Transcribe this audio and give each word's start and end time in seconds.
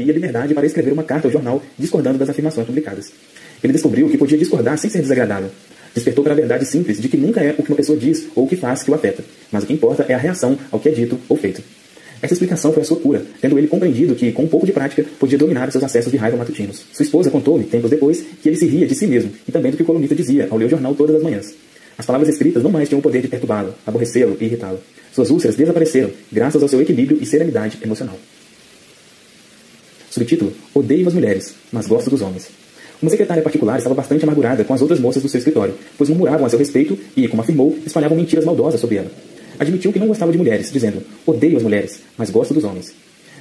e 0.00 0.10
a 0.10 0.12
liberdade 0.12 0.54
para 0.54 0.66
escrever 0.66 0.92
uma 0.92 1.02
carta 1.02 1.28
ao 1.28 1.32
jornal 1.32 1.62
discordando 1.78 2.18
das 2.18 2.28
afirmações 2.28 2.66
publicadas. 2.66 3.12
Ele 3.62 3.72
descobriu 3.72 4.08
que 4.08 4.16
podia 4.16 4.38
discordar 4.38 4.78
sem 4.78 4.90
ser 4.90 5.00
desagradável. 5.00 5.50
Despertou 5.94 6.22
para 6.22 6.32
a 6.32 6.36
verdade 6.36 6.64
simples 6.64 7.00
de 7.00 7.08
que 7.08 7.16
nunca 7.16 7.40
é 7.40 7.54
o 7.58 7.62
que 7.62 7.70
uma 7.70 7.76
pessoa 7.76 7.98
diz 7.98 8.26
ou 8.34 8.44
o 8.44 8.48
que 8.48 8.56
faz 8.56 8.82
que 8.82 8.90
o 8.90 8.94
afeta, 8.94 9.24
mas 9.50 9.64
o 9.64 9.66
que 9.66 9.72
importa 9.72 10.04
é 10.08 10.14
a 10.14 10.18
reação 10.18 10.58
ao 10.70 10.78
que 10.78 10.88
é 10.88 10.92
dito 10.92 11.18
ou 11.28 11.36
feito. 11.36 11.62
Essa 12.20 12.34
explicação 12.34 12.72
foi 12.72 12.82
a 12.82 12.84
sua 12.84 12.98
cura, 12.98 13.24
tendo 13.40 13.56
ele 13.58 13.68
compreendido 13.68 14.14
que, 14.14 14.32
com 14.32 14.42
um 14.42 14.48
pouco 14.48 14.66
de 14.66 14.72
prática, 14.72 15.04
podia 15.20 15.38
dominar 15.38 15.68
os 15.68 15.72
seus 15.72 15.84
acessos 15.84 16.10
de 16.10 16.18
raiva 16.18 16.36
matutinos. 16.36 16.84
Sua 16.92 17.04
esposa 17.04 17.30
contou-lhe, 17.30 17.64
tempos 17.64 17.90
depois, 17.90 18.24
que 18.42 18.48
ele 18.48 18.56
se 18.56 18.66
ria 18.66 18.86
de 18.86 18.94
si 18.94 19.06
mesmo 19.06 19.30
e 19.46 19.52
também 19.52 19.70
do 19.70 19.76
que 19.76 19.82
o 19.82 19.86
colunista 19.86 20.14
dizia 20.14 20.48
ao 20.50 20.58
ler 20.58 20.66
o 20.66 20.70
jornal 20.70 20.94
todas 20.94 21.14
as 21.14 21.22
manhãs. 21.22 21.54
As 21.96 22.06
palavras 22.06 22.28
escritas 22.28 22.62
não 22.62 22.70
mais 22.70 22.88
tinham 22.88 22.98
o 22.98 23.02
poder 23.02 23.22
de 23.22 23.28
perturbá-lo, 23.28 23.74
aborrecê-lo 23.86 24.36
e 24.40 24.44
irritá-lo. 24.44 24.80
Suas 25.12 25.30
úlceras 25.30 25.56
desapareceram, 25.56 26.10
graças 26.30 26.62
ao 26.62 26.68
seu 26.68 26.80
equilíbrio 26.80 27.18
e 27.20 27.26
serenidade 27.26 27.78
emocional. 27.82 28.16
Subtítulo: 30.18 30.52
Odeio 30.74 31.06
as 31.06 31.14
mulheres, 31.14 31.54
mas 31.70 31.86
gosto 31.86 32.10
dos 32.10 32.22
homens. 32.22 32.48
Uma 33.00 33.08
secretária 33.08 33.40
particular 33.40 33.78
estava 33.78 33.94
bastante 33.94 34.24
amargurada 34.24 34.64
com 34.64 34.74
as 34.74 34.82
outras 34.82 34.98
moças 34.98 35.22
do 35.22 35.28
seu 35.28 35.38
escritório, 35.38 35.74
pois 35.96 36.10
murmuravam 36.10 36.44
a 36.44 36.50
seu 36.50 36.58
respeito 36.58 36.98
e, 37.16 37.28
como 37.28 37.40
afirmou, 37.40 37.78
espalhavam 37.86 38.16
mentiras 38.16 38.44
maldosas 38.44 38.80
sobre 38.80 38.96
ela. 38.96 39.10
Admitiu 39.60 39.92
que 39.92 39.98
não 40.00 40.08
gostava 40.08 40.32
de 40.32 40.38
mulheres, 40.38 40.72
dizendo: 40.72 41.02
Odeio 41.24 41.56
as 41.56 41.62
mulheres, 41.62 42.00
mas 42.16 42.30
gosto 42.30 42.52
dos 42.52 42.64
homens. 42.64 42.92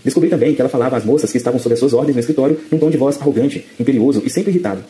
Descobri 0.05 0.30
também 0.30 0.54
que 0.54 0.62
ela 0.62 0.70
falava 0.70 0.95
às 0.95 1.04
moças 1.04 1.32
que 1.32 1.38
estavam 1.38 1.59
sob 1.59 1.73
as 1.73 1.80
suas 1.80 1.94
ordens 1.94 2.16
no 2.16 2.20
escritório 2.20 2.59
num 2.71 2.77
tom 2.77 2.91
de 2.91 2.98
voz 2.98 3.20
arrogante, 3.20 3.66
imperioso 3.80 4.21
e 4.23 4.30
sempre 4.30 4.52
irritado. 4.52 4.84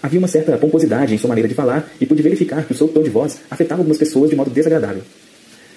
Havia 0.00 0.20
uma 0.20 0.28
certa 0.28 0.56
pomposidade 0.56 1.12
em 1.12 1.18
sua 1.18 1.28
maneira 1.28 1.48
de 1.48 1.54
falar 1.54 1.90
e 2.00 2.06
pude 2.06 2.22
verificar 2.22 2.64
que 2.64 2.72
o 2.72 2.76
seu 2.76 2.86
tom 2.86 3.02
de 3.02 3.10
voz 3.10 3.40
afetava 3.50 3.80
algumas 3.80 3.98
pessoas 3.98 4.30
de 4.30 4.36
modo 4.36 4.50
desagradável. 4.50 5.02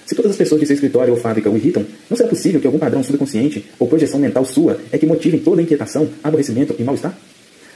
Se 0.06 0.14
todas 0.14 0.30
as 0.30 0.36
pessoas 0.36 0.60
de 0.60 0.66
seu 0.68 0.74
escritório 0.74 1.12
ou 1.12 1.18
fábrica 1.18 1.50
o 1.50 1.56
irritam, 1.56 1.84
não 2.08 2.16
será 2.16 2.28
possível 2.28 2.60
que 2.60 2.66
algum 2.66 2.78
padrão 2.78 3.02
subconsciente 3.02 3.64
ou 3.76 3.88
projeção 3.88 4.20
mental 4.20 4.44
sua 4.44 4.78
é 4.92 4.96
que 4.96 5.04
motive 5.04 5.38
toda 5.38 5.60
a 5.60 5.64
inquietação, 5.64 6.08
aborrecimento 6.22 6.76
e 6.78 6.84
mal-estar? 6.84 7.18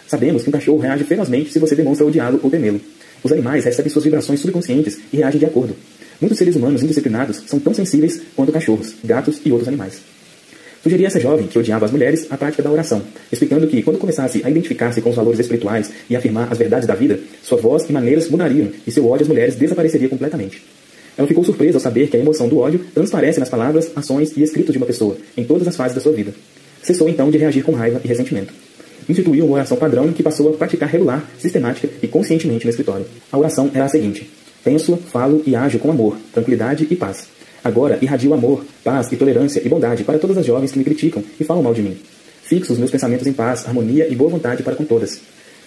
Sabemos 0.07 0.45
que 0.45 0.49
um 0.49 0.53
cachorro 0.53 0.79
reage 0.79 1.03
ferozmente 1.03 1.53
se 1.53 1.59
você 1.59 1.75
demonstra 1.75 2.07
odiá-lo 2.07 2.39
ou 2.41 2.49
temê-lo. 2.49 2.81
Os 3.25 3.33
animais 3.33 3.65
recebem 3.65 3.91
suas 3.91 4.05
vibrações 4.05 4.39
subconscientes 4.39 5.01
e 5.13 5.17
reagem 5.17 5.41
de 5.41 5.47
acordo. 5.47 5.75
Muitos 6.21 6.39
seres 6.39 6.55
humanos 6.55 6.83
indisciplinados 6.85 7.43
são 7.47 7.59
tão 7.59 7.75
sensíveis 7.75 8.23
quanto 8.37 8.53
cachorros, 8.53 8.95
gatos 9.05 9.41
e 9.45 9.51
outros 9.51 9.67
animais. 9.67 10.01
Sugeri 10.83 11.05
a 11.05 11.09
essa 11.09 11.21
jovem, 11.21 11.47
que 11.47 11.59
odiava 11.59 11.85
as 11.85 11.91
mulheres, 11.91 12.27
a 12.31 12.39
prática 12.39 12.63
da 12.63 12.71
oração, 12.71 13.03
explicando 13.31 13.67
que, 13.67 13.83
quando 13.83 13.99
começasse 13.99 14.41
a 14.45 14.49
identificar-se 14.49 15.03
com 15.03 15.11
os 15.11 15.17
valores 15.17 15.41
espirituais 15.41 15.91
e 16.09 16.17
afirmar 16.17 16.51
as 16.51 16.57
verdades 16.57 16.87
da 16.87 16.95
vida, 16.95 17.19
sua 17.43 17.59
voz 17.59 17.85
e 17.89 17.93
maneiras 17.93 18.31
mudariam 18.31 18.69
e 18.87 18.91
seu 18.91 19.07
ódio 19.09 19.25
às 19.25 19.29
mulheres 19.29 19.57
desapareceria 19.57 20.09
completamente. 20.09 20.63
Ela 21.17 21.29
ficou 21.29 21.45
surpresa 21.45 21.77
ao 21.77 21.81
saber 21.81 22.09
que 22.09 22.17
a 22.17 22.21
emoção 22.21 22.49
do 22.49 22.59
ódio 22.59 22.81
transparece 22.95 23.41
nas 23.41 23.49
palavras, 23.49 23.91
ações 23.95 24.37
e 24.37 24.43
escritos 24.43 24.73
de 24.73 24.79
uma 24.79 24.87
pessoa, 24.87 25.17
em 25.37 25.45
todas 25.45 25.67
as 25.67 25.77
fases 25.77 25.95
da 25.95 26.01
sua 26.01 26.13
vida. 26.13 26.33
Cessou 26.83 27.09
então 27.09 27.31
de 27.31 27.39
reagir 27.39 27.63
com 27.63 27.73
raiva 27.73 28.01
e 28.03 28.09
ressentimento. 28.09 28.53
Instituiu 29.09 29.45
uma 29.45 29.55
oração 29.55 29.77
padrão 29.77 30.13
que 30.13 30.23
passou 30.23 30.49
a 30.49 30.57
praticar 30.57 30.89
regular, 30.89 31.29
sistemática 31.39 31.89
e 32.03 32.07
conscientemente 32.07 32.65
no 32.65 32.71
escritório. 32.71 33.07
A 33.31 33.39
oração 33.39 33.71
era 33.75 33.85
a 33.85 33.89
seguinte: 33.89 34.31
Penso, 34.63 34.97
falo 34.97 35.43
e 35.47 35.57
ajo 35.57 35.79
com 35.79 35.91
amor, 35.91 36.17
tranquilidade 36.33 36.87
e 36.91 36.97
paz. 36.97 37.29
Agora 37.63 37.99
irradio 38.01 38.33
amor, 38.33 38.65
paz 38.83 39.11
e 39.13 39.17
tolerância 39.17 39.61
e 39.65 39.69
bondade 39.69 40.05
para 40.05 40.19
todas 40.19 40.39
as 40.39 40.47
jovens 40.47 40.73
que 40.73 40.79
me 40.79 40.85
criticam 40.85 41.23
e 41.39 41.45
falam 41.45 41.63
mal 41.63 41.75
de 41.75 41.83
mim. 41.83 41.97
Fixo 42.43 42.73
os 42.73 42.79
meus 42.79 42.91
pensamentos 42.91 43.27
em 43.27 43.33
paz, 43.33 43.67
harmonia 43.67 44.09
e 44.09 44.15
boa 44.15 44.31
vontade 44.31 44.63
para 44.63 44.75
com 44.75 44.85
todas. 44.85 45.21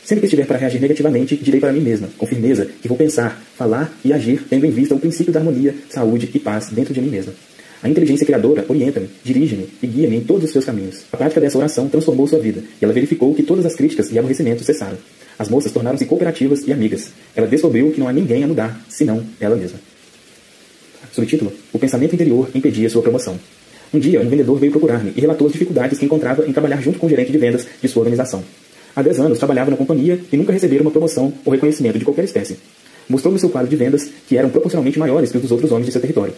Sempre 0.04 0.22
que 0.22 0.26
estiver 0.26 0.46
para 0.46 0.58
reagir 0.58 0.82
negativamente, 0.82 1.38
direi 1.38 1.62
para 1.62 1.72
mim 1.72 1.80
mesma, 1.80 2.09
com 2.18 2.26
firmeza, 2.26 2.68
que 2.82 2.90
vou 2.90 2.98
pensar, 2.98 3.42
falar 3.58 3.98
e 4.04 4.12
agir 4.12 4.44
tendo 4.50 4.66
em 4.66 4.72
vista 4.72 4.94
o 4.94 5.00
princípio 5.00 5.32
da 5.32 5.40
harmonia, 5.40 5.73
saúde 5.90 6.30
e 6.34 6.40
paz 6.40 6.68
dentro 6.70 6.94
de 6.94 7.02
mim 7.02 7.10
mesma. 7.10 7.34
A 7.82 7.88
inteligência 7.88 8.26
criadora 8.26 8.66
orienta-me, 8.68 9.10
dirige-me 9.23 9.70
e 9.82 9.88
guia-me 9.88 10.18
em 10.18 10.22
todos 10.22 10.45
os 10.45 10.52
seus 10.52 10.66
caminhos. 10.66 11.04
A 11.12 11.18
prática 11.18 11.40
dessa 11.40 11.58
oração 11.58 11.88
transformou 11.88 12.28
sua 12.28 12.40
vida 12.40 12.62
e 12.82 12.84
ela 12.84 12.94
verificou 12.94 13.34
que 13.34 13.44
todas 13.44 13.66
as 13.66 13.76
críticas 13.76 14.12
e 14.12 14.20
aborrecimentos 14.20 14.66
cessaram. 14.66 14.98
As 15.40 15.50
moças 15.50 15.72
tornaram-se 15.72 16.06
cooperativas 16.06 16.67
e 16.67 16.73
amigas. 16.73 17.10
Ela 17.36 17.48
descobriu 17.48 17.92
que 17.92 18.00
não 18.00 18.08
há 18.08 18.14
ninguém 18.14 18.44
a 18.44 18.48
mudar, 18.48 18.86
senão 18.89 19.23
ela 19.39 19.56
mesma. 19.56 19.80
Subtítulo: 21.11 21.52
O 21.72 21.80
pensamento 21.80 22.14
interior 22.14 22.50
impedia 22.54 22.89
sua 22.89 23.02
promoção. 23.02 23.39
Um 23.94 24.00
dia, 24.00 24.20
um 24.20 24.30
vendedor 24.30 24.58
veio 24.58 24.72
procurar-me 24.72 25.14
e 25.16 25.22
relatou 25.22 25.48
as 25.48 25.54
dificuldades 25.54 26.00
que 26.00 26.06
encontrava 26.06 26.48
em 26.48 26.52
trabalhar 26.52 26.82
junto 26.82 27.00
com 27.00 27.08
o 27.08 27.10
gerente 27.10 27.32
de 27.32 27.38
vendas 27.38 27.67
de 27.82 27.88
sua 27.88 28.02
organização. 28.02 28.44
Há 28.95 29.02
10 29.02 29.20
anos 29.20 29.37
trabalhava 29.39 29.71
na 29.71 29.77
companhia 29.77 30.20
e 30.31 30.37
nunca 30.37 30.54
recebera 30.54 30.81
uma 30.81 30.92
promoção 30.92 31.33
ou 31.43 31.52
reconhecimento 31.52 31.98
de 31.98 32.05
qualquer 32.05 32.26
espécie. 32.26 32.58
Mostrou-me 33.09 33.39
seu 33.39 33.49
quadro 33.49 33.70
de 33.70 33.76
vendas, 33.76 34.09
que 34.27 34.37
eram 34.37 34.49
proporcionalmente 34.49 34.99
maiores 34.99 35.31
que 35.31 35.37
os 35.37 35.42
dos 35.42 35.52
outros 35.52 35.71
homens 35.71 35.87
de 35.87 35.92
seu 35.92 35.99
território. 36.02 36.33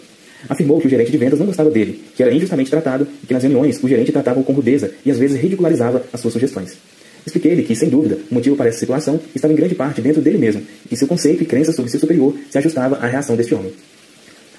Afirmou 0.48 0.80
que 0.80 0.88
o 0.88 0.90
gerente 0.90 1.12
de 1.12 1.18
vendas 1.18 1.40
não 1.40 1.48
gostava 1.48 1.70
dele, 1.70 2.02
que 2.16 2.24
era 2.24 2.34
injustamente 2.34 2.70
tratado 2.70 3.08
e 3.24 3.28
que 3.28 3.34
nas 3.34 3.44
reuniões 3.44 3.84
o 3.84 3.88
gerente 3.90 4.12
tratava-o 4.12 4.44
com 4.44 4.54
rudeza 4.54 4.92
e 5.06 5.12
às 5.12 5.18
vezes 5.18 5.40
ridicularizava 5.40 6.04
as 6.14 6.22
suas 6.22 6.34
sugestões. 6.34 6.78
Expliquei-lhe 7.26 7.64
que, 7.64 7.76
sem 7.76 7.90
dúvida, 7.90 8.20
o 8.30 8.36
motivo 8.36 8.56
para 8.56 8.70
essa 8.70 8.80
situação 8.80 9.20
estava 9.34 9.52
em 9.52 9.58
grande 9.58 9.74
parte 9.74 10.00
dentro 10.00 10.22
dele 10.22 10.38
mesmo, 10.38 10.62
e 10.86 10.90
que 10.90 10.96
seu 10.96 11.08
conceito 11.08 11.42
e 11.42 11.46
crença 11.46 11.72
sobre 11.72 11.90
seu 11.90 12.00
superior 12.00 12.36
se 12.50 12.58
ajustava 12.58 12.98
à 12.98 13.08
reação 13.08 13.36
deste 13.36 13.56
homem. 13.56 13.74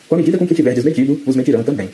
Com 0.09 0.17
a 0.17 0.19
medida 0.19 0.37
com 0.37 0.47
que 0.47 0.55
tiver 0.55 0.75
desmedido, 0.75 1.21
vos 1.25 1.37
medirão 1.37 1.63
também. 1.63 1.89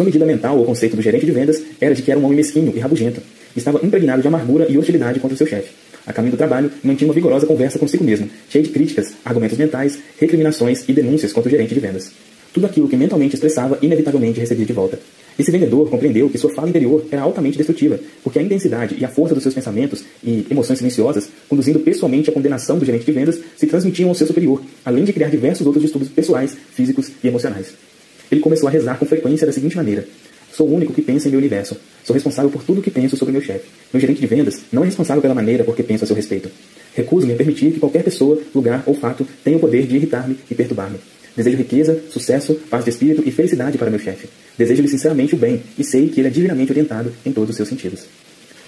Sua 0.00 0.06
medida 0.06 0.24
mental 0.24 0.56
ou 0.56 0.64
conceito 0.64 0.96
do 0.96 1.02
gerente 1.02 1.26
de 1.26 1.30
vendas 1.30 1.62
era 1.78 1.94
de 1.94 2.00
que 2.00 2.10
era 2.10 2.18
um 2.18 2.24
homem 2.24 2.38
mesquinho 2.38 2.72
e 2.74 2.78
rabugento, 2.78 3.20
Estava 3.54 3.84
impregnado 3.84 4.22
de 4.22 4.28
amargura 4.28 4.66
e 4.66 4.78
hostilidade 4.78 5.20
contra 5.20 5.34
o 5.34 5.36
seu 5.36 5.46
chefe. 5.46 5.74
A 6.06 6.12
caminho 6.14 6.32
do 6.32 6.38
trabalho, 6.38 6.72
mantinha 6.82 7.06
uma 7.06 7.12
vigorosa 7.12 7.46
conversa 7.46 7.78
consigo 7.78 8.02
mesmo, 8.02 8.26
cheia 8.48 8.64
de 8.64 8.70
críticas, 8.70 9.12
argumentos 9.22 9.58
mentais, 9.58 9.98
recriminações 10.18 10.88
e 10.88 10.94
denúncias 10.94 11.34
contra 11.34 11.48
o 11.48 11.50
gerente 11.50 11.74
de 11.74 11.80
vendas. 11.80 12.12
Tudo 12.50 12.64
aquilo 12.64 12.88
que 12.88 12.96
mentalmente 12.96 13.34
expressava, 13.34 13.78
inevitavelmente 13.82 14.40
recebia 14.40 14.64
de 14.64 14.72
volta. 14.72 14.98
Esse 15.38 15.50
vendedor 15.50 15.90
compreendeu 15.90 16.30
que 16.30 16.38
sua 16.38 16.54
fala 16.54 16.70
interior 16.70 17.04
era 17.10 17.20
altamente 17.20 17.58
destrutiva, 17.58 18.00
porque 18.24 18.38
a 18.38 18.42
intensidade 18.42 18.96
e 18.98 19.04
a 19.04 19.08
força 19.08 19.34
dos 19.34 19.42
seus 19.42 19.54
pensamentos 19.54 20.02
e 20.24 20.46
emoções 20.50 20.78
silenciosas, 20.78 21.28
conduzindo 21.46 21.78
pessoalmente 21.80 22.30
à 22.30 22.32
condenação 22.32 22.78
do 22.78 22.86
gerente 22.86 23.04
de 23.04 23.12
vendas, 23.12 23.38
se 23.54 23.66
transmitiam 23.66 24.08
ao 24.08 24.14
seu 24.14 24.26
superior, 24.26 24.62
além 24.82 25.04
de 25.04 25.12
criar 25.12 25.28
diversos 25.28 25.66
outros 25.66 25.82
distúrbios 25.82 26.10
pessoais, 26.10 26.56
físicos 26.72 27.10
e 27.22 27.28
emocionais. 27.28 27.89
Ele 28.30 28.40
começou 28.40 28.68
a 28.68 28.72
rezar 28.72 28.98
com 28.98 29.06
frequência 29.06 29.46
da 29.46 29.52
seguinte 29.52 29.76
maneira: 29.76 30.06
Sou 30.52 30.68
o 30.68 30.74
único 30.74 30.92
que 30.92 31.02
pensa 31.02 31.28
em 31.28 31.30
meu 31.30 31.38
universo. 31.38 31.76
Sou 32.04 32.14
responsável 32.14 32.50
por 32.50 32.62
tudo 32.62 32.80
o 32.80 32.82
que 32.82 32.90
penso 32.90 33.16
sobre 33.16 33.32
meu 33.32 33.40
chefe. 33.40 33.68
Meu 33.92 34.00
gerente 34.00 34.20
de 34.20 34.26
vendas 34.26 34.60
não 34.72 34.82
é 34.82 34.86
responsável 34.86 35.22
pela 35.22 35.34
maneira 35.34 35.64
por 35.64 35.76
que 35.76 35.82
penso 35.82 36.04
a 36.04 36.06
seu 36.06 36.16
respeito. 36.16 36.50
Recuso-me 36.94 37.32
a 37.32 37.36
permitir 37.36 37.72
que 37.72 37.80
qualquer 37.80 38.02
pessoa, 38.02 38.40
lugar 38.54 38.82
ou 38.86 38.94
fato 38.94 39.26
tenha 39.44 39.56
o 39.56 39.60
poder 39.60 39.86
de 39.86 39.96
irritar-me 39.96 40.36
e 40.50 40.54
perturbar-me. 40.54 40.98
Desejo 41.36 41.56
riqueza, 41.56 42.02
sucesso, 42.10 42.54
paz 42.68 42.84
de 42.84 42.90
espírito 42.90 43.22
e 43.24 43.30
felicidade 43.30 43.78
para 43.78 43.90
meu 43.90 44.00
chefe. 44.00 44.28
Desejo-lhe 44.58 44.88
sinceramente 44.88 45.34
o 45.34 45.38
bem 45.38 45.62
e 45.78 45.84
sei 45.84 46.08
que 46.08 46.20
ele 46.20 46.28
é 46.28 46.30
divinamente 46.30 46.72
orientado 46.72 47.12
em 47.24 47.32
todos 47.32 47.50
os 47.50 47.56
seus 47.56 47.68
sentidos. 47.68 48.06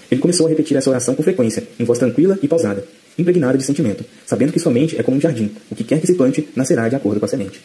Ele 0.09 0.21
começou 0.21 0.45
a 0.45 0.49
repetir 0.49 0.77
essa 0.77 0.89
oração 0.89 1.15
com 1.15 1.23
frequência, 1.23 1.63
em 1.79 1.83
voz 1.83 1.99
tranquila 1.99 2.39
e 2.41 2.47
pausada, 2.47 2.85
impregnada 3.17 3.57
de 3.57 3.63
sentimento, 3.63 4.05
sabendo 4.25 4.53
que 4.53 4.59
sua 4.59 4.71
mente 4.71 4.97
é 4.97 5.03
como 5.03 5.17
um 5.17 5.21
jardim, 5.21 5.51
o 5.69 5.75
que 5.75 5.83
quer 5.83 5.99
que 5.99 6.07
se 6.07 6.15
plante 6.15 6.47
nascerá 6.55 6.87
de 6.87 6.95
acordo 6.95 7.19
com 7.19 7.25
a 7.25 7.29
semente. 7.29 7.59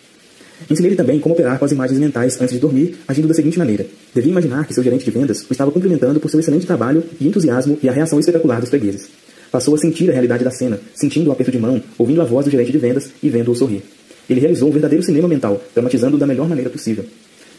Ensinei-lhe 0.71 0.97
também 0.97 1.21
como 1.21 1.35
operar 1.35 1.59
com 1.59 1.65
as 1.65 1.73
imagens 1.73 1.99
mentais 1.99 2.41
antes 2.41 2.55
de 2.55 2.61
dormir, 2.61 2.97
agindo 3.07 3.29
da 3.29 3.35
seguinte 3.35 3.59
maneira. 3.59 3.87
Devia 4.15 4.31
imaginar 4.31 4.67
que 4.67 4.75
seu 4.75 4.83
gerente 4.83 5.05
de 5.05 5.11
vendas 5.11 5.43
o 5.49 5.53
estava 5.53 5.71
cumprimentando 5.71 6.21
por 6.21 6.31
seu 6.31 6.41
excelente 6.41 6.67
trabalho 6.67 7.03
e 7.21 7.27
entusiasmo 7.27 7.79
e 7.83 7.89
a 7.89 7.93
reação 7.93 8.19
espetacular 8.19 8.61
dos 8.61 8.69
fregueses. 8.69 9.09
Passou 9.51 9.75
a 9.75 9.79
sentir 9.79 10.11
a 10.11 10.13
realidade 10.13 10.45
da 10.45 10.51
cena, 10.51 10.79
sentindo 10.95 11.31
o 11.31 11.33
aperto 11.33 11.53
de 11.53 11.59
mão, 11.59 11.83
ouvindo 11.97 12.21
a 12.21 12.25
voz 12.25 12.45
do 12.45 12.51
gerente 12.51 12.73
de 12.73 12.79
vendas 12.79 13.11
e 13.23 13.31
vendo-o 13.31 13.55
sorrir. 13.55 13.83
Ele 14.29 14.41
realizou 14.41 14.69
um 14.69 14.73
verdadeiro 14.73 15.03
cinema 15.03 15.27
mental, 15.27 15.63
dramatizando-o 15.75 16.19
da 16.19 16.27
melhor 16.27 16.49
maneira 16.49 16.69
possível. 16.69 17.05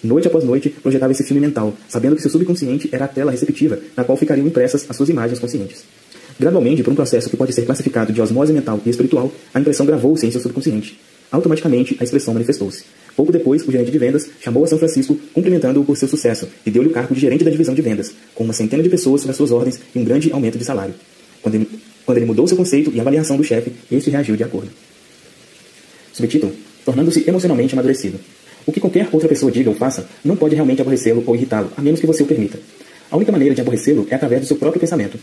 Noite 0.04 0.28
após 0.28 0.44
noite, 0.44 0.70
projetava 0.70 1.12
esse 1.12 1.24
filme 1.24 1.42
mental, 1.42 1.74
sabendo 1.90 2.16
que 2.16 2.22
seu 2.22 2.31
subconsciente 2.31 2.88
era 2.92 3.06
a 3.06 3.08
tela 3.08 3.31
receptiva, 3.31 3.80
na 3.98 4.04
qual 4.04 4.18
ficariam 4.18 4.48
impressas 4.48 4.86
as 4.88 4.96
suas 4.96 5.10
imagens 5.10 5.40
conscientes. 5.40 5.84
Gradualmente, 6.40 6.84
por 6.84 6.92
um 6.92 6.96
processo 6.96 7.30
que 7.30 7.36
pode 7.36 7.52
ser 7.52 7.66
classificado 7.66 8.14
de 8.14 8.22
osmose 8.22 8.54
mental 8.54 8.80
e 8.86 8.90
espiritual, 8.90 9.30
a 9.54 9.60
impressão 9.60 9.86
gravou-se 9.86 10.26
em 10.26 10.31
seu 10.31 10.40
subconsciente. 10.40 10.98
Automaticamente, 11.32 11.96
a 12.00 12.04
expressão 12.04 12.34
manifestou-se. 12.34 12.84
Pouco 13.16 13.32
depois, 13.32 13.68
o 13.68 13.72
gerente 13.72 13.92
de 13.92 13.98
vendas 13.98 14.30
chamou 14.40 14.64
a 14.64 14.68
São 14.68 14.80
Francisco, 14.80 15.18
cumprimentando-o 15.34 15.84
por 15.84 15.98
seu 15.98 16.08
sucesso, 16.08 16.48
e 16.66 16.72
deu-lhe 16.72 16.90
o 16.90 16.92
cargo 16.92 17.14
de 17.14 17.20
gerente 17.20 17.44
da 17.44 17.52
divisão 17.52 17.76
de 17.76 17.82
vendas, 17.82 18.14
com 18.34 18.44
uma 18.44 18.54
centena 18.54 18.82
de 18.82 18.90
pessoas 18.90 19.22
sob 19.22 19.32
as 19.32 19.38
suas 19.38 19.52
ordens 19.52 19.80
e 19.94 20.00
um 20.00 20.04
grande 20.04 20.31
aumento 20.31 20.58
de 20.58 20.64
salário. 20.64 20.94
Quando 21.42 21.56
ele, 21.56 21.70
quando 22.06 22.18
ele 22.18 22.26
mudou 22.26 22.48
seu 22.48 22.58
conceito 22.58 22.92
e 22.94 23.00
avaliação 23.00 23.38
do 23.38 23.44
chefe, 23.44 23.72
este 23.92 24.10
reagiu 24.10 24.36
de 24.36 24.44
acordo. 24.44 24.70
Subtítulo: 26.14 26.54
Tornando-se 26.86 27.24
emocionalmente 27.28 27.74
amadurecido. 27.74 28.20
O 28.66 28.72
que 28.72 28.80
qualquer 28.80 29.08
outra 29.12 29.28
pessoa 29.28 29.52
diga 29.52 29.70
ou 29.70 29.75
faça 29.75 30.08
não 30.24 30.36
pode 30.36 30.56
realmente 30.56 30.82
aborrecê-lo 30.82 31.24
ou 31.25 31.36
irritá-lo, 31.36 31.72
a 31.75 31.82
menos 31.82 32.00
que 32.00 32.08
você 32.08 32.24
o 32.24 32.25
permita. 32.25 32.60
A 33.12 33.16
única 33.16 33.32
maneira 33.32 33.56
de 33.56 33.62
aborrecê-lo 33.62 34.08
é 34.10 34.16
através 34.16 34.42
do 34.42 34.48
seu 34.48 34.58
próprio 34.58 34.80
pensamento. 34.80 35.20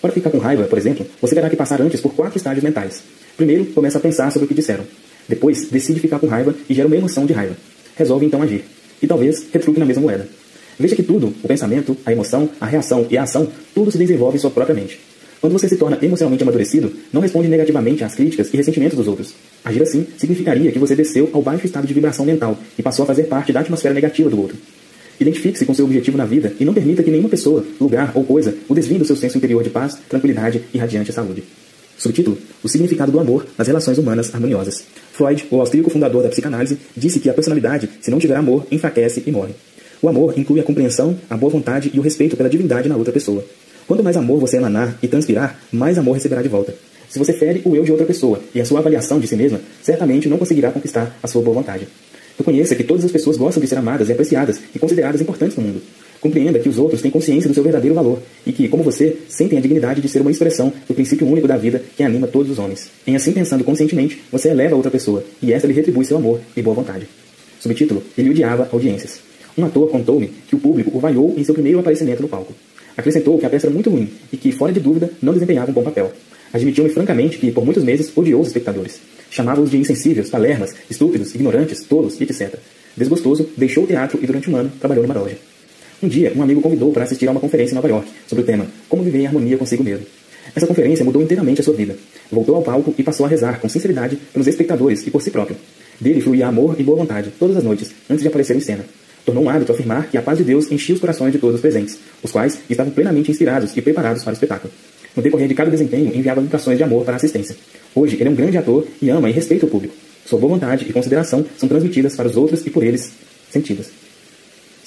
Para 0.00 0.12
ficar 0.12 0.30
com 0.30 0.38
raiva, 0.38 0.64
por 0.64 0.78
exemplo, 0.78 1.06
você 1.20 1.34
terá 1.34 1.50
que 1.50 1.56
passar 1.56 1.80
antes 1.80 2.00
por 2.00 2.14
quatro 2.14 2.36
estágios 2.36 2.64
mentais. 2.64 3.02
Primeiro, 3.36 3.66
começa 3.66 3.98
a 3.98 4.00
pensar 4.00 4.30
sobre 4.30 4.46
o 4.46 4.48
que 4.48 4.54
disseram. 4.54 4.84
Depois, 5.30 5.70
decide 5.70 6.00
ficar 6.00 6.18
com 6.18 6.26
raiva 6.26 6.52
e 6.68 6.74
gera 6.74 6.88
uma 6.88 6.96
emoção 6.96 7.24
de 7.24 7.32
raiva. 7.32 7.56
Resolve 7.96 8.26
então 8.26 8.42
agir. 8.42 8.64
E 9.00 9.06
talvez 9.06 9.46
retruque 9.52 9.78
na 9.78 9.86
mesma 9.86 10.02
moeda. 10.02 10.28
Veja 10.76 10.96
que 10.96 11.04
tudo, 11.04 11.32
o 11.44 11.46
pensamento, 11.46 11.96
a 12.04 12.10
emoção, 12.10 12.50
a 12.60 12.66
reação 12.66 13.06
e 13.08 13.16
a 13.16 13.22
ação, 13.22 13.46
tudo 13.72 13.92
se 13.92 13.98
desenvolve 13.98 14.36
em 14.36 14.40
sua 14.40 14.50
própria 14.50 14.74
mente. 14.74 14.98
Quando 15.40 15.52
você 15.52 15.68
se 15.68 15.76
torna 15.76 15.96
emocionalmente 16.02 16.42
amadurecido, 16.42 16.92
não 17.12 17.20
responde 17.20 17.46
negativamente 17.46 18.02
às 18.02 18.14
críticas 18.14 18.52
e 18.52 18.56
ressentimentos 18.56 18.98
dos 18.98 19.06
outros. 19.06 19.32
Agir 19.64 19.82
assim 19.82 20.04
significaria 20.18 20.72
que 20.72 20.78
você 20.80 20.96
desceu 20.96 21.30
ao 21.32 21.40
baixo 21.40 21.64
estado 21.64 21.86
de 21.86 21.94
vibração 21.94 22.26
mental 22.26 22.58
e 22.76 22.82
passou 22.82 23.04
a 23.04 23.06
fazer 23.06 23.24
parte 23.24 23.52
da 23.52 23.60
atmosfera 23.60 23.94
negativa 23.94 24.28
do 24.28 24.40
outro. 24.40 24.56
Identifique-se 25.20 25.64
com 25.64 25.72
seu 25.72 25.84
objetivo 25.84 26.18
na 26.18 26.24
vida 26.24 26.52
e 26.58 26.64
não 26.64 26.74
permita 26.74 27.04
que 27.04 27.10
nenhuma 27.10 27.28
pessoa, 27.28 27.64
lugar 27.80 28.10
ou 28.16 28.24
coisa 28.24 28.56
o 28.68 28.74
desvie 28.74 28.98
do 28.98 29.04
seu 29.04 29.14
senso 29.14 29.38
interior 29.38 29.62
de 29.62 29.70
paz, 29.70 29.96
tranquilidade 30.08 30.62
e 30.74 30.78
radiante 30.78 31.12
saúde. 31.12 31.44
Subtítulo: 32.00 32.38
O 32.64 32.68
significado 32.68 33.12
do 33.12 33.20
amor 33.20 33.46
nas 33.58 33.68
relações 33.68 33.98
humanas 33.98 34.34
harmoniosas. 34.34 34.82
Freud, 35.12 35.46
o 35.50 35.60
austríaco 35.60 35.90
fundador 35.90 36.22
da 36.22 36.30
psicanálise, 36.30 36.78
disse 36.96 37.20
que 37.20 37.28
a 37.28 37.34
personalidade, 37.34 37.90
se 38.00 38.10
não 38.10 38.18
tiver 38.18 38.36
amor, 38.36 38.66
enfraquece 38.70 39.22
e 39.26 39.30
morre. 39.30 39.52
O 40.00 40.08
amor 40.08 40.32
inclui 40.38 40.60
a 40.60 40.62
compreensão, 40.62 41.18
a 41.28 41.36
boa 41.36 41.52
vontade 41.52 41.90
e 41.92 41.98
o 41.98 42.02
respeito 42.02 42.38
pela 42.38 42.48
divindade 42.48 42.88
na 42.88 42.96
outra 42.96 43.12
pessoa. 43.12 43.44
Quanto 43.86 44.02
mais 44.02 44.16
amor 44.16 44.40
você 44.40 44.56
emanar 44.56 44.98
e 45.02 45.08
transpirar, 45.08 45.60
mais 45.70 45.98
amor 45.98 46.14
receberá 46.14 46.40
de 46.40 46.48
volta. 46.48 46.74
Se 47.10 47.18
você 47.18 47.34
fere 47.34 47.60
o 47.66 47.76
eu 47.76 47.84
de 47.84 47.92
outra 47.92 48.06
pessoa 48.06 48.40
e 48.54 48.62
a 48.62 48.64
sua 48.64 48.78
avaliação 48.78 49.20
de 49.20 49.26
si 49.26 49.36
mesma, 49.36 49.60
certamente 49.82 50.26
não 50.26 50.38
conseguirá 50.38 50.70
conquistar 50.70 51.14
a 51.22 51.28
sua 51.28 51.42
boa 51.42 51.56
vontade. 51.56 51.86
Reconheça 52.38 52.74
que 52.74 52.84
todas 52.84 53.04
as 53.04 53.12
pessoas 53.12 53.36
gostam 53.36 53.60
de 53.60 53.68
ser 53.68 53.76
amadas 53.76 54.08
e 54.08 54.12
apreciadas 54.12 54.58
e 54.74 54.78
consideradas 54.78 55.20
importantes 55.20 55.54
no 55.58 55.64
mundo. 55.64 55.82
Compreenda 56.20 56.58
que 56.58 56.68
os 56.68 56.78
outros 56.78 57.00
têm 57.00 57.10
consciência 57.10 57.48
do 57.48 57.54
seu 57.54 57.62
verdadeiro 57.62 57.94
valor 57.94 58.18
e 58.46 58.52
que, 58.52 58.68
como 58.68 58.82
você, 58.82 59.16
sentem 59.28 59.58
a 59.58 59.62
dignidade 59.62 60.02
de 60.02 60.08
ser 60.08 60.20
uma 60.20 60.30
expressão 60.30 60.70
do 60.86 60.94
princípio 60.94 61.26
único 61.26 61.48
da 61.48 61.56
vida 61.56 61.82
que 61.96 62.02
anima 62.02 62.26
todos 62.26 62.50
os 62.50 62.58
homens. 62.58 62.90
Em 63.06 63.16
assim 63.16 63.32
pensando 63.32 63.64
conscientemente, 63.64 64.20
você 64.30 64.50
eleva 64.50 64.74
a 64.74 64.76
outra 64.76 64.90
pessoa 64.90 65.24
e 65.42 65.52
esta 65.52 65.66
lhe 65.66 65.72
retribui 65.72 66.04
seu 66.04 66.18
amor 66.18 66.40
e 66.54 66.60
boa 66.60 66.76
vontade. 66.76 67.08
Subtítulo: 67.58 68.02
Ele 68.18 68.30
odiava 68.30 68.68
audiências. 68.70 69.20
Um 69.56 69.64
ator 69.64 69.88
contou-me 69.88 70.30
que 70.46 70.54
o 70.54 70.58
público 70.58 70.90
o 70.94 71.00
vaiou 71.00 71.34
em 71.36 71.44
seu 71.44 71.54
primeiro 71.54 71.78
aparecimento 71.78 72.20
no 72.20 72.28
palco. 72.28 72.54
Acrescentou 72.96 73.38
que 73.38 73.46
a 73.46 73.50
peça 73.50 73.66
era 73.66 73.74
muito 73.74 73.88
ruim 73.88 74.08
e 74.30 74.36
que, 74.36 74.52
fora 74.52 74.72
de 74.72 74.80
dúvida, 74.80 75.10
não 75.22 75.32
desempenhava 75.32 75.70
um 75.70 75.74
bom 75.74 75.82
papel. 75.82 76.12
Admitiu-me 76.52 76.90
francamente 76.90 77.38
que, 77.38 77.50
por 77.50 77.64
muitos 77.64 77.82
meses, 77.82 78.12
odiou 78.14 78.42
os 78.42 78.48
espectadores. 78.48 79.00
Chamava-os 79.30 79.70
de 79.70 79.78
insensíveis, 79.78 80.28
palermas, 80.28 80.74
estúpidos, 80.90 81.34
ignorantes, 81.34 81.82
tolos, 81.84 82.20
etc. 82.20 82.56
Desgostoso, 82.96 83.48
deixou 83.56 83.84
o 83.84 83.86
teatro 83.86 84.18
e, 84.22 84.26
durante 84.26 84.50
um 84.50 84.56
ano, 84.56 84.70
trabalhou 84.80 85.06
numa 85.06 85.18
loja. 85.18 85.49
Um 86.02 86.08
dia, 86.08 86.32
um 86.34 86.42
amigo 86.42 86.62
convidou 86.62 86.90
para 86.92 87.04
assistir 87.04 87.28
a 87.28 87.30
uma 87.30 87.40
conferência 87.40 87.72
em 87.72 87.74
Nova 87.74 87.88
York 87.88 88.08
sobre 88.26 88.42
o 88.42 88.46
tema 88.46 88.66
Como 88.88 89.02
Viver 89.02 89.18
em 89.18 89.26
Harmonia 89.26 89.58
Consigo 89.58 89.84
Mesmo. 89.84 90.06
Essa 90.56 90.66
conferência 90.66 91.04
mudou 91.04 91.20
inteiramente 91.20 91.60
a 91.60 91.64
sua 91.64 91.74
vida. 91.74 91.94
Voltou 92.32 92.56
ao 92.56 92.62
palco 92.62 92.94
e 92.96 93.02
passou 93.02 93.26
a 93.26 93.28
rezar 93.28 93.60
com 93.60 93.68
sinceridade 93.68 94.16
pelos 94.32 94.46
espectadores 94.46 95.06
e 95.06 95.10
por 95.10 95.20
si 95.20 95.30
próprio. 95.30 95.58
Dele 96.00 96.22
fluía 96.22 96.46
amor 96.46 96.74
e 96.78 96.82
boa 96.82 96.96
vontade, 96.96 97.30
todas 97.38 97.58
as 97.58 97.62
noites, 97.62 97.92
antes 98.08 98.22
de 98.22 98.28
aparecer 98.28 98.56
em 98.56 98.60
cena. 98.60 98.86
Tornou 99.26 99.44
um 99.44 99.50
hábito 99.50 99.72
afirmar 99.72 100.08
que 100.08 100.16
a 100.16 100.22
paz 100.22 100.38
de 100.38 100.44
Deus 100.44 100.72
enchia 100.72 100.94
os 100.94 101.00
corações 101.02 101.32
de 101.32 101.38
todos 101.38 101.56
os 101.56 101.60
presentes, 101.60 101.98
os 102.22 102.32
quais 102.32 102.60
estavam 102.70 102.90
plenamente 102.90 103.30
inspirados 103.30 103.76
e 103.76 103.82
preparados 103.82 104.24
para 104.24 104.30
o 104.30 104.34
espetáculo. 104.34 104.72
No 105.14 105.22
decorrer 105.22 105.48
de 105.48 105.54
cada 105.54 105.70
desempenho, 105.70 106.16
enviava 106.16 106.40
vibrações 106.40 106.78
de 106.78 106.82
amor 106.82 107.04
para 107.04 107.12
a 107.12 107.16
assistência. 107.16 107.54
Hoje, 107.94 108.16
ele 108.16 108.30
é 108.30 108.32
um 108.32 108.34
grande 108.34 108.56
ator 108.56 108.86
e 109.02 109.10
ama 109.10 109.28
e 109.28 109.32
respeita 109.34 109.66
o 109.66 109.68
público. 109.68 109.94
Sua 110.24 110.38
boa 110.38 110.54
vontade 110.54 110.86
e 110.88 110.92
consideração 110.94 111.44
são 111.58 111.68
transmitidas 111.68 112.16
para 112.16 112.26
os 112.26 112.38
outros 112.38 112.66
e 112.66 112.70
por 112.70 112.82
eles 112.82 113.12
sentidas. 113.50 113.99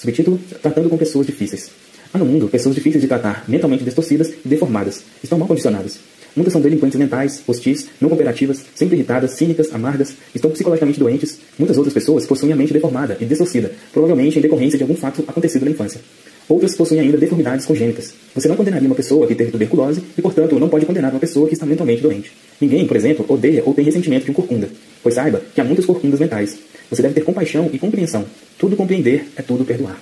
Subtítulo: 0.04 0.38
Tratando 0.60 0.90
com 0.90 0.98
pessoas 0.98 1.26
difíceis. 1.26 1.70
Há 2.12 2.18
no 2.18 2.26
mundo 2.26 2.46
pessoas 2.46 2.74
difíceis 2.74 3.00
de 3.00 3.08
tratar, 3.08 3.42
mentalmente 3.48 3.84
distorcidas 3.84 4.34
e 4.44 4.48
deformadas. 4.48 5.02
Estão 5.22 5.38
mal 5.38 5.48
condicionadas. 5.48 5.98
Muitas 6.36 6.52
são 6.52 6.60
delinquentes 6.60 6.98
mentais, 6.98 7.42
hostis, 7.46 7.86
não 7.98 8.10
cooperativas, 8.10 8.62
sempre 8.74 8.96
irritadas, 8.96 9.30
cínicas, 9.30 9.72
amargas, 9.72 10.14
estão 10.34 10.50
psicologicamente 10.50 10.98
doentes. 10.98 11.38
Muitas 11.58 11.78
outras 11.78 11.94
pessoas 11.94 12.26
possuem 12.26 12.52
a 12.52 12.56
mente 12.56 12.72
deformada 12.72 13.16
e 13.18 13.24
distorcida, 13.24 13.72
provavelmente 13.92 14.38
em 14.38 14.42
decorrência 14.42 14.76
de 14.76 14.82
algum 14.84 14.96
fato 14.96 15.24
acontecido 15.26 15.64
na 15.64 15.70
infância. 15.70 16.00
Outras 16.48 16.76
possuem 16.76 17.00
ainda 17.00 17.16
deformidades 17.16 17.64
congênitas. 17.64 18.12
Você 18.34 18.48
não 18.48 18.56
condenaria 18.56 18.86
uma 18.86 18.94
pessoa 18.94 19.26
que 19.26 19.34
teve 19.34 19.50
tuberculose 19.50 20.02
e, 20.16 20.20
portanto, 20.20 20.58
não 20.58 20.68
pode 20.68 20.84
condenar 20.84 21.10
uma 21.10 21.20
pessoa 21.20 21.48
que 21.48 21.54
está 21.54 21.64
mentalmente 21.64 22.02
doente. 22.02 22.32
Ninguém, 22.60 22.86
por 22.86 22.96
exemplo, 22.96 23.24
odeia 23.28 23.62
ou 23.64 23.72
tem 23.72 23.84
ressentimento 23.84 24.26
de 24.26 24.30
um 24.30 24.34
corcunda, 24.34 24.68
pois 25.02 25.14
saiba 25.14 25.40
que 25.54 25.60
há 25.60 25.64
muitas 25.64 25.86
corcundas 25.86 26.20
mentais. 26.20 26.58
Você 26.90 27.00
deve 27.00 27.14
ter 27.14 27.22
compaixão 27.22 27.70
e 27.72 27.78
compreensão. 27.78 28.26
Tudo 28.58 28.76
compreender 28.76 29.26
é 29.36 29.42
tudo 29.42 29.64
perdoar. 29.64 29.98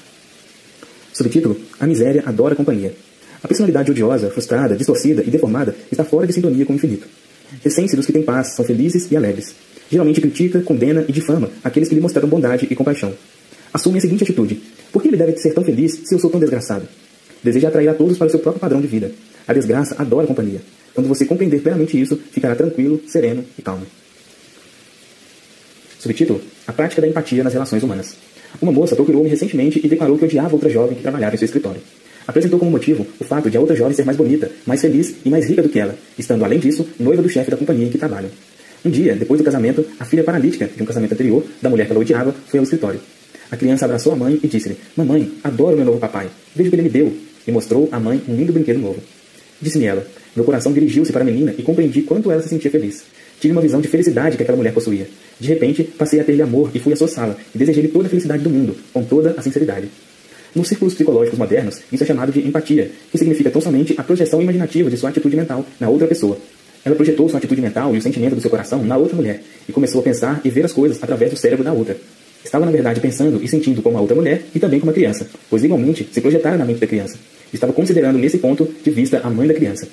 Subtítulo: 1.12 1.56
A 1.78 1.86
miséria 1.86 2.22
adora 2.26 2.56
companhia. 2.56 2.92
A 3.42 3.48
personalidade 3.48 3.90
odiosa, 3.90 4.30
frustrada, 4.30 4.76
distorcida 4.76 5.22
e 5.22 5.30
deformada 5.30 5.74
está 5.90 6.04
fora 6.04 6.26
de 6.26 6.32
sintonia 6.32 6.64
com 6.64 6.72
o 6.72 6.76
infinito. 6.76 7.06
Recém-se 7.62 7.94
dos 7.96 8.06
que 8.06 8.12
têm 8.12 8.22
paz, 8.22 8.54
são 8.54 8.64
felizes 8.64 9.10
e 9.10 9.16
alegres. 9.16 9.54
Geralmente 9.90 10.20
critica, 10.20 10.60
condena 10.60 11.04
e 11.08 11.12
difama 11.12 11.50
aqueles 11.62 11.88
que 11.88 11.94
lhe 11.94 12.00
mostraram 12.00 12.28
bondade 12.28 12.66
e 12.70 12.74
compaixão. 12.74 13.12
Assume 13.72 13.98
a 13.98 14.00
seguinte 14.00 14.22
atitude: 14.24 14.62
Por 14.92 15.00
que 15.00 15.08
ele 15.08 15.16
deve 15.16 15.36
ser 15.38 15.54
tão 15.54 15.64
feliz 15.64 16.02
se 16.04 16.14
eu 16.14 16.18
sou 16.18 16.30
tão 16.30 16.38
desgraçado? 16.38 16.86
Deseja 17.42 17.68
atrair 17.68 17.88
a 17.88 17.94
todos 17.94 18.18
para 18.18 18.26
o 18.26 18.30
seu 18.30 18.38
próprio 18.38 18.60
padrão 18.60 18.80
de 18.80 18.86
vida. 18.86 19.10
A 19.48 19.52
desgraça 19.52 19.96
adora 19.98 20.26
companhia. 20.26 20.60
Quando 20.94 21.08
você 21.08 21.24
compreender 21.24 21.60
plenamente 21.60 22.00
isso, 22.00 22.16
ficará 22.30 22.54
tranquilo, 22.54 23.00
sereno 23.08 23.44
e 23.58 23.62
calmo. 23.62 23.86
Subtítulo: 25.98 26.40
A 26.66 26.72
prática 26.72 27.00
da 27.00 27.08
empatia 27.08 27.42
nas 27.42 27.52
relações 27.52 27.82
humanas. 27.82 28.14
Uma 28.60 28.70
moça 28.70 28.94
procurou-me 28.94 29.30
recentemente 29.30 29.80
e 29.82 29.88
declarou 29.88 30.18
que 30.18 30.24
odiava 30.26 30.52
outra 30.52 30.68
jovem 30.68 30.96
que 30.96 31.02
trabalhava 31.02 31.34
em 31.34 31.38
seu 31.38 31.46
escritório. 31.46 31.80
Apresentou 32.26 32.58
como 32.58 32.70
motivo 32.70 33.06
o 33.18 33.24
fato 33.24 33.50
de 33.50 33.56
a 33.56 33.60
outra 33.60 33.74
jovem 33.74 33.94
ser 33.94 34.04
mais 34.04 34.16
bonita, 34.16 34.50
mais 34.66 34.80
feliz 34.80 35.14
e 35.24 35.30
mais 35.30 35.48
rica 35.48 35.62
do 35.62 35.68
que 35.68 35.78
ela, 35.78 35.96
estando, 36.18 36.44
além 36.44 36.58
disso, 36.58 36.86
noiva 37.00 37.22
do 37.22 37.28
chefe 37.28 37.50
da 37.50 37.56
companhia 37.56 37.86
em 37.86 37.90
que 37.90 37.98
trabalham. 37.98 38.30
Um 38.84 38.90
dia, 38.90 39.14
depois 39.14 39.40
do 39.40 39.44
casamento, 39.44 39.84
a 39.98 40.04
filha 40.04 40.22
paralítica 40.22 40.68
de 40.68 40.82
um 40.82 40.86
casamento 40.86 41.12
anterior, 41.12 41.44
da 41.60 41.70
mulher 41.70 41.86
que 41.86 41.92
ela 41.92 42.00
odiava, 42.00 42.34
foi 42.46 42.58
ao 42.58 42.64
escritório. 42.64 43.00
A 43.52 43.56
criança 43.56 43.84
abraçou 43.84 44.14
a 44.14 44.16
mãe 44.16 44.40
e 44.42 44.48
disse-lhe: 44.48 44.78
Mamãe, 44.96 45.30
adoro 45.44 45.76
meu 45.76 45.84
novo 45.84 45.98
papai. 45.98 46.26
Veja 46.56 46.68
o 46.68 46.70
que 46.70 46.76
ele 46.76 46.84
me 46.84 46.88
deu. 46.88 47.12
E 47.46 47.52
mostrou 47.52 47.86
à 47.92 48.00
mãe 48.00 48.22
um 48.26 48.34
lindo 48.34 48.50
brinquedo 48.50 48.78
novo. 48.78 48.98
Disse-me 49.60 49.84
ela: 49.84 50.06
Meu 50.34 50.42
coração 50.42 50.72
dirigiu-se 50.72 51.12
para 51.12 51.20
a 51.20 51.24
menina 51.24 51.54
e 51.58 51.62
compreendi 51.62 52.00
quanto 52.00 52.32
ela 52.32 52.40
se 52.40 52.48
sentia 52.48 52.70
feliz. 52.70 53.04
Tive 53.38 53.52
uma 53.52 53.60
visão 53.60 53.82
de 53.82 53.88
felicidade 53.88 54.38
que 54.38 54.42
aquela 54.42 54.56
mulher 54.56 54.72
possuía. 54.72 55.06
De 55.38 55.48
repente, 55.48 55.84
passei 55.84 56.18
a 56.18 56.24
ter-lhe 56.24 56.40
amor 56.40 56.70
e 56.72 56.78
fui 56.78 56.94
à 56.94 56.96
sua 56.96 57.08
sala 57.08 57.36
e 57.54 57.58
desejei-lhe 57.58 57.88
toda 57.88 58.06
a 58.06 58.08
felicidade 58.08 58.42
do 58.42 58.48
mundo, 58.48 58.74
com 58.90 59.04
toda 59.04 59.34
a 59.36 59.42
sinceridade. 59.42 59.88
Nos 60.54 60.68
círculos 60.68 60.94
psicológicos 60.94 61.38
modernos, 61.38 61.80
isso 61.92 62.04
é 62.04 62.06
chamado 62.06 62.32
de 62.32 62.40
empatia, 62.40 62.90
que 63.10 63.18
significa 63.18 63.50
tão 63.50 63.60
somente 63.60 63.94
a 63.98 64.02
projeção 64.02 64.40
imaginativa 64.40 64.88
de 64.88 64.96
sua 64.96 65.10
atitude 65.10 65.36
mental 65.36 65.66
na 65.78 65.90
outra 65.90 66.06
pessoa. 66.06 66.38
Ela 66.84 66.96
projetou 66.96 67.28
sua 67.28 67.38
atitude 67.38 67.60
mental 67.60 67.94
e 67.94 67.98
o 67.98 68.02
sentimento 68.02 68.34
do 68.34 68.40
seu 68.40 68.50
coração 68.50 68.82
na 68.82 68.96
outra 68.96 69.14
mulher 69.14 69.42
e 69.68 69.72
começou 69.72 70.00
a 70.00 70.04
pensar 70.04 70.40
e 70.42 70.48
ver 70.48 70.64
as 70.64 70.72
coisas 70.72 71.02
através 71.02 71.30
do 71.30 71.36
cérebro 71.36 71.62
da 71.62 71.72
outra. 71.72 71.96
Estava, 72.44 72.64
na 72.66 72.72
verdade, 72.72 73.00
pensando 73.00 73.42
e 73.42 73.48
sentindo 73.48 73.82
como 73.82 73.96
a 73.96 74.00
outra 74.00 74.16
mulher 74.16 74.42
e 74.54 74.58
também 74.58 74.80
como 74.80 74.90
a 74.90 74.94
criança, 74.94 75.28
pois 75.48 75.62
igualmente 75.62 76.08
se 76.10 76.20
projetara 76.20 76.56
na 76.56 76.64
mente 76.64 76.80
da 76.80 76.86
criança. 76.86 77.18
Estava 77.52 77.72
considerando 77.72 78.18
nesse 78.18 78.38
ponto 78.38 78.68
de 78.82 78.90
vista 78.90 79.20
a 79.22 79.30
mãe 79.30 79.46
da 79.46 79.54
criança. 79.54 79.86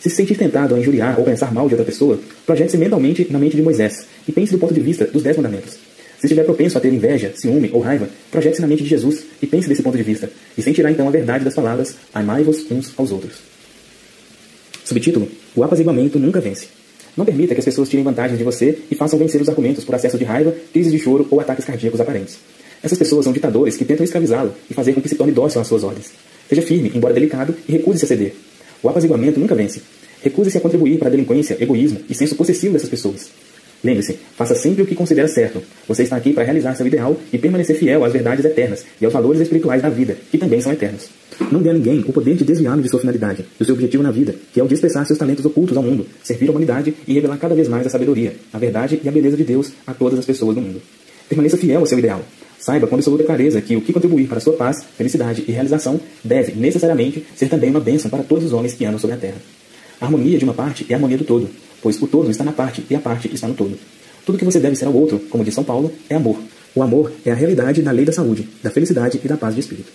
Se 0.00 0.10
se 0.10 0.16
sentir 0.16 0.36
tentado 0.36 0.74
a 0.74 0.78
injuriar 0.78 1.18
ou 1.18 1.24
pensar 1.24 1.52
mal 1.52 1.68
de 1.68 1.74
outra 1.74 1.84
pessoa, 1.84 2.18
projete-se 2.44 2.78
mentalmente 2.78 3.26
na 3.30 3.38
mente 3.38 3.56
de 3.56 3.62
Moisés 3.62 4.06
e 4.28 4.32
pense 4.32 4.52
do 4.52 4.58
ponto 4.58 4.72
de 4.72 4.80
vista 4.80 5.04
dos 5.04 5.22
Dez 5.22 5.36
Mandamentos. 5.36 5.72
Se 6.18 6.26
estiver 6.26 6.44
propenso 6.44 6.78
a 6.78 6.80
ter 6.80 6.92
inveja, 6.92 7.32
ciúme 7.34 7.70
ou 7.72 7.80
raiva, 7.80 8.08
projete-se 8.30 8.62
na 8.62 8.68
mente 8.68 8.82
de 8.82 8.88
Jesus 8.88 9.24
e 9.42 9.46
pense 9.46 9.68
desse 9.68 9.82
ponto 9.82 9.96
de 9.96 10.02
vista, 10.02 10.30
e 10.56 10.62
sentirá 10.62 10.90
então 10.90 11.06
a 11.06 11.10
verdade 11.10 11.44
das 11.44 11.54
palavras: 11.54 11.96
Amai-vos 12.14 12.70
uns 12.70 12.92
aos 12.96 13.12
outros. 13.12 13.38
Subtítulo: 14.84 15.28
O 15.54 15.62
apaziguamento 15.62 16.18
nunca 16.18 16.40
vence. 16.40 16.68
Não 17.16 17.24
permita 17.24 17.54
que 17.54 17.60
as 17.60 17.64
pessoas 17.64 17.88
tirem 17.88 18.04
vantagens 18.04 18.38
de 18.38 18.44
você 18.44 18.78
e 18.90 18.94
façam 18.94 19.18
vencer 19.18 19.40
os 19.40 19.48
argumentos 19.48 19.84
por 19.84 19.94
acesso 19.94 20.18
de 20.18 20.24
raiva, 20.24 20.54
crises 20.72 20.92
de 20.92 20.98
choro 20.98 21.26
ou 21.30 21.40
ataques 21.40 21.64
cardíacos 21.64 22.00
aparentes. 22.00 22.38
Essas 22.82 22.98
pessoas 22.98 23.24
são 23.24 23.32
ditadores 23.32 23.76
que 23.76 23.84
tentam 23.84 24.04
escravizá-lo 24.04 24.52
e 24.70 24.74
fazer 24.74 24.92
com 24.92 25.00
que 25.00 25.08
se 25.08 25.14
torne 25.14 25.32
dócil 25.32 25.60
às 25.60 25.66
suas 25.66 25.82
ordens. 25.82 26.12
Seja 26.48 26.62
firme, 26.62 26.92
embora 26.94 27.14
delicado, 27.14 27.54
e 27.66 27.72
recuse-se 27.72 28.04
a 28.04 28.08
ceder. 28.08 28.34
O 28.82 28.88
apaziguamento 28.88 29.40
nunca 29.40 29.54
vence. 29.54 29.80
Recuse-se 30.22 30.58
a 30.58 30.60
contribuir 30.60 30.98
para 30.98 31.08
a 31.08 31.10
delinquência, 31.10 31.56
egoísmo 31.58 32.00
e 32.08 32.14
senso 32.14 32.36
possessivo 32.36 32.74
dessas 32.74 32.88
pessoas. 32.88 33.30
Lembre-se, 33.86 34.18
faça 34.36 34.56
sempre 34.56 34.82
o 34.82 34.86
que 34.86 34.96
considera 34.96 35.28
certo. 35.28 35.62
Você 35.86 36.02
está 36.02 36.16
aqui 36.16 36.32
para 36.32 36.42
realizar 36.42 36.74
seu 36.74 36.84
ideal 36.84 37.16
e 37.32 37.38
permanecer 37.38 37.76
fiel 37.76 38.04
às 38.04 38.12
verdades 38.12 38.44
eternas 38.44 38.84
e 39.00 39.04
aos 39.04 39.14
valores 39.14 39.40
espirituais 39.40 39.80
da 39.80 39.88
vida, 39.88 40.16
que 40.28 40.36
também 40.36 40.60
são 40.60 40.72
eternos. 40.72 41.08
Não 41.52 41.62
dê 41.62 41.70
a 41.70 41.72
ninguém 41.72 42.00
o 42.00 42.12
poder 42.12 42.34
de 42.34 42.42
desviá-lo 42.42 42.82
de 42.82 42.88
sua 42.88 42.98
finalidade, 42.98 43.46
do 43.56 43.64
seu 43.64 43.76
objetivo 43.76 44.02
na 44.02 44.10
vida, 44.10 44.34
que 44.52 44.58
é 44.58 44.64
o 44.64 44.66
de 44.66 44.74
expressar 44.74 45.04
seus 45.04 45.16
talentos 45.16 45.44
ocultos 45.44 45.76
ao 45.76 45.84
mundo, 45.84 46.04
servir 46.20 46.48
a 46.48 46.50
humanidade 46.50 46.96
e 47.06 47.14
revelar 47.14 47.36
cada 47.36 47.54
vez 47.54 47.68
mais 47.68 47.86
a 47.86 47.88
sabedoria, 47.88 48.34
a 48.52 48.58
verdade 48.58 49.00
e 49.04 49.08
a 49.08 49.12
beleza 49.12 49.36
de 49.36 49.44
Deus 49.44 49.70
a 49.86 49.94
todas 49.94 50.18
as 50.18 50.24
pessoas 50.24 50.56
do 50.56 50.60
mundo. 50.60 50.82
Permaneça 51.28 51.56
fiel 51.56 51.78
ao 51.78 51.86
seu 51.86 52.00
ideal. 52.00 52.22
Saiba 52.58 52.88
com 52.88 52.96
absoluta 52.96 53.22
clareza 53.22 53.60
que 53.60 53.76
o 53.76 53.80
que 53.80 53.92
contribuir 53.92 54.26
para 54.26 54.40
sua 54.40 54.54
paz, 54.54 54.82
felicidade 54.96 55.44
e 55.46 55.52
realização 55.52 56.00
deve, 56.24 56.54
necessariamente, 56.56 57.24
ser 57.36 57.48
também 57.48 57.70
uma 57.70 57.78
bênção 57.78 58.10
para 58.10 58.24
todos 58.24 58.46
os 58.46 58.52
homens 58.52 58.74
que 58.74 58.84
andam 58.84 58.98
sobre 58.98 59.14
a 59.14 59.18
terra. 59.20 59.36
A 60.00 60.06
harmonia 60.06 60.38
de 60.38 60.44
uma 60.44 60.54
parte 60.54 60.84
é 60.88 60.94
a 60.94 60.96
harmonia 60.96 61.18
do 61.18 61.24
todo, 61.24 61.48
pois 61.86 62.02
o 62.02 62.06
todo 62.08 62.28
está 62.28 62.42
na 62.42 62.50
parte 62.50 62.84
e 62.90 62.96
a 62.96 62.98
parte 62.98 63.32
está 63.32 63.46
no 63.46 63.54
todo. 63.54 63.78
Tudo 64.24 64.36
que 64.36 64.44
você 64.44 64.58
deve 64.58 64.74
ser 64.74 64.86
ao 64.86 64.92
outro, 64.92 65.20
como 65.30 65.44
diz 65.44 65.54
São 65.54 65.62
Paulo, 65.62 65.92
é 66.10 66.16
amor. 66.16 66.36
O 66.74 66.82
amor 66.82 67.12
é 67.24 67.30
a 67.30 67.34
realidade 67.36 67.80
da 67.80 67.92
lei 67.92 68.04
da 68.04 68.10
saúde, 68.10 68.48
da 68.60 68.70
felicidade 68.70 69.20
e 69.24 69.28
da 69.28 69.36
paz 69.36 69.54
de 69.54 69.60
espírito. 69.60 69.92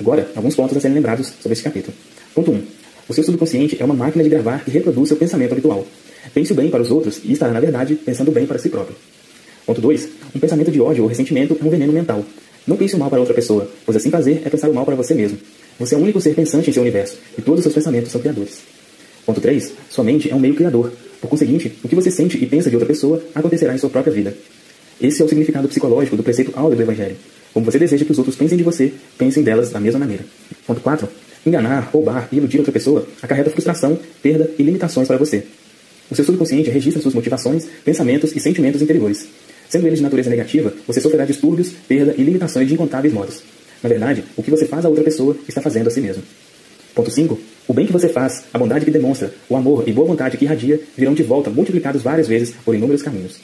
Agora, 0.00 0.28
alguns 0.34 0.56
pontos 0.56 0.76
a 0.76 0.80
serem 0.80 0.96
lembrados 0.96 1.32
sobre 1.40 1.52
este 1.52 1.62
capítulo. 1.62 1.96
Ponto 2.34 2.50
1. 2.50 2.62
O 3.08 3.14
seu 3.14 3.22
subconsciente 3.22 3.76
é 3.78 3.84
uma 3.84 3.94
máquina 3.94 4.24
de 4.24 4.28
gravar 4.28 4.64
e 4.66 4.72
reproduz 4.72 5.06
seu 5.06 5.16
pensamento 5.16 5.52
habitual. 5.52 5.86
Pense 6.34 6.50
o 6.50 6.56
bem 6.56 6.68
para 6.68 6.82
os 6.82 6.90
outros 6.90 7.20
e 7.22 7.30
estará, 7.30 7.52
na 7.52 7.60
verdade, 7.60 7.94
pensando 7.94 8.32
bem 8.32 8.44
para 8.44 8.58
si 8.58 8.68
próprio. 8.68 8.96
Ponto 9.64 9.80
2. 9.80 10.08
Um 10.34 10.40
pensamento 10.40 10.72
de 10.72 10.80
ódio 10.80 11.04
ou 11.04 11.08
ressentimento 11.08 11.56
é 11.60 11.64
um 11.64 11.70
veneno 11.70 11.92
mental. 11.92 12.24
Não 12.66 12.76
pense 12.76 12.96
o 12.96 12.98
mal 12.98 13.08
para 13.08 13.20
outra 13.20 13.34
pessoa, 13.34 13.70
pois 13.86 13.96
assim 13.96 14.10
fazer 14.10 14.42
é 14.44 14.50
pensar 14.50 14.68
o 14.68 14.74
mal 14.74 14.84
para 14.84 14.96
você 14.96 15.14
mesmo. 15.14 15.38
Você 15.78 15.94
é 15.94 15.98
o 15.98 16.00
único 16.00 16.20
ser 16.20 16.34
pensante 16.34 16.70
em 16.70 16.72
seu 16.72 16.82
universo, 16.82 17.18
e 17.38 17.40
todos 17.40 17.60
os 17.60 17.62
seus 17.62 17.74
pensamentos 17.76 18.10
são 18.10 18.20
criadores. 18.20 18.77
Ponto 19.28 19.42
3. 19.42 19.74
Sua 19.90 20.02
mente 20.02 20.30
é 20.30 20.34
um 20.34 20.40
meio 20.40 20.54
criador. 20.54 20.90
Por 21.20 21.28
conseguinte, 21.28 21.70
o 21.84 21.88
que 21.88 21.94
você 21.94 22.10
sente 22.10 22.42
e 22.42 22.46
pensa 22.46 22.70
de 22.70 22.76
outra 22.76 22.88
pessoa 22.88 23.22
acontecerá 23.34 23.74
em 23.74 23.76
sua 23.76 23.90
própria 23.90 24.10
vida. 24.10 24.34
Esse 24.98 25.20
é 25.20 25.24
o 25.26 25.28
significado 25.28 25.68
psicológico 25.68 26.16
do 26.16 26.22
preceito 26.22 26.50
áureo 26.54 26.78
do 26.78 26.82
Evangelho. 26.82 27.14
Como 27.52 27.62
você 27.62 27.78
deseja 27.78 28.06
que 28.06 28.10
os 28.10 28.16
outros 28.16 28.36
pensem 28.36 28.56
de 28.56 28.64
você, 28.64 28.90
pensem 29.18 29.42
delas 29.42 29.68
da 29.68 29.78
mesma 29.78 30.00
maneira. 30.00 30.24
Ponto 30.66 30.80
4. 30.80 31.06
Enganar, 31.44 31.90
roubar 31.92 32.26
e 32.32 32.38
iludir 32.38 32.56
outra 32.56 32.72
pessoa 32.72 33.06
acarreta 33.20 33.50
frustração, 33.50 33.98
perda 34.22 34.50
e 34.58 34.62
limitações 34.62 35.06
para 35.06 35.18
você. 35.18 35.44
O 36.10 36.14
seu 36.14 36.24
subconsciente 36.24 36.70
registra 36.70 37.02
suas 37.02 37.12
motivações, 37.12 37.66
pensamentos 37.84 38.34
e 38.34 38.40
sentimentos 38.40 38.80
interiores. 38.80 39.28
Sendo 39.68 39.86
eles 39.86 39.98
de 39.98 40.04
natureza 40.04 40.30
negativa, 40.30 40.72
você 40.86 41.02
sofrerá 41.02 41.26
distúrbios, 41.26 41.70
perda 41.86 42.14
e 42.16 42.22
limitações 42.22 42.66
de 42.66 42.72
incontáveis 42.72 43.12
modos. 43.12 43.42
Na 43.82 43.90
verdade, 43.90 44.24
o 44.38 44.42
que 44.42 44.50
você 44.50 44.64
faz 44.64 44.86
a 44.86 44.88
outra 44.88 45.04
pessoa 45.04 45.36
está 45.46 45.60
fazendo 45.60 45.88
a 45.88 45.90
si 45.90 46.00
mesmo. 46.00 46.22
Ponto 46.94 47.10
5. 47.10 47.57
O 47.68 47.74
bem 47.74 47.84
que 47.84 47.92
você 47.92 48.08
faz, 48.08 48.44
a 48.52 48.58
bondade 48.58 48.86
que 48.86 48.90
demonstra, 48.90 49.30
o 49.46 49.54
amor 49.54 49.86
e 49.86 49.92
boa 49.92 50.08
vontade 50.08 50.38
que 50.38 50.46
irradia 50.46 50.80
virão 50.96 51.12
de 51.12 51.22
volta 51.22 51.50
multiplicados 51.50 52.00
várias 52.00 52.26
vezes 52.26 52.54
por 52.64 52.74
inúmeros 52.74 53.02
caminhos. 53.02 53.36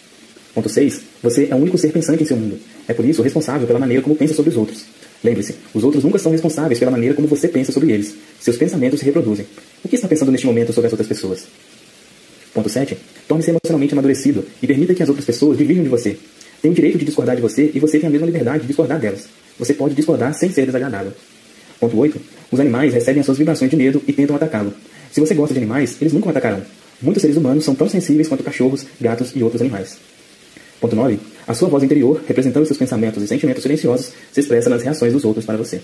Ponto 0.54 0.66
6. 0.66 1.02
Você 1.22 1.48
é 1.50 1.54
o 1.54 1.58
único 1.58 1.76
ser 1.76 1.92
pensante 1.92 2.22
em 2.22 2.26
seu 2.26 2.36
mundo. 2.36 2.58
É 2.88 2.94
por 2.94 3.04
isso 3.04 3.20
responsável 3.20 3.66
pela 3.66 3.78
maneira 3.78 4.02
como 4.02 4.16
pensa 4.16 4.32
sobre 4.32 4.50
os 4.50 4.56
outros. 4.56 4.86
Lembre-se, 5.22 5.56
os 5.74 5.84
outros 5.84 6.02
nunca 6.02 6.18
são 6.18 6.32
responsáveis 6.32 6.78
pela 6.78 6.90
maneira 6.90 7.14
como 7.14 7.28
você 7.28 7.48
pensa 7.48 7.70
sobre 7.70 7.92
eles. 7.92 8.14
Seus 8.40 8.56
pensamentos 8.56 8.98
se 8.98 9.04
reproduzem. 9.04 9.44
O 9.84 9.88
que 9.88 9.96
está 9.96 10.08
pensando 10.08 10.32
neste 10.32 10.46
momento 10.46 10.72
sobre 10.72 10.86
as 10.86 10.92
outras 10.94 11.08
pessoas? 11.08 11.44
Ponto 12.54 12.68
7. 12.70 12.96
Torne-se 13.28 13.50
emocionalmente 13.50 13.92
amadurecido 13.92 14.42
e 14.62 14.66
permita 14.66 14.94
que 14.94 15.02
as 15.02 15.08
outras 15.10 15.26
pessoas 15.26 15.58
divirjam 15.58 15.84
de 15.84 15.90
você. 15.90 16.16
Tem 16.62 16.70
o 16.70 16.74
direito 16.74 16.96
de 16.96 17.04
discordar 17.04 17.36
de 17.36 17.42
você 17.42 17.70
e 17.74 17.78
você 17.78 17.98
tem 17.98 18.08
a 18.08 18.10
mesma 18.10 18.26
liberdade 18.26 18.60
de 18.60 18.68
discordar 18.68 18.98
delas. 18.98 19.26
Você 19.58 19.74
pode 19.74 19.94
discordar 19.94 20.32
sem 20.32 20.50
ser 20.50 20.64
desagradável. 20.64 21.12
Ponto 21.78 21.98
8. 21.98 22.18
Os 22.54 22.60
animais 22.60 22.94
recebem 22.94 23.18
as 23.18 23.26
suas 23.26 23.36
vibrações 23.36 23.68
de 23.68 23.76
medo 23.76 24.00
e 24.06 24.12
tentam 24.12 24.36
atacá-lo. 24.36 24.72
Se 25.10 25.18
você 25.18 25.34
gosta 25.34 25.52
de 25.52 25.58
animais, 25.58 25.96
eles 26.00 26.12
nunca 26.12 26.28
o 26.28 26.30
atacarão. 26.30 26.62
Muitos 27.02 27.20
seres 27.20 27.36
humanos 27.36 27.64
são 27.64 27.74
tão 27.74 27.88
sensíveis 27.88 28.28
quanto 28.28 28.44
cachorros, 28.44 28.86
gatos 29.00 29.32
e 29.34 29.42
outros 29.42 29.60
animais. 29.60 29.96
Ponto 30.80 30.94
9. 30.94 31.18
A 31.48 31.52
sua 31.52 31.68
voz 31.68 31.82
interior, 31.82 32.22
representando 32.28 32.64
seus 32.64 32.78
pensamentos 32.78 33.20
e 33.20 33.26
sentimentos 33.26 33.60
silenciosos, 33.60 34.12
se 34.32 34.38
expressa 34.38 34.70
nas 34.70 34.84
reações 34.84 35.12
dos 35.12 35.24
outros 35.24 35.44
para 35.44 35.56
você. 35.56 35.80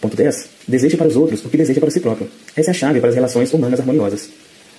Ponto 0.00 0.16
10. 0.16 0.48
Deseje 0.68 0.96
para 0.96 1.08
os 1.08 1.16
outros 1.16 1.44
o 1.44 1.48
que 1.48 1.56
deseja 1.56 1.80
para 1.80 1.90
si 1.90 1.98
próprio. 1.98 2.28
Essa 2.54 2.70
é 2.70 2.72
a 2.72 2.74
chave 2.74 3.00
para 3.00 3.08
as 3.08 3.16
relações 3.16 3.52
humanas 3.52 3.80
harmoniosas. 3.80 4.28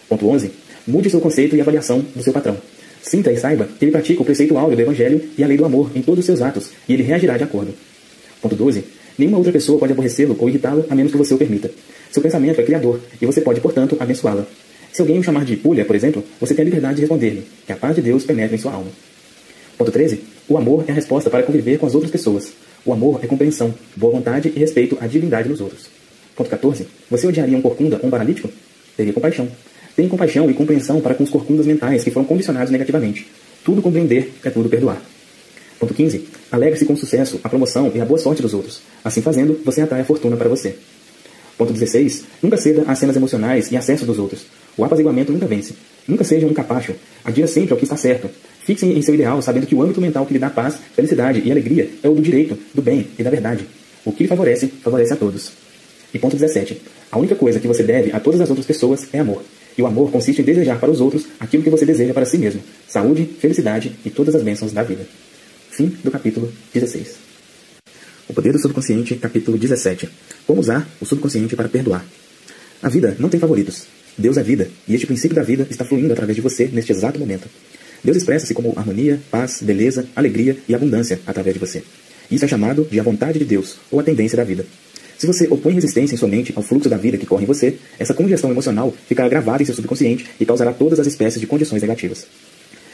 Ponto 0.07 0.29
11. 0.29 0.49
Mude 0.87 1.09
seu 1.09 1.19
conceito 1.19 1.57
e 1.57 1.61
avaliação 1.61 2.05
do 2.15 2.23
seu 2.23 2.31
patrão. 2.31 2.55
Sinta 3.03 3.33
e 3.33 3.37
saiba 3.37 3.67
que 3.77 3.83
ele 3.83 3.91
pratica 3.91 4.21
o 4.21 4.25
preceito 4.25 4.57
áureo 4.57 4.77
do 4.77 4.81
Evangelho 4.81 5.29
e 5.37 5.43
a 5.43 5.47
lei 5.47 5.57
do 5.57 5.65
amor 5.65 5.91
em 5.93 6.01
todos 6.01 6.19
os 6.19 6.25
seus 6.25 6.41
atos, 6.41 6.69
e 6.87 6.93
ele 6.93 7.03
reagirá 7.03 7.35
de 7.35 7.43
acordo. 7.43 7.73
Ponto 8.41 8.55
12. 8.55 9.00
Nenhuma 9.17 9.37
outra 9.37 9.51
pessoa 9.51 9.79
pode 9.79 9.93
aborrecê-lo 9.93 10.35
ou 10.39 10.49
irritá-lo 10.49 10.85
a 10.89 10.95
menos 10.95 11.11
que 11.11 11.17
você 11.17 11.33
o 11.33 11.37
permita. 11.37 11.71
Seu 12.11 12.21
pensamento 12.21 12.59
é 12.59 12.63
criador, 12.63 12.99
e 13.21 13.25
você 13.25 13.41
pode, 13.41 13.61
portanto, 13.61 13.95
abençoá-lo. 13.99 14.45
Se 14.91 15.01
alguém 15.01 15.19
o 15.19 15.23
chamar 15.23 15.45
de 15.45 15.55
pulha, 15.55 15.85
por 15.85 15.95
exemplo, 15.95 16.23
você 16.39 16.53
tem 16.53 16.63
a 16.63 16.65
liberdade 16.65 16.95
de 16.95 17.01
responder-lhe, 17.01 17.43
que 17.65 17.71
a 17.71 17.77
paz 17.77 17.95
de 17.95 18.01
Deus 18.01 18.25
penetre 18.25 18.55
em 18.55 18.59
sua 18.59 18.73
alma. 18.73 18.91
Ponto 19.77 19.91
13. 19.91 20.19
O 20.49 20.57
amor 20.57 20.83
é 20.87 20.91
a 20.91 20.95
resposta 20.95 21.29
para 21.29 21.43
conviver 21.43 21.77
com 21.77 21.85
as 21.85 21.95
outras 21.95 22.11
pessoas. 22.11 22.51
O 22.85 22.91
amor 22.91 23.19
é 23.23 23.27
compreensão, 23.27 23.73
boa 23.95 24.13
vontade 24.13 24.51
e 24.53 24.59
respeito 24.59 24.97
à 24.99 25.07
divindade 25.07 25.47
nos 25.47 25.61
outros. 25.61 25.87
Ponto 26.35 26.49
14. 26.49 26.87
Você 27.09 27.27
odiaria 27.27 27.57
um 27.57 27.61
corcunda 27.61 27.99
ou 28.01 28.07
um 28.07 28.09
paralítico? 28.09 28.49
Teria 28.97 29.13
compaixão. 29.13 29.47
Tenha 29.95 30.09
compaixão 30.09 30.49
e 30.49 30.53
compreensão 30.53 30.99
para 30.99 31.13
com 31.13 31.23
os 31.23 31.29
corcundas 31.29 31.65
mentais 31.65 32.03
que 32.03 32.11
foram 32.11 32.25
condicionados 32.25 32.71
negativamente. 32.71 33.27
Tudo 33.63 33.81
compreender 33.81 34.33
é 34.43 34.49
tudo 34.49 34.67
perdoar. 34.67 35.01
Ponto 35.81 35.95
15. 35.95 36.27
Alegre-se 36.51 36.85
com 36.85 36.93
o 36.93 36.97
sucesso, 36.97 37.39
a 37.43 37.49
promoção 37.49 37.91
e 37.95 37.99
a 37.99 38.05
boa 38.05 38.19
sorte 38.19 38.39
dos 38.39 38.53
outros. 38.53 38.81
Assim 39.03 39.19
fazendo, 39.19 39.59
você 39.65 39.81
atrai 39.81 40.01
a 40.01 40.05
fortuna 40.05 40.37
para 40.37 40.47
você. 40.47 40.75
Ponto 41.57 41.73
16. 41.73 42.23
Nunca 42.39 42.55
ceda 42.55 42.83
às 42.85 42.99
cenas 42.99 43.15
emocionais 43.15 43.71
e 43.71 43.75
acessos 43.75 44.05
dos 44.05 44.19
outros. 44.19 44.45
O 44.77 44.85
apaziguamento 44.85 45.31
nunca 45.31 45.47
vence. 45.47 45.73
Nunca 46.07 46.23
seja 46.23 46.45
um 46.45 46.53
capacho. 46.53 46.93
Adira 47.25 47.47
sempre 47.47 47.71
ao 47.71 47.79
que 47.79 47.83
está 47.83 47.97
certo. 47.97 48.29
Fixe 48.63 48.85
em 48.85 49.01
seu 49.01 49.15
ideal, 49.15 49.41
sabendo 49.41 49.65
que 49.65 49.73
o 49.73 49.81
âmbito 49.81 49.99
mental 49.99 50.23
que 50.23 50.33
lhe 50.33 50.39
dá 50.39 50.51
paz, 50.51 50.75
felicidade 50.95 51.41
e 51.43 51.51
alegria 51.51 51.89
é 52.03 52.07
o 52.07 52.13
do 52.13 52.21
direito, 52.21 52.55
do 52.75 52.81
bem 52.83 53.07
e 53.17 53.23
da 53.23 53.31
verdade. 53.31 53.65
O 54.05 54.11
que 54.11 54.21
lhe 54.21 54.29
favorece, 54.29 54.67
favorece 54.67 55.13
a 55.13 55.15
todos. 55.15 55.51
E 56.13 56.19
ponto 56.19 56.37
17. 56.37 56.79
A 57.11 57.17
única 57.17 57.33
coisa 57.33 57.59
que 57.59 57.67
você 57.67 57.81
deve 57.81 58.11
a 58.11 58.19
todas 58.19 58.39
as 58.39 58.49
outras 58.49 58.67
pessoas 58.67 59.07
é 59.11 59.17
amor. 59.17 59.41
E 59.75 59.81
o 59.81 59.87
amor 59.87 60.11
consiste 60.11 60.43
em 60.43 60.45
desejar 60.45 60.79
para 60.79 60.91
os 60.91 61.01
outros 61.01 61.25
aquilo 61.39 61.63
que 61.63 61.71
você 61.71 61.87
deseja 61.87 62.13
para 62.13 62.25
si 62.27 62.37
mesmo: 62.37 62.61
saúde, 62.87 63.25
felicidade 63.39 63.93
e 64.05 64.11
todas 64.11 64.35
as 64.35 64.43
bênçãos 64.43 64.71
da 64.71 64.83
vida. 64.83 65.07
Fim 65.81 65.97
do 66.03 66.11
capítulo 66.11 66.53
16. 66.71 67.15
O 68.29 68.33
poder 68.35 68.53
do 68.53 68.59
subconsciente, 68.59 69.15
capítulo 69.15 69.57
17. 69.57 70.07
Como 70.45 70.61
usar 70.61 70.87
o 71.01 71.05
subconsciente 71.07 71.55
para 71.55 71.67
perdoar. 71.67 72.05
A 72.83 72.87
vida 72.87 73.15
não 73.17 73.29
tem 73.29 73.39
favoritos. 73.39 73.87
Deus 74.15 74.37
é 74.37 74.43
vida, 74.43 74.69
e 74.87 74.93
este 74.93 75.07
princípio 75.07 75.33
da 75.33 75.41
vida 75.41 75.65
está 75.71 75.83
fluindo 75.83 76.13
através 76.13 76.35
de 76.35 76.41
você 76.41 76.67
neste 76.67 76.91
exato 76.91 77.17
momento. 77.17 77.47
Deus 78.03 78.15
expressa-se 78.15 78.53
como 78.53 78.77
harmonia, 78.77 79.19
paz, 79.31 79.63
beleza, 79.63 80.07
alegria 80.15 80.55
e 80.69 80.75
abundância 80.75 81.19
através 81.25 81.55
de 81.55 81.59
você. 81.59 81.81
Isso 82.29 82.45
é 82.45 82.47
chamado 82.47 82.87
de 82.87 82.99
a 82.99 83.03
vontade 83.03 83.39
de 83.39 83.45
Deus, 83.45 83.77
ou 83.89 83.99
a 83.99 84.03
tendência 84.03 84.37
da 84.37 84.43
vida. 84.43 84.63
Se 85.17 85.25
você 85.25 85.47
opõe 85.49 85.73
resistência 85.73 86.13
em 86.13 86.17
sua 86.17 86.29
mente 86.29 86.53
ao 86.55 86.61
fluxo 86.61 86.89
da 86.89 86.97
vida 86.97 87.17
que 87.17 87.25
corre 87.25 87.41
em 87.41 87.47
você, 87.47 87.79
essa 87.97 88.13
congestão 88.13 88.51
emocional 88.51 88.93
ficará 89.07 89.27
gravada 89.27 89.63
em 89.63 89.65
seu 89.65 89.73
subconsciente 89.73 90.27
e 90.39 90.45
causará 90.45 90.73
todas 90.73 90.99
as 90.99 91.07
espécies 91.07 91.41
de 91.41 91.47
condições 91.47 91.81
negativas. 91.81 92.27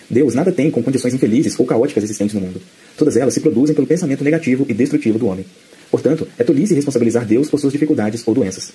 Deus 0.09 0.33
nada 0.33 0.51
tem 0.51 0.71
com 0.71 0.81
condições 0.81 1.13
infelizes 1.13 1.59
ou 1.59 1.65
caóticas 1.65 2.03
existentes 2.03 2.33
no 2.33 2.41
mundo. 2.41 2.61
Todas 2.97 3.17
elas 3.17 3.33
se 3.33 3.39
produzem 3.39 3.75
pelo 3.75 3.87
pensamento 3.87 4.23
negativo 4.23 4.65
e 4.67 4.73
destrutivo 4.73 5.19
do 5.19 5.27
homem. 5.27 5.45
Portanto, 5.91 6.27
é 6.37 6.43
tolice 6.43 6.73
responsabilizar 6.73 7.25
Deus 7.25 7.49
por 7.49 7.59
suas 7.59 7.73
dificuldades 7.73 8.23
ou 8.25 8.33
doenças. 8.33 8.71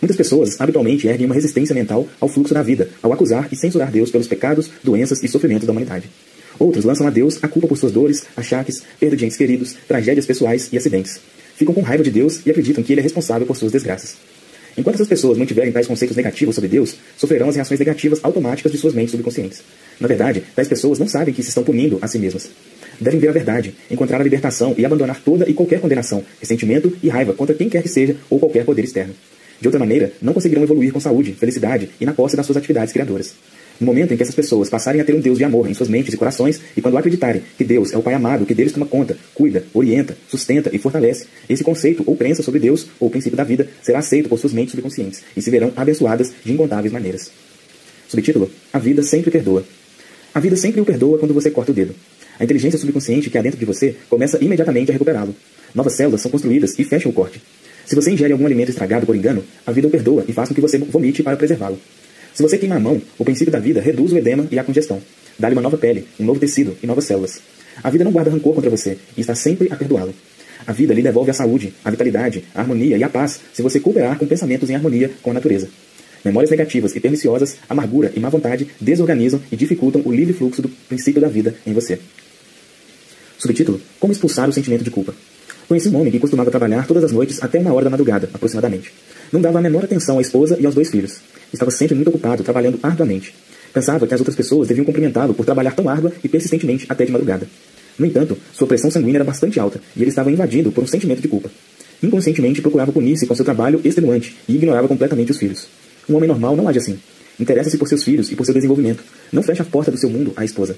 Muitas 0.00 0.16
pessoas 0.16 0.60
habitualmente 0.60 1.06
erguem 1.06 1.26
uma 1.26 1.34
resistência 1.34 1.74
mental 1.74 2.06
ao 2.20 2.28
fluxo 2.28 2.52
da 2.52 2.62
vida, 2.62 2.88
ao 3.02 3.12
acusar 3.12 3.48
e 3.50 3.56
censurar 3.56 3.90
Deus 3.90 4.10
pelos 4.10 4.26
pecados, 4.26 4.70
doenças 4.82 5.22
e 5.22 5.28
sofrimentos 5.28 5.66
da 5.66 5.72
humanidade. 5.72 6.10
Outros 6.58 6.84
lançam 6.84 7.06
a 7.06 7.10
Deus 7.10 7.38
a 7.42 7.48
culpa 7.48 7.68
por 7.68 7.78
suas 7.78 7.92
dores, 7.92 8.24
achaques, 8.36 8.82
perda 8.98 9.16
de 9.16 9.24
entes 9.24 9.36
queridos, 9.36 9.74
tragédias 9.86 10.26
pessoais 10.26 10.68
e 10.72 10.76
acidentes 10.76 11.20
ficam 11.56 11.74
com 11.74 11.80
raiva 11.80 12.04
de 12.04 12.10
Deus 12.10 12.40
e 12.44 12.50
acreditam 12.50 12.84
que 12.84 12.92
Ele 12.92 13.00
é 13.00 13.02
responsável 13.02 13.46
por 13.46 13.56
suas 13.56 13.72
desgraças. 13.72 14.16
Enquanto 14.76 14.96
essas 14.96 15.08
pessoas 15.08 15.38
mantiverem 15.38 15.72
tais 15.72 15.86
conceitos 15.86 16.16
negativos 16.16 16.54
sobre 16.54 16.68
Deus, 16.68 16.96
sofrerão 17.16 17.48
as 17.48 17.56
reações 17.56 17.78
negativas 17.78 18.20
automáticas 18.22 18.70
de 18.70 18.78
suas 18.78 18.92
mentes 18.92 19.12
subconscientes. 19.12 19.62
Na 19.98 20.06
verdade, 20.06 20.42
tais 20.54 20.68
pessoas 20.68 20.98
não 20.98 21.08
sabem 21.08 21.32
que 21.32 21.42
se 21.42 21.48
estão 21.48 21.64
punindo 21.64 21.98
a 22.02 22.06
si 22.06 22.18
mesmas. 22.18 22.50
Devem 23.00 23.20
ver 23.20 23.28
a 23.28 23.32
verdade, 23.32 23.74
encontrar 23.90 24.20
a 24.20 24.24
libertação 24.24 24.74
e 24.76 24.84
abandonar 24.84 25.20
toda 25.22 25.48
e 25.48 25.54
qualquer 25.54 25.80
condenação, 25.80 26.22
ressentimento 26.40 26.96
e 27.02 27.08
raiva 27.08 27.32
contra 27.32 27.54
quem 27.54 27.68
quer 27.68 27.82
que 27.82 27.88
seja 27.88 28.16
ou 28.28 28.38
qualquer 28.38 28.64
poder 28.64 28.84
externo. 28.84 29.14
De 29.60 29.68
outra 29.68 29.78
maneira, 29.78 30.12
não 30.20 30.34
conseguirão 30.34 30.62
evoluir 30.62 30.92
com 30.92 31.00
saúde, 31.00 31.32
felicidade 31.32 31.90
e 32.00 32.04
na 32.04 32.12
posse 32.12 32.36
das 32.36 32.44
suas 32.44 32.58
atividades 32.58 32.92
criadoras. 32.92 33.34
No 33.80 33.86
momento 33.86 34.14
em 34.14 34.16
que 34.16 34.22
essas 34.22 34.34
pessoas 34.34 34.70
passarem 34.70 35.00
a 35.00 35.04
ter 35.04 35.14
um 35.14 35.20
Deus 35.20 35.36
de 35.36 35.44
amor 35.44 35.68
em 35.68 35.74
suas 35.74 35.88
mentes 35.88 36.12
e 36.14 36.16
corações, 36.16 36.60
e 36.76 36.80
quando 36.80 36.96
acreditarem 36.96 37.42
que 37.58 37.64
Deus 37.64 37.92
é 37.92 37.98
o 37.98 38.02
Pai 38.02 38.14
amado, 38.14 38.46
que 38.46 38.54
deles 38.54 38.72
toma 38.72 38.86
conta, 38.86 39.16
cuida, 39.34 39.64
orienta, 39.74 40.16
sustenta 40.28 40.70
e 40.72 40.78
fortalece, 40.78 41.26
esse 41.48 41.62
conceito 41.62 42.02
ou 42.06 42.16
crença 42.16 42.42
sobre 42.42 42.58
Deus, 42.58 42.86
ou 42.98 43.10
princípio 43.10 43.36
da 43.36 43.44
vida, 43.44 43.68
será 43.82 43.98
aceito 43.98 44.28
por 44.28 44.38
suas 44.38 44.52
mentes 44.52 44.70
subconscientes 44.70 45.22
e 45.36 45.42
se 45.42 45.50
verão 45.50 45.72
abençoadas 45.76 46.32
de 46.44 46.52
incontáveis 46.52 46.92
maneiras. 46.92 47.30
Subtítulo: 48.08 48.50
A 48.72 48.78
vida 48.78 49.02
sempre 49.02 49.30
perdoa. 49.30 49.64
A 50.34 50.40
vida 50.40 50.56
sempre 50.56 50.80
o 50.80 50.84
perdoa 50.84 51.18
quando 51.18 51.34
você 51.34 51.50
corta 51.50 51.72
o 51.72 51.74
dedo. 51.74 51.94
A 52.38 52.44
inteligência 52.44 52.78
subconsciente 52.78 53.30
que 53.30 53.38
há 53.38 53.42
dentro 53.42 53.58
de 53.58 53.64
você 53.64 53.96
começa 54.08 54.42
imediatamente 54.42 54.90
a 54.90 54.92
recuperá-lo. 54.92 55.34
Novas 55.74 55.94
células 55.94 56.20
são 56.20 56.30
construídas 56.30 56.78
e 56.78 56.84
fecham 56.84 57.10
o 57.10 57.14
corte. 57.14 57.42
Se 57.84 57.94
você 57.94 58.10
ingere 58.10 58.32
algum 58.32 58.46
alimento 58.46 58.70
estragado 58.70 59.06
por 59.06 59.14
engano, 59.14 59.44
a 59.66 59.72
vida 59.72 59.86
o 59.86 59.90
perdoa 59.90 60.24
e 60.26 60.32
faz 60.32 60.48
com 60.48 60.54
que 60.54 60.60
você 60.60 60.78
vomite 60.78 61.22
para 61.22 61.36
preservá-lo. 61.36 61.78
Se 62.36 62.42
você 62.42 62.58
queima 62.58 62.74
a 62.74 62.78
mão, 62.78 63.00
o 63.16 63.24
princípio 63.24 63.50
da 63.50 63.58
vida 63.58 63.80
reduz 63.80 64.12
o 64.12 64.18
edema 64.18 64.46
e 64.50 64.58
a 64.58 64.62
congestão. 64.62 65.00
Dá-lhe 65.38 65.54
uma 65.54 65.62
nova 65.62 65.78
pele, 65.78 66.06
um 66.20 66.24
novo 66.26 66.38
tecido 66.38 66.76
e 66.82 66.86
novas 66.86 67.06
células. 67.06 67.40
A 67.82 67.88
vida 67.88 68.04
não 68.04 68.12
guarda 68.12 68.30
rancor 68.30 68.54
contra 68.54 68.68
você 68.68 68.98
e 69.16 69.22
está 69.22 69.34
sempre 69.34 69.68
a 69.72 69.76
perdoá-lo. 69.76 70.12
A 70.66 70.70
vida 70.70 70.92
lhe 70.92 71.00
devolve 71.00 71.30
a 71.30 71.32
saúde, 71.32 71.72
a 71.82 71.90
vitalidade, 71.90 72.44
a 72.54 72.60
harmonia 72.60 72.98
e 72.98 73.02
a 73.02 73.08
paz 73.08 73.40
se 73.54 73.62
você 73.62 73.80
cooperar 73.80 74.18
com 74.18 74.26
pensamentos 74.26 74.68
em 74.68 74.74
harmonia 74.74 75.10
com 75.22 75.30
a 75.30 75.32
natureza. 75.32 75.70
Memórias 76.22 76.50
negativas 76.50 76.94
e 76.94 77.00
perniciosas, 77.00 77.56
amargura 77.70 78.12
e 78.14 78.20
má 78.20 78.28
vontade 78.28 78.66
desorganizam 78.78 79.40
e 79.50 79.56
dificultam 79.56 80.02
o 80.04 80.12
livre 80.12 80.34
fluxo 80.34 80.60
do 80.60 80.68
princípio 80.68 81.22
da 81.22 81.28
vida 81.28 81.54
em 81.66 81.72
você. 81.72 81.98
Subtítulo: 83.38 83.80
Como 83.98 84.12
expulsar 84.12 84.46
o 84.46 84.52
sentimento 84.52 84.84
de 84.84 84.90
culpa. 84.90 85.14
Conheci 85.68 85.88
um 85.88 85.98
homem 85.98 86.12
que 86.12 86.20
costumava 86.20 86.50
trabalhar 86.50 86.86
todas 86.86 87.02
as 87.02 87.10
noites 87.10 87.42
até 87.42 87.58
uma 87.58 87.72
hora 87.72 87.84
da 87.84 87.90
madrugada, 87.90 88.30
aproximadamente. 88.32 88.92
Não 89.32 89.40
dava 89.40 89.58
a 89.58 89.62
menor 89.62 89.84
atenção 89.84 90.18
à 90.18 90.20
esposa 90.20 90.56
e 90.60 90.64
aos 90.64 90.74
dois 90.76 90.90
filhos. 90.90 91.18
Estava 91.52 91.72
sempre 91.72 91.96
muito 91.96 92.08
ocupado, 92.08 92.44
trabalhando 92.44 92.78
arduamente. 92.82 93.34
Pensava 93.72 94.06
que 94.06 94.14
as 94.14 94.20
outras 94.20 94.36
pessoas 94.36 94.68
deviam 94.68 94.84
cumprimentá-lo 94.84 95.34
por 95.34 95.44
trabalhar 95.44 95.72
tão 95.72 95.88
árdua 95.88 96.12
e 96.22 96.28
persistentemente 96.28 96.86
até 96.88 97.04
de 97.04 97.10
madrugada. 97.10 97.48
No 97.98 98.06
entanto, 98.06 98.38
sua 98.52 98.66
pressão 98.68 98.90
sanguínea 98.90 99.18
era 99.18 99.24
bastante 99.24 99.58
alta 99.58 99.80
e 99.96 100.02
ele 100.02 100.10
estava 100.10 100.30
invadido 100.30 100.70
por 100.70 100.84
um 100.84 100.86
sentimento 100.86 101.20
de 101.20 101.28
culpa. 101.28 101.50
Inconscientemente 102.00 102.62
procurava 102.62 102.92
punir-se 102.92 103.26
com 103.26 103.34
seu 103.34 103.44
trabalho 103.44 103.80
extenuante 103.84 104.36
e 104.48 104.54
ignorava 104.54 104.86
completamente 104.86 105.32
os 105.32 105.38
filhos. 105.38 105.66
Um 106.08 106.14
homem 106.14 106.28
normal 106.28 106.54
não 106.54 106.68
age 106.68 106.78
assim. 106.78 106.98
Interessa-se 107.40 107.76
por 107.76 107.88
seus 107.88 108.04
filhos 108.04 108.30
e 108.30 108.36
por 108.36 108.44
seu 108.44 108.54
desenvolvimento. 108.54 109.02
Não 109.32 109.42
fecha 109.42 109.62
a 109.62 109.66
porta 109.66 109.90
do 109.90 109.98
seu 109.98 110.08
mundo 110.08 110.32
à 110.36 110.44
esposa. 110.44 110.76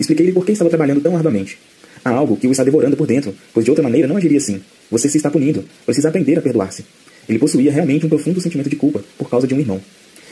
Expliquei-lhe 0.00 0.32
por 0.32 0.44
que 0.44 0.52
estava 0.52 0.68
trabalhando 0.68 1.00
tão 1.00 1.16
arduamente. 1.16 1.58
Há 2.04 2.10
algo 2.10 2.36
que 2.36 2.46
o 2.46 2.50
está 2.50 2.62
devorando 2.62 2.96
por 2.96 3.06
dentro, 3.06 3.34
pois 3.52 3.64
de 3.64 3.70
outra 3.70 3.82
maneira 3.82 4.06
não 4.06 4.16
agiria 4.16 4.38
assim. 4.38 4.60
Você 4.90 5.08
se 5.08 5.16
está 5.16 5.30
punindo. 5.30 5.64
Precisa 5.86 6.08
aprender 6.08 6.38
a 6.38 6.42
perdoar-se. 6.42 6.84
Ele 7.28 7.38
possuía 7.38 7.72
realmente 7.72 8.04
um 8.04 8.08
profundo 8.08 8.40
sentimento 8.40 8.68
de 8.68 8.76
culpa 8.76 9.02
por 9.16 9.30
causa 9.30 9.46
de 9.46 9.54
um 9.54 9.58
irmão. 9.58 9.80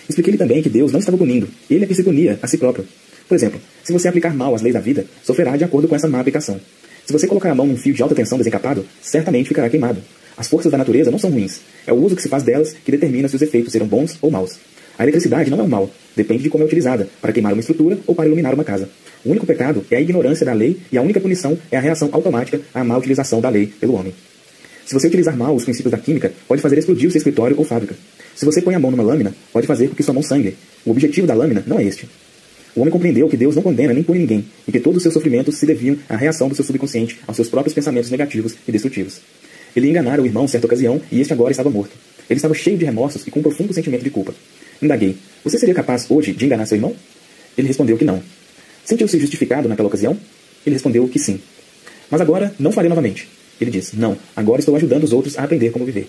Expliquei-lhe 0.09 0.37
também 0.37 0.63
que 0.63 0.69
Deus 0.69 0.93
não 0.93 1.01
estava 1.01 1.17
punindo, 1.17 1.49
ele 1.71 1.85
é 1.85 1.87
que 1.87 1.95
se 1.95 2.03
punia 2.03 2.39
a 2.43 2.47
si 2.47 2.59
próprio. 2.59 2.87
Por 3.29 3.35
exemplo, 3.35 3.61
se 3.83 3.93
você 3.93 4.09
aplicar 4.09 4.35
mal 4.35 4.55
as 4.55 4.61
leis 4.61 4.75
da 4.75 4.81
vida, 4.81 5.07
sofrerá 5.25 5.57
de 5.57 5.65
acordo 5.65 5.89
com 5.89 5.97
essa 5.97 6.09
má 6.09 6.21
aplicação. 6.21 6.61
Se 7.07 7.13
você 7.13 7.27
colocar 7.27 7.51
a 7.51 7.55
mão 7.55 7.67
num 7.67 7.77
fio 7.77 7.95
de 7.95 8.03
alta 8.03 8.15
tensão 8.15 8.37
desencapado, 8.37 8.85
certamente 9.01 9.49
ficará 9.49 9.71
queimado. 9.71 10.03
As 10.37 10.49
forças 10.49 10.71
da 10.71 10.79
natureza 10.79 11.11
não 11.11 11.19
são 11.19 11.31
ruins. 11.31 11.61
É 11.87 11.93
o 11.93 11.97
uso 11.97 12.17
que 12.17 12.23
se 12.23 12.29
faz 12.29 12.43
delas 12.43 12.75
que 12.85 12.91
determina 12.91 13.29
se 13.29 13.37
os 13.37 13.43
efeitos 13.43 13.73
serão 13.73 13.87
bons 13.87 14.19
ou 14.21 14.31
maus. 14.31 14.59
A 14.99 15.03
eletricidade 15.03 15.51
não 15.51 15.61
é 15.61 15.63
um 15.63 15.69
mal. 15.69 15.91
Depende 16.17 16.43
de 16.43 16.51
como 16.51 16.65
é 16.65 16.67
utilizada, 16.67 17.09
para 17.21 17.33
queimar 17.33 17.53
uma 17.53 17.61
estrutura 17.61 17.99
ou 18.07 18.15
para 18.15 18.27
iluminar 18.27 18.55
uma 18.55 18.65
casa. 18.65 18.89
O 19.25 19.31
único 19.31 19.47
pecado 19.47 19.85
é 19.91 19.97
a 19.97 20.01
ignorância 20.01 20.45
da 20.45 20.53
lei 20.53 20.79
e 20.91 20.99
a 20.99 21.03
única 21.03 21.21
punição 21.21 21.57
é 21.71 21.77
a 21.77 21.81
reação 21.81 22.09
automática 22.13 22.61
à 22.75 22.83
má 22.83 22.97
utilização 22.97 23.41
da 23.41 23.49
lei 23.49 23.67
pelo 23.67 23.95
homem. 23.95 24.13
Se 24.85 24.95
você 24.95 25.07
utilizar 25.07 25.37
mal 25.37 25.55
os 25.55 25.65
princípios 25.65 25.93
da 25.93 25.99
química, 25.99 26.33
pode 26.49 26.61
fazer 26.61 26.79
explodir 26.79 27.09
o 27.09 27.11
seu 27.11 27.19
escritório 27.19 27.57
ou 27.57 27.65
fábrica. 27.65 27.95
Se 28.35 28.45
você 28.45 28.61
põe 28.61 28.75
a 28.75 28.79
mão 28.79 28.91
numa 28.91 29.03
lâmina, 29.03 29.35
pode 29.53 29.67
fazer 29.67 29.89
com 29.89 29.95
que 29.95 30.03
sua 30.03 30.13
mão 30.13 30.23
sangre. 30.23 30.57
O 30.85 30.91
objetivo 30.91 31.27
da 31.27 31.35
lâmina 31.35 31.63
não 31.67 31.79
é 31.79 31.85
este. 31.85 32.09
O 32.75 32.81
homem 32.81 32.91
compreendeu 32.91 33.29
que 33.29 33.37
Deus 33.37 33.55
não 33.55 33.63
condena 33.63 33.93
nem 33.93 34.03
pune 34.03 34.21
ninguém, 34.21 34.45
e 34.67 34.73
que 34.73 34.81
todos 34.81 34.97
os 34.97 35.03
seus 35.03 35.15
sofrimentos 35.15 35.57
se 35.57 35.67
deviam 35.67 35.97
à 36.09 36.17
reação 36.17 36.49
do 36.49 36.55
seu 36.55 36.65
subconsciente 36.65 37.19
aos 37.27 37.37
seus 37.37 37.49
próprios 37.49 37.75
pensamentos 37.75 38.11
negativos 38.11 38.55
e 38.67 38.73
destrutivos. 38.73 39.21
Ele 39.77 39.89
enganara 39.89 40.23
o 40.23 40.27
irmão 40.27 40.49
certa 40.49 40.67
ocasião, 40.67 41.01
e 41.11 41.21
este 41.21 41.33
agora 41.33 41.51
estava 41.51 41.71
morto. 41.71 41.93
Ele 42.29 42.39
estava 42.39 42.55
cheio 42.55 42.79
de 42.79 42.85
remorsos 42.85 43.27
e 43.27 43.31
com 43.31 43.41
um 43.41 43.43
profundo 43.43 43.73
sentimento 43.73 44.05
de 44.05 44.11
culpa. 44.11 44.35
Indaguei: 44.81 45.17
Você 45.45 45.59
seria 45.59 45.75
capaz 45.75 46.11
hoje 46.11 46.33
de 46.33 46.45
enganar 46.45 46.67
seu 46.67 46.77
irmão? 46.77 46.95
Ele 47.57 47.69
respondeu 47.69 47.97
que 47.97 48.05
não. 48.05 48.23
Sentiu-se 48.85 49.19
justificado 49.19 49.69
naquela 49.69 49.89
ocasião? 49.89 50.17
Ele 50.67 50.75
respondeu 50.75 51.07
que 51.09 51.19
sim. 51.19 51.41
Mas 52.11 52.21
agora 52.21 52.55
não 52.59 52.73
farei 52.73 52.89
novamente. 52.89 53.29
Ele 53.61 53.71
disse: 53.71 53.97
Não, 53.97 54.17
agora 54.35 54.61
estou 54.61 54.75
ajudando 54.77 55.05
os 55.05 55.13
outros 55.13 55.39
a 55.39 55.45
aprender 55.45 55.71
como 55.71 55.85
viver. 55.85 56.09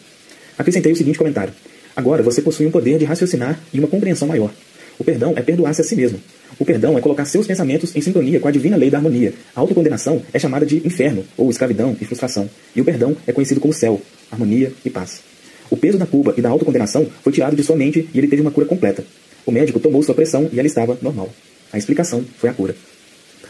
Acrescentei 0.58 0.91
o 0.91 0.96
seguinte 0.96 1.17
comentário: 1.17 1.53
Agora 1.96 2.24
você 2.24 2.41
possui 2.41 2.65
um 2.65 2.72
poder 2.72 2.98
de 2.98 3.05
raciocinar 3.05 3.60
e 3.74 3.79
uma 3.79 3.88
compreensão 3.88 4.27
maior. 4.27 4.51
O 4.98 5.03
perdão 5.03 5.34
é 5.36 5.41
perdoar-se 5.41 5.82
a 5.82 5.84
si 5.84 5.96
mesmo. 5.96 6.20
O 6.60 6.65
perdão 6.65 6.98
é 6.98 7.01
colocar 7.01 7.25
seus 7.25 7.48
pensamentos 7.48 7.96
em 7.96 8.01
sintonia 8.01 8.39
com 8.39 8.48
a 8.48 8.51
divina 8.51 8.77
lei 8.77 8.89
da 8.89 8.98
harmonia. 8.98 9.34
A 9.55 9.60
autocondenação 9.60 10.22
é 10.32 10.38
chamada 10.38 10.65
de 10.65 10.86
inferno, 10.86 11.25
ou 11.36 11.50
escravidão 11.50 11.96
e 12.00 12.05
frustração. 12.05 12.50
E 12.75 12.82
o 12.82 12.86
perdão 12.86 13.15
é 13.25 13.32
conhecido 13.32 13.60
como 13.60 13.74
céu, 13.74 14.00
harmonia 14.32 14.72
e 14.86 14.89
paz. 14.89 15.32
O 15.70 15.77
peso 15.77 15.98
da 15.98 16.05
culpa 16.05 16.34
e 16.38 16.41
da 16.41 16.50
autocondenação 16.50 17.08
foi 17.22 17.32
tirado 17.34 17.55
de 17.55 17.63
sua 17.63 17.75
mente 17.75 18.08
e 18.13 18.17
ele 18.17 18.27
teve 18.27 18.41
uma 18.41 18.51
cura 18.51 18.65
completa. 18.65 19.03
O 19.46 19.51
médico 19.51 19.79
tomou 19.79 20.01
sua 20.03 20.15
pressão 20.15 20.50
e 20.51 20.60
ela 20.60 20.67
estava 20.67 20.98
normal. 21.01 21.29
A 21.72 21.77
explicação 21.77 22.24
foi 22.38 22.50
a 22.50 22.53
cura. 22.53 22.75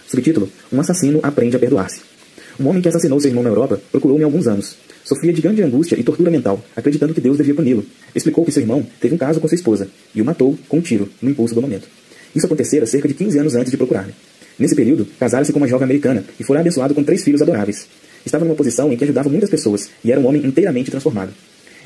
Subtítulo: 0.07 0.49
Um 0.71 0.79
assassino 0.79 1.19
aprende 1.23 1.55
a 1.55 1.59
perdoar-se. 1.59 2.01
Um 2.59 2.67
homem 2.67 2.81
que 2.81 2.87
assassinou 2.87 3.19
seu 3.19 3.29
irmão 3.29 3.43
na 3.43 3.49
Europa 3.49 3.81
procurou-me 3.91 4.23
há 4.23 4.27
alguns 4.27 4.47
anos. 4.47 4.77
Sofria 5.03 5.33
de 5.33 5.41
grande 5.41 5.61
angústia 5.61 5.99
e 5.99 6.03
tortura 6.03 6.29
mental, 6.29 6.63
acreditando 6.75 7.13
que 7.13 7.19
Deus 7.19 7.37
devia 7.37 7.53
puni-lo. 7.53 7.85
Explicou 8.15 8.45
que 8.45 8.51
seu 8.51 8.61
irmão 8.61 8.85
teve 9.01 9.15
um 9.15 9.17
caso 9.17 9.39
com 9.39 9.47
sua 9.47 9.55
esposa 9.55 9.89
e 10.13 10.21
o 10.21 10.25
matou 10.25 10.57
com 10.69 10.77
um 10.77 10.81
tiro, 10.81 11.09
no 11.21 11.29
impulso 11.29 11.55
do 11.55 11.61
momento. 11.61 11.87
Isso 12.35 12.45
acontecera 12.45 12.85
cerca 12.85 13.07
de 13.07 13.13
15 13.13 13.39
anos 13.39 13.55
antes 13.55 13.71
de 13.71 13.77
procurar-me. 13.77 14.13
Nesse 14.57 14.75
período, 14.75 15.07
casara-se 15.19 15.51
com 15.51 15.59
uma 15.59 15.67
jovem 15.67 15.85
americana 15.85 16.23
e 16.39 16.43
fora 16.43 16.59
abençoado 16.59 16.93
com 16.93 17.03
três 17.03 17.23
filhos 17.23 17.41
adoráveis. 17.41 17.87
Estava 18.25 18.45
numa 18.45 18.55
posição 18.55 18.93
em 18.93 18.97
que 18.97 19.03
ajudava 19.03 19.29
muitas 19.29 19.49
pessoas 19.49 19.89
e 20.03 20.11
era 20.11 20.21
um 20.21 20.27
homem 20.27 20.45
inteiramente 20.45 20.91
transformado. 20.91 21.33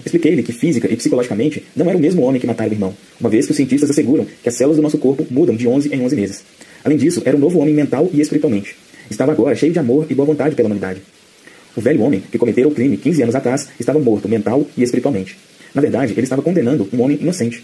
Expliquei-lhe 0.05 0.43
que 0.43 0.53
física 0.53 0.91
e 0.91 0.95
psicologicamente 0.95 1.63
não 1.75 1.87
era 1.87 1.97
o 1.97 2.01
mesmo 2.01 2.21
homem 2.21 2.39
que 2.39 2.47
matara 2.47 2.69
o 2.69 2.73
irmão, 2.73 2.95
uma 3.19 3.29
vez 3.29 3.45
que 3.45 3.51
os 3.51 3.57
cientistas 3.57 3.89
asseguram 3.89 4.25
que 4.41 4.49
as 4.49 4.55
células 4.55 4.77
do 4.77 4.83
nosso 4.83 4.97
corpo 4.97 5.25
mudam 5.29 5.55
de 5.55 5.67
11 5.67 5.93
em 5.93 6.01
11 6.01 6.15
meses. 6.15 6.43
Além 6.83 6.97
disso, 6.97 7.21
era 7.25 7.35
um 7.35 7.39
novo 7.39 7.59
homem 7.59 7.73
mental 7.73 8.09
e 8.13 8.21
espiritualmente. 8.21 8.75
Estava 9.09 9.31
agora 9.31 9.55
cheio 9.55 9.73
de 9.73 9.79
amor 9.79 10.05
e 10.09 10.13
boa 10.13 10.25
vontade 10.25 10.55
pela 10.55 10.67
humanidade. 10.67 11.01
O 11.75 11.81
velho 11.81 12.01
homem 12.01 12.21
que 12.31 12.37
cometera 12.37 12.67
o 12.67 12.71
crime 12.71 12.97
15 12.97 13.23
anos 13.23 13.35
atrás 13.35 13.69
estava 13.79 13.99
morto 13.99 14.27
mental 14.27 14.65
e 14.75 14.83
espiritualmente. 14.83 15.37
Na 15.73 15.81
verdade, 15.81 16.13
ele 16.13 16.23
estava 16.23 16.41
condenando 16.41 16.87
um 16.91 17.01
homem 17.01 17.17
inocente. 17.21 17.63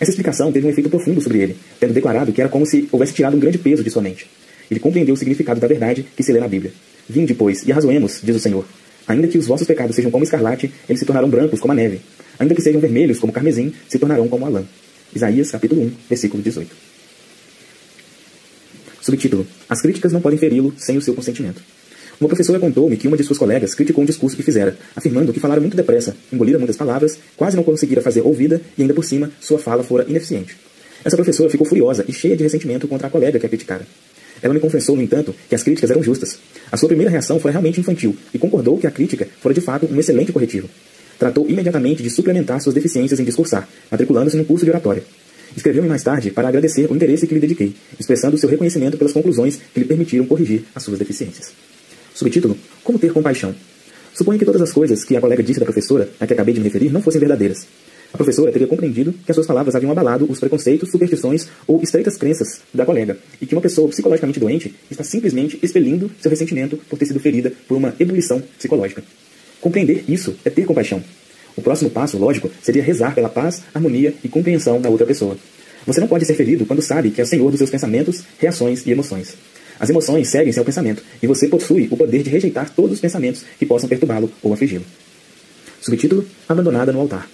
Essa 0.00 0.10
explicação 0.10 0.52
teve 0.52 0.66
um 0.66 0.70
efeito 0.70 0.90
profundo 0.90 1.20
sobre 1.20 1.38
ele, 1.38 1.56
tendo 1.80 1.92
declarado 1.92 2.32
que 2.32 2.40
era 2.40 2.50
como 2.50 2.66
se 2.66 2.88
houvesse 2.92 3.14
tirado 3.14 3.36
um 3.36 3.40
grande 3.40 3.58
peso 3.58 3.82
de 3.82 3.90
sua 3.90 4.02
mente. 4.02 4.26
Ele 4.70 4.80
compreendeu 4.80 5.14
o 5.14 5.16
significado 5.16 5.60
da 5.60 5.66
verdade 5.66 6.04
que 6.16 6.22
se 6.22 6.32
lê 6.32 6.40
na 6.40 6.48
Bíblia. 6.48 6.72
Vinde, 7.08 7.34
pois, 7.34 7.64
e 7.66 7.72
arrazoemos, 7.72 8.20
diz 8.22 8.36
o 8.36 8.40
Senhor. 8.40 8.66
Ainda 9.08 9.28
que 9.28 9.38
os 9.38 9.46
vossos 9.46 9.66
pecados 9.66 9.94
sejam 9.94 10.10
como 10.10 10.24
escarlate, 10.24 10.72
eles 10.88 10.98
se 10.98 11.06
tornarão 11.06 11.28
brancos 11.28 11.60
como 11.60 11.72
a 11.72 11.76
neve. 11.76 12.00
Ainda 12.38 12.54
que 12.54 12.62
sejam 12.62 12.80
vermelhos 12.80 13.18
como 13.18 13.32
carmesim, 13.32 13.72
se 13.88 13.98
tornarão 13.98 14.28
como 14.28 14.46
a 14.46 14.48
lã. 14.48 14.64
Isaías, 15.14 15.50
capítulo 15.50 15.82
1, 15.82 15.92
versículo 16.08 16.42
18. 16.42 16.74
Subtítulo: 19.00 19.46
As 19.68 19.80
críticas 19.80 20.12
não 20.12 20.20
podem 20.20 20.38
feri-lo 20.38 20.74
sem 20.76 20.96
o 20.96 21.00
seu 21.00 21.14
consentimento. 21.14 21.62
Uma 22.20 22.28
professora 22.28 22.58
contou-me 22.58 22.96
que 22.96 23.06
uma 23.06 23.16
de 23.16 23.22
suas 23.22 23.38
colegas 23.38 23.74
criticou 23.74 24.02
um 24.02 24.06
discurso 24.06 24.36
que 24.36 24.42
fizera, 24.42 24.76
afirmando 24.96 25.32
que 25.32 25.40
falara 25.40 25.60
muito 25.60 25.76
depressa, 25.76 26.16
engolira 26.32 26.58
muitas 26.58 26.76
palavras, 26.76 27.18
quase 27.36 27.56
não 27.56 27.62
conseguira 27.62 28.00
fazer 28.00 28.22
ouvida 28.22 28.60
e 28.76 28.82
ainda 28.82 28.94
por 28.94 29.04
cima 29.04 29.30
sua 29.38 29.58
fala 29.58 29.84
fora 29.84 30.06
ineficiente. 30.08 30.56
Essa 31.04 31.14
professora 31.14 31.50
ficou 31.50 31.66
furiosa 31.66 32.04
e 32.08 32.12
cheia 32.12 32.36
de 32.36 32.42
ressentimento 32.42 32.88
contra 32.88 33.06
a 33.06 33.10
colega 33.10 33.38
que 33.38 33.46
a 33.46 33.48
criticara. 33.48 33.86
Ela 34.42 34.54
me 34.54 34.60
confessou, 34.60 34.96
no 34.96 35.02
entanto, 35.02 35.34
que 35.48 35.54
as 35.54 35.62
críticas 35.62 35.90
eram 35.90 36.02
justas. 36.02 36.38
A 36.70 36.76
sua 36.76 36.88
primeira 36.88 37.10
reação 37.10 37.38
foi 37.40 37.50
realmente 37.50 37.80
infantil 37.80 38.16
e 38.32 38.38
concordou 38.38 38.78
que 38.78 38.86
a 38.86 38.90
crítica 38.90 39.26
fora 39.40 39.54
de 39.54 39.60
fato 39.60 39.86
um 39.90 39.98
excelente 39.98 40.32
corretivo. 40.32 40.68
Tratou 41.18 41.48
imediatamente 41.48 42.02
de 42.02 42.10
suplementar 42.10 42.60
suas 42.60 42.74
deficiências 42.74 43.18
em 43.18 43.24
discursar, 43.24 43.68
matriculando-se 43.90 44.36
num 44.36 44.44
curso 44.44 44.64
de 44.64 44.70
oratória. 44.70 45.02
Escreveu-me 45.56 45.88
mais 45.88 46.02
tarde 46.02 46.30
para 46.30 46.48
agradecer 46.48 46.90
o 46.90 46.94
interesse 46.94 47.26
que 47.26 47.34
lhe 47.34 47.40
dediquei, 47.40 47.74
expressando 47.98 48.36
seu 48.36 48.48
reconhecimento 48.48 48.98
pelas 48.98 49.12
conclusões 49.12 49.58
que 49.72 49.80
lhe 49.80 49.86
permitiram 49.86 50.26
corrigir 50.26 50.64
as 50.74 50.82
suas 50.82 50.98
deficiências. 50.98 51.52
Subtítulo: 52.14 52.58
Como 52.84 52.98
ter 52.98 53.12
compaixão. 53.12 53.54
Suponho 54.12 54.38
que 54.38 54.44
todas 54.44 54.62
as 54.62 54.72
coisas 54.72 55.04
que 55.04 55.16
a 55.16 55.20
colega 55.20 55.42
disse 55.42 55.60
da 55.60 55.66
professora, 55.66 56.08
a 56.18 56.26
que 56.26 56.32
acabei 56.32 56.54
de 56.54 56.60
me 56.60 56.64
referir, 56.64 56.90
não 56.90 57.02
fossem 57.02 57.20
verdadeiras. 57.20 57.66
A 58.16 58.24
professora 58.24 58.50
teria 58.50 58.66
compreendido 58.66 59.12
que 59.12 59.30
as 59.30 59.34
suas 59.34 59.46
palavras 59.46 59.74
haviam 59.74 59.92
abalado 59.92 60.26
os 60.26 60.40
preconceitos, 60.40 60.90
superstições 60.90 61.48
ou 61.66 61.82
estreitas 61.82 62.16
crenças 62.16 62.62
da 62.72 62.86
colega, 62.86 63.18
e 63.42 63.44
que 63.44 63.54
uma 63.54 63.60
pessoa 63.60 63.90
psicologicamente 63.90 64.40
doente 64.40 64.74
está 64.90 65.04
simplesmente 65.04 65.58
expelindo 65.62 66.10
seu 66.18 66.30
ressentimento 66.30 66.78
por 66.88 66.98
ter 66.98 67.04
sido 67.04 67.20
ferida 67.20 67.52
por 67.68 67.76
uma 67.76 67.94
ebulição 68.00 68.42
psicológica. 68.56 69.04
Compreender 69.60 70.02
isso 70.08 70.34
é 70.46 70.48
ter 70.48 70.64
compaixão. 70.64 71.04
O 71.54 71.60
próximo 71.60 71.90
passo, 71.90 72.16
lógico, 72.16 72.50
seria 72.62 72.82
rezar 72.82 73.14
pela 73.14 73.28
paz, 73.28 73.62
harmonia 73.74 74.14
e 74.24 74.30
compreensão 74.30 74.80
da 74.80 74.88
outra 74.88 75.04
pessoa. 75.04 75.36
Você 75.86 76.00
não 76.00 76.08
pode 76.08 76.24
ser 76.24 76.32
ferido 76.32 76.64
quando 76.64 76.80
sabe 76.80 77.10
que 77.10 77.20
é 77.20 77.24
o 77.24 77.26
senhor 77.26 77.50
dos 77.50 77.58
seus 77.58 77.68
pensamentos, 77.68 78.22
reações 78.38 78.86
e 78.86 78.90
emoções. 78.90 79.34
As 79.78 79.90
emoções 79.90 80.28
seguem-se 80.28 80.58
ao 80.58 80.64
pensamento, 80.64 81.02
e 81.22 81.26
você 81.26 81.48
possui 81.48 81.86
o 81.90 81.98
poder 81.98 82.22
de 82.22 82.30
rejeitar 82.30 82.70
todos 82.70 82.92
os 82.92 83.00
pensamentos 83.00 83.44
que 83.58 83.66
possam 83.66 83.90
perturbá-lo 83.90 84.32
ou 84.42 84.54
afligi-lo. 84.54 84.86
Subtítulo: 85.82 86.24
Abandonada 86.48 86.94
no 86.94 87.00
altar. 87.00 87.28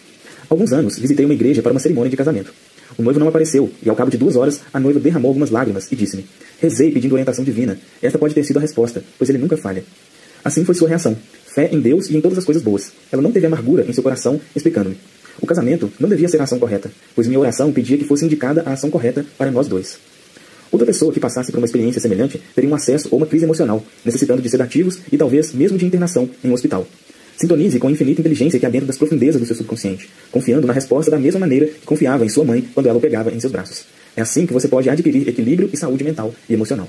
Alguns 0.53 0.71
anos, 0.71 0.99
visitei 0.99 1.25
uma 1.25 1.33
igreja 1.33 1.63
para 1.63 1.73
uma 1.73 1.81
cerimônia 1.81 2.11
de 2.11 2.17
casamento. 2.17 2.53
O 2.99 3.03
noivo 3.03 3.19
não 3.19 3.27
apareceu, 3.27 3.71
e 3.83 3.89
ao 3.89 3.97
cabo 3.97 4.11
de 4.11 4.19
duas 4.19 4.37
horas, 4.37 4.61
a 4.71 4.79
noiva 4.79 5.01
derramou 5.01 5.31
algumas 5.31 5.49
lágrimas 5.49 5.91
e 5.91 5.97
disse-me: 5.97 6.27
Rezei 6.61 6.93
pedindo 6.93 7.13
orientação 7.13 7.43
divina. 7.43 7.79
Esta 8.03 8.19
pode 8.19 8.35
ter 8.35 8.45
sido 8.45 8.59
a 8.59 8.61
resposta, 8.61 9.03
pois 9.17 9.31
ele 9.31 9.39
nunca 9.39 9.57
falha. 9.57 9.83
Assim 10.45 10.63
foi 10.63 10.75
sua 10.75 10.91
reação 10.91 11.17
fé 11.47 11.71
em 11.73 11.81
Deus 11.81 12.11
e 12.11 12.17
em 12.19 12.21
todas 12.21 12.37
as 12.37 12.45
coisas 12.45 12.63
boas. 12.63 12.93
Ela 13.11 13.23
não 13.23 13.33
teve 13.33 13.47
amargura 13.47 13.87
em 13.89 13.95
seu 13.95 14.03
coração, 14.03 14.39
explicando-me. 14.55 14.99
O 15.41 15.47
casamento 15.47 15.91
não 15.99 16.07
devia 16.07 16.29
ser 16.29 16.39
a 16.39 16.45
ação 16.45 16.59
correta, 16.59 16.91
pois 17.15 17.27
minha 17.27 17.41
oração 17.41 17.73
pedia 17.73 17.97
que 17.97 18.05
fosse 18.05 18.27
indicada 18.27 18.63
a 18.67 18.75
ação 18.75 18.91
correta 18.91 19.25
para 19.39 19.51
nós 19.51 19.69
dois. 19.69 19.97
Outra 20.71 20.85
pessoa 20.87 21.15
que 21.15 21.21
passasse 21.21 21.51
por 21.51 21.57
uma 21.57 21.67
experiência 21.67 21.99
semelhante 21.99 22.39
teria 22.55 22.69
um 22.69 22.75
acesso 22.75 23.09
ou 23.11 23.17
uma 23.17 23.27
crise 23.27 23.47
emocional, 23.47 23.83
necessitando 24.05 24.43
de 24.43 24.51
sedativos 24.51 24.99
e 25.11 25.17
talvez 25.17 25.55
mesmo 25.55 25.79
de 25.79 25.87
internação 25.87 26.29
em 26.45 26.51
um 26.51 26.53
hospital. 26.53 26.87
Sintonize 27.43 27.81
com 27.81 27.89
a 27.89 27.91
infinita 27.91 28.21
inteligência 28.21 28.57
que 28.57 28.65
há 28.65 28.69
dentro 28.69 28.87
das 28.87 28.97
profundezas 28.97 29.41
do 29.41 29.45
seu 29.45 29.57
subconsciente, 29.57 30.09
confiando 30.31 30.65
na 30.65 30.73
resposta 30.73 31.11
da 31.11 31.19
mesma 31.19 31.41
maneira 31.41 31.67
que 31.67 31.85
confiava 31.85 32.25
em 32.25 32.29
sua 32.29 32.45
mãe 32.45 32.65
quando 32.73 32.89
ela 32.89 32.99
o 32.99 33.01
pegava 33.01 33.33
em 33.33 33.41
seus 33.41 33.53
braços. 33.53 33.85
É 34.17 34.23
assim 34.23 34.47
que 34.47 34.53
você 34.53 34.69
pode 34.69 34.89
adquirir 34.89 35.29
equilíbrio 35.29 35.69
e 35.73 35.77
saúde 35.77 36.05
mental 36.05 36.33
e 36.49 36.55
emocional. 36.55 36.89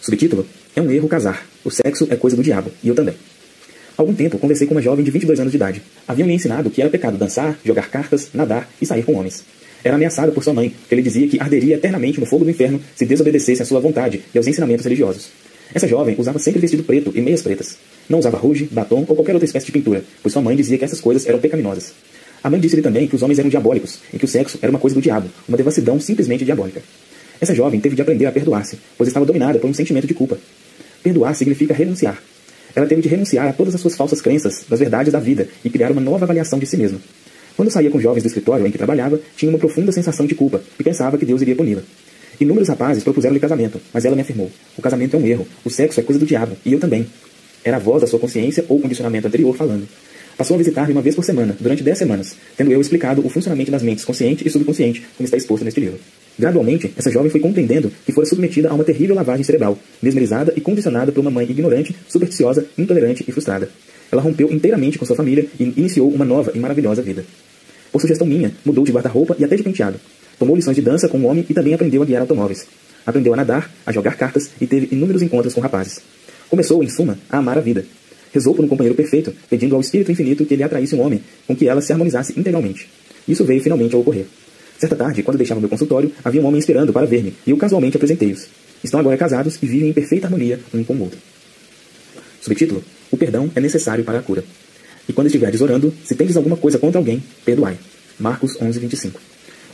Subtítulo: 0.00 0.46
É 0.74 0.80
um 0.80 0.90
erro 0.90 1.06
casar. 1.06 1.46
O 1.62 1.70
sexo 1.70 2.06
é 2.08 2.16
coisa 2.16 2.34
do 2.34 2.42
diabo, 2.42 2.70
e 2.82 2.88
eu 2.88 2.94
também. 2.94 3.14
Há 3.14 4.00
algum 4.00 4.14
tempo, 4.14 4.38
conversei 4.38 4.66
com 4.66 4.72
uma 4.72 4.80
jovem 4.80 5.04
de 5.04 5.10
22 5.10 5.40
anos 5.40 5.52
de 5.52 5.58
idade. 5.58 5.82
Haviam 6.08 6.26
me 6.26 6.32
ensinado 6.32 6.70
que 6.70 6.80
era 6.80 6.88
pecado 6.88 7.18
dançar, 7.18 7.58
jogar 7.62 7.90
cartas, 7.90 8.30
nadar 8.32 8.70
e 8.80 8.86
sair 8.86 9.02
com 9.02 9.12
homens. 9.16 9.44
Era 9.84 9.96
ameaçada 9.96 10.32
por 10.32 10.42
sua 10.42 10.54
mãe, 10.54 10.74
que 10.88 10.94
lhe 10.94 11.02
dizia 11.02 11.28
que 11.28 11.38
arderia 11.38 11.74
eternamente 11.74 12.18
no 12.18 12.24
fogo 12.24 12.46
do 12.46 12.50
inferno 12.50 12.80
se 12.96 13.04
desobedecesse 13.04 13.60
à 13.60 13.66
sua 13.66 13.80
vontade 13.80 14.22
e 14.34 14.38
aos 14.38 14.46
ensinamentos 14.46 14.84
religiosos. 14.84 15.28
Essa 15.74 15.88
jovem 15.88 16.14
usava 16.16 16.38
sempre 16.38 16.60
vestido 16.60 16.84
preto 16.84 17.12
e 17.14 17.20
meias 17.20 17.42
pretas. 17.42 17.76
Não 18.08 18.20
usava 18.20 18.38
rouge, 18.38 18.68
batom 18.70 19.04
ou 19.08 19.16
qualquer 19.16 19.32
outra 19.32 19.44
espécie 19.44 19.66
de 19.66 19.72
pintura, 19.72 20.04
pois 20.22 20.32
sua 20.32 20.40
mãe 20.40 20.54
dizia 20.54 20.78
que 20.78 20.84
essas 20.84 21.00
coisas 21.00 21.26
eram 21.26 21.40
pecaminosas. 21.40 21.92
A 22.44 22.48
mãe 22.48 22.60
disse-lhe 22.60 22.82
também 22.82 23.08
que 23.08 23.16
os 23.16 23.22
homens 23.22 23.40
eram 23.40 23.48
diabólicos 23.48 23.98
e 24.12 24.18
que 24.18 24.24
o 24.24 24.28
sexo 24.28 24.56
era 24.62 24.70
uma 24.70 24.78
coisa 24.78 24.94
do 24.94 25.02
diabo, 25.02 25.28
uma 25.48 25.56
devassidão 25.56 25.98
simplesmente 25.98 26.44
diabólica. 26.44 26.80
Essa 27.40 27.54
jovem 27.54 27.80
teve 27.80 27.96
de 27.96 28.02
aprender 28.02 28.26
a 28.26 28.32
perdoar-se, 28.32 28.78
pois 28.96 29.08
estava 29.08 29.26
dominada 29.26 29.58
por 29.58 29.68
um 29.68 29.74
sentimento 29.74 30.06
de 30.06 30.14
culpa. 30.14 30.38
Perdoar 31.02 31.34
significa 31.34 31.74
renunciar. 31.74 32.22
Ela 32.76 32.86
teve 32.86 33.02
de 33.02 33.08
renunciar 33.08 33.48
a 33.48 33.52
todas 33.52 33.74
as 33.74 33.80
suas 33.80 33.96
falsas 33.96 34.20
crenças 34.20 34.64
das 34.68 34.78
verdades 34.78 35.12
da 35.12 35.18
vida 35.18 35.48
e 35.64 35.70
criar 35.70 35.90
uma 35.90 36.00
nova 36.00 36.24
avaliação 36.24 36.58
de 36.58 36.66
si 36.66 36.76
mesma. 36.76 37.00
Quando 37.56 37.70
saía 37.70 37.90
com 37.90 38.00
jovens 38.00 38.22
do 38.22 38.26
escritório 38.26 38.66
em 38.66 38.70
que 38.70 38.78
trabalhava, 38.78 39.20
tinha 39.36 39.50
uma 39.50 39.58
profunda 39.58 39.90
sensação 39.90 40.26
de 40.26 40.34
culpa 40.34 40.62
e 40.78 40.84
pensava 40.84 41.18
que 41.18 41.26
Deus 41.26 41.42
iria 41.42 41.56
puni-la. 41.56 41.82
Inúmeros 42.40 42.68
rapazes 42.68 43.04
propuseram-lhe 43.04 43.40
casamento, 43.40 43.80
mas 43.92 44.04
ela 44.04 44.16
me 44.16 44.22
afirmou: 44.22 44.50
o 44.76 44.82
casamento 44.82 45.16
é 45.16 45.18
um 45.18 45.26
erro, 45.26 45.46
o 45.64 45.70
sexo 45.70 46.00
é 46.00 46.02
coisa 46.02 46.18
do 46.18 46.26
diabo, 46.26 46.56
e 46.64 46.72
eu 46.72 46.80
também. 46.80 47.06
Era 47.64 47.76
a 47.76 47.80
voz 47.80 48.02
da 48.02 48.06
sua 48.06 48.18
consciência 48.18 48.64
ou 48.68 48.80
condicionamento 48.80 49.26
anterior 49.26 49.56
falando. 49.56 49.88
Passou 50.36 50.56
a 50.56 50.58
visitar-me 50.58 50.92
uma 50.92 51.00
vez 51.00 51.14
por 51.14 51.24
semana, 51.24 51.56
durante 51.60 51.84
dez 51.84 51.96
semanas, 51.96 52.34
tendo 52.56 52.72
eu 52.72 52.80
explicado 52.80 53.24
o 53.24 53.30
funcionamento 53.30 53.70
das 53.70 53.82
mentes 53.82 54.04
consciente 54.04 54.46
e 54.46 54.50
subconsciente, 54.50 55.06
como 55.16 55.24
está 55.24 55.36
exposto 55.36 55.64
neste 55.64 55.78
livro. 55.78 55.98
Gradualmente, 56.36 56.92
essa 56.96 57.10
jovem 57.10 57.30
foi 57.30 57.40
compreendendo 57.40 57.92
que 58.04 58.12
fora 58.12 58.26
submetida 58.26 58.68
a 58.68 58.74
uma 58.74 58.82
terrível 58.82 59.14
lavagem 59.14 59.44
cerebral, 59.44 59.78
mesmerizada 60.02 60.52
e 60.56 60.60
condicionada 60.60 61.12
por 61.12 61.20
uma 61.20 61.30
mãe 61.30 61.48
ignorante, 61.48 61.94
supersticiosa, 62.08 62.66
intolerante 62.76 63.24
e 63.26 63.30
frustrada. 63.30 63.70
Ela 64.10 64.20
rompeu 64.20 64.52
inteiramente 64.52 64.98
com 64.98 65.06
sua 65.06 65.14
família 65.14 65.46
e 65.58 65.64
iniciou 65.76 66.10
uma 66.10 66.24
nova 66.24 66.50
e 66.52 66.58
maravilhosa 66.58 67.00
vida. 67.00 67.24
Por 67.92 68.00
sugestão 68.00 68.26
minha, 68.26 68.52
mudou 68.64 68.84
de 68.84 68.90
guarda-roupa 68.90 69.36
e 69.38 69.44
até 69.44 69.54
de 69.54 69.62
penteado. 69.62 70.00
Tomou 70.38 70.56
lições 70.56 70.76
de 70.76 70.82
dança 70.82 71.08
com 71.08 71.18
um 71.18 71.26
homem 71.26 71.44
e 71.48 71.54
também 71.54 71.74
aprendeu 71.74 72.02
a 72.02 72.04
guiar 72.04 72.22
automóveis. 72.22 72.66
Aprendeu 73.06 73.32
a 73.34 73.36
nadar, 73.36 73.70
a 73.84 73.92
jogar 73.92 74.16
cartas 74.16 74.50
e 74.60 74.66
teve 74.66 74.94
inúmeros 74.94 75.22
encontros 75.22 75.54
com 75.54 75.60
rapazes. 75.60 76.00
Começou, 76.48 76.82
em 76.82 76.88
suma, 76.88 77.18
a 77.30 77.38
amar 77.38 77.58
a 77.58 77.60
vida. 77.60 77.84
Rezou 78.32 78.54
por 78.54 78.64
um 78.64 78.68
companheiro 78.68 78.96
perfeito, 78.96 79.32
pedindo 79.48 79.74
ao 79.74 79.80
Espírito 79.80 80.10
Infinito 80.10 80.44
que 80.44 80.56
lhe 80.56 80.62
atraísse 80.62 80.94
um 80.94 81.00
homem 81.00 81.20
com 81.46 81.54
que 81.54 81.68
ela 81.68 81.80
se 81.80 81.92
harmonizasse 81.92 82.38
integralmente. 82.38 82.88
Isso 83.28 83.44
veio 83.44 83.62
finalmente 83.62 83.94
a 83.94 83.98
ocorrer. 83.98 84.26
Certa 84.78 84.96
tarde, 84.96 85.22
quando 85.22 85.38
deixava 85.38 85.60
meu 85.60 85.68
consultório, 85.68 86.10
havia 86.24 86.40
um 86.40 86.46
homem 86.46 86.58
esperando 86.58 86.92
para 86.92 87.06
ver-me, 87.06 87.34
e 87.46 87.50
eu 87.50 87.56
casualmente 87.56 87.96
apresentei-os. 87.96 88.46
Estão 88.82 89.00
agora 89.00 89.16
casados 89.16 89.56
e 89.62 89.66
vivem 89.66 89.88
em 89.88 89.92
perfeita 89.92 90.26
harmonia 90.26 90.60
um 90.74 90.84
com 90.84 90.94
o 90.94 91.02
outro. 91.02 91.18
Subtítulo: 92.40 92.84
O 93.10 93.16
perdão 93.16 93.50
é 93.54 93.60
necessário 93.60 94.04
para 94.04 94.18
a 94.18 94.22
cura. 94.22 94.44
E 95.08 95.12
quando 95.12 95.28
estiverdes 95.28 95.60
orando, 95.60 95.94
se 96.04 96.14
tendes 96.14 96.36
alguma 96.36 96.56
coisa 96.56 96.78
contra 96.78 96.98
alguém, 96.98 97.22
perdoai. 97.44 97.78
Marcos 98.18 98.56
11, 98.60 98.78
25. 98.80 99.20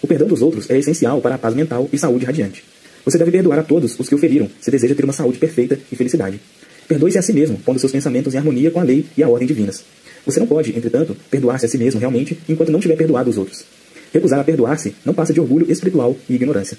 O 0.03 0.07
perdão 0.07 0.27
dos 0.27 0.43
outros 0.43 0.71
é 0.71 0.79
essencial 0.79 1.21
para 1.21 1.35
a 1.35 1.39
paz 1.39 1.55
mental 1.55 1.89
e 1.93 1.99
saúde 1.99 2.25
radiante. 2.25 2.65
Você 3.05 3.19
deve 3.19 3.31
perdoar 3.31 3.59
a 3.59 3.63
todos 3.63 3.99
os 3.99 4.09
que 4.09 4.15
o 4.15 4.19
feriram, 4.19 4.49
se 4.61 4.71
deseja 4.71 4.95
ter 4.95 5.05
uma 5.05 5.13
saúde 5.13 5.39
perfeita 5.39 5.79
e 5.91 5.97
felicidade. 5.97 6.41
Perdoe-se 6.89 7.19
a 7.19 7.23
si 7.23 7.33
mesmo, 7.33 7.59
pondo 7.59 7.79
seus 7.79 7.93
pensamentos 7.93 8.35
em 8.35 8.39
harmonia 8.39 8.71
com 8.71 8.81
a 8.81 8.83
lei 8.83 9.07
e 9.17 9.23
a 9.23 9.29
ordem 9.29 9.47
divinas. 9.47 9.85
Você 10.25 10.41
não 10.41 10.47
pode, 10.47 10.77
entretanto, 10.77 11.17
perdoar-se 11.31 11.67
a 11.67 11.69
si 11.69 11.79
mesmo 11.79 12.01
realmente 12.01 12.39
enquanto 12.49 12.73
não 12.73 12.81
tiver 12.81 12.97
perdoado 12.97 13.31
os 13.31 13.39
outros. 13.39 13.65
Recusar 14.13 14.41
a 14.41 14.45
perdoar-se 14.45 14.95
não 15.05 15.15
passa 15.15 15.33
de 15.33 15.41
orgulho 15.41 15.71
espiritual 15.71 16.17
e 16.29 16.35
ignorância. 16.35 16.77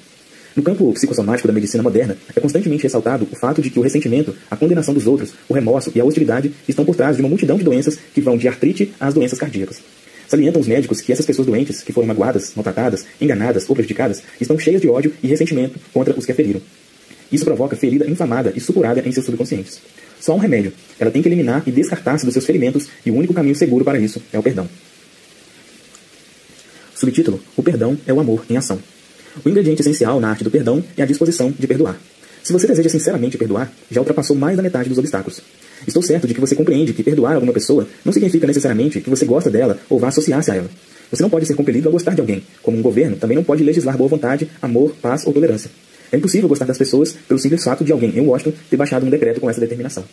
No 0.56 0.62
campo 0.62 0.92
psicossomático 0.94 1.48
da 1.48 1.54
medicina 1.54 1.82
moderna, 1.82 2.18
é 2.36 2.40
constantemente 2.42 2.84
ressaltado 2.84 3.26
o 3.32 3.36
fato 3.36 3.62
de 3.62 3.70
que 3.70 3.80
o 3.80 3.82
ressentimento, 3.82 4.36
a 4.50 4.58
condenação 4.58 4.94
dos 4.94 5.08
outros, 5.08 5.34
o 5.48 5.54
remorso 5.54 5.92
e 5.96 6.02
a 6.02 6.04
hostilidade 6.04 6.52
estão 6.68 6.84
por 6.84 6.96
trás 6.96 7.16
de 7.16 7.22
uma 7.22 7.30
multidão 7.30 7.58
de 7.58 7.64
doenças 7.64 7.98
que 8.14 8.20
vão 8.20 8.38
de 8.38 8.50
artrite 8.50 8.92
às 9.00 9.14
doenças 9.14 9.40
cardíacas. 9.40 9.80
Salientam 10.32 10.62
os 10.62 10.68
médicos 10.70 11.02
que 11.02 11.12
essas 11.12 11.26
pessoas 11.26 11.46
doentes, 11.46 11.82
que 11.82 11.92
foram 11.92 12.08
magoadas, 12.08 12.54
maltratadas, 12.56 13.06
enganadas 13.20 13.70
ou 13.70 13.76
prejudicadas, 13.76 14.24
estão 14.40 14.58
cheias 14.58 14.80
de 14.80 14.88
ódio 14.88 15.14
e 15.22 15.28
ressentimento 15.28 15.78
contra 15.92 16.18
os 16.18 16.26
que 16.26 16.32
a 16.32 16.36
feriram. 16.36 16.62
Isso 17.30 17.44
provoca 17.44 17.76
ferida 17.76 18.10
inflamada 18.10 18.54
e 18.56 18.62
supurada 18.62 19.02
em 19.06 19.12
seus 19.12 19.26
subconscientes. 19.26 19.82
Só 20.22 20.34
um 20.34 20.38
remédio. 20.38 20.72
Ela 20.98 21.12
tem 21.12 21.22
que 21.22 21.28
eliminar 21.28 21.64
e 21.68 21.72
descartar-se 21.72 22.24
dos 22.24 22.32
seus 22.32 22.46
ferimentos, 22.46 22.88
e 23.06 23.12
o 23.12 23.16
único 23.16 23.34
caminho 23.34 23.56
seguro 23.56 23.84
para 23.84 24.00
isso 24.00 24.22
é 24.32 24.40
o 24.40 24.42
perdão. 24.42 24.70
Subtítulo: 26.96 27.42
O 27.58 27.62
perdão 27.62 27.98
é 28.08 28.14
o 28.14 28.22
amor 28.22 28.46
em 28.50 28.56
ação. 28.56 28.80
O 29.44 29.50
ingrediente 29.50 29.82
essencial 29.82 30.22
na 30.22 30.30
arte 30.30 30.46
do 30.46 30.52
perdão 30.52 30.82
é 30.96 31.04
a 31.04 31.06
disposição 31.06 31.52
de 31.52 31.68
perdoar. 31.68 32.00
Se 32.42 32.54
você 32.54 32.66
deseja 32.68 32.88
sinceramente 32.88 33.38
perdoar, 33.38 33.70
já 33.92 34.00
ultrapassou 34.00 34.38
mais 34.38 34.56
da 34.56 34.64
metade 34.64 34.88
dos 34.88 34.98
obstáculos. 34.98 35.42
Estou 35.88 36.02
certo 36.02 36.28
de 36.28 36.34
que 36.34 36.40
você 36.40 36.56
compreende 36.56 36.94
que 36.94 37.04
perdoar 37.04 37.36
alguma 37.36 37.54
pessoa 37.54 37.88
não 38.06 38.14
significa 38.14 38.46
necessariamente 38.46 39.02
que 39.02 39.10
você 39.10 39.26
gosta 39.26 39.50
dela 39.50 39.80
ou 39.90 40.00
vá 40.00 40.10
associar-se 40.10 40.52
a 40.52 40.56
ela. 40.56 40.70
Você 41.12 41.22
não 41.22 41.30
pode 41.30 41.46
ser 41.46 41.56
compelido 41.56 41.90
a 41.90 41.92
gostar 41.92 42.14
de 42.14 42.22
alguém, 42.22 42.44
como 42.64 42.78
um 42.78 42.82
governo 42.82 43.18
também 43.18 43.36
não 43.36 43.44
pode 43.44 43.64
legislar 43.64 43.98
boa 43.98 44.10
vontade, 44.10 44.50
amor, 44.62 44.96
paz 45.02 45.26
ou 45.26 45.34
tolerância. 45.34 45.70
É 46.12 46.18
impossível 46.18 46.48
gostar 46.48 46.66
das 46.66 46.78
pessoas 46.78 47.14
pelo 47.28 47.40
simples 47.40 47.64
fato 47.64 47.84
de 47.84 47.92
alguém 47.92 48.18
em 48.18 48.22
Washington 48.22 48.54
ter 48.70 48.78
baixado 48.78 49.06
um 49.06 49.10
decreto 49.10 49.40
com 49.40 49.50
essa 49.50 49.60
determinação. 49.60 50.04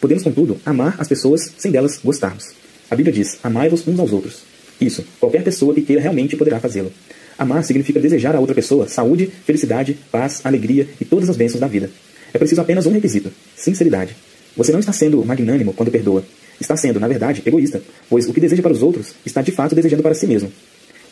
Podemos, 0.00 0.22
contudo, 0.22 0.56
amar 0.64 0.96
as 0.98 1.06
pessoas 1.06 1.52
sem 1.58 1.70
delas 1.70 2.00
gostarmos. 2.02 2.50
A 2.90 2.96
Bíblia 2.96 3.12
diz: 3.12 3.38
amai-vos 3.42 3.86
uns 3.86 3.98
aos 3.98 4.12
outros. 4.12 4.42
Isso, 4.80 5.04
qualquer 5.18 5.44
pessoa 5.44 5.74
que 5.74 5.82
queira 5.82 6.00
realmente 6.00 6.36
poderá 6.36 6.58
fazê-lo. 6.58 6.90
Amar 7.38 7.62
significa 7.64 8.00
desejar 8.00 8.34
a 8.34 8.40
outra 8.40 8.54
pessoa 8.54 8.88
saúde, 8.88 9.30
felicidade, 9.44 9.98
paz, 10.10 10.40
alegria 10.44 10.88
e 11.00 11.04
todas 11.04 11.28
as 11.28 11.36
bênçãos 11.36 11.60
da 11.60 11.66
vida. 11.66 11.90
É 12.32 12.38
preciso 12.38 12.60
apenas 12.60 12.86
um 12.86 12.92
requisito: 12.92 13.30
sinceridade. 13.56 14.16
Você 14.56 14.72
não 14.72 14.80
está 14.80 14.92
sendo 14.92 15.24
magnânimo 15.24 15.72
quando 15.72 15.90
perdoa. 15.90 16.24
Está 16.60 16.76
sendo, 16.76 17.00
na 17.00 17.08
verdade, 17.08 17.42
egoísta, 17.44 17.82
pois 18.08 18.28
o 18.28 18.32
que 18.34 18.40
deseja 18.40 18.62
para 18.62 18.72
os 18.72 18.82
outros 18.82 19.14
está 19.24 19.40
de 19.40 19.50
fato 19.50 19.74
desejando 19.74 20.02
para 20.02 20.14
si 20.14 20.26
mesmo. 20.26 20.52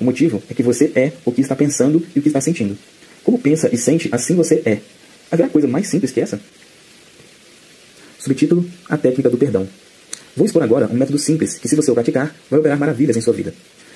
O 0.01 0.05
motivo 0.05 0.43
é 0.51 0.55
que 0.55 0.63
você 0.63 0.93
é 0.95 1.13
o 1.25 1.33
que 1.33 1.41
está 1.41 1.57
pensando 1.57 2.05
e 2.15 2.19
o 2.19 2.23
que 2.23 2.29
está 2.29 2.41
sentindo. 2.41 2.77
Como 3.25 3.39
pensa 3.39 3.69
e 3.73 3.77
sente, 3.77 4.09
assim 4.13 4.35
você 4.35 4.63
é. 4.65 4.79
Haverá 5.31 5.49
coisa 5.49 5.67
mais 5.67 5.89
simples 5.89 6.13
que 6.13 6.21
essa? 6.21 6.41
Subtítulo: 8.19 8.65
A 8.89 8.97
técnica 8.97 9.31
do 9.31 9.39
perdão. 9.39 9.69
Vou 10.37 10.47
expor 10.47 10.63
agora 10.63 10.87
um 10.87 10.95
método 10.95 11.19
simples 11.19 11.59
que, 11.59 11.69
se 11.69 11.75
você 11.75 11.91
o 11.91 11.95
praticar, 11.95 12.35
vai 12.51 12.61
operar 12.61 12.79
maravilhas 12.79 13.17
em 13.17 13.21
sua 13.21 13.33
vida. 13.33 13.53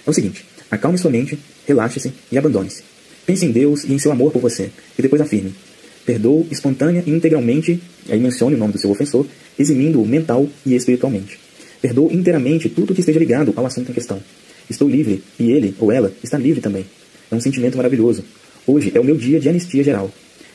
É 0.06 0.10
o 0.10 0.12
seguinte: 0.12 0.44
acalme 0.70 0.98
sua 0.98 1.10
mente, 1.10 1.38
relaxe-se 1.66 2.12
e 2.30 2.38
abandone-se. 2.38 2.82
Pense 3.24 3.46
em 3.46 3.52
Deus 3.52 3.84
e 3.84 3.92
em 3.92 3.98
seu 3.98 4.10
amor 4.10 4.32
por 4.32 4.40
você, 4.40 4.70
e 4.98 5.02
depois 5.02 5.22
afirme: 5.22 5.54
Perdoo 6.04 6.46
espontânea 6.50 7.02
e 7.06 7.10
integralmente, 7.10 7.80
aí 8.08 8.18
mencione 8.18 8.56
o 8.56 8.58
nome 8.58 8.72
do 8.72 8.78
seu 8.78 8.90
ofensor, 8.90 9.26
eximindo-o 9.58 10.06
mental 10.06 10.48
e 10.66 10.74
espiritualmente. 10.74 11.38
Perdoo 11.80 12.12
inteiramente 12.12 12.68
tudo 12.68 12.94
que 12.94 13.00
esteja 13.00 13.18
ligado 13.18 13.52
ao 13.56 13.66
assunto 13.66 13.90
em 13.90 13.94
questão. 13.94 14.20
Estou 14.68 14.88
livre 14.88 15.22
e 15.38 15.50
ele 15.50 15.74
ou 15.78 15.92
ela 15.92 16.12
está 16.22 16.38
livre 16.38 16.60
também. 16.60 16.84
É 17.30 17.34
um 17.34 17.40
sentimento 17.40 17.76
maravilhoso. 17.76 18.24
Hoje 18.66 18.92
é 18.94 19.00
o 19.00 19.04
meu 19.04 19.16
dia 19.16 19.40
de 19.40 19.48
anistia 19.48 19.82
geral. 19.82 20.10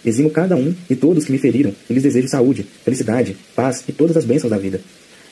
Eximo 0.06 0.30
cada 0.30 0.56
um 0.56 0.74
e 0.90 0.96
todos 0.96 1.26
que 1.26 1.32
me 1.32 1.38
feriram 1.38 1.74
e 1.90 1.94
lhes 1.94 2.04
desejo 2.04 2.28
saúde, 2.28 2.66
felicidade, 2.84 3.36
paz 3.56 3.84
e 3.88 3.92
todas 3.92 4.16
as 4.16 4.26
bênçãos 4.26 4.52
da 4.52 4.58
vida. 4.58 4.80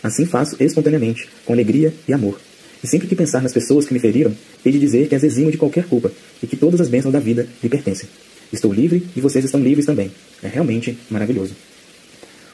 Assim 0.04 0.26
faço 0.26 0.56
espontaneamente, 0.60 1.28
com 1.46 1.54
alegria 1.54 1.94
e 2.08 2.14
amor. 2.14 2.40
E 2.84 2.88
sempre 2.88 3.08
que 3.08 3.16
pensar 3.16 3.42
nas 3.42 3.54
pessoas 3.54 3.86
que 3.86 3.94
me 3.94 4.00
feriram, 4.00 4.34
hei 4.66 4.72
de 4.72 4.80
dizer 4.80 5.08
que 5.08 5.16
as 5.16 5.24
eximo 5.24 5.50
de 5.50 5.58
qualquer 5.58 5.86
culpa 5.86 6.12
e 6.44 6.48
que 6.48 6.56
todas 6.56 6.82
as 6.82 6.90
bênçãos 6.90 7.14
da 7.14 7.20
vida 7.20 7.48
lhe 7.64 7.70
pertencem. 7.70 8.08
Estou 8.52 8.74
livre 8.74 9.04
e 9.16 9.22
vocês 9.22 9.44
estão 9.44 9.60
livres 9.60 9.86
também. 9.86 10.12
É 10.44 10.48
realmente 10.48 10.98
maravilhoso. 11.10 11.54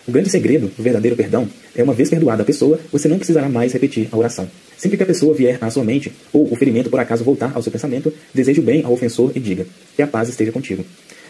O 0.08 0.12
grande 0.12 0.30
segredo 0.30 0.72
do 0.76 0.82
verdadeiro 0.82 1.16
perdão 1.16 1.48
é 1.76 1.84
uma 1.84 1.94
vez 1.94 2.10
perdoada 2.10 2.42
a 2.42 2.46
pessoa, 2.46 2.80
você 2.92 3.08
não 3.08 3.18
precisará 3.18 3.48
mais 3.48 3.72
repetir 3.72 4.08
a 4.12 4.18
oração. 4.18 4.50
Sempre 4.76 4.98
que 4.98 5.04
a 5.04 5.06
pessoa 5.06 5.34
vier 5.34 5.60
à 5.62 5.70
sua 5.70 5.84
mente, 5.84 6.12
ou 6.34 6.52
o 6.52 6.56
ferimento 6.56 6.90
por 6.90 7.00
acaso 7.00 7.24
voltar 7.24 7.52
ao 7.54 7.62
seu 7.62 7.72
pensamento, 7.72 8.12
deseje 8.34 8.60
o 8.60 8.64
bem 8.64 8.84
ao 8.84 8.92
ofensor 8.92 9.32
e 9.36 9.40
diga: 9.40 9.66
Que 9.96 10.02
a 10.02 10.08
paz 10.08 10.28
esteja 10.28 10.52
contigo. 10.52 10.84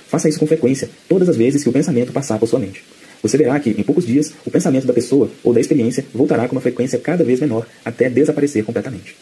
Faça 0.08 0.30
isso 0.30 0.40
com 0.40 0.48
frequência, 0.48 0.90
todas 1.10 1.28
as 1.28 1.36
vezes 1.36 1.64
que 1.64 1.70
o 1.70 1.74
pensamento 1.74 2.14
passar 2.14 2.40
por 2.40 2.48
sua 2.48 2.60
mente. 2.60 2.82
Você 3.22 3.38
verá 3.38 3.60
que, 3.60 3.70
em 3.70 3.84
poucos 3.84 4.06
dias, 4.06 4.34
o 4.46 4.50
pensamento 4.50 4.88
da 4.88 4.94
pessoa 4.94 5.30
ou 5.44 5.54
da 5.54 5.60
experiência 5.60 6.06
voltará 6.14 6.48
com 6.48 6.56
uma 6.56 6.62
frequência 6.62 6.98
cada 6.98 7.24
vez 7.24 7.40
menor 7.40 7.68
até 7.84 8.10
desaparecer 8.10 8.64
completamente. 8.64 9.16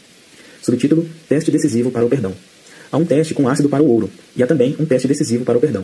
Subtítulo: 0.62 1.08
Teste 1.28 1.49
decisivo 1.49 1.89
para 1.91 2.06
o 2.06 2.10
perdão. 2.10 2.34
Há 2.91 2.97
um 2.97 3.06
teste 3.06 3.34
com 3.34 3.47
ácido 3.47 3.69
para 3.69 3.84
o 3.84 3.88
ouro, 3.88 4.10
e 4.36 4.41
há 4.41 4.47
também 4.47 4.75
um 4.80 4.86
teste 4.86 5.08
decisivo 5.08 5.45
para 5.45 5.58
o 5.58 5.62
perdão. 5.62 5.84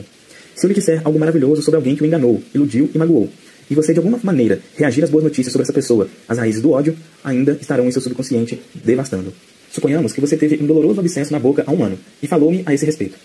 Se 0.55 0.65
eu 0.65 0.67
lhe 0.69 0.73
disser 0.73 1.01
algo 1.03 1.19
maravilhoso 1.19 1.61
sobre 1.61 1.77
alguém 1.77 1.95
que 1.95 2.03
o 2.03 2.05
enganou, 2.05 2.41
iludiu 2.53 2.89
e 2.93 2.97
magoou, 2.97 3.29
e 3.69 3.75
você 3.75 3.93
de 3.93 3.99
alguma 3.99 4.19
maneira 4.23 4.59
reagir 4.75 5.03
às 5.03 5.09
boas 5.09 5.23
notícias 5.23 5.51
sobre 5.51 5.63
essa 5.63 5.73
pessoa, 5.73 6.07
as 6.27 6.37
raízes 6.37 6.61
do 6.61 6.71
ódio 6.71 6.95
ainda 7.23 7.57
estarão 7.59 7.87
em 7.87 7.91
seu 7.91 8.01
subconsciente, 8.01 8.59
devastando. 8.73 9.33
Suponhamos 9.71 10.13
que 10.13 10.21
você 10.21 10.37
teve 10.37 10.63
um 10.63 10.65
doloroso 10.65 10.99
abscesso 10.99 11.31
na 11.31 11.39
boca 11.39 11.63
há 11.67 11.71
um 11.71 11.83
ano 11.83 11.99
e 12.23 12.27
falou-me 12.27 12.63
a 12.65 12.73
esse 12.73 12.85
respeito. 12.85 13.17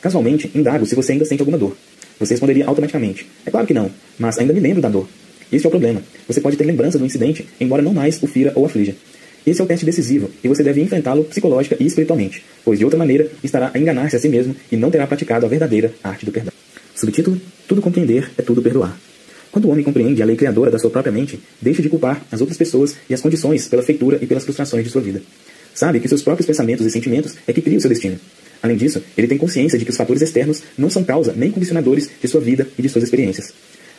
Casualmente, 0.00 0.50
indago 0.54 0.84
se 0.84 0.94
você 0.94 1.12
ainda 1.12 1.24
sente 1.24 1.40
alguma 1.40 1.56
dor. 1.56 1.76
Você 2.18 2.34
responderia 2.34 2.66
automaticamente: 2.66 3.26
É 3.46 3.50
claro 3.50 3.66
que 3.66 3.74
não, 3.74 3.90
mas 4.18 4.38
ainda 4.38 4.52
me 4.52 4.60
lembro 4.60 4.82
da 4.82 4.88
dor. 4.88 5.06
Este 5.52 5.66
é 5.66 5.68
o 5.68 5.70
problema. 5.70 6.02
Você 6.26 6.40
pode 6.40 6.56
ter 6.56 6.64
lembrança 6.64 6.98
do 6.98 7.06
incidente, 7.06 7.46
embora 7.60 7.82
não 7.82 7.94
mais 7.94 8.20
o 8.22 8.26
fira 8.26 8.52
ou 8.56 8.66
aflija. 8.66 8.96
Esse 9.46 9.60
é 9.60 9.64
o 9.64 9.66
teste 9.66 9.84
decisivo 9.84 10.30
e 10.42 10.48
você 10.48 10.62
deve 10.62 10.80
enfrentá-lo 10.80 11.24
psicológica 11.24 11.76
e 11.80 11.86
espiritualmente, 11.86 12.44
pois 12.64 12.78
de 12.78 12.84
outra 12.84 12.98
maneira 12.98 13.28
estará 13.42 13.70
a 13.74 13.78
enganar-se 13.78 14.16
a 14.16 14.18
si 14.18 14.28
mesmo 14.28 14.54
e 14.70 14.76
não 14.76 14.90
terá 14.90 15.06
praticado 15.06 15.44
a 15.44 15.48
verdadeira 15.48 15.92
arte 16.02 16.24
do 16.24 16.32
perdão. 16.32 16.52
Subtítulo: 16.94 17.40
Tudo 17.66 17.82
compreender 17.82 18.30
é 18.38 18.42
tudo 18.42 18.62
perdoar. 18.62 18.96
Quando 19.50 19.66
o 19.66 19.70
homem 19.70 19.84
compreende 19.84 20.22
a 20.22 20.24
lei 20.24 20.36
criadora 20.36 20.70
da 20.70 20.78
sua 20.78 20.90
própria 20.90 21.12
mente, 21.12 21.38
deixa 21.60 21.82
de 21.82 21.88
culpar 21.88 22.24
as 22.30 22.40
outras 22.40 22.56
pessoas 22.56 22.96
e 23.10 23.12
as 23.12 23.20
condições 23.20 23.66
pela 23.68 23.82
feitura 23.82 24.18
e 24.22 24.26
pelas 24.26 24.44
frustrações 24.44 24.84
de 24.84 24.90
sua 24.90 25.02
vida. 25.02 25.20
Sabe 25.74 26.00
que 26.00 26.08
seus 26.08 26.22
próprios 26.22 26.46
pensamentos 26.46 26.86
e 26.86 26.90
sentimentos 26.90 27.34
é 27.46 27.52
que 27.52 27.60
criam 27.60 27.80
seu 27.80 27.90
destino. 27.90 28.18
Além 28.62 28.76
disso, 28.76 29.02
ele 29.18 29.26
tem 29.26 29.36
consciência 29.36 29.78
de 29.78 29.84
que 29.84 29.90
os 29.90 29.96
fatores 29.96 30.22
externos 30.22 30.62
não 30.78 30.88
são 30.88 31.02
causa 31.02 31.34
nem 31.36 31.50
condicionadores 31.50 32.08
de 32.20 32.28
sua 32.28 32.40
vida 32.40 32.66
e 32.78 32.82
de 32.82 32.88
suas 32.88 33.04
experiências. 33.04 33.52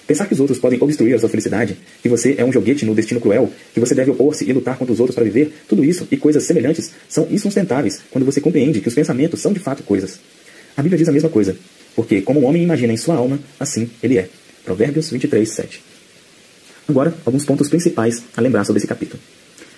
Pensar 0.05 0.25
que 0.25 0.33
os 0.33 0.39
outros 0.39 0.59
podem 0.59 0.81
obstruir 0.81 1.15
a 1.15 1.19
sua 1.19 1.29
felicidade, 1.29 1.77
que 2.01 2.09
você 2.09 2.35
é 2.37 2.43
um 2.43 2.51
joguete 2.51 2.85
no 2.85 2.93
destino 2.93 3.21
cruel, 3.21 3.49
que 3.73 3.79
você 3.79 3.95
deve 3.95 4.11
opor-se 4.11 4.47
e 4.47 4.51
lutar 4.51 4.77
contra 4.77 4.93
os 4.93 4.99
outros 4.99 5.15
para 5.15 5.23
viver, 5.23 5.53
tudo 5.67 5.83
isso 5.83 6.07
e 6.11 6.17
coisas 6.17 6.43
semelhantes 6.43 6.91
são 7.07 7.27
insustentáveis 7.31 8.01
quando 8.11 8.25
você 8.25 8.41
compreende 8.41 8.81
que 8.81 8.87
os 8.87 8.93
pensamentos 8.93 9.39
são 9.39 9.53
de 9.53 9.59
fato 9.59 9.81
coisas. 9.83 10.19
A 10.75 10.81
Bíblia 10.81 10.97
diz 10.97 11.07
a 11.07 11.11
mesma 11.11 11.29
coisa, 11.29 11.55
porque 11.95 12.21
como 12.21 12.41
o 12.41 12.43
homem 12.43 12.63
imagina 12.63 12.91
em 12.91 12.97
sua 12.97 13.15
alma, 13.15 13.39
assim 13.59 13.89
ele 14.01 14.17
é. 14.17 14.27
Provérbios 14.65 15.09
23, 15.09 15.49
7. 15.49 15.83
Agora, 16.87 17.13
alguns 17.25 17.45
pontos 17.45 17.69
principais 17.69 18.23
a 18.35 18.41
lembrar 18.41 18.65
sobre 18.65 18.79
esse 18.79 18.87
capítulo. 18.87 19.21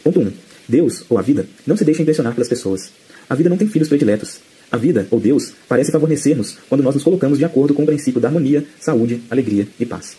Ponto 0.03 0.19
1. 0.19 0.31
Deus, 0.67 1.03
ou 1.07 1.19
a 1.19 1.21
vida, 1.21 1.47
não 1.65 1.77
se 1.77 1.85
deixa 1.85 2.01
impressionar 2.01 2.33
pelas 2.33 2.49
pessoas. 2.49 2.89
A 3.29 3.35
vida 3.35 3.49
não 3.49 3.57
tem 3.57 3.67
filhos 3.67 3.88
prediletos. 3.88 4.39
A 4.71 4.78
vida, 4.78 5.08
ou 5.12 5.19
Deus, 5.19 5.54
parece 5.67 5.91
favorecer-nos 5.91 6.58
quando 6.67 6.84
nós 6.84 6.95
nos 6.95 7.04
colocamos 7.04 7.38
de 7.38 7.45
acordo 7.45 7.73
com 7.73 7.84
o 7.84 7.86
princípio 7.86 8.19
da 8.19 8.28
harmonia, 8.28 8.65
saúde, 8.80 9.21
alegria 9.30 9.67
e 9.80 9.86
paz. 9.86 10.17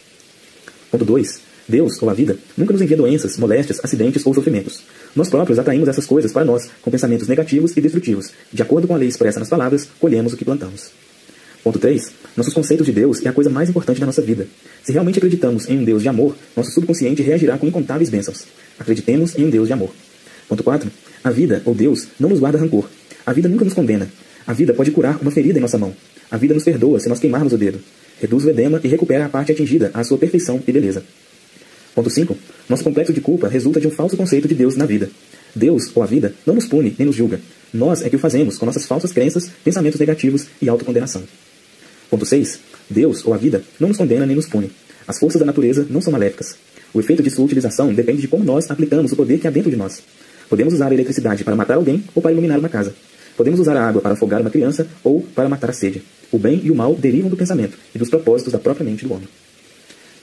Ponto 0.90 1.04
2. 1.04 1.40
Deus, 1.68 2.00
ou 2.00 2.08
a 2.08 2.14
vida, 2.14 2.38
nunca 2.56 2.72
nos 2.72 2.80
envia 2.80 2.96
doenças, 2.96 3.36
moléstias, 3.36 3.80
acidentes 3.82 4.24
ou 4.24 4.32
sofrimentos. 4.32 4.82
Nós 5.16 5.28
próprios 5.28 5.58
atraímos 5.58 5.88
essas 5.88 6.06
coisas 6.06 6.32
para 6.32 6.44
nós 6.44 6.70
com 6.80 6.90
pensamentos 6.90 7.26
negativos 7.26 7.76
e 7.76 7.80
destrutivos. 7.80 8.30
De 8.52 8.62
acordo 8.62 8.86
com 8.86 8.94
a 8.94 8.98
lei 8.98 9.08
expressa 9.08 9.40
nas 9.40 9.48
palavras, 9.48 9.88
colhemos 9.98 10.32
o 10.32 10.36
que 10.36 10.44
plantamos. 10.44 10.90
Ponto 11.64 11.80
3. 11.80 12.12
Nossos 12.36 12.54
conceitos 12.54 12.86
de 12.86 12.92
Deus 12.92 13.24
é 13.26 13.28
a 13.28 13.32
coisa 13.32 13.50
mais 13.50 13.68
importante 13.68 13.98
da 13.98 14.06
nossa 14.06 14.22
vida. 14.22 14.46
Se 14.84 14.92
realmente 14.92 15.18
acreditamos 15.18 15.68
em 15.68 15.78
um 15.78 15.84
Deus 15.84 16.02
de 16.02 16.08
amor, 16.08 16.36
nosso 16.56 16.70
subconsciente 16.70 17.22
reagirá 17.22 17.58
com 17.58 17.66
incontáveis 17.66 18.08
bênçãos. 18.08 18.44
Acreditemos 18.78 19.36
em 19.36 19.46
um 19.46 19.50
Deus 19.50 19.66
de 19.66 19.72
amor. 19.72 19.90
Ponto 20.48 20.62
4. 20.62 20.88
A 21.24 21.30
vida, 21.30 21.62
ou 21.64 21.74
Deus, 21.74 22.06
não 22.20 22.28
nos 22.28 22.38
guarda 22.38 22.58
rancor. 22.58 22.88
A 23.26 23.32
vida 23.32 23.48
nunca 23.48 23.64
nos 23.64 23.74
condena. 23.74 24.08
A 24.46 24.52
vida 24.52 24.72
pode 24.72 24.90
curar 24.90 25.20
uma 25.20 25.30
ferida 25.30 25.58
em 25.58 25.62
nossa 25.62 25.76
mão. 25.76 25.94
A 26.30 26.36
vida 26.36 26.54
nos 26.54 26.62
perdoa 26.62 27.00
se 27.00 27.08
nós 27.08 27.18
queimarmos 27.18 27.52
o 27.52 27.58
dedo. 27.58 27.80
Reduz 28.20 28.44
o 28.44 28.50
edema 28.50 28.80
e 28.82 28.88
recupera 28.88 29.26
a 29.26 29.28
parte 29.28 29.52
atingida 29.52 29.90
à 29.92 30.04
sua 30.04 30.16
perfeição 30.16 30.62
e 30.66 30.72
beleza. 30.72 31.02
Ponto 31.94 32.08
5. 32.08 32.36
Nosso 32.68 32.84
complexo 32.84 33.12
de 33.12 33.20
culpa 33.20 33.48
resulta 33.48 33.80
de 33.80 33.86
um 33.86 33.90
falso 33.90 34.16
conceito 34.16 34.46
de 34.46 34.54
Deus 34.54 34.76
na 34.76 34.86
vida. 34.86 35.10
Deus, 35.54 35.90
ou 35.94 36.02
a 36.02 36.06
vida, 36.06 36.34
não 36.46 36.54
nos 36.54 36.66
pune 36.66 36.94
nem 36.98 37.06
nos 37.06 37.16
julga. 37.16 37.40
Nós 37.72 38.02
é 38.02 38.10
que 38.10 38.16
o 38.16 38.18
fazemos 38.18 38.58
com 38.58 38.66
nossas 38.66 38.86
falsas 38.86 39.12
crenças, 39.12 39.50
pensamentos 39.64 39.98
negativos 39.98 40.46
e 40.60 40.68
autocondenação. 40.68 41.24
Ponto 42.08 42.24
6. 42.24 42.60
Deus, 42.88 43.24
ou 43.26 43.34
a 43.34 43.36
vida, 43.36 43.64
não 43.80 43.88
nos 43.88 43.96
condena 43.96 44.26
nem 44.26 44.36
nos 44.36 44.46
pune. 44.46 44.70
As 45.08 45.18
forças 45.18 45.40
da 45.40 45.46
natureza 45.46 45.86
não 45.90 46.00
são 46.00 46.12
maléficas. 46.12 46.56
O 46.94 47.00
efeito 47.00 47.22
de 47.22 47.30
sua 47.30 47.44
utilização 47.44 47.92
depende 47.92 48.20
de 48.20 48.28
como 48.28 48.44
nós 48.44 48.70
aplicamos 48.70 49.12
o 49.12 49.16
poder 49.16 49.38
que 49.38 49.48
há 49.48 49.50
dentro 49.50 49.70
de 49.70 49.76
nós. 49.76 50.02
Podemos 50.48 50.74
usar 50.74 50.90
a 50.90 50.94
eletricidade 50.94 51.42
para 51.42 51.56
matar 51.56 51.74
alguém 51.74 52.04
ou 52.14 52.22
para 52.22 52.32
iluminar 52.32 52.58
uma 52.58 52.68
casa. 52.68 52.94
Podemos 53.36 53.60
usar 53.60 53.76
a 53.76 53.86
água 53.86 54.00
para 54.00 54.14
afogar 54.14 54.40
uma 54.40 54.50
criança 54.50 54.88
ou 55.04 55.22
para 55.34 55.48
matar 55.48 55.70
a 55.70 55.72
sede. 55.72 56.02
O 56.32 56.38
bem 56.38 56.60
e 56.64 56.70
o 56.70 56.74
mal 56.74 56.94
derivam 56.94 57.30
do 57.30 57.36
pensamento 57.36 57.76
e 57.94 57.98
dos 57.98 58.08
propósitos 58.08 58.52
da 58.52 58.58
própria 58.58 58.84
mente 58.84 59.04
do 59.04 59.12
homem. 59.12 59.28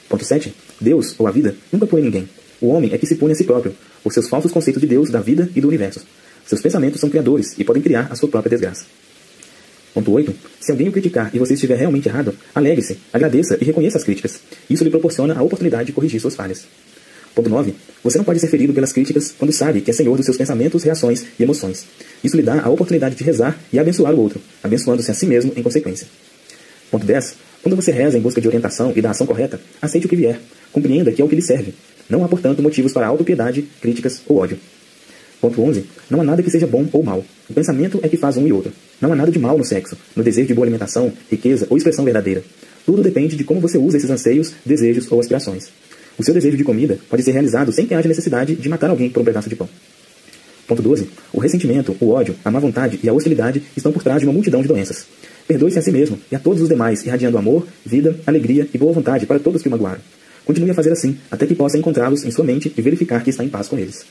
Ponto 0.09 0.25
7. 0.25 0.53
Deus, 0.79 1.15
ou 1.17 1.27
a 1.27 1.31
vida, 1.31 1.55
nunca 1.71 1.87
pune 1.87 2.03
ninguém. 2.03 2.27
O 2.59 2.67
homem 2.67 2.91
é 2.93 2.97
que 2.97 3.05
se 3.05 3.15
pune 3.15 3.33
a 3.33 3.35
si 3.35 3.43
próprio, 3.43 3.75
por 4.03 4.11
seus 4.13 4.27
falsos 4.29 4.51
conceitos 4.51 4.81
de 4.81 4.87
Deus, 4.87 5.09
da 5.09 5.19
vida 5.19 5.49
e 5.55 5.61
do 5.61 5.67
universo. 5.67 6.01
Seus 6.45 6.61
pensamentos 6.61 6.99
são 6.99 7.09
criadores 7.09 7.55
e 7.57 7.63
podem 7.63 7.81
criar 7.81 8.07
a 8.11 8.15
sua 8.15 8.29
própria 8.29 8.49
desgraça. 8.49 8.85
Ponto 9.93 10.11
8. 10.11 10.33
Se 10.59 10.71
alguém 10.71 10.89
o 10.89 10.91
criticar 10.91 11.29
e 11.33 11.39
você 11.39 11.53
estiver 11.53 11.77
realmente 11.77 12.09
errado, 12.09 12.33
alegre-se, 12.53 12.97
agradeça 13.11 13.57
e 13.61 13.65
reconheça 13.65 13.97
as 13.97 14.03
críticas. 14.03 14.39
Isso 14.69 14.83
lhe 14.83 14.89
proporciona 14.89 15.37
a 15.37 15.43
oportunidade 15.43 15.87
de 15.87 15.93
corrigir 15.93 16.19
suas 16.19 16.35
falhas. 16.35 16.65
Ponto 17.35 17.49
9. 17.49 17.73
Você 18.03 18.17
não 18.17 18.25
pode 18.25 18.39
ser 18.39 18.47
ferido 18.47 18.73
pelas 18.73 18.93
críticas 18.93 19.33
quando 19.37 19.51
sabe 19.51 19.81
que 19.81 19.89
é 19.89 19.93
senhor 19.93 20.15
dos 20.15 20.25
seus 20.25 20.37
pensamentos, 20.37 20.83
reações 20.83 21.25
e 21.39 21.43
emoções. 21.43 21.85
Isso 22.23 22.37
lhe 22.37 22.43
dá 22.43 22.61
a 22.61 22.69
oportunidade 22.69 23.15
de 23.15 23.23
rezar 23.23 23.59
e 23.71 23.79
abençoar 23.79 24.13
o 24.13 24.19
outro, 24.19 24.39
abençoando-se 24.61 25.09
a 25.09 25.13
si 25.13 25.25
mesmo 25.25 25.51
em 25.55 25.63
consequência. 25.63 26.07
Ponto 26.91 27.05
10. 27.05 27.35
Quando 27.63 27.75
você 27.75 27.91
reza 27.91 28.17
em 28.17 28.21
busca 28.21 28.39
de 28.39 28.47
orientação 28.47 28.93
e 28.95 29.01
da 29.01 29.11
ação 29.11 29.25
correta, 29.25 29.59
aceite 29.81 30.05
o 30.05 30.09
que 30.09 30.15
vier. 30.15 30.39
Compreenda 30.71 31.11
que 31.11 31.21
é 31.21 31.25
o 31.25 31.29
que 31.29 31.35
lhe 31.35 31.41
serve. 31.41 31.73
Não 32.09 32.23
há, 32.23 32.27
portanto, 32.27 32.61
motivos 32.61 32.93
para 32.93 33.07
autopiedade, 33.07 33.63
críticas 33.81 34.21
ou 34.27 34.37
ódio. 34.37 34.59
Ponto 35.41 35.61
11. 35.61 35.85
Não 36.09 36.21
há 36.21 36.23
nada 36.23 36.43
que 36.43 36.51
seja 36.51 36.67
bom 36.67 36.87
ou 36.93 37.03
mal. 37.03 37.23
O 37.49 37.53
pensamento 37.53 37.99
é 38.03 38.07
que 38.07 38.15
faz 38.15 38.37
um 38.37 38.45
e 38.45 38.53
outro. 38.53 38.71
Não 39.01 39.11
há 39.11 39.15
nada 39.15 39.31
de 39.31 39.39
mal 39.39 39.57
no 39.57 39.63
sexo, 39.63 39.97
no 40.15 40.23
desejo 40.23 40.47
de 40.47 40.53
boa 40.53 40.65
alimentação, 40.65 41.11
riqueza 41.29 41.67
ou 41.69 41.77
expressão 41.77 42.05
verdadeira. 42.05 42.43
Tudo 42.85 43.01
depende 43.01 43.35
de 43.35 43.43
como 43.43 43.59
você 43.59 43.77
usa 43.77 43.97
esses 43.97 44.09
anseios, 44.09 44.53
desejos 44.65 45.11
ou 45.11 45.19
aspirações. 45.19 45.69
O 46.17 46.23
seu 46.23 46.33
desejo 46.33 46.57
de 46.57 46.63
comida 46.63 46.99
pode 47.09 47.23
ser 47.23 47.31
realizado 47.31 47.71
sem 47.71 47.85
que 47.85 47.93
haja 47.93 48.07
necessidade 48.07 48.55
de 48.55 48.69
matar 48.69 48.89
alguém 48.89 49.09
por 49.09 49.21
um 49.21 49.25
pedaço 49.25 49.49
de 49.49 49.55
pão. 49.55 49.67
Ponto 50.67 50.81
12. 50.81 51.09
O 51.33 51.39
ressentimento, 51.39 51.95
o 51.99 52.09
ódio, 52.09 52.35
a 52.43 52.51
má 52.51 52.59
vontade 52.59 52.99
e 53.03 53.09
a 53.09 53.13
hostilidade 53.13 53.63
estão 53.75 53.91
por 53.91 54.03
trás 54.03 54.19
de 54.19 54.25
uma 54.25 54.33
multidão 54.33 54.61
de 54.61 54.67
doenças. 54.67 55.05
Perdoe-se 55.47 55.77
a 55.77 55.81
si 55.81 55.91
mesmo 55.91 56.19
e 56.31 56.35
a 56.35 56.39
todos 56.39 56.61
os 56.61 56.69
demais, 56.69 57.05
irradiando 57.05 57.37
amor, 57.37 57.67
vida, 57.85 58.17
alegria 58.25 58.67
e 58.73 58.77
boa 58.77 58.93
vontade 58.93 59.25
para 59.25 59.39
todos 59.39 59.61
que 59.61 59.67
o 59.67 59.71
magoaram. 59.71 59.99
Continue 60.45 60.71
a 60.71 60.73
fazer 60.73 60.91
assim, 60.91 61.17
até 61.29 61.45
que 61.45 61.55
possa 61.55 61.77
encontrá-los 61.77 62.23
em 62.23 62.31
sua 62.31 62.45
mente 62.45 62.73
e 62.77 62.81
verificar 62.81 63.23
que 63.23 63.29
está 63.29 63.43
em 63.43 63.49
paz 63.49 63.67
com 63.67 63.77
eles. 63.77 64.05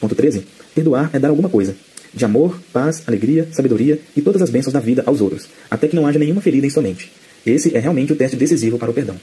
Ponto 0.00 0.14
13. 0.14 0.46
Perdoar 0.74 1.10
é 1.12 1.18
dar 1.18 1.28
alguma 1.28 1.48
coisa. 1.48 1.74
De 2.14 2.24
amor, 2.24 2.58
paz, 2.72 3.02
alegria, 3.06 3.48
sabedoria 3.52 3.98
e 4.16 4.22
todas 4.22 4.40
as 4.42 4.50
bênçãos 4.50 4.72
da 4.72 4.80
vida 4.80 5.02
aos 5.06 5.20
outros, 5.20 5.48
até 5.70 5.88
que 5.88 5.96
não 5.96 6.06
haja 6.06 6.18
nenhuma 6.18 6.40
ferida 6.40 6.66
em 6.66 6.70
sua 6.70 6.82
mente. 6.82 7.12
Esse 7.44 7.76
é 7.76 7.80
realmente 7.80 8.12
o 8.12 8.16
teste 8.16 8.36
decisivo 8.36 8.78
para 8.78 8.90
o 8.90 8.94
perdão. 8.94 9.16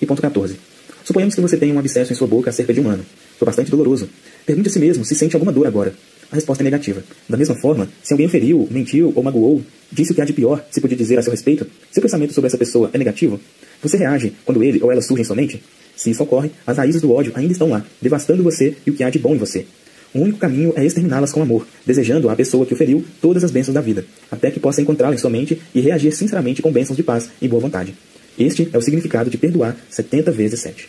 E 0.00 0.06
ponto 0.06 0.22
14. 0.22 0.56
Suponhamos 1.04 1.34
que 1.34 1.40
você 1.40 1.56
tenha 1.56 1.74
um 1.74 1.78
abscesso 1.78 2.12
em 2.12 2.16
sua 2.16 2.26
boca 2.26 2.50
há 2.50 2.52
cerca 2.52 2.72
de 2.72 2.80
um 2.80 2.88
ano. 2.88 3.04
Foi 3.38 3.46
bastante 3.46 3.70
doloroso. 3.70 4.08
Pergunte 4.46 4.68
a 4.68 4.72
si 4.72 4.78
mesmo 4.78 5.04
se 5.04 5.14
sente 5.14 5.34
alguma 5.36 5.52
dor 5.52 5.66
agora. 5.66 5.94
A 6.30 6.36
resposta 6.36 6.62
é 6.62 6.64
negativa. 6.64 7.02
Da 7.28 7.36
mesma 7.36 7.56
forma, 7.56 7.88
se 8.02 8.12
alguém 8.12 8.28
feriu, 8.28 8.68
mentiu 8.70 9.12
ou 9.14 9.22
magoou, 9.22 9.62
disse 9.90 10.12
o 10.12 10.14
que 10.14 10.20
há 10.20 10.24
de 10.24 10.32
pior 10.32 10.64
se 10.70 10.80
podia 10.80 10.96
dizer 10.96 11.18
a 11.18 11.22
seu 11.22 11.32
respeito, 11.32 11.66
seu 11.90 12.02
pensamento 12.02 12.32
sobre 12.32 12.46
essa 12.46 12.58
pessoa 12.58 12.90
é 12.92 12.98
negativo, 12.98 13.40
você 13.82 13.96
reage 13.96 14.34
quando 14.44 14.62
ele 14.62 14.78
ou 14.82 14.92
ela 14.92 15.00
surge 15.00 15.22
em 15.22 15.24
sua 15.24 15.36
mente? 15.36 15.62
Se 15.96 16.10
isso 16.10 16.22
ocorre, 16.22 16.50
as 16.66 16.76
raízes 16.76 17.00
do 17.00 17.12
ódio 17.12 17.32
ainda 17.34 17.52
estão 17.52 17.70
lá, 17.70 17.84
devastando 18.00 18.42
você 18.42 18.76
e 18.86 18.90
o 18.90 18.94
que 18.94 19.02
há 19.02 19.10
de 19.10 19.18
bom 19.18 19.34
em 19.34 19.38
você. 19.38 19.66
O 20.12 20.20
único 20.20 20.38
caminho 20.38 20.72
é 20.76 20.84
exterminá-las 20.84 21.32
com 21.32 21.40
amor, 21.40 21.66
desejando 21.86 22.28
à 22.28 22.36
pessoa 22.36 22.66
que 22.66 22.74
o 22.74 22.76
feriu 22.76 23.04
todas 23.20 23.44
as 23.44 23.50
bênçãos 23.50 23.74
da 23.74 23.80
vida, 23.80 24.04
até 24.30 24.50
que 24.50 24.60
possa 24.60 24.82
encontrá-la 24.82 25.14
em 25.14 25.18
sua 25.18 25.30
mente 25.30 25.60
e 25.74 25.80
reagir 25.80 26.12
sinceramente 26.12 26.60
com 26.60 26.72
bênçãos 26.72 26.96
de 26.96 27.02
paz 27.02 27.30
e 27.40 27.48
boa 27.48 27.60
vontade. 27.60 27.94
Este 28.40 28.70
é 28.72 28.78
o 28.78 28.80
significado 28.80 29.28
de 29.28 29.36
perdoar 29.36 29.76
70 29.90 30.32
vezes 30.32 30.60
7. 30.60 30.88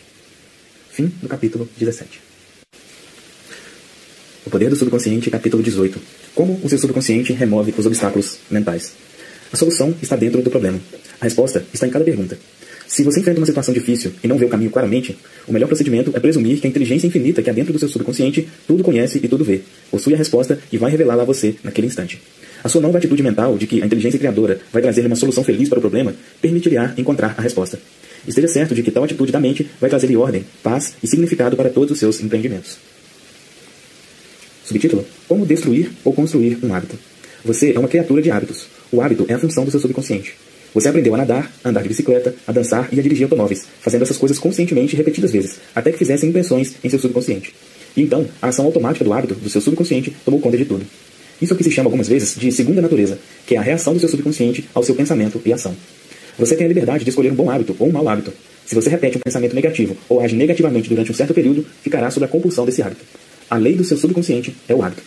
Fim 0.90 1.12
do 1.20 1.28
capítulo 1.28 1.68
17. 1.76 2.18
O 4.46 4.48
poder 4.50 4.70
do 4.70 4.76
subconsciente, 4.76 5.30
capítulo 5.30 5.62
18. 5.62 6.00
Como 6.34 6.58
o 6.62 6.68
seu 6.70 6.78
subconsciente 6.78 7.34
remove 7.34 7.74
os 7.76 7.84
obstáculos 7.84 8.38
mentais. 8.50 8.94
A 9.52 9.56
solução 9.58 9.94
está 10.00 10.16
dentro 10.16 10.40
do 10.40 10.48
problema. 10.48 10.80
A 11.20 11.24
resposta 11.24 11.62
está 11.74 11.86
em 11.86 11.90
cada 11.90 12.06
pergunta. 12.06 12.38
Se 12.88 13.02
você 13.02 13.20
enfrenta 13.20 13.38
uma 13.38 13.46
situação 13.46 13.74
difícil 13.74 14.12
e 14.24 14.28
não 14.28 14.38
vê 14.38 14.46
o 14.46 14.48
caminho 14.48 14.70
claramente, 14.70 15.18
o 15.46 15.52
melhor 15.52 15.66
procedimento 15.66 16.10
é 16.14 16.20
presumir 16.20 16.58
que 16.58 16.66
a 16.66 16.70
inteligência 16.70 17.06
infinita 17.06 17.42
que 17.42 17.50
há 17.50 17.52
dentro 17.52 17.74
do 17.74 17.78
seu 17.78 17.88
subconsciente 17.88 18.48
tudo 18.66 18.82
conhece 18.82 19.20
e 19.22 19.28
tudo 19.28 19.44
vê, 19.44 19.60
possui 19.90 20.14
a 20.14 20.16
resposta 20.16 20.58
e 20.72 20.78
vai 20.78 20.90
revelá-la 20.90 21.22
a 21.22 21.26
você 21.26 21.54
naquele 21.62 21.86
instante. 21.86 22.18
A 22.62 22.68
sua 22.68 22.80
nova 22.80 22.98
atitude 22.98 23.22
mental 23.22 23.56
de 23.58 23.66
que 23.66 23.82
a 23.82 23.86
inteligência 23.86 24.18
criadora 24.18 24.60
vai 24.72 24.80
trazer 24.80 25.04
uma 25.04 25.16
solução 25.16 25.42
feliz 25.42 25.68
para 25.68 25.78
o 25.78 25.80
problema 25.80 26.14
permitirá 26.40 26.94
encontrar 26.96 27.34
a 27.36 27.42
resposta. 27.42 27.78
Esteja 28.26 28.46
certo 28.46 28.74
de 28.74 28.82
que 28.82 28.90
tal 28.90 29.02
atitude 29.02 29.32
da 29.32 29.40
mente 29.40 29.68
vai 29.80 29.90
trazer-lhe 29.90 30.16
ordem, 30.16 30.44
paz 30.62 30.94
e 31.02 31.06
significado 31.08 31.56
para 31.56 31.70
todos 31.70 31.90
os 31.90 31.98
seus 31.98 32.20
empreendimentos. 32.20 32.78
Subtítulo: 34.64 35.04
Como 35.26 35.44
destruir 35.44 35.90
ou 36.04 36.12
construir 36.12 36.58
um 36.62 36.72
hábito. 36.72 36.96
Você 37.44 37.72
é 37.74 37.78
uma 37.78 37.88
criatura 37.88 38.22
de 38.22 38.30
hábitos. 38.30 38.68
O 38.92 39.00
hábito 39.00 39.26
é 39.28 39.34
a 39.34 39.38
função 39.38 39.64
do 39.64 39.70
seu 39.70 39.80
subconsciente. 39.80 40.34
Você 40.72 40.88
aprendeu 40.88 41.14
a 41.14 41.18
nadar, 41.18 41.52
a 41.64 41.68
andar 41.68 41.82
de 41.82 41.88
bicicleta, 41.88 42.34
a 42.46 42.52
dançar 42.52 42.88
e 42.92 42.98
a 42.98 43.02
dirigir 43.02 43.24
automóveis, 43.24 43.66
fazendo 43.80 44.02
essas 44.02 44.16
coisas 44.16 44.38
conscientemente 44.38 44.94
repetidas 44.96 45.32
vezes, 45.32 45.58
até 45.74 45.90
que 45.90 45.98
fizessem 45.98 46.30
impressões 46.30 46.74
em 46.82 46.88
seu 46.88 46.98
subconsciente. 46.98 47.52
E 47.96 48.02
então, 48.02 48.26
a 48.40 48.48
ação 48.48 48.64
automática 48.64 49.04
do 49.04 49.12
hábito 49.12 49.34
do 49.34 49.50
seu 49.50 49.60
subconsciente 49.60 50.14
tomou 50.24 50.40
conta 50.40 50.56
de 50.56 50.64
tudo. 50.64 50.86
Isso 51.42 51.52
é 51.52 51.54
o 51.54 51.58
que 51.58 51.64
se 51.64 51.72
chama 51.72 51.88
algumas 51.88 52.06
vezes 52.06 52.36
de 52.36 52.52
segunda 52.52 52.80
natureza, 52.80 53.18
que 53.44 53.56
é 53.56 53.58
a 53.58 53.62
reação 53.62 53.92
do 53.92 53.98
seu 53.98 54.08
subconsciente 54.08 54.64
ao 54.72 54.84
seu 54.84 54.94
pensamento 54.94 55.42
e 55.44 55.52
ação. 55.52 55.74
Você 56.38 56.54
tem 56.54 56.66
a 56.66 56.68
liberdade 56.68 57.02
de 57.02 57.10
escolher 57.10 57.32
um 57.32 57.34
bom 57.34 57.50
hábito 57.50 57.74
ou 57.80 57.88
um 57.88 57.92
mau 57.92 58.08
hábito. 58.08 58.32
Se 58.64 58.76
você 58.76 58.88
repete 58.88 59.16
um 59.16 59.20
pensamento 59.20 59.52
negativo 59.52 59.96
ou 60.08 60.20
age 60.20 60.36
negativamente 60.36 60.88
durante 60.88 61.10
um 61.10 61.14
certo 61.14 61.34
período, 61.34 61.66
ficará 61.82 62.08
sob 62.12 62.24
a 62.24 62.28
compulsão 62.28 62.64
desse 62.64 62.80
hábito. 62.80 63.04
A 63.50 63.56
lei 63.56 63.74
do 63.74 63.82
seu 63.82 63.96
subconsciente 63.96 64.54
é 64.68 64.74
o 64.74 64.84
hábito. 64.84 65.02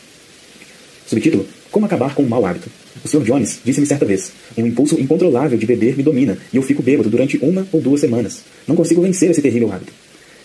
Subtítulo: 1.08 1.48
Como 1.72 1.86
acabar 1.86 2.14
com 2.14 2.22
um 2.22 2.28
mau 2.28 2.46
hábito? 2.46 2.70
O 3.02 3.08
Sr. 3.08 3.24
Jones 3.24 3.60
disse-me 3.64 3.86
certa 3.86 4.06
vez: 4.06 4.34
Um 4.58 4.66
impulso 4.66 5.00
incontrolável 5.00 5.58
de 5.58 5.66
beber 5.66 5.96
me 5.96 6.04
domina 6.04 6.38
e 6.52 6.58
eu 6.58 6.62
fico 6.64 6.84
bêbado 6.84 7.10
durante 7.10 7.38
uma 7.38 7.66
ou 7.72 7.80
duas 7.80 8.02
semanas. 8.02 8.42
Não 8.68 8.76
consigo 8.76 9.02
vencer 9.02 9.32
esse 9.32 9.42
terrível 9.42 9.72
hábito. 9.72 9.94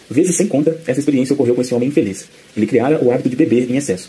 Vezes 0.09 0.37
sem 0.37 0.46
conta, 0.46 0.81
essa 0.87 1.00
experiência 1.00 1.35
ocorreu 1.35 1.57
com 1.57 1.62
esse 1.62 1.74
homem 1.74 1.88
infeliz. 1.88 2.26
Ele 2.57 2.66
criara 2.66 3.05
o 3.05 3.11
hábito 3.11 3.29
de 3.29 3.35
beber 3.35 3.68
em 3.68 3.76
excesso. 3.76 4.09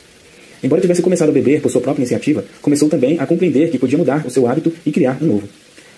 Embora 0.64 0.82
tivesse 0.82 1.02
começado 1.02 1.30
a 1.30 1.32
beber 1.32 1.62
por 1.62 1.72
sua 1.72 1.82
própria 1.82 2.02
iniciativa, 2.02 2.46
começou 2.62 2.88
também 2.88 3.20
a 3.20 3.26
compreender 3.26 3.70
que 3.72 3.80
podia 3.80 3.98
mudar 3.98 4.26
o 4.26 4.30
seu 4.30 4.48
hábito 4.48 4.72
e 4.86 4.92
criar 4.92 5.18
um 5.22 5.26
novo. 5.26 5.50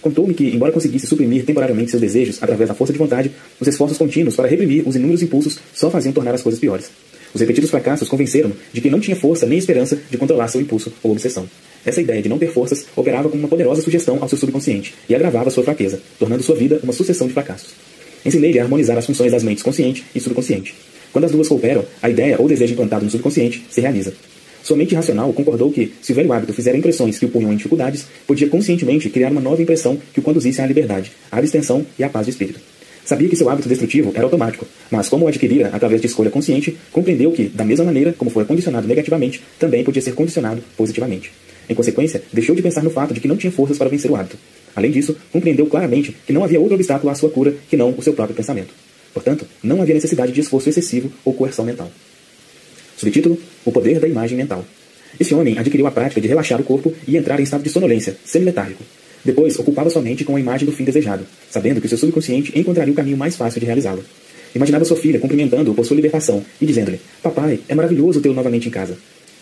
Contou-me 0.02 0.34
que, 0.34 0.46
embora 0.54 0.72
conseguisse 0.72 1.08
suprimir 1.08 1.46
temporariamente 1.46 1.92
seus 1.92 2.02
desejos 2.02 2.38
através 2.42 2.68
da 2.68 2.76
força 2.76 2.92
de 2.92 3.00
vontade, 3.00 3.32
os 3.60 3.68
esforços 3.68 3.98
contínuos 3.98 4.36
para 4.36 4.48
reprimir 4.48 4.84
os 4.86 4.96
inúmeros 4.96 5.22
impulsos 5.22 5.60
só 5.74 5.90
faziam 5.90 6.12
tornar 6.12 6.34
as 6.34 6.42
coisas 6.42 6.60
piores. 6.60 6.90
Os 7.34 7.42
repetidos 7.42 7.70
fracassos 7.70 8.08
convenceram-no 8.08 8.56
de 8.72 8.82
que 8.82 8.90
não 8.90 9.00
tinha 9.00 9.16
força 9.16 9.46
nem 9.46 9.58
esperança 9.58 9.98
de 10.10 10.18
controlar 10.18 10.50
seu 10.50 10.62
impulso 10.62 10.92
ou 11.02 11.12
obsessão. 11.12 11.48
Essa 11.86 12.02
ideia 12.02 12.22
de 12.22 12.30
não 12.30 12.38
ter 12.38 12.48
forças 12.48 12.86
operava 12.96 13.30
como 13.30 13.42
uma 13.42 13.50
poderosa 13.50 13.82
sugestão 13.82 14.20
ao 14.22 14.30
seu 14.30 14.38
subconsciente 14.38 14.94
e 15.10 15.16
agravava 15.16 15.50
sua 15.50 15.64
fraqueza, 15.64 16.00
tornando 16.20 16.44
sua 16.44 16.56
vida 16.56 16.80
uma 16.84 16.94
sucessão 16.94 17.28
de 17.28 17.34
fracassos. 17.34 17.72
Ensinei-lhe 18.26 18.60
a 18.60 18.64
harmonizar 18.64 18.98
as 18.98 19.06
funções 19.06 19.32
das 19.32 19.44
mentes 19.44 19.64
consciente 19.64 20.04
e 20.14 20.20
subconsciente. 20.20 20.76
Quando 21.12 21.26
as 21.26 21.32
duas 21.32 21.48
cooperam, 21.48 21.86
a 22.02 22.10
ideia 22.10 22.38
ou 22.40 22.48
desejo 22.48 22.74
implantado 22.74 23.06
no 23.06 23.12
subconsciente 23.12 23.64
se 23.70 23.82
realiza. 23.82 24.14
Sua 24.64 24.78
mente 24.78 24.96
racional 24.96 25.34
concordou 25.34 25.70
que, 25.70 25.92
se 26.02 26.14
o 26.14 26.16
velho 26.16 26.32
hábito 26.32 26.54
fizera 26.54 26.78
impressões 26.78 27.20
que 27.20 27.26
o 27.26 27.30
punham 27.30 27.52
em 27.52 27.58
dificuldades, 27.58 28.06
podia 28.26 28.48
conscientemente 28.48 29.10
criar 29.10 29.30
uma 29.30 29.42
nova 29.42 29.62
impressão 29.62 30.00
que 30.14 30.22
o 30.22 30.24
conduzisse 30.24 30.62
à 30.62 30.66
liberdade, 30.66 31.12
à 31.30 31.38
abstenção 31.38 31.86
e 32.00 32.04
à 32.04 32.08
paz 32.08 32.26
de 32.26 32.32
espírito. 32.32 32.62
Sabia 33.04 33.28
que 33.28 33.36
seu 33.36 33.50
hábito 33.50 33.68
destrutivo 33.68 34.14
era 34.16 34.24
automático, 34.24 34.66
mas 34.90 35.10
como 35.10 35.26
o 35.26 35.28
adquirira 35.28 35.70
através 35.74 36.00
de 36.00 36.08
escolha 36.08 36.32
consciente, 36.32 36.78
compreendeu 36.94 37.34
que, 37.34 37.50
da 37.50 37.66
mesma 37.66 37.84
maneira 37.84 38.14
como 38.14 38.32
fora 38.32 38.46
condicionado 38.46 38.88
negativamente, 38.88 39.44
também 39.60 39.84
podia 39.84 40.02
ser 40.02 40.14
condicionado 40.14 40.64
positivamente. 40.78 41.30
Em 41.68 41.76
consequência, 41.76 42.24
deixou 42.32 42.56
de 42.56 42.62
pensar 42.62 42.84
no 42.84 42.90
fato 42.90 43.14
de 43.14 43.20
que 43.20 43.28
não 43.28 43.36
tinha 43.36 43.52
forças 43.52 43.78
para 43.78 43.90
vencer 43.90 44.10
o 44.10 44.16
hábito. 44.16 44.38
Além 44.74 44.92
disso, 44.92 45.14
compreendeu 45.34 45.66
claramente 45.66 46.16
que 46.26 46.32
não 46.32 46.42
havia 46.42 46.62
outro 46.62 46.76
obstáculo 46.76 47.12
à 47.12 47.16
sua 47.16 47.30
cura 47.30 47.54
que 47.70 47.76
não 47.76 47.94
o 47.98 48.02
seu 48.02 48.14
próprio 48.14 48.36
pensamento. 48.36 48.74
Portanto, 49.14 49.46
não 49.62 49.82
havia 49.82 49.94
necessidade 49.94 50.32
de 50.32 50.40
esforço 50.40 50.70
excessivo 50.70 51.12
ou 51.26 51.34
coerção 51.34 51.66
mental. 51.66 51.92
Subtítulo: 53.04 53.38
O 53.66 53.72
poder 53.72 54.00
da 54.00 54.08
imagem 54.08 54.38
mental. 54.38 54.66
Esse 55.20 55.36
homem 55.36 55.60
adquiriu 55.60 55.86
a 55.86 55.92
prática 55.92 56.22
de 56.22 56.28
relaxar 56.28 56.62
o 56.62 56.64
corpo 56.64 56.94
e 57.06 57.18
entrar 57.18 57.38
em 57.38 57.44
estado 57.44 57.62
de 57.62 57.70
sonolência, 57.70 58.16
semi-letárgico. 58.24 58.82
Depois, 59.26 59.60
ocupava 59.60 59.90
sua 59.90 60.02
mente 60.02 60.24
com 60.24 60.38
a 60.38 60.40
imagem 60.40 60.66
do 60.66 60.72
fim 60.72 60.86
desejado, 60.86 61.26
sabendo 61.52 61.82
que 61.82 61.88
seu 61.88 61.98
subconsciente 61.98 62.58
encontraria 62.58 62.94
o 62.94 62.96
caminho 62.96 63.18
mais 63.18 63.36
fácil 63.36 63.60
de 63.60 63.66
realizá-lo. 63.66 64.04
Imaginava 64.56 64.86
sua 64.86 64.96
filha 64.96 65.20
cumprimentando-o 65.20 65.74
por 65.76 65.86
sua 65.86 65.96
libertação 65.96 66.44
e 66.62 66.66
dizendo-lhe: 66.66 67.00
Papai, 67.22 67.60
é 67.68 67.76
maravilhoso 67.76 68.22
tê-lo 68.22 68.34
novamente 68.34 68.70
em 68.70 68.72
casa. 68.72 68.98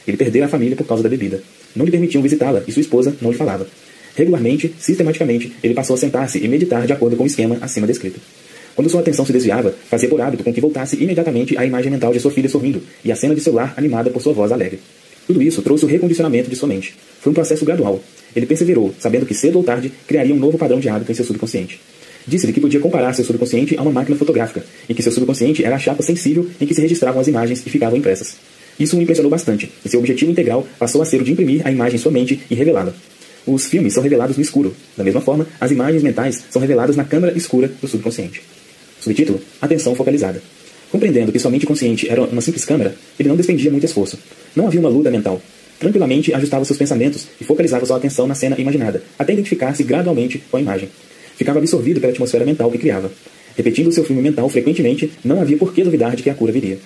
Ele 0.08 0.17
perdera 0.17 0.47
a 0.47 0.50
família 0.50 0.76
por 0.76 0.88
causa 0.88 1.04
da 1.04 1.10
bebida. 1.10 1.43
Não 1.76 1.86
lhe 1.86 1.91
permitiam 1.91 2.24
visitá-la 2.24 2.63
e 2.67 2.71
sua 2.71 2.82
esposa 2.82 3.15
não 3.21 3.30
lhe 3.30 3.38
falava. 3.38 3.67
Regularmente, 4.15 4.74
sistematicamente, 4.80 5.54
ele 5.63 5.76
passou 5.76 5.93
a 5.93 5.97
sentar-se 5.97 6.43
e 6.43 6.47
meditar 6.47 6.88
de 6.88 6.93
acordo 6.93 7.15
com 7.15 7.24
o 7.24 7.28
esquema 7.28 7.60
acima 7.62 7.86
descrito. 7.86 8.19
Quando 8.75 8.89
sua 8.89 9.01
atenção 9.01 9.25
se 9.25 9.34
desviava, 9.34 9.73
fazia 9.89 10.10
por 10.10 10.21
hábito 10.21 10.43
com 10.43 10.53
que 10.53 10.62
voltasse 10.62 10.95
imediatamente 11.01 11.57
à 11.57 11.65
imagem 11.65 11.91
mental 11.91 12.13
de 12.13 12.19
sua 12.19 12.31
filha 12.31 12.49
sorrindo 12.49 12.81
e 13.03 13.12
a 13.12 13.15
cena 13.15 13.36
de 13.36 13.41
seu 13.41 13.53
lar 13.53 13.73
animada 13.77 14.10
por 14.10 14.21
sua 14.21 14.34
voz 14.34 14.51
alegre. 14.51 14.79
Tudo 15.27 15.41
isso 15.41 15.62
trouxe 15.62 15.86
o 15.86 15.88
recondicionamento 15.88 16.49
de 16.49 16.55
sua 16.55 16.67
mente. 16.67 16.95
Foi 17.19 17.31
um 17.31 17.36
processo 17.36 17.63
gradual. 17.65 18.01
Ele 18.36 18.45
perseverou, 18.45 18.93
sabendo 18.99 19.25
que 19.25 19.34
cedo 19.34 19.57
ou 19.57 19.63
tarde 19.63 19.91
criaria 20.07 20.34
um 20.34 20.39
novo 20.39 20.57
padrão 20.57 20.79
de 20.79 20.89
hábito 20.89 21.12
em 21.12 21.15
seu 21.15 21.25
subconsciente. 21.25 21.79
Disse-lhe 22.27 22.53
que 22.53 22.62
podia 22.62 22.79
comparar 22.79 23.13
seu 23.13 23.25
subconsciente 23.25 23.77
a 23.77 23.81
uma 23.81 23.91
máquina 23.91 24.17
fotográfica, 24.17 24.63
e 24.88 24.93
que 24.93 25.01
seu 25.01 25.12
subconsciente 25.12 25.63
era 25.63 25.75
a 25.75 25.79
chapa 25.79 26.03
sensível 26.03 26.47
em 26.60 26.65
que 26.65 26.73
se 26.73 26.81
registravam 26.81 27.19
as 27.19 27.27
imagens 27.27 27.65
e 27.65 27.69
ficavam 27.69 27.97
impressas. 27.97 28.36
Isso 28.79 28.97
o 28.97 29.01
impressionou 29.01 29.29
bastante, 29.29 29.71
e 29.84 29.89
seu 29.89 29.99
objetivo 29.99 30.31
integral 30.31 30.65
passou 30.79 31.01
a 31.01 31.05
ser 31.05 31.21
o 31.21 31.23
de 31.23 31.31
imprimir 31.31 31.65
a 31.65 31.71
imagem 31.71 31.95
em 31.95 32.01
sua 32.01 32.12
mente 32.12 32.39
e 32.49 32.55
revelá-la. 32.55 32.93
Os 33.45 33.65
filmes 33.65 33.93
são 33.93 34.04
revelados 34.04 34.38
no 34.38 34.43
escuro. 34.43 34.75
Da 34.95 35.04
mesma 35.04 35.21
forma, 35.21 35.47
as 35.60 35.71
imagens 35.71 36.04
mentais 36.04 36.43
são 36.49 36.62
reveladas 36.62 36.95
na 36.95 37.04
câmara 37.04 37.36
escura 37.36 37.67
do 37.82 37.88
subconsciente. 37.88 38.41
Subtítulo: 38.99 39.41
Atenção 39.62 39.95
focalizada. 39.95 40.41
Compreendendo 40.91 41.32
que 41.32 41.39
sua 41.39 41.49
mente 41.49 41.65
consciente 41.65 42.10
era 42.10 42.21
uma 42.21 42.41
simples 42.41 42.65
câmera, 42.65 42.93
ele 43.17 43.30
não 43.30 43.36
despendia 43.36 43.71
muito 43.71 43.86
esforço. 43.86 44.19
Não 44.56 44.67
havia 44.67 44.80
uma 44.80 44.89
luta 44.89 45.10
mental. 45.10 45.41
Tranquilamente 45.80 46.34
ajustava 46.34 46.63
seus 46.65 46.77
pensamentos 46.77 47.27
e 47.39 47.43
focalizava 47.43 47.86
sua 47.86 47.97
atenção 47.97 48.27
na 48.27 48.36
cena 48.36 48.56
imaginada, 48.60 49.01
até 49.17 49.34
identificar-se 49.34 49.84
gradualmente 49.84 50.43
com 50.51 50.58
a 50.58 50.62
imagem. 50.62 50.89
Ficava 51.36 51.58
absorvido 51.58 51.99
pela 51.99 52.12
atmosfera 52.12 52.45
mental 52.45 52.69
que 52.69 52.77
criava. 52.77 53.12
Repetindo 53.56 53.91
seu 53.91 54.04
filme 54.04 54.21
mental 54.21 54.47
frequentemente, 54.49 55.12
não 55.23 55.41
havia 55.41 55.58
por 55.58 55.73
que 55.73 55.84
duvidar 55.84 56.15
de 56.15 56.21
que 56.21 56.30
a 56.30 56.36
cura 56.36 56.51
viria. 56.51 56.77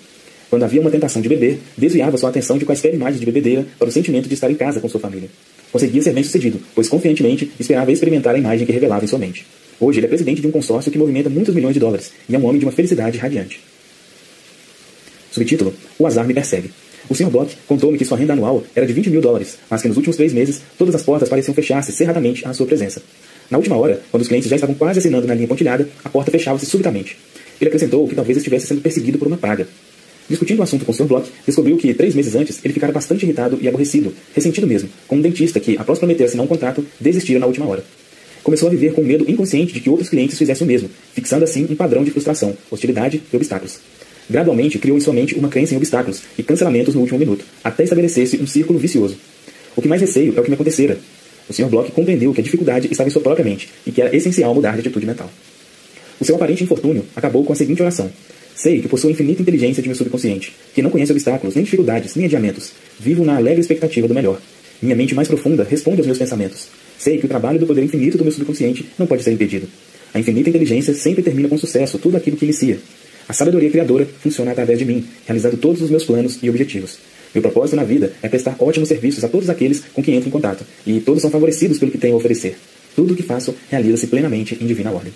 Quando 0.50 0.64
havia 0.64 0.80
uma 0.80 0.92
tentação 0.92 1.22
de 1.22 1.28
beber, 1.28 1.60
desviava 1.78 2.18
sua 2.18 2.30
atenção 2.30 2.58
de 2.58 2.64
quaisquer 2.64 2.94
imagens 2.94 3.20
de 3.20 3.26
bebedeira 3.26 3.66
para 3.78 3.90
o 3.90 3.92
sentimento 3.92 4.30
de 4.30 4.34
estar 4.36 4.50
em 4.50 4.56
casa 4.56 4.80
com 4.80 4.88
sua 4.88 5.02
família. 5.02 5.30
Conseguia 5.76 6.02
ser 6.02 6.14
bem 6.14 6.24
sucedido, 6.24 6.58
pois 6.74 6.88
confiantemente 6.88 7.52
esperava 7.60 7.92
experimentar 7.92 8.34
a 8.34 8.38
imagem 8.38 8.66
que 8.66 8.72
revelava 8.72 9.04
em 9.04 9.10
sua 9.10 9.20
mente. 9.20 9.46
Hoje 9.78 10.00
ele 10.00 10.06
é 10.06 10.08
presidente 10.08 10.40
de 10.40 10.48
um 10.48 10.52
consórcio 10.52 10.90
que 10.90 10.98
movimenta 10.98 11.30
muitos 11.30 11.54
milhões 11.54 11.74
de 11.74 11.82
dólares 11.82 12.14
e 12.30 12.34
é 12.34 12.40
um 12.40 12.46
homem 12.46 12.60
de 12.60 12.66
uma 12.66 12.72
felicidade 12.72 13.18
radiante. 13.18 13.60
Subtítulo: 15.30 15.74
O 16.00 16.08
azar 16.08 16.26
me 16.26 16.34
persegue. 16.34 16.72
O 17.10 17.14
Sr. 17.14 17.30
Bloch 17.30 17.58
contou-me 17.68 17.98
que 17.98 18.06
sua 18.06 18.18
renda 18.18 18.32
anual 18.32 18.64
era 18.74 18.88
de 18.88 18.94
20 18.94 19.10
mil 19.10 19.20
dólares, 19.20 19.58
mas 19.70 19.82
que 19.82 19.90
nos 19.90 19.98
últimos 19.98 20.16
três 20.16 20.32
meses 20.32 20.62
todas 20.78 20.96
as 20.96 21.04
portas 21.04 21.28
pareciam 21.28 21.54
fechar-se 21.54 21.92
cerradamente 21.92 22.48
à 22.48 22.54
sua 22.54 22.66
presença. 22.66 23.02
Na 23.52 23.58
última 23.58 23.76
hora, 23.76 24.02
quando 24.10 24.22
os 24.22 24.30
clientes 24.30 24.50
já 24.50 24.56
estavam 24.56 24.76
quase 24.76 25.00
assinando 25.00 25.28
na 25.28 25.36
linha 25.36 25.50
pontilhada, 25.50 25.90
a 26.06 26.08
porta 26.08 26.32
fechava-se 26.32 26.66
subitamente. 26.66 27.18
Ele 27.60 27.68
acrescentou 27.68 28.08
que 28.08 28.16
talvez 28.16 28.38
estivesse 28.38 28.68
sendo 28.68 28.80
perseguido 28.80 29.18
por 29.18 29.28
uma 29.28 29.36
praga. 29.36 29.68
Discutindo 30.28 30.60
o 30.60 30.64
assunto 30.64 30.86
com 30.86 30.92
Sr. 30.92 31.06
Bloch, 31.06 31.30
descobriu 31.46 31.78
que, 31.78 31.94
três 31.94 32.16
meses 32.16 32.36
antes, 32.36 32.60
ele 32.64 32.74
ficara 32.74 32.92
bastante 32.92 33.24
irritado 33.24 33.60
e 33.62 33.68
aborrecido, 33.68 34.14
ressentido 34.34 34.66
mesmo, 34.66 34.90
com 35.08 35.18
um 35.18 35.22
dentista 35.22 35.60
que, 35.60 35.78
após 35.78 36.00
prometer 36.00 36.24
assinar 36.24 36.44
um 36.44 36.48
contrato, 36.48 36.86
desistira 37.00 37.40
na 37.40 37.46
última 37.46 37.68
hora. 37.68 37.84
Começou 38.44 38.68
a 38.68 38.72
viver 38.72 38.94
com 38.94 39.04
medo 39.04 39.30
inconsciente 39.30 39.74
de 39.74 39.80
que 39.80 39.90
outros 39.90 40.10
clientes 40.10 40.38
fizessem 40.38 40.66
o 40.66 40.68
mesmo, 40.68 40.90
fixando 41.14 41.44
assim 41.44 41.68
um 41.70 41.76
padrão 41.76 42.04
de 42.04 42.12
frustração, 42.12 42.58
hostilidade 42.72 43.22
e 43.32 43.36
obstáculos. 43.36 43.80
Gradualmente, 44.28 44.80
criou 44.80 44.98
em 44.98 45.02
sua 45.02 45.14
mente 45.14 45.36
uma 45.36 45.50
crença 45.50 45.74
em 45.76 45.78
obstáculos 45.78 46.24
e 46.38 46.42
cancelamentos 46.42 46.96
no 46.96 47.02
último 47.02 47.20
minuto, 47.20 47.46
até 47.64 47.84
estabelecer-se 47.84 48.38
um 48.38 48.48
círculo 48.48 48.80
vicioso. 48.80 49.16
O 49.76 49.82
que 49.82 49.88
mais 49.88 50.02
receio 50.02 50.34
é 50.36 50.40
o 50.40 50.44
que 50.44 50.50
me 50.50 50.56
acontecera. 50.56 50.98
O 51.48 51.54
Sr. 51.54 51.68
Bloch 51.68 51.92
compreendeu 51.92 52.34
que 52.34 52.42
a 52.42 52.44
dificuldade 52.44 52.88
estava 52.92 53.08
em 53.08 53.12
sua 53.12 53.22
própria 53.22 53.46
mente 53.46 53.70
e 53.86 53.92
que 53.92 54.02
era 54.02 54.16
essencial 54.16 54.54
mudar 54.56 54.74
de 54.74 54.80
atitude 54.80 55.06
mental. 55.06 55.30
O 56.20 56.26
seu 56.26 56.36
aparente 56.36 56.64
infortúnio 56.64 57.06
acabou 57.16 57.44
com 57.44 57.54
a 57.54 57.56
seguinte 57.56 57.82
oração: 57.82 58.12
Sei 58.56 58.82
que 58.82 58.88
possuo 58.88 59.12
infinita 59.12 59.42
inteligência 59.42 59.84
de 59.84 59.90
meu 59.90 59.96
subconsciente, 59.98 60.56
que 60.74 60.82
não 60.82 60.90
conhece 60.90 61.12
obstáculos, 61.12 61.56
nem 61.56 61.66
dificuldades, 61.66 62.16
nem 62.16 62.26
adiamentos. 62.26 62.72
Vivo 62.98 63.26
na 63.26 63.36
alegre 63.36 63.60
expectativa 63.60 64.08
do 64.08 64.14
melhor. 64.14 64.40
Minha 64.82 64.96
mente 64.96 65.14
mais 65.14 65.28
profunda 65.28 65.68
responde 65.70 65.98
aos 65.98 66.08
meus 66.08 66.18
pensamentos. 66.18 66.70
Sei 66.98 67.18
que 67.18 67.26
o 67.26 67.30
trabalho 67.30 67.60
do 67.60 67.68
poder 67.68 67.84
infinito 67.84 68.18
do 68.18 68.24
meu 68.24 68.32
subconsciente 68.32 68.86
não 68.98 69.06
pode 69.06 69.24
ser 69.24 69.32
impedido. 69.32 69.68
A 70.14 70.20
infinita 70.20 70.50
inteligência 70.50 70.94
sempre 70.94 71.22
termina 71.22 71.50
com 71.50 71.58
sucesso 71.58 72.00
tudo 72.00 72.16
aquilo 72.16 72.38
que 72.38 72.46
inicia. 72.46 72.80
A 73.28 73.34
sabedoria 73.34 73.70
criadora 73.70 74.08
funciona 74.22 74.52
através 74.52 74.80
de 74.80 74.86
mim, 74.86 75.04
realizando 75.26 75.58
todos 75.58 75.82
os 75.82 75.90
meus 75.90 76.06
planos 76.06 76.40
e 76.42 76.50
objetivos. 76.50 76.98
Meu 77.34 77.42
propósito 77.42 77.76
na 77.76 77.84
vida 77.84 78.14
é 78.22 78.30
prestar 78.30 78.56
ótimos 78.60 78.88
serviços 78.88 79.22
a 79.26 79.28
todos 79.28 79.50
aqueles 79.50 79.84
com 79.94 80.02
quem 80.02 80.16
entro 80.16 80.30
em 80.30 80.32
contato, 80.32 80.64
e 80.88 81.02
todos 81.02 81.22
são 81.22 81.30
favorecidos 81.30 81.78
pelo 81.78 81.92
que 81.92 81.98
tenho 81.98 82.14
a 82.14 82.18
oferecer. 82.18 82.56
Tudo 82.96 83.14
o 83.14 83.18
que 83.18 83.24
faço 83.24 83.54
realiza-se 83.70 84.08
plenamente 84.08 84.58
em 84.62 84.66
divina 84.66 84.92
ordem. 84.92 85.12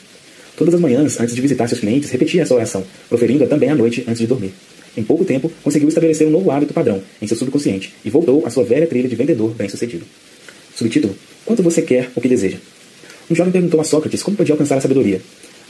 Todas 0.59 0.73
as 0.73 0.81
manhãs, 0.81 1.17
antes 1.21 1.33
de 1.33 1.39
visitar 1.39 1.69
seus 1.69 1.79
clientes, 1.79 2.09
repetia 2.09 2.41
essa 2.41 2.53
oração, 2.53 2.83
proferindo-a 3.07 3.47
também 3.47 3.69
à 3.69 3.75
noite 3.75 4.03
antes 4.05 4.19
de 4.19 4.27
dormir. 4.27 4.51
Em 4.97 5.01
pouco 5.01 5.23
tempo, 5.23 5.49
conseguiu 5.63 5.87
estabelecer 5.87 6.27
um 6.27 6.29
novo 6.29 6.51
hábito 6.51 6.73
padrão 6.73 7.01
em 7.21 7.25
seu 7.25 7.37
subconsciente 7.37 7.93
e 8.03 8.09
voltou 8.09 8.45
à 8.45 8.49
sua 8.49 8.65
velha 8.65 8.85
trilha 8.85 9.07
de 9.07 9.15
vendedor 9.15 9.51
bem-sucedido. 9.51 10.03
Subtítulo: 10.75 11.15
Quanto 11.45 11.63
você 11.63 11.81
quer 11.81 12.11
o 12.13 12.19
que 12.19 12.27
deseja? 12.27 12.57
Um 13.31 13.35
jovem 13.35 13.53
perguntou 13.53 13.79
a 13.79 13.85
Sócrates 13.85 14.21
como 14.21 14.35
podia 14.35 14.53
alcançar 14.53 14.75
a 14.75 14.81
sabedoria. 14.81 15.21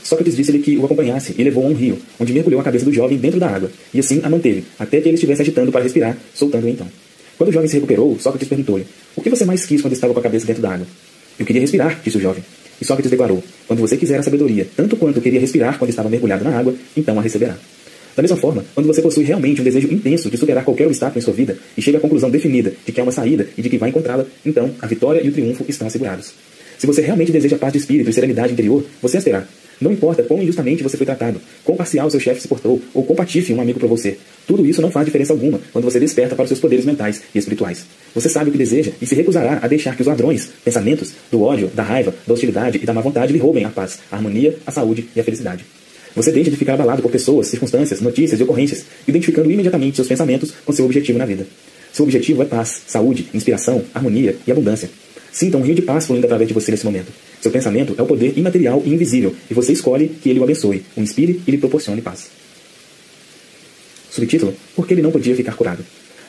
Sócrates 0.02 0.34
disse-lhe 0.34 0.58
que 0.58 0.76
o 0.76 0.84
acompanhasse 0.84 1.36
e 1.38 1.44
levou 1.44 1.64
a 1.64 1.68
um 1.68 1.74
rio, 1.74 1.96
onde 2.18 2.32
mergulhou 2.32 2.60
a 2.60 2.64
cabeça 2.64 2.84
do 2.84 2.92
jovem 2.92 3.16
dentro 3.16 3.38
da 3.38 3.46
água, 3.46 3.70
e 3.94 4.00
assim 4.00 4.20
a 4.24 4.28
manteve, 4.28 4.64
até 4.76 5.00
que 5.00 5.08
ele 5.08 5.14
estivesse 5.14 5.42
agitando 5.42 5.70
para 5.70 5.84
respirar, 5.84 6.18
soltando-o 6.34 6.68
então. 6.68 6.88
Quando 7.38 7.50
o 7.50 7.52
jovem 7.52 7.68
se 7.68 7.76
recuperou, 7.76 8.18
Sócrates 8.18 8.48
perguntou-lhe: 8.48 8.88
O 9.14 9.22
que 9.22 9.30
você 9.30 9.44
mais 9.44 9.64
quis 9.64 9.80
quando 9.80 9.92
estava 9.92 10.12
com 10.12 10.18
a 10.18 10.22
cabeça 10.24 10.46
dentro 10.46 10.60
da 10.60 10.72
água? 10.72 10.86
Eu 11.38 11.46
queria 11.46 11.60
respirar, 11.60 12.00
disse 12.02 12.16
o 12.16 12.20
jovem. 12.20 12.42
E 12.80 12.84
Sócrates 12.84 13.10
declarou: 13.10 13.42
Quando 13.66 13.80
você 13.80 13.96
quiser 13.96 14.18
a 14.18 14.22
sabedoria, 14.22 14.66
tanto 14.76 14.96
quanto 14.96 15.20
queria 15.20 15.40
respirar 15.40 15.78
quando 15.78 15.90
estava 15.90 16.08
mergulhado 16.08 16.44
na 16.44 16.58
água, 16.58 16.74
então 16.96 17.18
a 17.18 17.22
receberá. 17.22 17.56
Da 18.16 18.22
mesma 18.22 18.36
forma, 18.36 18.64
quando 18.74 18.86
você 18.86 19.00
possui 19.00 19.24
realmente 19.24 19.60
um 19.60 19.64
desejo 19.64 19.92
intenso 19.92 20.28
de 20.30 20.36
superar 20.36 20.64
qualquer 20.64 20.86
obstáculo 20.86 21.18
em 21.18 21.22
sua 21.22 21.32
vida 21.32 21.56
e 21.76 21.82
chega 21.82 21.98
à 21.98 22.00
conclusão 22.00 22.28
definida 22.28 22.72
de 22.84 22.92
que 22.92 23.00
há 23.00 23.02
uma 23.02 23.12
saída 23.12 23.48
e 23.56 23.62
de 23.62 23.68
que 23.68 23.78
vai 23.78 23.90
encontrá-la, 23.90 24.26
então 24.44 24.70
a 24.80 24.86
vitória 24.86 25.24
e 25.24 25.28
o 25.28 25.32
triunfo 25.32 25.64
estão 25.68 25.86
assegurados. 25.86 26.32
Se 26.76 26.86
você 26.86 27.02
realmente 27.02 27.30
deseja 27.30 27.56
paz 27.56 27.72
de 27.72 27.78
espírito 27.78 28.10
e 28.10 28.12
serenidade 28.12 28.52
interior, 28.52 28.84
você 29.00 29.18
as 29.18 29.24
terá. 29.24 29.46
Não 29.80 29.90
importa 29.90 30.22
quão 30.22 30.42
injustamente 30.42 30.82
você 30.82 30.96
foi 30.96 31.06
tratado, 31.06 31.40
quão 31.64 31.76
parcial 31.76 32.10
seu 32.10 32.20
chefe 32.20 32.42
se 32.42 32.48
portou, 32.48 32.80
ou 32.92 33.02
quão 33.02 33.16
patife 33.16 33.54
um 33.54 33.60
amigo 33.60 33.78
para 33.78 33.88
você. 33.88 34.18
Tudo 34.46 34.66
isso 34.66 34.82
não 34.82 34.90
faz 34.90 35.06
diferença 35.06 35.32
alguma 35.32 35.58
quando 35.72 35.84
você 35.84 35.98
desperta 35.98 36.34
para 36.34 36.42
os 36.42 36.48
seus 36.48 36.60
poderes 36.60 36.84
mentais 36.84 37.22
e 37.34 37.38
espirituais. 37.38 37.86
Você 38.14 38.28
sabe 38.28 38.50
o 38.50 38.52
que 38.52 38.58
deseja 38.58 38.92
e 39.00 39.06
se 39.06 39.14
recusará 39.14 39.58
a 39.62 39.66
deixar 39.66 39.96
que 39.96 40.02
os 40.02 40.08
ladrões, 40.08 40.50
pensamentos, 40.64 41.12
do 41.30 41.42
ódio, 41.42 41.68
da 41.68 41.82
raiva, 41.82 42.14
da 42.26 42.34
hostilidade 42.34 42.78
e 42.82 42.84
da 42.84 42.92
má 42.92 43.00
vontade 43.00 43.32
lhe 43.32 43.38
roubem 43.38 43.64
a 43.64 43.70
paz, 43.70 44.00
a 44.10 44.16
harmonia, 44.16 44.58
a 44.66 44.70
saúde 44.70 45.08
e 45.16 45.20
a 45.20 45.24
felicidade. 45.24 45.64
Você 46.14 46.32
deixa 46.32 46.50
de 46.50 46.56
ficar 46.56 46.74
abalado 46.74 47.00
por 47.00 47.10
pessoas, 47.10 47.46
circunstâncias, 47.46 48.00
notícias 48.00 48.40
e 48.40 48.42
ocorrências, 48.42 48.84
identificando 49.06 49.50
imediatamente 49.50 49.96
seus 49.96 50.08
pensamentos 50.08 50.52
com 50.64 50.72
seu 50.72 50.84
objetivo 50.84 51.18
na 51.18 51.24
vida. 51.24 51.46
Seu 51.92 52.04
objetivo 52.04 52.42
é 52.42 52.44
paz, 52.44 52.82
saúde, 52.86 53.28
inspiração, 53.32 53.84
harmonia 53.94 54.36
e 54.46 54.52
abundância. 54.52 54.90
Sinta 55.32 55.56
um 55.56 55.62
rio 55.62 55.74
de 55.74 55.82
paz 55.82 56.06
fluindo 56.06 56.26
através 56.26 56.48
de 56.48 56.54
você 56.54 56.70
nesse 56.70 56.84
momento. 56.84 57.12
Seu 57.40 57.50
pensamento 57.50 57.94
é 57.96 58.02
o 58.02 58.06
poder 58.06 58.36
imaterial 58.36 58.82
e 58.84 58.92
invisível, 58.92 59.34
e 59.50 59.54
você 59.54 59.72
escolhe 59.72 60.08
que 60.08 60.28
ele 60.28 60.40
o 60.40 60.44
abençoe, 60.44 60.82
o 60.96 61.00
inspire 61.00 61.40
e 61.46 61.50
lhe 61.50 61.58
proporcione 61.58 62.02
paz. 62.02 62.28
Subtítulo: 64.10 64.54
Por 64.74 64.86
que 64.86 64.94
ele 64.94 65.02
não 65.02 65.10
podia 65.10 65.34
ficar 65.36 65.54
curado? 65.54 65.84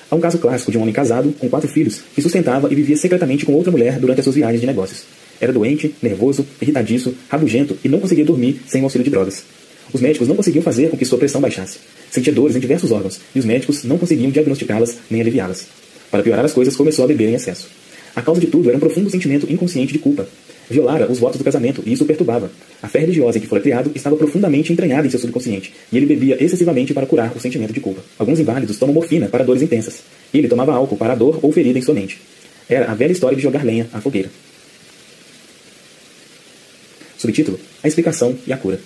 Há 0.09 0.15
um 0.15 0.19
caso 0.19 0.37
clássico 0.37 0.71
de 0.71 0.77
um 0.77 0.81
homem 0.81 0.93
casado, 0.93 1.33
com 1.39 1.49
quatro 1.49 1.69
filhos, 1.69 2.01
que 2.13 2.21
sustentava 2.21 2.71
e 2.71 2.75
vivia 2.75 2.97
secretamente 2.97 3.45
com 3.45 3.53
outra 3.53 3.71
mulher 3.71 3.97
durante 3.97 4.19
as 4.19 4.25
suas 4.25 4.35
viagens 4.35 4.61
de 4.61 4.67
negócios. 4.67 5.03
Era 5.39 5.51
doente, 5.51 5.95
nervoso, 6.01 6.45
irritadiço, 6.61 7.15
rabugento 7.27 7.77
e 7.83 7.89
não 7.89 7.99
conseguia 7.99 8.25
dormir 8.25 8.61
sem 8.67 8.81
o 8.81 8.83
auxílio 8.83 9.05
de 9.05 9.09
drogas. 9.09 9.43
Os 9.91 9.99
médicos 9.99 10.27
não 10.27 10.35
conseguiam 10.35 10.61
fazer 10.61 10.89
com 10.89 10.97
que 10.97 11.05
sua 11.05 11.17
pressão 11.17 11.41
baixasse. 11.41 11.79
Sentia 12.11 12.31
dores 12.31 12.55
em 12.55 12.59
diversos 12.59 12.91
órgãos, 12.91 13.19
e 13.33 13.39
os 13.39 13.45
médicos 13.45 13.83
não 13.83 13.97
conseguiam 13.97 14.29
diagnosticá-las 14.29 14.97
nem 15.09 15.21
aliviá-las. 15.21 15.67
Para 16.11 16.21
piorar 16.21 16.45
as 16.45 16.53
coisas, 16.53 16.75
começou 16.75 17.05
a 17.05 17.07
beber 17.07 17.29
em 17.29 17.33
excesso. 17.33 17.67
A 18.15 18.21
causa 18.21 18.41
de 18.41 18.47
tudo 18.47 18.69
era 18.69 18.77
um 18.77 18.79
profundo 18.79 19.09
sentimento 19.09 19.51
inconsciente 19.51 19.93
de 19.93 19.99
culpa. 19.99 20.27
Violara 20.69 21.11
os 21.11 21.19
votos 21.19 21.37
do 21.37 21.43
casamento 21.43 21.83
e 21.85 21.93
isso 21.93 22.03
o 22.03 22.07
perturbava. 22.07 22.49
A 22.81 22.87
fé 22.87 22.99
religiosa 22.99 23.37
em 23.37 23.41
que 23.41 23.47
fora 23.47 23.61
criado 23.61 23.91
estava 23.93 24.15
profundamente 24.15 24.71
entranhada 24.71 25.05
em 25.05 25.09
seu 25.09 25.19
subconsciente 25.19 25.73
e 25.91 25.97
ele 25.97 26.05
bebia 26.05 26.41
excessivamente 26.41 26.93
para 26.93 27.05
curar 27.05 27.31
o 27.35 27.39
sentimento 27.39 27.73
de 27.73 27.79
culpa. 27.79 28.01
Alguns 28.17 28.39
inválidos 28.39 28.77
tomam 28.77 28.93
morfina 28.93 29.27
para 29.27 29.43
dores 29.43 29.61
intensas. 29.61 30.01
Ele 30.33 30.47
tomava 30.47 30.73
álcool 30.73 30.97
para 30.97 31.13
a 31.13 31.15
dor 31.15 31.39
ou 31.41 31.51
ferida 31.51 31.77
em 31.77 31.81
sua 31.81 31.93
mente. 31.93 32.19
Era 32.69 32.89
a 32.89 32.95
velha 32.95 33.11
história 33.11 33.35
de 33.35 33.43
jogar 33.43 33.65
lenha 33.65 33.87
à 33.91 33.99
fogueira. 33.99 34.29
Subtítulo: 37.17 37.59
A 37.83 37.87
explicação 37.87 38.35
e 38.47 38.53
a 38.53 38.57
cura. 38.57 38.79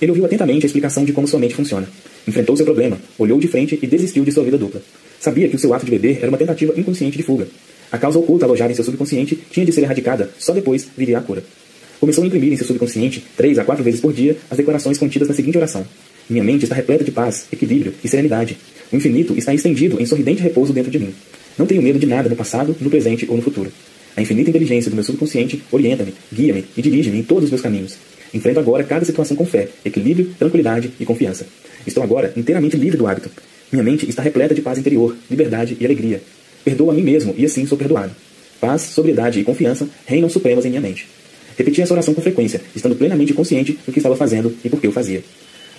Ele 0.00 0.10
ouviu 0.10 0.24
atentamente 0.24 0.64
a 0.64 0.66
explicação 0.66 1.04
de 1.04 1.12
como 1.12 1.28
sua 1.28 1.38
mente 1.38 1.54
funciona. 1.54 1.88
Enfrentou 2.26 2.56
seu 2.56 2.64
problema, 2.64 2.98
olhou 3.18 3.38
de 3.38 3.48
frente 3.48 3.78
e 3.80 3.86
desistiu 3.86 4.24
de 4.24 4.32
sua 4.32 4.44
vida 4.44 4.56
dupla. 4.56 4.80
Sabia 5.20 5.48
que 5.48 5.56
o 5.56 5.58
seu 5.58 5.74
ato 5.74 5.84
de 5.84 5.90
beber 5.90 6.18
era 6.18 6.28
uma 6.28 6.38
tentativa 6.38 6.72
inconsciente 6.76 7.16
de 7.16 7.22
fuga. 7.22 7.46
A 7.92 7.98
causa 7.98 8.18
oculta 8.18 8.46
alojada 8.46 8.72
em 8.72 8.74
seu 8.74 8.84
subconsciente 8.84 9.38
tinha 9.50 9.66
de 9.66 9.70
ser 9.70 9.82
erradicada, 9.82 10.30
só 10.38 10.54
depois 10.54 10.88
viria 10.96 11.18
a 11.18 11.20
cura. 11.20 11.44
Começou 12.00 12.24
a 12.24 12.26
imprimir 12.26 12.52
em 12.52 12.56
seu 12.56 12.66
subconsciente, 12.66 13.22
três 13.36 13.58
a 13.58 13.64
quatro 13.64 13.84
vezes 13.84 14.00
por 14.00 14.14
dia, 14.14 14.36
as 14.50 14.56
declarações 14.56 14.96
contidas 14.96 15.28
na 15.28 15.34
seguinte 15.34 15.58
oração: 15.58 15.86
Minha 16.28 16.42
mente 16.42 16.64
está 16.64 16.74
repleta 16.74 17.04
de 17.04 17.12
paz, 17.12 17.46
equilíbrio 17.52 17.92
e 18.02 18.08
serenidade. 18.08 18.56
O 18.90 18.96
infinito 18.96 19.36
está 19.36 19.52
estendido 19.52 20.00
em 20.00 20.06
sorridente 20.06 20.42
repouso 20.42 20.72
dentro 20.72 20.90
de 20.90 20.98
mim. 20.98 21.14
Não 21.58 21.66
tenho 21.66 21.82
medo 21.82 21.98
de 21.98 22.06
nada 22.06 22.30
no 22.30 22.34
passado, 22.34 22.74
no 22.80 22.88
presente 22.88 23.26
ou 23.28 23.36
no 23.36 23.42
futuro. 23.42 23.70
A 24.16 24.22
infinita 24.22 24.48
inteligência 24.48 24.90
do 24.90 24.94
meu 24.94 25.04
subconsciente 25.04 25.62
orienta-me, 25.70 26.14
guia-me 26.32 26.64
e 26.76 26.82
dirige-me 26.82 27.18
em 27.18 27.22
todos 27.22 27.44
os 27.44 27.50
meus 27.50 27.62
caminhos. 27.62 27.96
Enfrento 28.32 28.58
agora 28.58 28.84
cada 28.84 29.04
situação 29.04 29.36
com 29.36 29.44
fé, 29.44 29.68
equilíbrio, 29.84 30.34
tranquilidade 30.38 30.90
e 30.98 31.04
confiança. 31.04 31.46
Estou 31.86 32.02
agora 32.02 32.32
inteiramente 32.36 32.76
livre 32.76 32.96
do 32.96 33.06
hábito. 33.06 33.30
Minha 33.70 33.84
mente 33.84 34.08
está 34.08 34.22
repleta 34.22 34.54
de 34.54 34.62
paz 34.62 34.78
interior, 34.78 35.14
liberdade 35.30 35.76
e 35.78 35.84
alegria. 35.84 36.22
Perdoo 36.64 36.90
a 36.90 36.94
mim 36.94 37.02
mesmo 37.02 37.34
e 37.36 37.44
assim 37.44 37.66
sou 37.66 37.76
perdoado. 37.76 38.12
Paz, 38.60 38.82
sobriedade 38.82 39.40
e 39.40 39.44
confiança 39.44 39.88
reinam 40.06 40.28
supremas 40.28 40.64
em 40.64 40.68
minha 40.68 40.80
mente. 40.80 41.08
Repeti 41.56 41.82
essa 41.82 41.92
oração 41.92 42.14
com 42.14 42.22
frequência, 42.22 42.60
estando 42.74 42.94
plenamente 42.94 43.34
consciente 43.34 43.78
do 43.84 43.92
que 43.92 43.98
estava 43.98 44.16
fazendo 44.16 44.54
e 44.64 44.68
por 44.68 44.80
que 44.80 44.86
eu 44.86 44.92
fazia. 44.92 45.22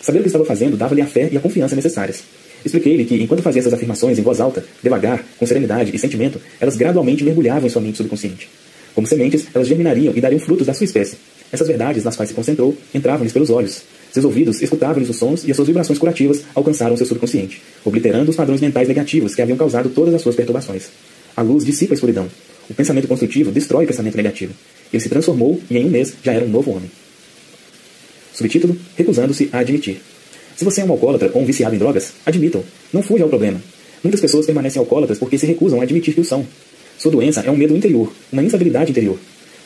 Saber 0.02 0.20
o 0.20 0.22
que 0.22 0.28
estava 0.28 0.46
fazendo 0.46 0.76
dava-lhe 0.76 1.02
a 1.02 1.08
fé 1.08 1.30
e 1.32 1.38
a 1.38 1.40
confiança 1.40 1.76
necessárias. 1.76 2.24
Expliquei-lhe 2.66 3.06
que, 3.06 3.16
enquanto 3.16 3.42
fazia 3.42 3.60
essas 3.60 3.74
afirmações 3.74 4.20
em 4.20 4.22
voz 4.22 4.40
alta, 4.40 4.64
devagar, 4.82 5.24
com 5.38 5.46
serenidade 5.46 5.96
e 5.96 6.00
sentimento, 6.00 6.40
elas 6.60 6.76
gradualmente 6.76 7.24
mergulhavam 7.24 7.68
em 7.68 7.70
sua 7.70 7.82
mente 7.82 7.98
subconsciente. 7.98 8.50
Como 8.94 9.08
sementes, 9.08 9.46
elas 9.54 9.68
germinariam 9.68 10.14
e 10.16 10.22
dariam 10.22 10.40
frutos 10.40 10.68
da 10.68 10.74
sua 10.74 10.86
espécie. 10.86 11.18
Essas 11.54 11.68
verdades 11.68 12.04
nas 12.04 12.16
quais 12.16 12.30
se 12.30 12.36
concentrou 12.36 12.76
entravam-lhes 12.96 13.32
pelos 13.32 13.52
olhos. 13.52 13.84
Seus 14.12 14.26
ouvidos 14.26 14.60
escutavam-lhes 14.60 15.08
os 15.08 15.18
sons 15.18 15.44
e 15.46 15.52
as 15.52 15.56
suas 15.56 15.68
vibrações 15.68 16.00
curativas 16.00 16.42
alcançaram 16.56 16.98
seu 16.98 17.06
subconsciente, 17.06 17.62
obliterando 17.86 18.32
os 18.32 18.36
padrões 18.36 18.60
mentais 18.60 18.88
negativos 18.88 19.36
que 19.36 19.42
haviam 19.42 19.56
causado 19.56 19.90
todas 19.90 20.16
as 20.16 20.22
suas 20.24 20.36
perturbações. 20.36 20.90
A 21.38 21.44
luz 21.44 21.64
dissipa 21.64 21.94
a 21.94 21.96
escuridão. 21.96 22.28
O 22.68 22.74
pensamento 22.74 23.08
construtivo 23.08 23.52
destrói 23.52 23.84
o 23.84 23.88
pensamento 23.88 24.16
negativo. 24.18 24.52
Ele 24.92 25.02
se 25.02 25.10
transformou 25.10 25.62
e 25.70 25.78
em 25.78 25.86
um 25.86 25.90
mês 25.90 26.16
já 26.24 26.34
era 26.34 26.44
um 26.44 26.50
novo 26.50 26.72
homem. 26.72 26.90
Subtítulo: 28.34 28.76
Recusando-se 28.96 29.50
a 29.52 29.60
admitir. 29.60 30.02
Se 30.56 30.66
você 30.66 30.82
é 30.82 30.86
um 30.86 30.92
alcoólatra 30.92 31.30
ou 31.36 31.42
um 31.44 31.46
viciado 31.46 31.76
em 31.76 31.80
drogas, 31.80 32.14
admitam. 32.26 32.64
Não 32.92 33.04
fuja 33.04 33.24
ao 33.24 33.30
problema. 33.30 33.62
Muitas 34.04 34.22
pessoas 34.22 34.48
permanecem 34.48 34.80
alcoólatras 34.80 35.20
porque 35.20 35.38
se 35.38 35.46
recusam 35.46 35.82
a 35.82 35.84
admitir 35.84 36.16
que 36.16 36.22
o 36.22 36.26
são. 36.26 36.48
Sua 36.98 37.12
doença 37.12 37.42
é 37.42 37.52
um 37.52 37.58
medo 37.58 37.76
interior, 37.76 38.12
uma 38.32 38.42
instabilidade 38.42 38.92
interior. 38.92 39.20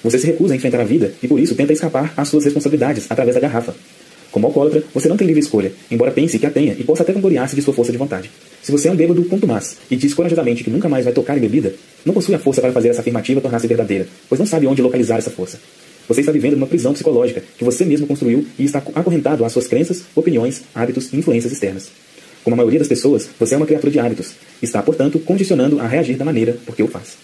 Você 0.04 0.20
se 0.20 0.28
recusa 0.28 0.54
a 0.54 0.58
enfrentar 0.58 0.80
a 0.82 0.84
vida 0.84 1.14
e 1.22 1.28
por 1.28 1.40
isso 1.40 1.56
tenta 1.56 1.74
escapar 1.74 2.14
às 2.16 2.28
suas 2.28 2.46
responsabilidades 2.46 3.06
através 3.10 3.36
da 3.36 3.42
garrafa. 3.42 3.76
Como 4.32 4.48
alcoólatra, 4.48 4.84
você 4.94 5.08
não 5.08 5.18
tem 5.18 5.26
livre 5.26 5.42
escolha, 5.42 5.72
embora 5.90 6.12
pense 6.12 6.38
que 6.38 6.46
a 6.46 6.52
tenha 6.52 6.76
e 6.78 6.84
possa 6.84 7.04
até 7.04 7.14
vangloriar-se 7.14 7.56
de 7.56 7.62
sua 7.62 7.74
força 7.74 7.92
de 7.92 7.98
vontade. 7.98 8.30
Se 8.62 8.72
você 8.72 8.88
é 8.88 8.92
um 8.92 8.96
bêbado 8.96 9.24
contumaz 9.26 9.78
e 9.90 9.96
diz 9.96 10.14
corajosamente 10.14 10.64
que 10.64 10.70
nunca 10.70 10.90
mais 10.90 11.06
vai 11.06 11.14
tocar 11.14 11.38
em 11.38 11.42
bebida, 11.42 11.74
não 12.06 12.14
possui 12.14 12.36
a 12.36 12.40
força 12.40 12.62
para 12.62 12.72
fazer 12.72 12.90
essa 12.90 13.02
afirmativa 13.02 13.42
tornar-se 13.42 13.68
verdadeira, 13.68 14.08
pois 14.28 14.38
não 14.38 14.46
sabe 14.46 14.68
onde 14.68 14.82
localizar 14.82 15.18
essa 15.18 15.32
força. 15.32 15.60
Você 16.08 16.22
está 16.22 16.32
vivendo 16.32 16.54
numa 16.54 16.68
prisão 16.68 16.94
psicológica 16.94 17.44
que 17.58 17.64
você 17.64 17.84
mesmo 17.84 18.08
construiu 18.08 18.46
e 18.58 18.64
está 18.64 18.80
acorrentado 18.80 19.44
às 19.44 19.52
suas 19.52 19.68
crenças, 19.68 20.04
opiniões, 20.16 20.62
hábitos 20.74 21.12
e 21.12 21.18
influências 21.18 21.52
externas. 21.52 21.90
Como 22.44 22.54
a 22.54 22.58
maioria 22.58 22.80
das 22.80 22.88
pessoas, 22.88 23.28
você 23.38 23.56
é 23.56 23.58
uma 23.58 23.66
criatura 23.66 23.92
de 23.92 24.00
hábitos. 24.00 24.32
Está, 24.62 24.82
portanto, 24.82 25.20
condicionando 25.20 25.82
a 25.82 25.88
reagir 25.88 26.16
da 26.16 26.24
maneira 26.24 26.56
por 26.66 26.76
que 26.76 26.84
o 26.84 26.88
faz. 26.88 27.18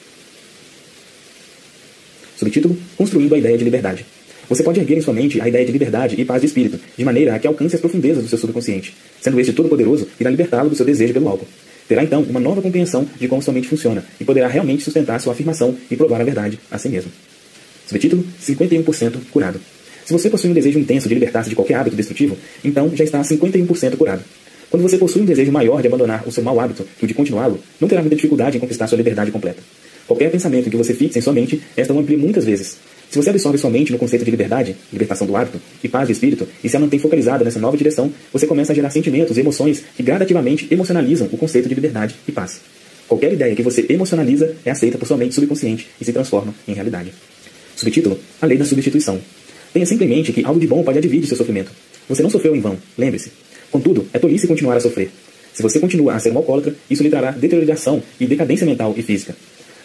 Subtítulo: 2.37 2.77
Construindo 2.97 3.35
a 3.35 3.37
ideia 3.37 3.57
de 3.57 3.63
liberdade. 3.63 4.05
Você 4.49 4.61
pode 4.61 4.79
erguer 4.79 4.97
em 4.97 5.01
sua 5.01 5.13
mente 5.13 5.41
a 5.41 5.47
ideia 5.47 5.65
de 5.65 5.71
liberdade 5.71 6.19
e 6.19 6.25
paz 6.25 6.41
de 6.41 6.47
espírito, 6.47 6.79
de 6.97 7.05
maneira 7.05 7.33
a 7.33 7.39
que 7.39 7.47
alcance 7.47 7.75
as 7.75 7.81
profundezas 7.81 8.23
do 8.23 8.29
seu 8.29 8.37
subconsciente. 8.37 8.93
Sendo 9.21 9.39
este 9.39 9.53
todo-poderoso, 9.53 10.07
irá 10.19 10.29
libertá-lo 10.29 10.69
do 10.69 10.75
seu 10.75 10.85
desejo 10.85 11.13
pelo 11.13 11.29
álcool. 11.29 11.47
Terá 11.87 12.03
então 12.03 12.21
uma 12.23 12.39
nova 12.39 12.61
compreensão 12.61 13.07
de 13.19 13.27
como 13.27 13.41
sua 13.41 13.53
mente 13.53 13.67
funciona 13.67 14.03
e 14.19 14.23
poderá 14.23 14.47
realmente 14.47 14.83
sustentar 14.83 15.19
sua 15.19 15.33
afirmação 15.33 15.75
e 15.89 15.95
provar 15.95 16.21
a 16.21 16.23
verdade 16.23 16.59
a 16.69 16.77
si 16.77 16.89
mesmo. 16.89 17.11
Subtítulo: 17.87 18.25
51% 18.41 19.15
curado. 19.31 19.59
Se 20.05 20.11
você 20.11 20.29
possui 20.29 20.49
um 20.49 20.53
desejo 20.53 20.79
intenso 20.79 21.07
de 21.07 21.13
libertar-se 21.13 21.49
de 21.49 21.55
qualquer 21.55 21.75
hábito 21.75 21.95
destrutivo, 21.95 22.37
então 22.63 22.91
já 22.93 23.03
está 23.03 23.21
51% 23.21 23.95
curado. 23.95 24.23
Quando 24.69 24.83
você 24.83 24.97
possui 24.97 25.21
um 25.21 25.25
desejo 25.25 25.51
maior 25.51 25.81
de 25.81 25.87
abandonar 25.87 26.27
o 26.27 26.31
seu 26.31 26.43
mau 26.43 26.59
hábito 26.59 26.85
que 26.97 27.05
o 27.05 27.07
de 27.07 27.13
continuá-lo, 27.13 27.59
não 27.79 27.87
terá 27.87 28.01
muita 28.01 28.15
dificuldade 28.15 28.57
em 28.57 28.59
conquistar 28.59 28.87
sua 28.87 28.97
liberdade 28.97 29.31
completa. 29.31 29.61
Qualquer 30.13 30.29
pensamento 30.29 30.69
que 30.69 30.77
você 30.77 30.93
fixe 30.93 31.17
em 31.17 31.21
sua 31.23 31.33
mente, 31.33 31.59
esta 31.75 31.91
o 31.91 31.97
amplia 31.97 32.15
muitas 32.15 32.45
vezes. 32.45 32.77
Se 33.09 33.17
você 33.17 33.31
absorve 33.31 33.57
sua 33.57 33.71
mente 33.71 33.91
no 33.91 33.97
conceito 33.97 34.23
de 34.23 34.29
liberdade, 34.29 34.75
libertação 34.91 35.25
do 35.25 35.35
hábito 35.35 35.59
e 35.83 35.89
paz 35.89 36.05
de 36.05 36.13
espírito, 36.13 36.47
e 36.63 36.69
se 36.69 36.77
a 36.77 36.79
mantém 36.79 36.99
focalizada 36.99 37.43
nessa 37.43 37.59
nova 37.59 37.75
direção, 37.75 38.13
você 38.31 38.45
começa 38.45 38.71
a 38.71 38.75
gerar 38.75 38.91
sentimentos 38.91 39.35
e 39.35 39.39
emoções 39.39 39.83
que 39.97 40.03
gradativamente 40.03 40.67
emocionalizam 40.69 41.27
o 41.31 41.37
conceito 41.37 41.67
de 41.67 41.73
liberdade 41.73 42.13
e 42.27 42.31
paz. 42.31 42.61
Qualquer 43.07 43.33
ideia 43.33 43.55
que 43.55 43.63
você 43.63 43.87
emocionaliza 43.89 44.55
é 44.63 44.69
aceita 44.69 44.99
por 44.99 45.07
sua 45.07 45.17
mente 45.17 45.33
subconsciente 45.33 45.87
e 45.99 46.05
se 46.05 46.13
transforma 46.13 46.53
em 46.67 46.73
realidade. 46.73 47.11
Subtítulo: 47.75 48.19
A 48.39 48.45
Lei 48.45 48.59
da 48.59 48.65
Substituição. 48.65 49.19
Tenha 49.73 49.87
simplesmente 49.87 50.31
que 50.31 50.45
algo 50.45 50.59
de 50.59 50.67
bom 50.67 50.83
pode 50.83 50.99
advir 50.99 51.21
de 51.21 51.25
seu 51.25 51.37
sofrimento. 51.37 51.71
Você 52.07 52.21
não 52.21 52.29
sofreu 52.29 52.55
em 52.55 52.59
vão, 52.59 52.77
lembre-se. 52.95 53.31
Contudo, 53.71 54.05
é 54.13 54.19
tolice 54.19 54.45
continuar 54.45 54.77
a 54.77 54.79
sofrer. 54.79 55.09
Se 55.55 55.63
você 55.63 55.79
continua 55.79 56.13
a 56.13 56.19
ser 56.19 56.31
um 56.31 56.37
alcoólatra, 56.37 56.75
isso 56.87 57.01
lhe 57.01 57.09
trará 57.09 57.31
deterioração 57.31 58.03
e 58.19 58.27
decadência 58.27 58.67
mental 58.67 58.93
e 58.95 59.01
física. 59.01 59.35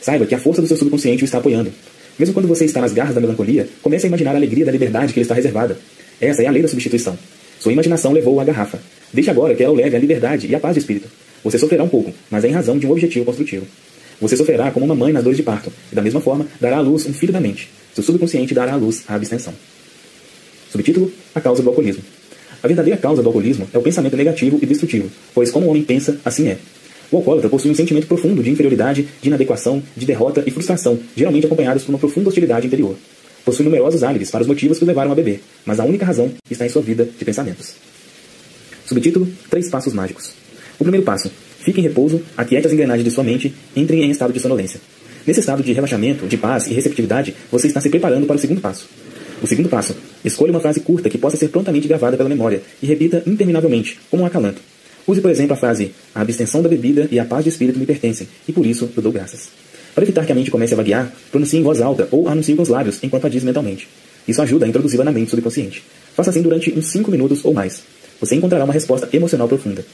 Saiba 0.00 0.26
que 0.26 0.34
a 0.34 0.38
força 0.38 0.60
do 0.60 0.68
seu 0.68 0.76
subconsciente 0.76 1.22
o 1.22 1.26
está 1.26 1.38
apoiando. 1.38 1.72
Mesmo 2.18 2.34
quando 2.34 2.48
você 2.48 2.64
está 2.64 2.80
nas 2.80 2.92
garras 2.92 3.14
da 3.14 3.20
melancolia, 3.20 3.68
comece 3.82 4.06
a 4.06 4.08
imaginar 4.08 4.32
a 4.32 4.36
alegria 4.36 4.64
da 4.64 4.72
liberdade 4.72 5.12
que 5.12 5.20
lhe 5.20 5.22
está 5.22 5.34
reservada. 5.34 5.78
Essa 6.20 6.42
é 6.42 6.46
a 6.46 6.50
lei 6.50 6.62
da 6.62 6.68
substituição. 6.68 7.16
Sua 7.60 7.72
imaginação 7.72 8.12
levou-o 8.12 8.40
à 8.40 8.44
garrafa. 8.44 8.80
Deixe 9.12 9.30
agora 9.30 9.54
que 9.54 9.62
ela 9.62 9.72
o 9.72 9.76
leve 9.76 9.96
à 9.96 9.98
liberdade 9.98 10.46
e 10.46 10.54
à 10.54 10.60
paz 10.60 10.74
de 10.74 10.80
espírito. 10.80 11.08
Você 11.44 11.58
sofrerá 11.58 11.84
um 11.84 11.88
pouco, 11.88 12.12
mas 12.30 12.44
é 12.44 12.48
em 12.48 12.52
razão 12.52 12.78
de 12.78 12.86
um 12.86 12.90
objetivo 12.90 13.24
construtivo. 13.24 13.66
Você 14.20 14.36
sofrerá 14.36 14.70
como 14.70 14.84
uma 14.84 14.96
mãe 14.96 15.12
nas 15.12 15.22
dores 15.22 15.36
de 15.36 15.42
parto, 15.42 15.72
e 15.92 15.94
da 15.94 16.02
mesma 16.02 16.20
forma 16.20 16.46
dará 16.60 16.78
à 16.78 16.80
luz 16.80 17.06
um 17.06 17.12
filho 17.12 17.32
da 17.32 17.40
mente. 17.40 17.70
Seu 17.94 18.02
subconsciente 18.02 18.52
dará 18.52 18.72
à 18.72 18.76
luz 18.76 19.04
a 19.06 19.14
abstenção. 19.14 19.54
Subtítulo: 20.70 21.10
A 21.34 21.40
causa 21.40 21.62
do 21.62 21.68
alcoolismo. 21.68 22.02
A 22.62 22.66
verdadeira 22.66 22.98
causa 22.98 23.22
do 23.22 23.28
alcoolismo 23.28 23.68
é 23.72 23.78
o 23.78 23.82
pensamento 23.82 24.16
negativo 24.16 24.58
e 24.60 24.66
destrutivo, 24.66 25.08
pois 25.32 25.50
como 25.50 25.66
o 25.66 25.70
homem 25.70 25.84
pensa, 25.84 26.20
assim 26.24 26.48
é. 26.48 26.58
O 27.10 27.16
alcoólatra 27.16 27.48
possui 27.48 27.70
um 27.70 27.74
sentimento 27.74 28.06
profundo 28.06 28.42
de 28.42 28.50
inferioridade, 28.50 29.08
de 29.20 29.28
inadequação, 29.28 29.82
de 29.96 30.04
derrota 30.04 30.42
e 30.46 30.50
frustração, 30.50 30.98
geralmente 31.16 31.46
acompanhados 31.46 31.84
por 31.84 31.92
uma 31.92 31.98
profunda 31.98 32.28
hostilidade 32.28 32.66
interior. 32.66 32.96
Possui 33.44 33.64
numerosos 33.64 34.02
álibis 34.02 34.30
para 34.30 34.42
os 34.42 34.46
motivos 34.46 34.78
que 34.78 34.84
o 34.84 34.86
levaram 34.86 35.10
a 35.10 35.14
beber, 35.14 35.40
mas 35.64 35.80
a 35.80 35.84
única 35.84 36.04
razão 36.04 36.30
está 36.50 36.66
em 36.66 36.68
sua 36.68 36.82
vida 36.82 37.08
de 37.18 37.24
pensamentos. 37.24 37.74
Subtítulo: 38.84 39.26
Três 39.48 39.70
Passos 39.70 39.94
Mágicos. 39.94 40.32
O 40.78 40.84
primeiro 40.84 41.04
passo: 41.04 41.30
fique 41.60 41.80
em 41.80 41.82
repouso, 41.82 42.20
aquiete 42.36 42.66
as 42.66 42.72
engrenagens 42.72 43.04
de 43.04 43.10
sua 43.10 43.24
mente, 43.24 43.54
entre 43.74 44.02
em 44.02 44.10
estado 44.10 44.32
de 44.32 44.40
sonolência. 44.40 44.80
Nesse 45.26 45.40
estado 45.40 45.62
de 45.62 45.72
relaxamento, 45.72 46.26
de 46.26 46.36
paz 46.36 46.66
e 46.66 46.74
receptividade, 46.74 47.34
você 47.50 47.68
está 47.68 47.80
se 47.80 47.88
preparando 47.88 48.26
para 48.26 48.36
o 48.36 48.38
segundo 48.38 48.60
passo. 48.60 48.86
O 49.42 49.46
segundo 49.46 49.68
passo: 49.68 49.94
escolha 50.24 50.50
uma 50.50 50.60
frase 50.60 50.80
curta 50.80 51.08
que 51.08 51.16
possa 51.16 51.36
ser 51.36 51.48
prontamente 51.48 51.88
gravada 51.88 52.16
pela 52.16 52.28
memória 52.28 52.62
e 52.82 52.86
repita 52.86 53.22
interminavelmente, 53.26 53.98
como 54.10 54.24
um 54.24 54.26
acalanto. 54.26 54.60
Use, 55.08 55.22
por 55.22 55.30
exemplo, 55.30 55.54
a 55.54 55.56
frase: 55.56 55.92
A 56.14 56.20
abstenção 56.20 56.60
da 56.60 56.68
bebida 56.68 57.08
e 57.10 57.18
a 57.18 57.24
paz 57.24 57.42
de 57.42 57.48
espírito 57.48 57.78
me 57.78 57.86
pertencem, 57.86 58.28
e 58.46 58.52
por 58.52 58.66
isso 58.66 58.90
eu 58.94 59.02
dou 59.02 59.10
graças. 59.10 59.48
Para 59.94 60.04
evitar 60.04 60.26
que 60.26 60.30
a 60.30 60.34
mente 60.34 60.50
comece 60.50 60.74
a 60.74 60.76
vaguear, 60.76 61.10
pronuncie 61.30 61.58
em 61.58 61.62
voz 61.62 61.80
alta 61.80 62.06
ou 62.10 62.28
anuncie 62.28 62.54
com 62.54 62.62
os 62.62 62.68
lábios 62.68 63.02
enquanto 63.02 63.26
a 63.26 63.28
diz 63.30 63.42
mentalmente. 63.42 63.88
Isso 64.28 64.42
ajuda 64.42 64.66
a 64.66 64.68
introduzi-la 64.68 65.04
na 65.04 65.10
mente 65.10 65.30
subconsciente. 65.30 65.82
Faça 66.14 66.28
assim 66.28 66.42
durante 66.42 66.70
uns 66.78 66.88
5 66.88 67.10
minutos 67.10 67.42
ou 67.42 67.54
mais. 67.54 67.82
Você 68.20 68.34
encontrará 68.34 68.64
uma 68.64 68.72
resposta 68.72 69.08
emocional 69.10 69.48
profunda. 69.48 69.84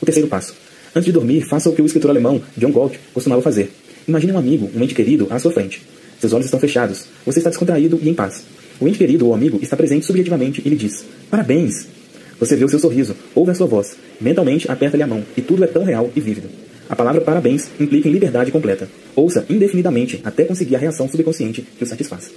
O 0.00 0.06
terceiro 0.06 0.28
passo. 0.28 0.54
Antes 0.94 1.06
de 1.06 1.12
dormir, 1.12 1.42
faça 1.42 1.68
o 1.68 1.72
que 1.74 1.82
o 1.82 1.86
escritor 1.86 2.10
alemão 2.10 2.40
John 2.56 2.70
Galt 2.70 2.94
costumava 3.12 3.42
fazer. 3.42 3.72
Imagine 4.06 4.32
um 4.32 4.38
amigo, 4.38 4.70
um 4.74 4.82
ente 4.82 4.94
querido, 4.94 5.26
à 5.30 5.38
sua 5.38 5.50
frente. 5.50 5.82
Seus 6.20 6.32
olhos 6.32 6.46
estão 6.46 6.60
fechados. 6.60 7.06
Você 7.26 7.40
está 7.40 7.50
descontraído 7.50 7.98
e 8.00 8.08
em 8.08 8.14
paz. 8.14 8.44
O 8.80 8.86
ente 8.86 8.98
querido 8.98 9.26
ou 9.26 9.34
amigo 9.34 9.58
está 9.60 9.76
presente 9.76 10.06
subjetivamente 10.06 10.62
e 10.64 10.68
lhe 10.68 10.76
diz: 10.76 11.04
Parabéns! 11.28 11.99
Você 12.40 12.56
vê 12.56 12.64
o 12.64 12.68
seu 12.68 12.78
sorriso, 12.78 13.14
ouve 13.34 13.50
a 13.50 13.54
sua 13.54 13.66
voz, 13.66 13.96
mentalmente 14.18 14.70
aperta-lhe 14.70 15.02
a 15.02 15.06
mão, 15.06 15.22
e 15.36 15.42
tudo 15.42 15.62
é 15.62 15.66
tão 15.66 15.84
real 15.84 16.10
e 16.16 16.20
vívido. 16.20 16.48
A 16.88 16.96
palavra 16.96 17.20
parabéns 17.20 17.68
implica 17.78 18.08
em 18.08 18.12
liberdade 18.12 18.50
completa. 18.50 18.88
Ouça 19.14 19.44
indefinidamente 19.48 20.20
até 20.24 20.44
conseguir 20.44 20.74
a 20.74 20.78
reação 20.78 21.08
subconsciente 21.08 21.62
que 21.76 21.84
o 21.84 21.86
satisfaz. 21.86 22.30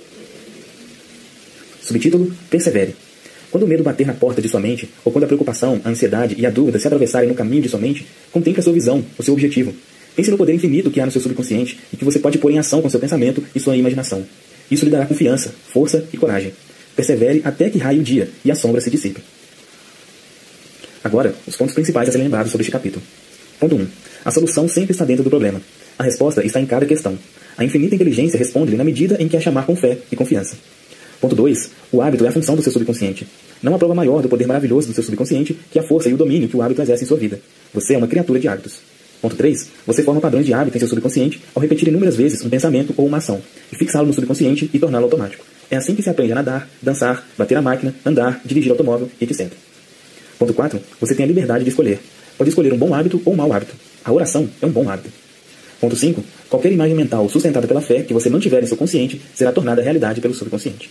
Subtítulo: 1.82 2.32
Persevere. 2.50 2.96
Quando 3.50 3.64
o 3.64 3.68
medo 3.68 3.82
bater 3.82 4.06
na 4.06 4.14
porta 4.14 4.42
de 4.42 4.50
sua 4.50 4.60
mente, 4.60 4.90
ou 5.06 5.12
quando 5.12 5.24
a 5.24 5.28
preocupação, 5.28 5.80
a 5.84 5.90
ansiedade 5.90 6.36
e 6.38 6.46
a 6.46 6.50
dúvida 6.50 6.78
se 6.80 6.86
atravessarem 6.86 7.30
no 7.30 7.36
caminho 7.36 7.62
de 7.62 7.70
sua 7.70 7.80
mente, 7.80 8.06
contemple 8.32 8.60
a 8.60 8.64
sua 8.64 8.74
visão, 8.74 9.04
o 9.18 9.24
seu 9.24 9.34
objetivo. 9.34 9.74
Pense 10.16 10.30
no 10.30 10.38
poder 10.38 10.54
infinito 10.54 10.92
que 10.92 11.00
há 11.00 11.06
no 11.06 11.12
seu 11.12 11.22
subconsciente 11.22 11.80
e 11.92 11.98
que 11.98 12.06
você 12.06 12.20
pode 12.20 12.38
pôr 12.38 12.52
em 12.52 12.60
ação 12.60 12.82
com 12.82 12.90
seu 12.90 13.00
pensamento 13.00 13.44
e 13.56 13.60
sua 13.60 13.78
imaginação. 13.78 14.26
Isso 14.70 14.86
lhe 14.86 14.92
dará 14.92 15.06
confiança, 15.06 15.54
força 15.72 16.06
e 16.12 16.18
coragem. 16.18 16.54
Persevere 16.96 17.42
até 17.44 17.70
que 17.70 17.80
raie 17.80 18.00
o 18.00 18.04
dia 18.04 18.30
e 18.44 18.52
a 18.52 18.56
sombra 18.56 18.82
se 18.82 18.90
dissipe. 18.90 19.22
Agora, 21.04 21.34
os 21.46 21.56
pontos 21.56 21.74
principais 21.74 22.08
a 22.08 22.12
serem 22.12 22.26
lembrados 22.26 22.52
sobre 22.52 22.64
este 22.64 22.72
capítulo. 22.72 23.04
Ponto 23.60 23.76
1. 23.76 23.88
A 24.26 24.32
solução 24.32 24.68
sempre 24.68 24.92
está 24.92 25.04
dentro 25.04 25.24
do 25.24 25.30
problema. 25.30 25.62
A 25.98 26.04
resposta 26.04 26.46
está 26.46 26.60
em 26.60 26.66
cada 26.66 26.86
questão. 26.86 27.18
A 27.58 27.64
infinita 27.64 27.96
inteligência 27.96 28.38
responde-lhe 28.38 28.78
na 28.78 28.84
medida 28.84 29.22
em 29.22 29.28
que 29.28 29.38
a 29.38 29.42
chamar 29.42 29.66
com 29.66 29.76
fé 29.76 29.98
e 30.12 30.16
confiança. 30.16 30.56
Ponto 31.20 31.36
2. 31.36 31.72
O 31.92 32.02
hábito 32.02 32.26
é 32.26 32.30
a 32.30 32.32
função 32.32 32.56
do 32.56 32.62
seu 32.62 32.72
subconsciente. 32.72 33.28
Não 33.62 33.76
há 33.76 33.78
prova 33.78 33.96
maior 33.96 34.22
do 34.22 34.30
poder 34.30 34.48
maravilhoso 34.48 34.88
do 34.88 34.94
seu 34.94 35.04
subconsciente 35.04 35.58
que 35.72 35.80
a 35.80 35.84
força 35.84 36.10
e 36.10 36.14
o 36.14 36.18
domínio 36.18 36.50
que 36.50 36.58
o 36.58 36.62
hábito 36.62 36.82
exerce 36.82 37.04
em 37.04 37.08
sua 37.08 37.18
vida. 37.18 37.40
Você 37.74 37.94
é 37.94 37.98
uma 37.98 38.08
criatura 38.08 38.40
de 38.40 38.48
hábitos. 38.48 38.80
Ponto 39.22 39.36
3. 39.36 39.70
Você 39.88 40.04
forma 40.04 40.20
padrões 40.20 40.46
de 40.46 40.54
hábito 40.54 40.78
em 40.78 40.80
seu 40.80 40.90
subconsciente 40.90 41.42
ao 41.56 41.62
repetir 41.62 41.88
inúmeras 41.88 42.16
vezes 42.16 42.44
um 42.44 42.50
pensamento 42.50 42.94
ou 42.98 43.06
uma 43.06 43.20
ação, 43.20 43.42
e 43.72 43.76
fixá-lo 43.76 44.08
no 44.08 44.14
subconsciente 44.14 44.70
e 44.74 44.80
torná-lo 44.80 45.06
automático. 45.06 45.46
É 45.72 45.78
assim 45.78 45.96
que 45.96 46.04
se 46.04 46.10
aprende 46.10 46.34
a 46.34 46.36
nadar, 46.36 46.70
dançar, 46.82 47.26
bater 47.38 47.58
a 47.58 47.62
máquina, 47.62 47.96
andar, 48.06 48.42
dirigir 48.44 48.72
automóvel, 48.72 49.10
etc. 49.22 49.50
Ponto 50.38 50.54
4. 50.54 50.80
Você 51.00 51.16
tem 51.16 51.24
a 51.24 51.28
liberdade 51.28 51.64
de 51.64 51.70
escolher. 51.70 52.00
Pode 52.38 52.50
escolher 52.50 52.74
um 52.74 52.78
bom 52.78 52.94
hábito 52.94 53.22
ou 53.26 53.34
um 53.34 53.36
mau 53.36 53.52
hábito. 53.54 53.74
A 54.04 54.12
oração 54.12 54.50
é 54.62 54.66
um 54.66 54.72
bom 54.72 54.90
hábito. 54.90 55.10
Ponto 55.80 55.96
5. 55.96 56.24
Qualquer 56.50 56.72
imagem 56.72 56.96
mental 56.96 57.28
sustentada 57.30 57.68
pela 57.68 57.82
fé 57.82 58.04
que 58.04 58.14
você 58.14 58.30
mantiver 58.30 58.64
em 58.64 58.68
seu 58.68 58.78
consciente 58.78 59.22
será 59.36 59.52
tornada 59.52 59.82
realidade 59.82 60.22
pelo 60.22 60.34
subconsciente. 60.34 60.90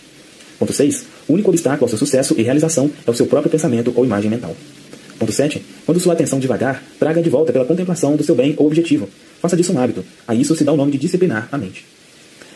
Ponto 0.59 0.71
6. 0.71 1.05
O 1.27 1.33
único 1.33 1.49
obstáculo 1.49 1.85
ao 1.85 1.89
seu 1.89 1.97
sucesso 1.97 2.35
e 2.37 2.43
realização 2.43 2.89
é 3.05 3.09
o 3.09 3.13
seu 3.13 3.25
próprio 3.25 3.51
pensamento 3.51 3.91
ou 3.95 4.05
imagem 4.05 4.29
mental. 4.29 4.55
Ponto 5.17 5.31
7. 5.31 5.63
Quando 5.85 5.99
sua 5.99 6.13
atenção 6.13 6.39
devagar, 6.39 6.83
traga 6.99 7.21
de 7.21 7.29
volta 7.29 7.51
pela 7.51 7.65
contemplação 7.65 8.15
do 8.15 8.23
seu 8.23 8.35
bem 8.35 8.53
ou 8.57 8.67
objetivo. 8.67 9.09
Faça 9.41 9.57
disso 9.57 9.73
um 9.73 9.79
hábito. 9.79 10.03
A 10.27 10.35
isso 10.35 10.55
se 10.55 10.63
dá 10.63 10.71
o 10.71 10.77
nome 10.77 10.91
de 10.91 10.97
disciplinar 10.97 11.49
a 11.51 11.57
mente. 11.57 11.85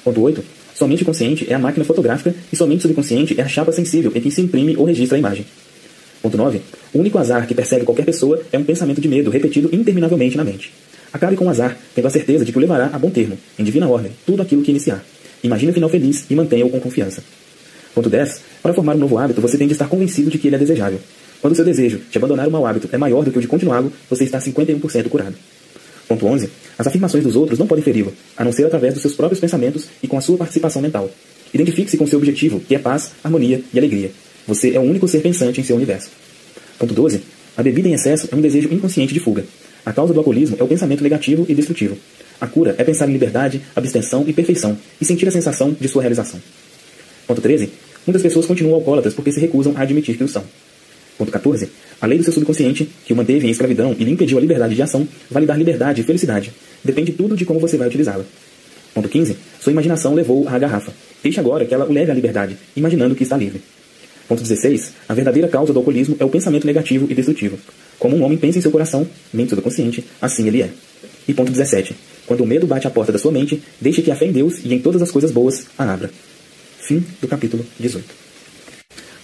Ponto 0.04 0.22
8. 0.22 0.44
Sua 0.76 0.88
mente 0.88 1.04
consciente 1.04 1.48
é 1.50 1.54
a 1.56 1.60
máquina 1.60 1.84
fotográfica 1.84 2.36
e 2.54 2.56
sua 2.56 2.68
mente 2.68 2.84
subconsciente 2.84 3.40
é 3.40 3.44
a 3.44 3.48
chapa 3.48 3.72
sensível 3.72 4.12
em 4.14 4.22
que 4.22 4.30
se 4.30 4.42
imprime 4.42 4.78
ou 4.78 4.86
registra 4.86 5.18
a 5.18 5.20
imagem. 5.20 5.46
Ponto 6.22 6.38
9. 6.38 6.62
O 6.94 7.00
único 7.00 7.18
azar 7.18 7.48
que 7.48 7.54
persegue 7.54 7.86
qualquer 7.86 8.06
pessoa 8.06 8.42
é 8.52 8.58
um 8.58 8.64
pensamento 8.64 9.00
de 9.00 9.08
medo 9.08 9.30
repetido 9.30 9.70
interminavelmente 9.74 10.38
na 10.38 10.44
mente. 10.44 10.74
Acabe 11.14 11.36
com 11.36 11.46
o 11.46 11.50
azar, 11.50 11.78
tendo 11.96 12.08
a 12.08 12.10
certeza 12.10 12.44
de 12.44 12.52
que 12.52 12.58
o 12.58 12.62
levará 12.62 12.90
a 12.92 13.00
bom 13.00 13.10
termo, 13.10 13.38
em 13.58 13.64
divina 13.64 13.88
ordem, 13.88 14.12
tudo 14.26 14.42
aquilo 14.42 14.62
que 14.62 14.72
iniciar. 14.72 15.04
Imagine 15.44 15.72
o 15.72 15.74
final 15.74 15.90
feliz 15.90 16.26
e 16.30 16.36
mantenha-o 16.36 16.70
com 16.70 16.80
confiança. 16.80 17.24
Ponto 17.94 18.10
10. 18.10 18.42
Para 18.62 18.74
formar 18.74 18.96
um 18.96 19.00
novo 19.00 19.18
hábito, 19.18 19.42
você 19.42 19.58
tem 19.58 19.68
de 19.68 19.74
estar 19.74 19.88
convencido 19.88 20.30
de 20.30 20.38
que 20.38 20.48
ele 20.48 20.56
é 20.56 20.60
desejável. 20.60 21.00
Quando 21.42 21.54
o 21.54 21.56
seu 21.56 21.66
desejo 21.66 22.00
de 22.10 22.18
abandonar 22.18 22.48
um 22.48 22.52
mau 22.52 22.66
hábito 22.66 22.90
é 22.92 22.98
maior 22.98 23.24
do 23.24 23.32
que 23.32 23.38
o 23.38 23.42
de 23.42 23.48
continuá-lo, 23.48 23.92
você 24.10 24.24
está 24.24 24.40
51% 24.40 25.08
curado. 25.08 25.36
Ponto 26.08 26.26
11. 26.26 26.50
As 26.78 26.88
afirmações 26.88 27.24
dos 27.24 27.36
outros 27.36 27.60
não 27.60 27.68
podem 27.68 27.84
feri-lo, 27.84 28.14
a 28.36 28.44
não 28.44 28.52
ser 28.52 28.66
através 28.66 28.94
dos 28.94 29.02
seus 29.02 29.16
próprios 29.16 29.40
pensamentos 29.40 29.88
e 30.02 30.08
com 30.08 30.18
a 30.18 30.22
sua 30.22 30.38
participação 30.38 30.82
mental. 30.82 31.10
Identifique-se 31.54 31.98
com 31.98 32.06
seu 32.08 32.20
objetivo, 32.20 32.60
que 32.60 32.76
é 32.76 32.80
paz, 32.80 33.12
harmonia 33.24 33.62
e 33.74 33.78
alegria. 33.78 34.12
Você 34.48 34.74
é 34.74 34.80
o 34.80 34.84
único 34.84 35.08
ser 35.08 35.20
pensante 35.20 35.60
em 35.60 35.64
seu 35.64 35.76
universo. 35.76 36.10
Ponto 36.80 36.94
12. 36.94 37.22
A 37.58 37.62
bebida 37.62 37.90
em 37.90 37.94
excesso 37.94 38.30
é 38.32 38.36
um 38.36 38.42
desejo 38.42 38.74
inconsciente 38.74 39.14
de 39.14 39.20
fuga. 39.20 39.44
A 39.86 39.92
causa 39.92 40.14
do 40.14 40.20
alcoolismo 40.20 40.56
é 40.60 40.64
o 40.64 40.68
pensamento 40.68 41.04
negativo 41.04 41.46
e 41.50 41.54
destrutivo. 41.54 41.98
A 42.40 42.48
cura 42.48 42.76
é 42.78 42.84
pensar 42.84 43.10
em 43.10 43.14
liberdade, 43.14 43.62
abstenção 43.76 44.24
e 44.28 44.32
perfeição 44.32 44.78
e 45.02 45.06
sentir 45.06 45.28
a 45.28 45.32
sensação 45.32 45.76
de 45.80 45.88
sua 45.88 46.02
realização. 46.02 46.40
Ponto 47.26 47.42
13. 47.42 47.70
Muitas 48.06 48.22
pessoas 48.22 48.46
continuam 48.46 48.76
alcoólatras 48.76 49.14
porque 49.14 49.32
se 49.32 49.40
recusam 49.40 49.74
a 49.76 49.82
admitir 49.82 50.16
que 50.18 50.24
o 50.24 50.28
são. 50.28 50.44
Ponto 51.18 51.32
14. 51.32 51.70
A 52.00 52.06
lei 52.06 52.18
do 52.18 52.24
seu 52.24 52.32
subconsciente, 52.32 52.88
que 53.06 53.12
o 53.12 53.16
manteve 53.16 53.48
em 53.48 53.50
escravidão 53.50 53.96
e 53.98 54.04
lhe 54.04 54.12
impediu 54.12 54.38
a 54.38 54.42
liberdade 54.42 54.76
de 54.76 54.82
ação, 54.82 55.08
vai 55.30 55.42
lhe 55.42 55.48
dar 55.48 55.58
liberdade 55.58 56.02
e 56.02 56.04
felicidade. 56.04 56.54
Depende 56.84 57.12
tudo 57.12 57.36
de 57.36 57.44
como 57.44 57.60
você 57.60 57.76
vai 57.76 57.88
utilizá-la. 57.88 58.24
Ponto 58.94 59.10
15. 59.10 59.36
Sua 59.60 59.72
imaginação 59.72 60.14
levou 60.14 60.48
à 60.48 60.58
garrafa. 60.58 60.94
Deixe 61.24 61.40
agora 61.40 61.66
que 61.66 61.74
ela 61.74 61.86
o 61.86 61.92
leve 61.92 62.12
à 62.12 62.14
liberdade, 62.14 62.56
imaginando 62.76 63.16
que 63.16 63.24
está 63.24 63.36
livre. 63.36 63.62
Ponto 64.28 64.42
16. 64.42 64.94
A 65.08 65.14
verdadeira 65.14 65.48
causa 65.48 65.72
do 65.72 65.80
alcoolismo 65.80 66.16
é 66.20 66.26
o 66.26 66.30
pensamento 66.30 66.68
negativo 66.68 67.08
e 67.10 67.16
destrutivo. 67.16 67.58
Como 67.98 68.16
um 68.16 68.24
homem 68.24 68.38
pensa 68.38 68.60
em 68.60 68.62
seu 68.62 68.72
coração, 68.72 69.08
mente 69.34 69.52
subconsciente, 69.52 70.04
assim 70.22 70.48
ele 70.48 70.62
é. 70.62 70.70
E 71.28 71.34
ponto 71.34 71.52
17. 71.52 71.96
Quando 72.26 72.42
o 72.42 72.46
medo 72.46 72.68
bate 72.68 72.86
à 72.86 72.90
porta 72.90 73.12
da 73.12 73.18
sua 73.18 73.32
mente, 73.32 73.62
deixe 73.80 74.02
que 74.02 74.12
a 74.12 74.16
fé 74.16 74.26
em 74.26 74.32
Deus 74.32 74.60
e 74.64 74.74
em 74.74 74.80
todas 74.80 75.02
as 75.02 75.12
coisas 75.12 75.32
boas 75.32 75.66
a 75.78 75.92
abra. 75.92 76.12
Fim 76.80 77.04
do 77.22 77.28
capítulo 77.28 77.66
18. 77.80 78.06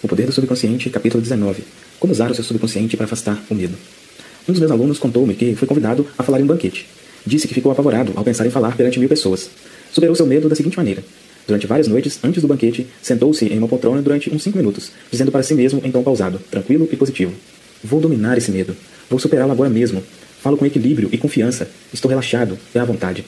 O 0.02 0.08
poder 0.08 0.26
do 0.26 0.32
subconsciente, 0.32 0.90
capítulo 0.90 1.22
19. 1.22 1.64
Como 2.00 2.14
usar 2.14 2.32
o 2.32 2.36
seu 2.36 2.44
subconsciente 2.44 2.96
para 2.96 3.06
afastar 3.06 3.42
o 3.50 3.56
medo. 3.56 3.76
Um 4.48 4.52
dos 4.52 4.60
meus 4.60 4.72
alunos 4.72 5.00
contou-me 5.00 5.36
que 5.36 5.56
foi 5.56 5.68
convidado 5.68 6.08
a 6.18 6.24
falar 6.24 6.40
em 6.40 6.44
um 6.44 6.48
banquete. 6.48 6.88
Disse 7.26 7.48
que 7.48 7.54
ficou 7.54 7.72
apavorado 7.72 8.12
ao 8.16 8.24
pensar 8.24 8.46
em 8.46 8.50
falar 8.50 8.76
perante 8.76 9.00
mil 9.00 9.08
pessoas. 9.08 9.50
Superou 9.92 10.16
seu 10.16 10.26
medo 10.26 10.50
da 10.50 10.56
seguinte 10.56 10.76
maneira. 10.76 11.04
Durante 11.46 11.68
várias 11.68 11.88
noites, 11.88 12.20
antes 12.24 12.42
do 12.42 12.48
banquete, 12.48 12.88
sentou-se 13.02 13.46
em 13.46 13.58
uma 13.58 13.68
poltrona 13.68 14.02
durante 14.02 14.34
uns 14.34 14.44
cinco 14.44 14.58
minutos, 14.58 14.92
dizendo 15.12 15.32
para 15.32 15.44
si 15.44 15.54
mesmo 15.54 15.82
em 15.84 15.92
tom 15.92 16.02
pausado, 16.02 16.40
tranquilo 16.50 16.88
e 16.92 16.96
positivo: 16.96 17.34
Vou 17.84 18.00
dominar 18.00 18.38
esse 18.38 18.52
medo. 18.52 18.76
Vou 19.10 19.20
superá-lo 19.20 19.52
agora 19.52 19.70
mesmo. 19.70 20.02
Falo 20.42 20.58
com 20.58 20.66
equilíbrio 20.66 21.10
e 21.12 21.18
confiança. 21.18 21.70
Estou 21.94 22.10
relaxado 22.10 22.58
e 22.74 22.80
à 22.80 22.86
vontade. 22.86 23.26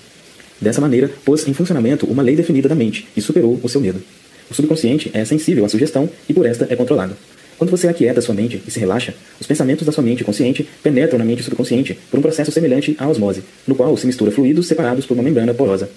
Dessa 0.60 0.80
maneira, 0.80 1.12
pôs 1.26 1.48
em 1.48 1.54
funcionamento 1.54 2.06
uma 2.06 2.24
lei 2.24 2.36
definida 2.36 2.70
da 2.70 2.76
mente 2.76 3.08
e 3.16 3.22
superou 3.22 3.60
o 3.62 3.68
seu 3.68 3.82
medo. 3.82 4.02
O 4.50 4.54
subconsciente 4.54 5.12
é 5.14 5.26
sensível 5.26 5.66
à 5.66 5.70
sugestão 5.70 6.10
e 6.30 6.34
por 6.34 6.46
esta 6.46 6.66
é 6.70 6.76
controlado. 6.76 7.16
Quando 7.58 7.72
você 7.72 7.88
aquieta 7.88 8.22
sua 8.22 8.36
mente 8.36 8.62
e 8.68 8.72
se 8.72 8.80
relaxa, 8.80 9.14
os 9.40 9.48
pensamentos 9.48 9.86
da 9.86 9.92
sua 9.92 10.04
mente 10.04 10.24
consciente 10.24 10.68
penetram 10.84 11.18
na 11.18 11.26
mente 11.26 11.44
subconsciente 11.44 11.98
por 12.12 12.20
um 12.20 12.22
processo 12.22 12.52
semelhante 12.52 12.96
à 13.00 13.08
osmose, 13.08 13.44
no 13.66 13.76
qual 13.76 13.96
se 13.96 14.06
mistura 14.06 14.32
fluidos 14.32 14.68
separados 14.68 15.06
por 15.06 15.14
uma 15.14 15.24
membrana 15.24 15.54
porosa. 15.54 15.90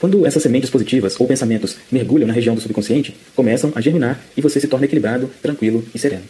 Quando 0.00 0.24
essas 0.24 0.42
sementes 0.42 0.70
positivas 0.70 1.14
ou 1.20 1.26
pensamentos 1.26 1.76
mergulham 1.92 2.26
na 2.26 2.32
região 2.32 2.54
do 2.54 2.60
subconsciente, 2.62 3.14
começam 3.36 3.70
a 3.74 3.82
germinar 3.82 4.18
e 4.34 4.40
você 4.40 4.58
se 4.58 4.66
torna 4.66 4.86
equilibrado, 4.86 5.30
tranquilo 5.42 5.84
e 5.94 5.98
sereno. 5.98 6.22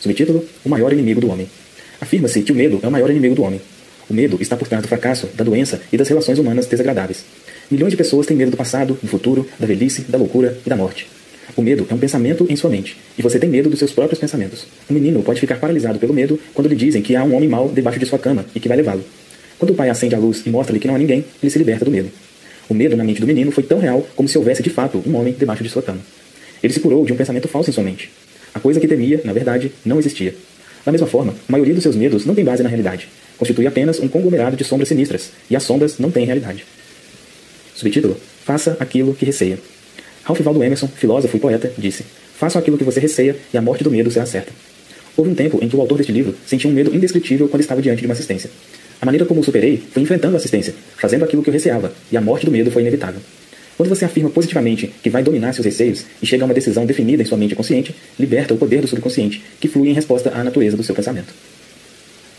Subtítulo: 0.00 0.44
O 0.64 0.68
maior 0.68 0.92
inimigo 0.92 1.20
do 1.20 1.28
homem. 1.28 1.48
Afirma-se 2.00 2.40
que 2.42 2.52
o 2.52 2.54
medo 2.54 2.78
é 2.80 2.86
o 2.86 2.90
maior 2.90 3.10
inimigo 3.10 3.34
do 3.34 3.42
homem. 3.42 3.60
O 4.08 4.14
medo 4.14 4.38
está 4.40 4.56
por 4.56 4.68
trás 4.68 4.80
do 4.80 4.88
fracasso, 4.88 5.28
da 5.34 5.42
doença 5.42 5.82
e 5.92 5.96
das 5.96 6.06
relações 6.06 6.38
humanas 6.38 6.66
desagradáveis. 6.66 7.24
Milhões 7.68 7.90
de 7.90 7.96
pessoas 7.96 8.26
têm 8.26 8.36
medo 8.36 8.52
do 8.52 8.56
passado, 8.56 8.96
do 9.02 9.08
futuro, 9.08 9.44
da 9.58 9.66
velhice, 9.66 10.02
da 10.02 10.16
loucura 10.16 10.56
e 10.64 10.70
da 10.70 10.76
morte. 10.76 11.08
O 11.56 11.62
medo 11.62 11.84
é 11.90 11.94
um 11.94 11.98
pensamento 11.98 12.46
em 12.48 12.54
sua 12.54 12.70
mente, 12.70 12.96
e 13.18 13.22
você 13.22 13.40
tem 13.40 13.50
medo 13.50 13.68
dos 13.68 13.80
seus 13.80 13.92
próprios 13.92 14.20
pensamentos. 14.20 14.66
Um 14.88 14.94
menino 14.94 15.20
pode 15.22 15.40
ficar 15.40 15.56
paralisado 15.56 15.98
pelo 15.98 16.14
medo 16.14 16.38
quando 16.54 16.68
lhe 16.68 16.76
dizem 16.76 17.02
que 17.02 17.16
há 17.16 17.24
um 17.24 17.34
homem 17.34 17.48
mau 17.48 17.68
debaixo 17.68 17.98
de 17.98 18.06
sua 18.06 18.18
cama 18.18 18.46
e 18.54 18.60
que 18.60 18.68
vai 18.68 18.76
levá-lo. 18.76 19.04
Quando 19.58 19.72
o 19.72 19.74
pai 19.74 19.90
acende 19.90 20.14
a 20.14 20.18
luz 20.18 20.46
e 20.46 20.50
mostra-lhe 20.50 20.78
que 20.78 20.86
não 20.86 20.94
há 20.94 20.98
ninguém, 20.98 21.24
ele 21.42 21.50
se 21.50 21.58
liberta 21.58 21.84
do 21.84 21.90
medo. 21.90 22.08
O 22.68 22.74
medo 22.74 22.96
na 22.96 23.04
mente 23.04 23.20
do 23.20 23.26
menino 23.26 23.50
foi 23.50 23.64
tão 23.64 23.78
real 23.78 24.06
como 24.14 24.28
se 24.28 24.36
houvesse 24.36 24.62
de 24.62 24.70
fato 24.70 25.02
um 25.06 25.16
homem 25.16 25.32
debaixo 25.32 25.62
de 25.62 25.70
sua 25.70 25.82
cama. 25.82 26.00
Ele 26.62 26.72
se 26.72 26.80
curou 26.80 27.04
de 27.04 27.12
um 27.12 27.16
pensamento 27.16 27.48
falso 27.48 27.70
em 27.70 27.72
sua 27.72 27.84
mente. 27.84 28.10
A 28.52 28.60
coisa 28.60 28.78
que 28.80 28.88
temia, 28.88 29.20
na 29.24 29.32
verdade, 29.32 29.72
não 29.84 29.98
existia. 29.98 30.34
Da 30.84 30.92
mesma 30.92 31.06
forma, 31.06 31.32
a 31.48 31.52
maioria 31.52 31.74
dos 31.74 31.82
seus 31.82 31.96
medos 31.96 32.24
não 32.24 32.34
tem 32.34 32.44
base 32.44 32.62
na 32.62 32.68
realidade. 32.68 33.08
Constitui 33.38 33.66
apenas 33.66 34.00
um 34.00 34.08
conglomerado 34.08 34.56
de 34.56 34.64
sombras 34.64 34.88
sinistras, 34.88 35.30
e 35.48 35.56
as 35.56 35.62
sombras 35.62 35.98
não 35.98 36.10
têm 36.10 36.26
realidade. 36.26 36.64
Subtítulo: 37.74 38.16
Faça 38.44 38.76
aquilo 38.80 39.14
que 39.14 39.24
receia. 39.24 39.58
Ralph 40.24 40.40
Waldo 40.40 40.62
Emerson, 40.62 40.88
filósofo 40.88 41.36
e 41.36 41.40
poeta, 41.40 41.72
disse: 41.78 42.04
Faça 42.36 42.58
aquilo 42.58 42.76
que 42.76 42.84
você 42.84 43.00
receia 43.00 43.36
e 43.52 43.56
a 43.56 43.62
morte 43.62 43.84
do 43.84 43.90
medo 43.90 44.10
será 44.10 44.26
certa. 44.26 44.52
Houve 45.16 45.30
um 45.30 45.34
tempo 45.34 45.58
em 45.62 45.68
que 45.68 45.76
o 45.76 45.80
autor 45.80 45.98
deste 45.98 46.12
livro 46.12 46.34
sentia 46.46 46.70
um 46.70 46.72
medo 46.72 46.94
indescritível 46.94 47.48
quando 47.48 47.60
estava 47.60 47.80
diante 47.80 48.00
de 48.00 48.06
uma 48.06 48.14
assistência. 48.14 48.50
A 49.00 49.06
maneira 49.06 49.24
como 49.24 49.40
o 49.40 49.44
superei 49.44 49.82
foi 49.92 50.02
enfrentando 50.02 50.34
a 50.34 50.38
assistência, 50.38 50.74
fazendo 50.96 51.24
aquilo 51.24 51.42
que 51.42 51.50
eu 51.50 51.54
receava, 51.54 51.92
e 52.10 52.16
a 52.16 52.20
morte 52.20 52.46
do 52.46 52.52
medo 52.52 52.70
foi 52.70 52.82
inevitável. 52.82 53.20
Quando 53.76 53.88
você 53.88 54.04
afirma 54.04 54.28
positivamente 54.30 54.92
que 55.02 55.08
vai 55.08 55.22
dominar 55.22 55.52
seus 55.52 55.64
receios 55.64 56.04
e 56.20 56.26
chega 56.26 56.44
a 56.44 56.46
uma 56.46 56.54
decisão 56.54 56.84
definida 56.84 57.22
em 57.22 57.26
sua 57.26 57.38
mente 57.38 57.54
consciente, 57.54 57.94
liberta 58.18 58.54
o 58.54 58.58
poder 58.58 58.80
do 58.80 58.88
subconsciente, 58.88 59.42
que 59.60 59.68
flui 59.68 59.88
em 59.90 59.92
resposta 59.92 60.32
à 60.34 60.42
natureza 60.42 60.76
do 60.76 60.82
seu 60.82 60.94
pensamento. 60.94 61.32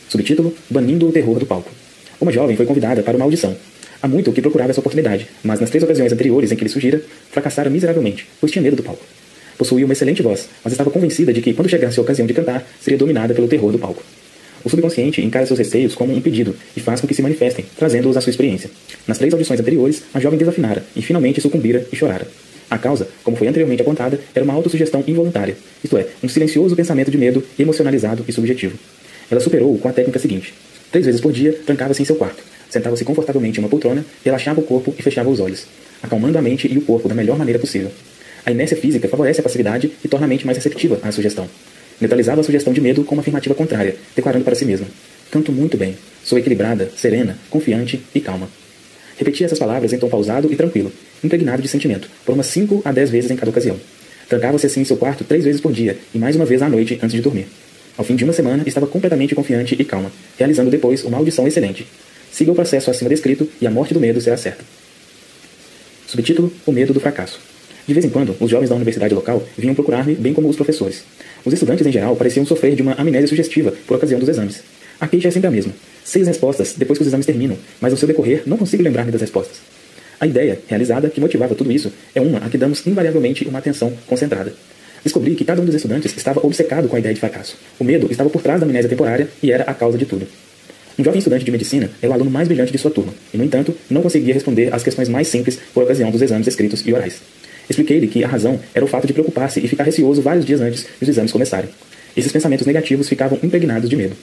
Subtítulo: 0.10 0.54
Banindo 0.70 1.08
o 1.08 1.12
terror 1.12 1.40
do 1.40 1.46
palco. 1.46 1.72
Uma 2.20 2.32
jovem 2.32 2.58
foi 2.58 2.66
convidada 2.66 3.02
para 3.02 3.16
uma 3.16 3.24
audição, 3.24 3.56
Há 4.02 4.08
muito 4.08 4.32
que 4.32 4.42
procurava 4.42 4.72
essa 4.72 4.80
oportunidade, 4.80 5.28
mas 5.44 5.60
nas 5.60 5.70
três 5.70 5.84
ocasiões 5.84 6.14
anteriores 6.14 6.52
em 6.52 6.56
que 6.56 6.64
ele 6.64 6.70
surgira, 6.70 7.02
fracassara 7.32 7.70
miseravelmente, 7.70 8.26
pois 8.40 8.50
tinha 8.50 8.62
medo 8.62 8.78
do 8.78 8.84
palco. 8.84 9.04
Possuía 9.58 9.84
uma 9.84 9.92
excelente 9.92 10.22
voz, 10.22 10.48
mas 10.64 10.72
estava 10.72 10.90
convencida 10.90 11.34
de 11.34 11.42
que, 11.42 11.54
quando 11.54 11.68
chegasse 11.68 12.00
a 12.00 12.02
ocasião 12.02 12.26
de 12.26 12.34
cantar, 12.34 12.66
seria 12.80 12.98
dominada 12.98 13.34
pelo 13.34 13.50
terror 13.50 13.74
do 13.74 13.78
palco. 13.78 14.02
O 14.64 14.70
subconsciente 14.70 15.22
encara 15.22 15.46
seus 15.46 15.60
receios 15.60 15.96
como 15.96 16.14
um 16.14 16.22
pedido 16.22 16.56
e 16.76 16.80
faz 16.80 17.02
com 17.02 17.08
que 17.08 17.14
se 17.14 17.22
manifestem, 17.22 17.66
trazendo-os 17.78 18.18
à 18.18 18.22
sua 18.22 18.32
experiência. 18.32 18.70
Nas 19.08 19.18
três 19.18 19.34
audições 19.34 19.60
anteriores, 19.60 20.04
a 20.14 20.20
jovem 20.20 20.38
desafinara 20.38 20.84
e 20.96 21.02
finalmente 21.02 21.42
sucumbira 21.42 21.86
e 21.92 21.96
chorara. 21.96 22.28
A 22.70 22.78
causa, 22.78 23.08
como 23.24 23.38
foi 23.38 23.48
anteriormente 23.48 23.82
apontada, 23.82 24.20
era 24.36 24.44
uma 24.44 24.54
autossugestão 24.54 25.04
involuntária, 25.08 25.58
isto 25.84 25.98
é, 25.98 26.08
um 26.24 26.30
silencioso 26.30 26.76
pensamento 26.76 27.10
de 27.10 27.18
medo 27.18 27.44
emocionalizado 27.58 28.24
e 28.28 28.32
subjetivo. 28.32 28.78
Ela 29.32 29.42
superou-o 29.42 29.80
com 29.80 29.88
a 29.88 29.94
técnica 29.94 30.20
seguinte. 30.20 30.54
Três 30.92 31.06
vezes 31.06 31.22
por 31.22 31.32
dia, 31.32 31.54
trancava-se 31.66 32.02
em 32.02 32.06
seu 32.06 32.16
quarto, 32.16 32.44
Sentava-se 32.70 33.04
confortavelmente 33.04 33.60
em 33.60 33.64
uma 33.64 33.70
poltrona, 33.70 34.06
relaxava 34.24 34.60
o 34.60 34.64
corpo 34.64 34.94
e 34.98 35.02
fechava 35.02 35.30
os 35.30 35.40
olhos, 35.40 35.66
acalmando 36.04 36.38
a 36.38 36.42
mente 36.42 36.72
e 36.72 36.78
o 36.78 36.82
corpo 36.82 37.10
da 37.10 37.16
melhor 37.16 37.38
maneira 37.38 37.60
possível. 37.60 37.92
A 38.46 38.52
inércia 38.52 38.78
física 38.78 39.08
favorece 39.08 39.40
a 39.40 39.44
passividade 39.44 39.92
e 40.04 40.08
torna 40.08 40.28
a 40.28 40.30
mente 40.30 40.46
mais 40.46 40.58
receptiva 40.58 41.00
à 41.02 41.12
sugestão. 41.12 41.50
Neutralizava 42.00 42.42
a 42.42 42.44
sugestão 42.44 42.74
de 42.74 42.82
medo 42.82 43.04
com 43.04 43.16
uma 43.16 43.22
afirmativa 43.22 43.54
contrária, 43.56 43.96
declarando 44.16 44.46
para 44.46 44.56
si 44.56 44.66
mesma: 44.66 44.88
Canto 45.32 45.52
muito 45.52 45.78
bem, 45.78 45.96
sou 46.24 46.38
equilibrada, 46.38 46.90
serena, 46.96 47.38
confiante 47.50 48.02
e 48.14 48.20
calma. 48.20 48.50
Repetia 49.18 49.46
essas 49.46 49.60
palavras 49.60 49.92
em 49.92 49.98
tom 49.98 50.10
pausado 50.10 50.52
e 50.52 50.56
tranquilo, 50.56 50.92
impregnado 51.24 51.62
de 51.62 51.68
sentimento, 51.68 52.10
por 52.26 52.34
umas 52.34 52.48
cinco 52.48 52.82
a 52.86 52.92
dez 52.92 53.10
vezes 53.10 53.30
em 53.32 53.36
cada 53.36 53.52
ocasião. 53.52 53.78
Trancava-se 54.28 54.66
assim 54.66 54.82
em 54.82 54.86
seu 54.86 54.96
quarto 54.98 55.24
três 55.24 55.44
vezes 55.44 55.60
por 55.60 55.72
dia 55.72 55.98
e 56.14 56.18
mais 56.18 56.36
uma 56.36 56.46
vez 56.46 56.62
à 56.62 56.70
noite 56.70 57.00
antes 57.02 57.16
de 57.16 57.22
dormir. 57.22 57.48
Ao 57.98 58.06
fim 58.06 58.16
de 58.16 58.24
uma 58.24 58.32
semana, 58.32 58.64
estava 58.66 58.88
completamente 58.88 59.36
confiante 59.36 59.76
e 59.78 59.84
calma, 59.84 60.12
realizando 60.38 60.70
depois 60.70 61.04
uma 61.04 61.18
audição 61.18 61.46
excelente, 61.46 61.86
Siga 62.32 62.52
o 62.52 62.56
processo 62.56 62.92
acima 62.92 63.10
descrito 63.10 63.50
e 63.60 63.68
a 63.68 63.72
morte 63.72 63.94
do 63.94 64.00
medo 64.00 64.22
será 64.22 64.38
certa. 64.38 64.64
Subtítulo: 66.08 66.52
O 66.66 66.72
medo 66.72 66.94
do 66.94 67.00
fracasso. 67.00 67.40
De 67.90 67.94
vez 67.96 68.06
em 68.06 68.10
quando, 68.12 68.36
os 68.40 68.52
jovens 68.52 68.70
da 68.70 68.76
universidade 68.76 69.16
local 69.16 69.42
vinham 69.58 69.74
procurar-me, 69.74 70.14
bem 70.14 70.32
como 70.32 70.48
os 70.48 70.56
professores. 70.56 71.04
Os 71.44 71.52
estudantes, 71.52 71.88
em 71.88 71.92
geral, 71.92 72.16
pareciam 72.16 72.46
sofrer 72.46 72.76
de 72.76 72.84
uma 72.84 72.94
amnésia 72.94 73.28
sugestiva 73.28 73.74
por 73.88 73.98
ocasião 73.98 74.20
dos 74.20 74.30
exames. 74.30 74.62
A 75.00 75.08
queixa 75.08 75.30
é 75.30 75.32
sempre 75.32 75.48
a 75.48 75.52
mesma. 75.52 75.74
Seis 76.06 76.28
respostas 76.28 76.76
depois 76.78 77.00
que 77.00 77.02
os 77.02 77.08
exames 77.08 77.26
terminam, 77.26 77.58
mas 77.82 77.92
no 77.92 77.98
seu 77.98 78.08
decorrer 78.08 78.44
não 78.46 78.58
consigo 78.58 78.84
lembrar-me 78.84 79.12
das 79.12 79.22
respostas. 79.22 79.58
A 80.20 80.28
ideia, 80.28 80.60
realizada, 80.68 81.10
que 81.10 81.20
motivava 81.20 81.56
tudo 81.56 81.72
isso, 81.72 81.92
é 82.14 82.22
uma 82.22 82.38
a 82.38 82.48
que 82.48 82.60
damos 82.60 82.86
invariavelmente 82.86 83.48
uma 83.48 83.58
atenção 83.58 83.92
concentrada. 84.06 84.54
Descobri 85.04 85.34
que 85.34 85.44
cada 85.44 85.60
um 85.60 85.66
dos 85.66 85.74
estudantes 85.74 86.16
estava 86.16 86.46
obcecado 86.46 86.88
com 86.88 86.96
a 86.96 87.00
ideia 87.00 87.16
de 87.16 87.20
fracasso. 87.20 87.58
O 87.80 87.84
medo 87.84 88.08
estava 88.12 88.30
por 88.30 88.44
trás 88.44 88.60
da 88.60 88.68
amnésia 88.68 88.88
temporária 88.88 89.28
e 89.42 89.52
era 89.52 89.64
a 89.64 89.74
causa 89.74 89.98
de 89.98 90.06
tudo. 90.06 90.28
Um 91.00 91.04
jovem 91.04 91.18
estudante 91.18 91.44
de 91.44 91.50
medicina 91.50 91.90
era 92.04 92.12
o 92.12 92.14
aluno 92.14 92.30
mais 92.30 92.48
brilhante 92.48 92.72
de 92.72 92.78
sua 92.78 92.92
turma, 92.92 93.16
e, 93.34 93.38
no 93.38 93.44
entanto, 93.44 93.76
não 93.90 94.04
conseguia 94.04 94.36
responder 94.36 94.72
às 94.72 94.84
questões 94.84 95.10
mais 95.10 95.28
simples 95.28 95.58
por 95.74 95.82
ocasião 95.82 96.12
dos 96.12 96.22
exames 96.22 96.46
escritos 96.46 96.86
e 96.86 96.94
orais. 96.94 97.20
Expliquei-lhe 97.70 98.08
que 98.08 98.24
a 98.24 98.28
razão 98.28 98.60
era 98.74 98.84
o 98.84 98.88
fato 98.88 99.06
de 99.06 99.14
preocupar-se 99.14 99.60
e 99.60 99.68
ficar 99.68 99.84
receoso 99.84 100.22
vários 100.22 100.46
dias 100.46 100.60
antes 100.60 100.86
dos 101.00 101.08
exames 101.08 101.32
começarem. 101.32 101.70
Esses 102.18 102.32
pensamentos 102.32 102.66
negativos 102.66 103.08
ficavam 103.08 103.38
impregnados 103.44 103.90
de 103.90 103.96
medo. 103.96 104.16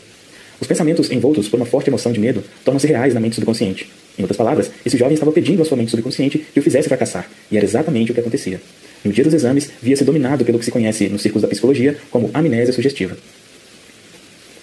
Os 0.61 0.67
pensamentos 0.67 1.11
envoltos 1.11 1.49
por 1.49 1.57
uma 1.57 1.67
forte 1.67 1.89
emoção 1.89 2.13
de 2.13 2.19
medo 2.19 2.43
tornam-se 2.65 2.87
reais 2.87 3.15
na 3.15 3.21
mente 3.21 3.35
subconsciente. 3.35 3.89
Em 4.19 4.23
outras 4.23 4.37
palavras, 4.37 4.71
esse 4.85 4.97
jovem 4.97 5.15
estava 5.15 5.31
pedindo 5.31 5.63
à 5.63 5.65
sua 5.65 5.77
mente 5.77 5.91
subconsciente 5.91 6.39
que 6.39 6.59
o 6.59 6.63
fizesse 6.63 6.89
fracassar, 6.89 7.31
e 7.51 7.57
era 7.57 7.65
exatamente 7.65 8.11
o 8.11 8.15
que 8.15 8.21
acontecia. 8.21 8.61
No 9.05 9.13
dia 9.13 9.23
dos 9.23 9.35
exames, 9.35 9.71
via-se 9.81 10.05
dominado 10.05 10.45
pelo 10.45 10.59
que 10.59 10.65
se 10.65 10.71
conhece 10.71 11.09
nos 11.09 11.23
círculos 11.23 11.43
da 11.43 11.49
psicologia 11.49 11.97
como 12.11 12.31
amnésia 12.33 12.73
sugestiva. 12.73 13.17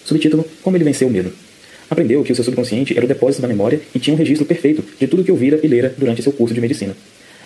Subtítulo: 0.04 0.46
Como 0.62 0.76
ele 0.76 0.84
venceu 0.84 1.08
o 1.08 1.12
medo. 1.12 1.32
Aprendeu 1.90 2.24
que 2.24 2.32
o 2.32 2.36
seu 2.36 2.44
subconsciente 2.44 2.96
era 2.96 3.06
o 3.06 3.08
depósito 3.08 3.42
da 3.42 3.48
memória 3.48 3.80
e 3.94 4.00
tinha 4.00 4.16
um 4.16 4.18
registro 4.18 4.46
perfeito 4.46 4.84
de 5.00 5.08
tudo 5.08 5.22
o 5.22 5.26
que 5.26 5.32
ouvira 5.32 5.60
e 5.62 5.68
lera 5.68 5.94
durante 5.98 6.24
seu 6.24 6.32
curso 6.32 6.54
de 6.54 6.60
medicina. 6.60 6.96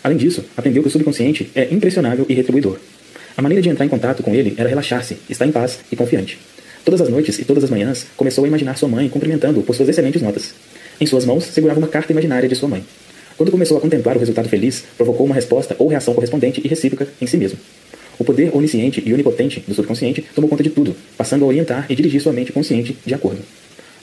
Além 0.08 0.18
disso, 0.18 0.42
aprendeu 0.56 0.82
que 0.82 0.88
o 0.88 0.90
subconsciente 0.90 1.52
é 1.54 1.68
impressionável 1.70 2.26
e 2.30 2.34
retribuidor. 2.34 2.78
A 3.36 3.42
maneira 3.42 3.62
de 3.62 3.68
entrar 3.68 3.86
em 3.86 3.90
contato 3.90 4.24
com 4.24 4.34
ele 4.34 4.54
era 4.56 4.70
relaxar-se, 4.70 5.18
estar 5.30 5.46
em 5.46 5.52
paz 5.52 5.80
e 5.92 5.98
confiante. 5.98 6.40
Todas 6.86 7.02
as 7.02 7.10
noites 7.10 7.38
e 7.40 7.44
todas 7.44 7.66
as 7.66 7.70
manhãs, 7.70 8.06
começou 8.16 8.46
a 8.46 8.48
imaginar 8.48 8.78
sua 8.78 8.88
mãe 8.88 9.10
cumprimentando-o 9.10 9.64
por 9.64 9.76
suas 9.76 9.90
excelentes 9.90 10.22
notas. 10.22 10.54
Em 11.02 11.06
suas 11.06 11.26
mãos, 11.26 11.44
segurava 11.44 11.78
uma 11.78 11.90
carta 11.90 12.14
imaginária 12.14 12.48
de 12.48 12.56
sua 12.56 12.70
mãe. 12.70 12.86
Quando 13.36 13.52
começou 13.52 13.76
a 13.76 13.82
contemplar 13.82 14.16
o 14.16 14.20
resultado 14.20 14.48
feliz, 14.48 14.86
provocou 14.96 15.26
uma 15.26 15.36
resposta 15.36 15.76
ou 15.78 15.90
reação 15.90 16.14
correspondente 16.14 16.62
e 16.64 16.70
recíproca 16.70 17.06
em 17.20 17.28
si 17.28 17.36
mesmo. 17.36 17.60
O 18.18 18.24
poder 18.24 18.56
onisciente 18.56 19.04
e 19.06 19.14
onipotente 19.14 19.62
do 19.68 19.76
subconsciente 19.76 20.24
tomou 20.34 20.50
conta 20.50 20.64
de 20.64 20.70
tudo, 20.70 20.96
passando 21.18 21.44
a 21.44 21.48
orientar 21.50 21.86
e 21.90 21.96
dirigir 21.96 22.22
sua 22.22 22.32
mente 22.32 22.54
consciente 22.54 22.98
de 23.06 23.14
acordo. 23.14 23.42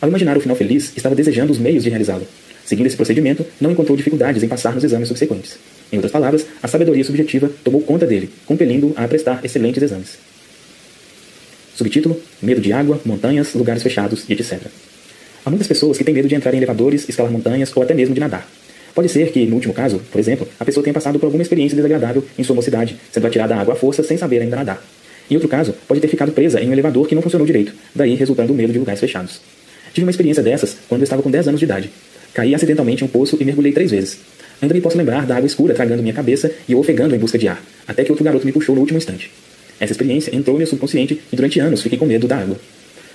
Ao 0.02 0.08
imaginar 0.10 0.36
o 0.36 0.40
final 0.42 0.54
feliz, 0.54 0.92
estava 0.94 1.14
desejando 1.14 1.50
os 1.50 1.58
meios 1.58 1.82
de 1.82 1.88
realizá-lo. 1.88 2.26
Seguindo 2.66 2.86
esse 2.86 2.96
procedimento, 2.96 3.44
não 3.58 3.70
encontrou 3.70 3.96
dificuldades 3.96 4.42
em 4.42 4.48
passar 4.48 4.74
nos 4.74 4.84
exames 4.84 5.08
subsequentes. 5.08 5.58
Em 5.94 5.98
outras 5.98 6.10
palavras, 6.10 6.44
a 6.60 6.66
sabedoria 6.66 7.04
subjetiva 7.04 7.48
tomou 7.62 7.80
conta 7.80 8.04
dele, 8.04 8.28
compelindo-o 8.46 8.92
a 8.96 9.06
prestar 9.06 9.44
excelentes 9.44 9.80
exames. 9.80 10.18
Subtítulo: 11.76 12.20
Medo 12.42 12.60
de 12.60 12.72
água, 12.72 13.00
montanhas, 13.04 13.54
lugares 13.54 13.80
fechados 13.80 14.24
e 14.28 14.32
etc. 14.32 14.60
Há 15.44 15.50
muitas 15.50 15.68
pessoas 15.68 15.96
que 15.96 16.02
têm 16.02 16.12
medo 16.12 16.26
de 16.26 16.34
entrar 16.34 16.52
em 16.52 16.56
elevadores, 16.56 17.08
escalar 17.08 17.30
montanhas 17.30 17.70
ou 17.76 17.80
até 17.80 17.94
mesmo 17.94 18.12
de 18.12 18.20
nadar. 18.20 18.44
Pode 18.92 19.08
ser 19.08 19.30
que, 19.30 19.46
no 19.46 19.54
último 19.54 19.72
caso, 19.72 20.00
por 20.10 20.18
exemplo, 20.18 20.48
a 20.58 20.64
pessoa 20.64 20.82
tenha 20.82 20.94
passado 20.94 21.16
por 21.16 21.26
alguma 21.26 21.42
experiência 21.42 21.76
desagradável 21.76 22.24
em 22.36 22.42
sua 22.42 22.56
mocidade, 22.56 22.96
sendo 23.12 23.28
atirada 23.28 23.54
à 23.54 23.60
água 23.60 23.74
à 23.74 23.76
força 23.76 24.02
sem 24.02 24.16
saber 24.16 24.42
ainda 24.42 24.56
nadar. 24.56 24.84
Em 25.30 25.34
outro 25.34 25.48
caso, 25.48 25.76
pode 25.86 26.00
ter 26.00 26.08
ficado 26.08 26.32
presa 26.32 26.60
em 26.60 26.68
um 26.68 26.72
elevador 26.72 27.06
que 27.06 27.14
não 27.14 27.22
funcionou 27.22 27.46
direito, 27.46 27.72
daí 27.94 28.16
resultando 28.16 28.52
o 28.52 28.56
medo 28.56 28.72
de 28.72 28.80
lugares 28.80 29.00
fechados. 29.00 29.40
Tive 29.92 30.04
uma 30.04 30.10
experiência 30.10 30.42
dessas 30.42 30.76
quando 30.88 31.02
eu 31.02 31.04
estava 31.04 31.22
com 31.22 31.30
10 31.30 31.46
anos 31.46 31.60
de 31.60 31.66
idade. 31.66 31.90
Caí 32.32 32.52
acidentalmente 32.52 33.04
em 33.04 33.06
um 33.06 33.08
poço 33.08 33.36
e 33.40 33.44
mergulhei 33.44 33.72
três 33.72 33.92
vezes. 33.92 34.18
Ainda 34.64 34.72
me 34.72 34.80
posso 34.80 34.96
lembrar 34.96 35.26
da 35.26 35.36
água 35.36 35.46
escura 35.46 35.74
tragando 35.74 36.00
minha 36.00 36.14
cabeça 36.14 36.50
e 36.66 36.72
eu 36.72 36.78
ofegando 36.78 37.14
em 37.14 37.18
busca 37.18 37.36
de 37.36 37.46
ar, 37.46 37.62
até 37.86 38.02
que 38.02 38.10
outro 38.10 38.24
garoto 38.24 38.46
me 38.46 38.52
puxou 38.52 38.74
no 38.74 38.80
último 38.80 38.96
instante. 38.96 39.30
Essa 39.78 39.92
experiência 39.92 40.34
entrou 40.34 40.54
no 40.54 40.58
meu 40.58 40.66
subconsciente 40.66 41.20
e 41.30 41.36
durante 41.36 41.60
anos 41.60 41.82
fiquei 41.82 41.98
com 41.98 42.06
medo 42.06 42.26
da 42.26 42.38
água. 42.38 42.56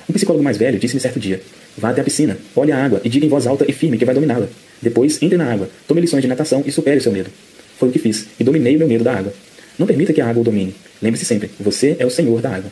Um 0.08 0.14
psicólogo 0.14 0.44
mais 0.44 0.58
velho 0.58 0.78
disse-me 0.78 1.02
certo 1.02 1.20
dia: 1.20 1.42
Vá 1.76 1.90
até 1.90 2.02
a 2.02 2.04
piscina, 2.04 2.38
olhe 2.56 2.72
a 2.72 2.78
água 2.78 3.02
e 3.04 3.10
diga 3.10 3.26
em 3.26 3.30
voz 3.30 3.48
alta 3.48 3.66
e 3.68 3.74
firme 3.74 3.98
que 3.98 4.06
vai 4.06 4.14
dominá-la. 4.14 4.48
Depois, 4.80 5.20
entre 5.24 5.40
na 5.40 5.52
água, 5.52 5.68
tome 5.88 6.02
lições 6.02 6.22
de 6.22 6.28
natação 6.28 6.62
e 6.68 6.72
supere 6.72 7.00
o 7.00 7.02
seu 7.02 7.12
medo. 7.12 7.32
Foi 7.80 7.90
o 7.90 7.92
que 7.92 7.98
fiz, 7.98 8.28
e 8.40 8.44
dominei 8.44 8.76
o 8.76 8.78
meu 8.78 8.88
medo 8.88 9.04
da 9.04 9.16
água. 9.16 9.34
Não 9.80 9.88
permita 9.88 10.14
que 10.14 10.22
a 10.22 10.28
água 10.28 10.42
o 10.42 10.44
domine. 10.44 10.76
Lembre-se 11.02 11.26
sempre, 11.26 11.50
você 11.60 11.96
é 11.98 12.06
o 12.06 12.12
senhor 12.12 12.42
da 12.42 12.52
água. 12.52 12.72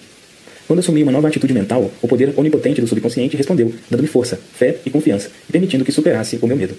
Quando 0.68 0.80
assumi 0.80 1.02
uma 1.02 1.12
nova 1.12 1.30
atitude 1.30 1.52
mental, 1.52 1.90
o 2.00 2.08
poder 2.08 2.32
onipotente 2.38 2.80
do 2.80 2.88
subconsciente 2.88 3.36
respondeu, 3.36 3.74
dando-me 3.90 4.08
força, 4.08 4.40
fé 4.54 4.76
e 4.86 4.92
confiança, 4.92 5.32
e 5.50 5.52
permitindo 5.52 5.84
que 5.84 5.92
superasse 5.92 6.38
o 6.40 6.46
meu 6.46 6.56
medo. 6.56 6.76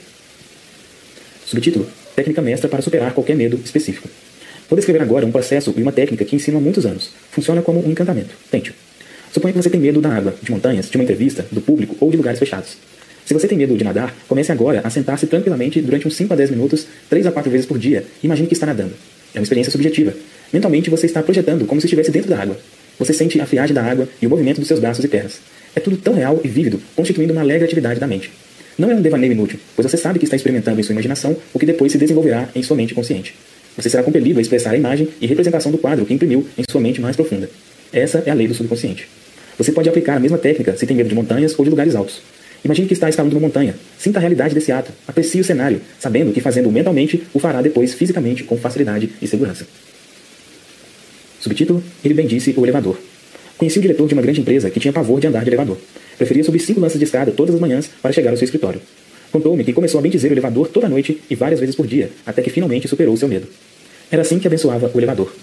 Subtítulo: 1.49 1.87
Técnica 2.15 2.43
mestra 2.43 2.69
para 2.69 2.83
superar 2.83 3.15
qualquer 3.15 3.35
medo 3.35 3.59
específico. 3.65 4.07
Vou 4.69 4.77
descrever 4.77 5.01
agora 5.01 5.25
um 5.25 5.33
processo 5.33 5.73
e 5.75 5.83
uma 5.83 5.93
técnica 5.93 6.23
que 6.23 6.37
ensino 6.37 6.59
há 6.59 6.61
muitos 6.61 6.85
anos. 6.85 7.11
Funciona 7.31 7.63
como 7.63 7.85
um 7.85 7.91
encantamento. 7.91 8.35
Tente-o. 8.51 8.75
Suponha 9.33 9.55
que 9.55 9.63
você 9.63 9.71
tem 9.71 9.81
medo 9.81 9.99
da 9.99 10.11
água, 10.11 10.35
de 10.43 10.51
montanhas, 10.51 10.91
de 10.91 10.97
uma 10.99 11.05
entrevista, 11.05 11.47
do 11.51 11.63
público 11.63 11.97
ou 12.01 12.11
de 12.11 12.19
lugares 12.19 12.39
fechados. 12.39 12.77
Se 13.25 13.33
você 13.33 13.49
tem 13.49 13.57
medo 13.57 13.75
de 13.79 13.85
nadar, 13.85 14.15
comece 14.29 14.53
agora 14.53 14.83
a 14.85 14.91
sentar-se 14.91 15.27
tranquilamente 15.27 15.81
durante 15.81 16.07
uns 16.07 16.17
5 16.17 16.35
a 16.35 16.37
10 16.37 16.51
minutos, 16.51 16.87
3 17.09 17.27
a 17.27 17.33
4 17.33 17.51
vezes 17.51 17.67
por 17.67 17.79
dia, 17.79 18.05
e 18.23 18.27
imagine 18.27 18.47
que 18.47 18.55
está 18.55 18.67
nadando. 18.67 18.93
É 19.35 19.39
uma 19.39 19.43
experiência 19.43 19.73
subjetiva. 19.73 20.13
Mentalmente 20.53 20.91
você 20.91 21.07
está 21.07 21.23
projetando 21.23 21.65
como 21.65 21.81
se 21.81 21.87
estivesse 21.87 22.11
dentro 22.11 22.29
da 22.29 22.39
água. 22.39 22.59
Você 22.99 23.15
sente 23.15 23.41
a 23.41 23.47
friagem 23.47 23.75
da 23.75 23.83
água 23.83 24.07
e 24.21 24.27
o 24.27 24.31
movimento 24.31 24.59
dos 24.59 24.69
seus 24.69 24.81
braços 24.81 25.03
e 25.03 25.09
pernas. 25.09 25.41
É 25.75 25.81
tudo 25.81 25.97
tão 25.97 26.13
real 26.13 26.41
e 26.45 26.49
vívido, 26.49 26.81
constituindo 26.95 27.33
uma 27.33 27.43
alegre 27.43 27.65
atividade 27.65 27.99
da 27.99 28.07
mente. 28.07 28.31
Não 28.79 28.89
é 28.89 28.95
um 28.95 29.03
devaneio 29.03 29.33
inútil, 29.33 29.59
pois 29.75 29.91
você 29.91 29.97
sabe 29.97 30.21
que 30.21 30.25
está 30.25 30.37
experimentando 30.37 30.79
em 30.79 30.85
sua 30.85 30.93
imaginação 30.93 31.37
o 31.53 31.59
que 31.59 31.67
depois 31.67 31.91
se 31.91 31.99
desenvolverá 31.99 32.49
em 32.55 32.63
sua 32.63 32.77
mente 32.77 32.95
consciente. 32.95 33.35
Você 33.77 33.91
será 33.91 34.05
compelido 34.05 34.39
a 34.39 34.43
expressar 34.43 34.71
a 34.71 34.77
imagem 34.77 35.09
e 35.21 35.27
representação 35.27 35.73
do 35.73 35.79
quadro 35.79 36.07
que 36.07 36.15
imprimiu 36.15 36.47
em 36.57 36.63
sua 36.71 36.81
mente 36.81 37.01
mais 37.01 37.17
profunda. 37.17 37.51
Essa 37.93 38.23
é 38.25 38.31
a 38.31 38.35
lei 38.35 38.47
do 38.47 38.55
subconsciente. 38.55 39.09
Você 39.59 39.73
pode 39.73 39.89
aplicar 39.89 40.17
a 40.17 40.21
mesma 40.21 40.39
técnica 40.39 40.77
se 40.77 40.87
tem 40.87 40.97
medo 40.97 41.09
de 41.09 41.15
montanhas 41.17 41.59
ou 41.59 41.65
de 41.65 41.71
lugares 41.71 41.97
altos. 41.97 42.23
Imagine 42.65 42.87
que 42.87 42.95
está 42.95 43.09
escalando 43.09 43.35
uma 43.37 43.47
montanha. 43.49 43.75
Sinta 43.99 44.19
a 44.19 44.21
realidade 44.21 44.55
desse 44.55 44.71
ato. 44.71 44.93
Aprecie 45.07 45.41
o 45.41 45.45
cenário, 45.45 45.81
sabendo 45.99 46.33
que 46.33 46.41
fazendo 46.41 46.71
mentalmente 46.71 47.25
o 47.35 47.41
fará 47.41 47.61
depois 47.61 47.95
fisicamente 47.95 48.45
com 48.45 48.57
facilidade 48.57 49.11
e 49.21 49.27
segurança. 49.27 49.67
Subtítulo: 51.41 51.83
Ele 52.05 52.15
bendice 52.15 52.55
o 52.57 52.65
elevador. 52.65 52.99
Conheci 53.59 53.81
o 53.81 53.83
diretor 53.83 54.07
de 54.07 54.15
uma 54.15 54.23
grande 54.23 54.41
empresa 54.41 54.71
que 54.71 54.79
tinha 54.79 54.93
pavor 54.93 55.19
de 55.21 55.27
andar 55.27 55.43
de 55.43 55.49
elevador. 55.49 55.77
Preferia 56.17 56.45
subir 56.45 56.61
cinco 56.61 56.81
lanças 56.81 56.97
de 56.97 57.05
escada 57.05 57.33
todas 57.33 57.57
as 57.57 57.61
manhãs 57.61 57.91
para 58.01 58.13
chegar 58.13 58.31
ao 58.31 58.37
seu 58.37 58.45
escritório. 58.45 58.81
Contou-me 59.33 59.65
que 59.65 59.73
começou 59.73 59.99
a 59.99 60.03
bendizer 60.03 60.31
o 60.31 60.35
elevador 60.35 60.69
toda 60.69 60.89
noite 60.89 61.21
e 61.29 61.35
várias 61.35 61.59
vezes 61.59 61.75
por 61.75 61.87
dia, 61.87 62.09
até 62.25 62.41
que 62.41 62.51
finalmente 62.51 62.87
superou 62.87 63.17
seu 63.17 63.27
medo. 63.27 63.49
Era 64.11 64.23
assim 64.23 64.39
que 64.39 64.47
abençoava 64.47 64.91
o 64.95 64.99
elevador. 64.99 65.35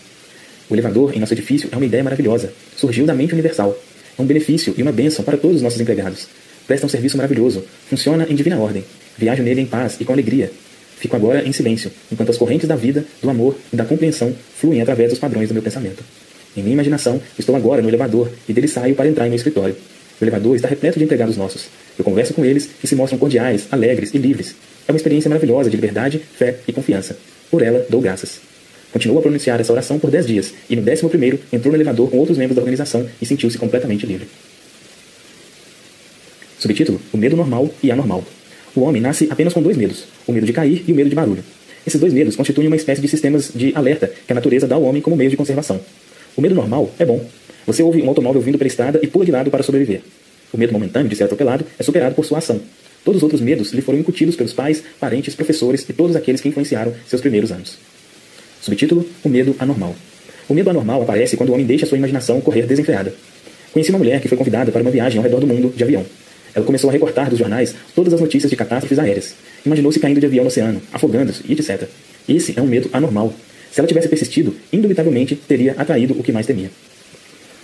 O 0.69 0.73
elevador 0.73 1.15
em 1.15 1.19
nosso 1.19 1.33
edifício 1.33 1.69
é 1.71 1.75
uma 1.75 1.85
ideia 1.85 2.03
maravilhosa. 2.03 2.53
Surgiu 2.75 3.05
da 3.05 3.13
mente 3.13 3.33
universal. 3.33 3.77
É 4.17 4.21
um 4.21 4.25
benefício 4.25 4.73
e 4.77 4.81
uma 4.81 4.93
bênção 4.93 5.23
para 5.23 5.37
todos 5.37 5.57
os 5.57 5.61
nossos 5.61 5.79
empregados. 5.79 6.27
Presta 6.65 6.85
um 6.85 6.89
serviço 6.89 7.17
maravilhoso. 7.17 7.63
Funciona 7.89 8.25
em 8.29 8.33
divina 8.33 8.57
ordem. 8.57 8.83
Viajo 9.17 9.43
nele 9.43 9.61
em 9.61 9.65
paz 9.65 9.97
e 9.99 10.05
com 10.05 10.13
alegria. 10.13 10.51
Fico 10.97 11.15
agora 11.15 11.45
em 11.45 11.51
silêncio, 11.51 11.91
enquanto 12.09 12.29
as 12.29 12.37
correntes 12.37 12.67
da 12.67 12.77
vida, 12.77 13.05
do 13.21 13.29
amor 13.29 13.55
e 13.71 13.75
da 13.75 13.83
compreensão 13.83 14.33
fluem 14.55 14.81
através 14.81 15.09
dos 15.09 15.19
padrões 15.19 15.49
do 15.49 15.53
meu 15.53 15.61
pensamento. 15.61 16.01
Em 16.55 16.61
minha 16.61 16.73
imaginação, 16.73 17.21
estou 17.37 17.55
agora 17.55 17.81
no 17.81 17.89
elevador 17.89 18.31
e 18.47 18.53
dele 18.53 18.67
saio 18.67 18.95
para 18.95 19.07
entrar 19.07 19.25
em 19.25 19.29
meu 19.29 19.37
escritório. 19.37 19.75
O 20.19 20.23
elevador 20.23 20.55
está 20.55 20.67
repleto 20.67 20.97
de 20.97 21.05
empregados 21.05 21.35
nossos. 21.35 21.67
Eu 21.97 22.05
converso 22.05 22.33
com 22.33 22.45
eles 22.45 22.69
e 22.83 22.87
se 22.87 22.95
mostram 22.95 23.19
cordiais, 23.19 23.67
alegres 23.71 24.13
e 24.13 24.17
livres. 24.17 24.55
É 24.87 24.91
uma 24.91 24.97
experiência 24.97 25.29
maravilhosa 25.29 25.69
de 25.69 25.75
liberdade, 25.75 26.19
fé 26.19 26.55
e 26.67 26.71
confiança. 26.71 27.17
Por 27.51 27.61
ela, 27.61 27.85
dou 27.89 27.99
graças. 27.99 28.39
Continuou 28.93 29.19
a 29.19 29.21
pronunciar 29.21 29.59
essa 29.59 29.73
oração 29.73 29.99
por 29.99 30.09
dez 30.09 30.25
dias, 30.25 30.53
e 30.69 30.75
no 30.75 30.81
décimo 30.81 31.09
primeiro 31.09 31.37
entrou 31.51 31.71
no 31.71 31.77
elevador 31.77 32.09
com 32.09 32.17
outros 32.17 32.37
membros 32.37 32.55
da 32.55 32.61
organização 32.61 33.05
e 33.21 33.25
sentiu-se 33.25 33.57
completamente 33.57 34.05
livre. 34.05 34.27
Subtítulo: 36.57 37.01
O 37.11 37.17
medo 37.17 37.35
normal 37.35 37.69
e 37.83 37.91
anormal. 37.91 38.23
O 38.73 38.81
homem 38.81 39.01
nasce 39.01 39.27
apenas 39.29 39.53
com 39.53 39.61
dois 39.61 39.75
medos: 39.75 40.05
o 40.25 40.31
medo 40.31 40.45
de 40.45 40.53
cair 40.53 40.83
e 40.87 40.93
o 40.93 40.95
medo 40.95 41.09
de 41.09 41.15
barulho. 41.15 41.43
Esses 41.85 41.99
dois 41.99 42.13
medos 42.13 42.35
constituem 42.35 42.67
uma 42.67 42.75
espécie 42.75 43.01
de 43.01 43.07
sistemas 43.07 43.51
de 43.53 43.73
alerta 43.75 44.07
que 44.07 44.31
a 44.31 44.35
natureza 44.35 44.65
dá 44.65 44.75
ao 44.75 44.83
homem 44.83 45.01
como 45.01 45.15
meio 45.15 45.29
de 45.29 45.37
conservação. 45.37 45.79
O 46.35 46.41
medo 46.41 46.53
normal 46.53 46.91
é 46.99 47.05
bom. 47.05 47.23
Você 47.65 47.81
ouve 47.81 48.01
um 48.01 48.09
automóvel 48.09 48.41
vindo 48.41 48.57
pela 48.57 48.67
estrada 48.67 48.99
e 49.01 49.07
pula 49.07 49.25
de 49.25 49.31
lado 49.31 49.49
para 49.49 49.63
sobreviver. 49.63 50.01
O 50.53 50.57
medo 50.57 50.73
momentâneo 50.73 51.09
de 51.09 51.15
ser 51.15 51.23
atropelado 51.23 51.65
é 51.79 51.83
superado 51.83 52.13
por 52.15 52.25
sua 52.25 52.39
ação. 52.39 52.59
Todos 53.03 53.17
os 53.19 53.23
outros 53.23 53.41
medos 53.41 53.71
lhe 53.71 53.81
foram 53.81 53.99
incutidos 53.99 54.35
pelos 54.35 54.53
pais, 54.53 54.83
parentes, 54.99 55.35
professores 55.35 55.87
e 55.87 55.93
todos 55.93 56.15
aqueles 56.15 56.41
que 56.41 56.49
influenciaram 56.49 56.93
seus 57.07 57.21
primeiros 57.21 57.51
anos. 57.51 57.77
Subtítulo: 58.61 59.07
O 59.23 59.29
medo 59.29 59.55
anormal. 59.59 59.95
O 60.49 60.53
medo 60.53 60.69
anormal 60.69 61.01
aparece 61.03 61.37
quando 61.37 61.49
o 61.49 61.53
homem 61.53 61.65
deixa 61.65 61.85
sua 61.85 61.97
imaginação 61.97 62.41
correr 62.41 62.65
desenfreada. 62.65 63.13
Conheci 63.71 63.91
uma 63.91 63.99
mulher 63.99 64.21
que 64.21 64.27
foi 64.27 64.37
convidada 64.37 64.71
para 64.71 64.81
uma 64.81 64.91
viagem 64.91 65.17
ao 65.17 65.23
redor 65.23 65.39
do 65.39 65.47
mundo 65.47 65.73
de 65.75 65.83
avião. 65.83 66.05
Ela 66.53 66.65
começou 66.65 66.89
a 66.89 66.93
recortar 66.93 67.29
dos 67.29 67.37
jornais 67.37 67.75
todas 67.93 68.13
as 68.13 68.21
notícias 68.21 68.49
de 68.49 68.55
catástrofes 68.55 68.97
aéreas. 68.97 69.35
Imaginou-se 69.65 69.99
caindo 69.99 70.19
de 70.19 70.25
avião 70.25 70.43
no 70.43 70.47
oceano, 70.47 70.81
afogando-se 70.93 71.43
e 71.47 71.53
etc. 71.53 71.87
Esse 72.27 72.57
é 72.57 72.61
um 72.61 72.67
medo 72.67 72.89
anormal. 72.93 73.33
Se 73.75 73.81
ela 73.81 73.87
tivesse 73.89 74.07
persistido, 74.07 74.55
indubitavelmente 74.71 75.35
teria 75.35 75.73
atraído 75.77 76.17
o 76.17 76.23
que 76.23 76.31
mais 76.31 76.45
temia. 76.45 76.71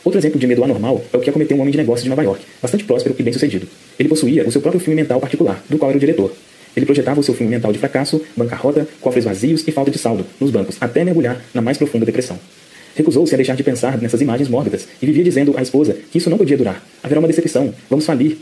Outro 0.03 0.19
exemplo 0.19 0.37
de 0.37 0.45
medo 0.45 0.61
anormal 0.61 1.01
é 1.13 1.15
o 1.15 1.21
que 1.21 1.29
acometeu 1.29 1.55
um 1.55 1.61
homem 1.61 1.71
de 1.71 1.77
negócios 1.77 2.03
de 2.03 2.09
Nova 2.09 2.21
York, 2.21 2.43
bastante 2.61 2.83
próspero 2.83 3.15
e 3.17 3.23
bem-sucedido. 3.23 3.65
Ele 3.97 4.09
possuía 4.09 4.45
o 4.45 4.51
seu 4.51 4.59
próprio 4.59 4.81
filme 4.81 4.99
mental 4.99 5.21
particular, 5.21 5.63
do 5.69 5.77
qual 5.77 5.89
era 5.89 5.95
o 5.95 5.99
diretor. 6.01 6.33
Ele 6.75 6.85
projetava 6.85 7.21
o 7.21 7.23
seu 7.23 7.33
filme 7.33 7.49
mental 7.49 7.71
de 7.71 7.79
fracasso, 7.79 8.21
bancarrota, 8.35 8.85
cofres 8.99 9.23
vazios 9.23 9.65
e 9.65 9.71
falta 9.71 9.89
de 9.89 9.97
saldo 9.97 10.25
nos 10.37 10.51
bancos, 10.51 10.75
até 10.81 11.01
mergulhar 11.05 11.41
na 11.53 11.61
mais 11.61 11.77
profunda 11.77 12.05
depressão. 12.05 12.37
Recusou-se 12.93 13.33
a 13.33 13.37
deixar 13.37 13.55
de 13.55 13.63
pensar 13.63 13.97
nessas 14.01 14.19
imagens 14.19 14.49
mórbidas 14.49 14.89
e 15.01 15.05
vivia 15.05 15.23
dizendo 15.23 15.57
à 15.57 15.61
esposa 15.61 15.95
que 16.11 16.17
isso 16.17 16.29
não 16.29 16.37
podia 16.37 16.57
durar. 16.57 16.85
Haverá 17.01 17.21
uma 17.21 17.27
decepção, 17.29 17.73
vamos 17.89 18.05
falir, 18.05 18.37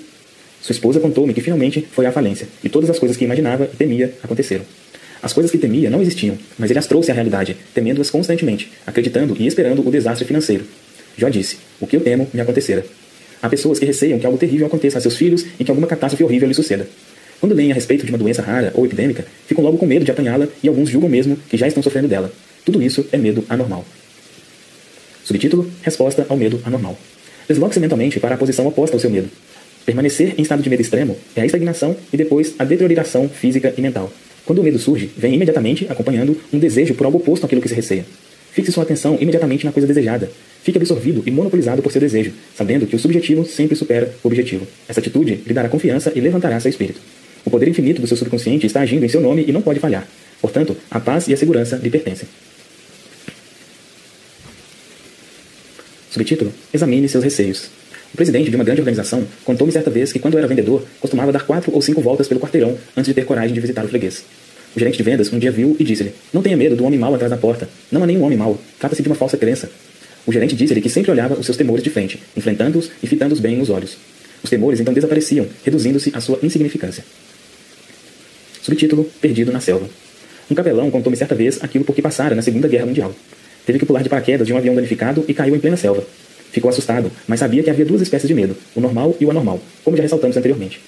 sua 0.59 0.73
esposa 0.73 0.99
contou-me 0.99 1.35
que 1.35 1.41
finalmente 1.41 1.87
foi 1.91 2.07
à 2.07 2.11
falência, 2.11 2.47
e 2.63 2.67
todas 2.67 2.89
as 2.89 2.97
coisas 2.97 3.15
que 3.15 3.25
imaginava 3.25 3.69
e 3.71 3.77
temia 3.77 4.11
aconteceram. 4.23 4.65
As 5.21 5.33
coisas 5.33 5.51
que 5.51 5.57
temia 5.57 5.89
não 5.89 6.01
existiam, 6.01 6.37
mas 6.57 6.69
ele 6.69 6.79
as 6.79 6.87
trouxe 6.87 7.11
à 7.11 7.13
realidade, 7.13 7.57
temendo-as 7.73 8.09
constantemente, 8.09 8.71
acreditando 8.87 9.35
e 9.37 9.45
esperando 9.45 9.85
o 9.85 9.91
desastre 9.91 10.25
financeiro. 10.25 10.65
Jó 11.17 11.27
disse: 11.27 11.57
O 11.79 11.85
que 11.85 11.97
eu 11.97 12.01
temo 12.01 12.27
me 12.33 12.39
acontecera. 12.39 12.85
Há 13.41 13.49
pessoas 13.49 13.79
que 13.79 13.85
receiam 13.85 14.19
que 14.19 14.25
algo 14.25 14.37
terrível 14.37 14.67
aconteça 14.67 14.97
a 14.97 15.01
seus 15.01 15.17
filhos 15.17 15.45
e 15.59 15.63
que 15.63 15.71
alguma 15.71 15.87
catástrofe 15.87 16.23
horrível 16.23 16.47
lhe 16.47 16.53
suceda. 16.53 16.87
Quando 17.39 17.55
leem 17.55 17.71
a 17.71 17.75
respeito 17.75 18.05
de 18.05 18.11
uma 18.11 18.17
doença 18.17 18.41
rara 18.41 18.71
ou 18.75 18.85
epidêmica, 18.85 19.25
ficam 19.47 19.63
logo 19.63 19.77
com 19.77 19.85
medo 19.85 20.03
de 20.03 20.11
apanhá-la 20.11 20.47
e 20.61 20.67
alguns 20.67 20.89
julgam 20.89 21.09
mesmo 21.09 21.37
que 21.49 21.57
já 21.57 21.67
estão 21.67 21.81
sofrendo 21.81 22.07
dela. 22.07 22.31
Tudo 22.65 22.81
isso 22.81 23.05
é 23.11 23.17
medo 23.17 23.45
anormal. 23.49 23.85
Subtítulo: 25.23 25.69
Resposta 25.81 26.25
ao 26.27 26.37
medo 26.37 26.61
anormal. 26.65 26.97
Desloque-se 27.47 27.79
mentalmente 27.79 28.19
para 28.19 28.35
a 28.35 28.37
posição 28.37 28.67
oposta 28.67 28.95
ao 28.95 28.99
seu 28.99 29.09
medo. 29.09 29.29
Permanecer 29.85 30.35
em 30.37 30.41
estado 30.41 30.61
de 30.61 30.69
medo 30.69 30.81
extremo 30.81 31.17
é 31.35 31.41
a 31.41 31.45
estagnação 31.45 31.95
e 32.11 32.17
depois 32.17 32.53
a 32.59 32.63
deterioração 32.63 33.27
física 33.27 33.73
e 33.77 33.81
mental. 33.81 34.11
Quando 34.49 34.61
o 34.61 34.63
medo 34.63 34.79
surge, 34.79 35.11
vem 35.15 35.35
imediatamente 35.35 35.85
acompanhando 35.91 36.35
um 36.51 36.57
desejo 36.57 36.95
por 36.95 37.05
algo 37.05 37.19
oposto 37.19 37.45
àquilo 37.45 37.61
que 37.61 37.69
se 37.69 37.75
receia. 37.75 38.03
Fixe 38.51 38.71
sua 38.71 38.81
atenção 38.81 39.15
imediatamente 39.21 39.63
na 39.63 39.71
coisa 39.71 39.85
desejada. 39.87 40.27
Fique 40.63 40.75
absorvido 40.75 41.21
e 41.23 41.29
monopolizado 41.29 41.83
por 41.83 41.91
seu 41.91 42.01
desejo, 42.01 42.31
sabendo 42.57 42.87
que 42.87 42.95
o 42.95 42.99
subjetivo 42.99 43.45
sempre 43.45 43.75
supera 43.75 44.11
o 44.23 44.27
objetivo. 44.27 44.65
Essa 44.87 45.01
atitude 45.01 45.41
lhe 45.45 45.53
dará 45.53 45.69
confiança 45.69 46.11
e 46.15 46.19
levantará 46.19 46.59
seu 46.59 46.67
espírito. 46.67 46.99
O 47.45 47.51
poder 47.51 47.67
infinito 47.67 48.01
do 48.01 48.07
seu 48.07 48.17
subconsciente 48.17 48.65
está 48.65 48.81
agindo 48.81 49.05
em 49.05 49.07
seu 49.07 49.21
nome 49.21 49.45
e 49.47 49.51
não 49.51 49.61
pode 49.61 49.79
falhar. 49.79 50.07
Portanto, 50.41 50.75
a 50.89 50.99
paz 50.99 51.27
e 51.27 51.33
a 51.35 51.37
segurança 51.37 51.75
lhe 51.75 51.91
pertencem. 51.91 52.27
Subtítulo: 56.09 56.51
Examine 56.73 57.07
seus 57.07 57.23
receios. 57.23 57.69
O 58.13 58.17
presidente 58.17 58.49
de 58.49 58.55
uma 58.55 58.63
grande 58.63 58.81
organização 58.81 59.23
contou-me 59.45 59.71
certa 59.71 59.89
vez 59.89 60.11
que, 60.11 60.19
quando 60.19 60.37
era 60.37 60.47
vendedor, 60.47 60.83
costumava 60.99 61.31
dar 61.31 61.45
quatro 61.45 61.73
ou 61.73 61.81
cinco 61.81 62.01
voltas 62.01 62.27
pelo 62.27 62.39
quarteirão 62.39 62.77
antes 62.97 63.07
de 63.07 63.13
ter 63.13 63.25
coragem 63.25 63.53
de 63.53 63.59
visitar 63.59 63.85
o 63.85 63.87
freguês. 63.87 64.23
O 64.75 64.79
gerente 64.79 64.97
de 64.97 65.03
vendas 65.03 65.31
um 65.31 65.39
dia 65.39 65.51
viu 65.51 65.75
e 65.79 65.83
disse-lhe: 65.83 66.13
Não 66.33 66.41
tenha 66.41 66.57
medo 66.57 66.75
do 66.75 66.83
homem 66.83 66.99
mau 66.99 67.13
atrás 67.13 67.29
da 67.29 67.37
porta. 67.37 67.67
Não 67.91 68.03
há 68.03 68.07
nenhum 68.07 68.23
homem 68.23 68.37
mau. 68.37 68.59
Trata-se 68.79 69.01
de 69.01 69.09
uma 69.09 69.15
falsa 69.15 69.37
crença. 69.37 69.69
O 70.25 70.31
gerente 70.31 70.55
disse-lhe 70.55 70.81
que 70.81 70.89
sempre 70.89 71.11
olhava 71.11 71.35
os 71.35 71.45
seus 71.45 71.57
temores 71.57 71.83
de 71.83 71.89
frente, 71.89 72.19
enfrentando-os 72.35 72.91
e 73.01 73.07
fitando-os 73.07 73.39
bem 73.39 73.57
nos 73.57 73.69
olhos. 73.69 73.97
Os 74.43 74.49
temores 74.49 74.79
então 74.79 74.93
desapareciam, 74.93 75.47
reduzindo-se 75.63 76.11
à 76.13 76.21
sua 76.21 76.39
insignificância. 76.43 77.03
Subtítulo: 78.61 79.09
Perdido 79.21 79.51
na 79.51 79.59
selva. 79.59 79.89
Um 80.49 80.55
capelão 80.55 80.89
contou-me 80.89 81.17
certa 81.17 81.35
vez 81.35 81.63
aquilo 81.63 81.83
por 81.83 81.95
que 81.95 82.01
passara 82.01 82.35
na 82.35 82.41
Segunda 82.41 82.67
Guerra 82.67 82.85
Mundial. 82.85 83.13
Teve 83.65 83.79
que 83.79 83.85
pular 83.85 84.01
de 84.01 84.09
paraquedas 84.09 84.47
de 84.47 84.53
um 84.53 84.57
avião 84.57 84.73
danificado 84.73 85.23
e 85.27 85.33
caiu 85.33 85.55
em 85.55 85.59
plena 85.59 85.77
selva. 85.77 86.03
Ficou 86.51 86.69
assustado, 86.69 87.11
mas 87.27 87.39
sabia 87.39 87.61
que 87.61 87.69
havia 87.69 87.85
duas 87.85 88.01
espécies 88.01 88.27
de 88.27 88.33
medo, 88.33 88.55
o 88.75 88.81
normal 88.81 89.15
e 89.19 89.25
o 89.25 89.31
anormal, 89.31 89.59
como 89.83 89.95
já 89.95 90.03
ressaltamos 90.03 90.35
anteriormente. 90.35 90.79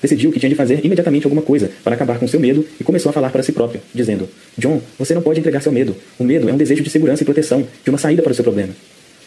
Decidiu 0.00 0.30
que 0.30 0.38
tinha 0.38 0.48
de 0.48 0.54
fazer 0.54 0.84
imediatamente 0.84 1.24
alguma 1.24 1.42
coisa 1.42 1.70
para 1.82 1.94
acabar 1.94 2.18
com 2.18 2.28
seu 2.28 2.38
medo 2.38 2.64
e 2.80 2.84
começou 2.84 3.10
a 3.10 3.12
falar 3.12 3.30
para 3.30 3.42
si 3.42 3.50
próprio, 3.50 3.80
dizendo: 3.92 4.28
John, 4.56 4.80
você 4.96 5.12
não 5.12 5.22
pode 5.22 5.40
entregar 5.40 5.60
seu 5.60 5.72
medo. 5.72 5.96
O 6.18 6.24
medo 6.24 6.48
é 6.48 6.52
um 6.52 6.56
desejo 6.56 6.82
de 6.82 6.90
segurança 6.90 7.22
e 7.22 7.26
proteção, 7.26 7.66
de 7.82 7.90
uma 7.90 7.98
saída 7.98 8.22
para 8.22 8.30
o 8.30 8.34
seu 8.34 8.44
problema. 8.44 8.72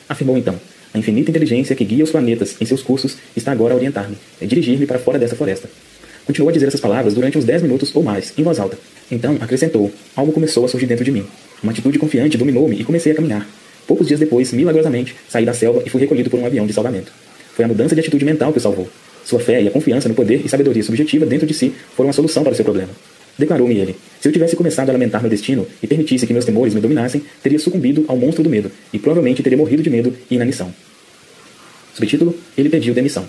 Afirmou 0.08 0.38
então: 0.38 0.56
A 0.94 0.98
infinita 0.98 1.30
inteligência 1.30 1.76
que 1.76 1.84
guia 1.84 2.04
os 2.04 2.12
planetas 2.12 2.56
em 2.62 2.66
seus 2.66 2.82
cursos 2.82 3.18
está 3.36 3.52
agora 3.52 3.74
a 3.74 3.78
orientar-me, 3.78 4.16
a 4.42 4.46
dirigir-me 4.46 4.86
para 4.86 4.98
fora 4.98 5.20
dessa 5.20 5.36
floresta. 5.36 5.70
Continuou 6.26 6.50
a 6.50 6.54
dizer 6.54 6.68
essas 6.68 6.80
palavras 6.80 7.14
durante 7.14 7.38
uns 7.38 7.44
dez 7.44 7.62
minutos 7.62 7.94
ou 7.94 8.02
mais, 8.02 8.34
em 8.38 8.44
voz 8.44 8.58
alta. 8.58 8.78
Então 9.12 9.38
acrescentou: 9.42 9.92
Algo 10.16 10.32
começou 10.32 10.64
a 10.64 10.70
surgir 10.70 10.86
dentro 10.86 11.04
de 11.04 11.12
mim. 11.12 11.26
Uma 11.62 11.74
atitude 11.74 12.00
confiante 12.00 12.38
dominou-me 12.38 12.80
e 12.80 12.84
comecei 12.86 13.12
a 13.12 13.16
caminhar. 13.16 13.46
Poucos 13.92 14.08
dias 14.08 14.22
depois, 14.22 14.54
milagrosamente, 14.54 15.14
saí 15.28 15.44
da 15.44 15.54
selva 15.54 15.84
e 15.86 15.89
fui 15.89 16.00
recolhido 16.00 16.30
por 16.30 16.39
um 16.39 16.46
avião 16.46 16.66
de 16.66 16.72
salvamento. 16.72 17.12
Foi 17.54 17.66
a 17.66 17.68
mudança 17.68 17.94
de 17.94 18.00
atitude 18.00 18.24
mental 18.24 18.54
que 18.54 18.58
o 18.58 18.62
salvou. 18.62 18.88
Sua 19.26 19.38
fé 19.38 19.62
e 19.62 19.68
a 19.68 19.70
confiança 19.72 20.08
no 20.08 20.16
poder 20.16 20.42
e 20.46 20.48
sabedoria 20.48 20.82
subjetiva 20.82 21.26
dentro 21.26 21.46
de 21.46 21.54
si 21.54 21.74
foram 21.94 22.10
a 22.10 22.14
solução 22.14 22.42
para 22.42 22.54
o 22.54 22.56
seu 22.56 22.64
problema. 22.64 22.88
Declarou-me 23.38 23.78
ele: 23.78 23.98
Se 24.22 24.30
eu 24.30 24.32
tivesse 24.32 24.56
começado 24.56 24.88
a 24.88 24.94
lamentar 24.94 25.20
meu 25.20 25.30
destino 25.30 25.68
e 25.84 25.88
permitisse 25.88 26.26
que 26.26 26.32
meus 26.32 26.46
temores 26.46 26.74
me 26.74 26.80
dominassem, 26.80 27.22
teria 27.44 27.60
sucumbido 27.60 28.06
ao 28.08 28.16
monstro 28.16 28.42
do 28.42 28.50
medo 28.50 28.72
e 28.94 28.98
provavelmente 28.98 29.44
teria 29.44 29.58
morrido 29.58 29.84
de 29.84 29.89
medo 29.89 30.16
e 30.30 30.36
inanição. 30.36 30.74
Subtítulo: 31.94 32.34
Ele 32.58 32.70
pediu 32.70 32.94
demissão. 32.94 33.26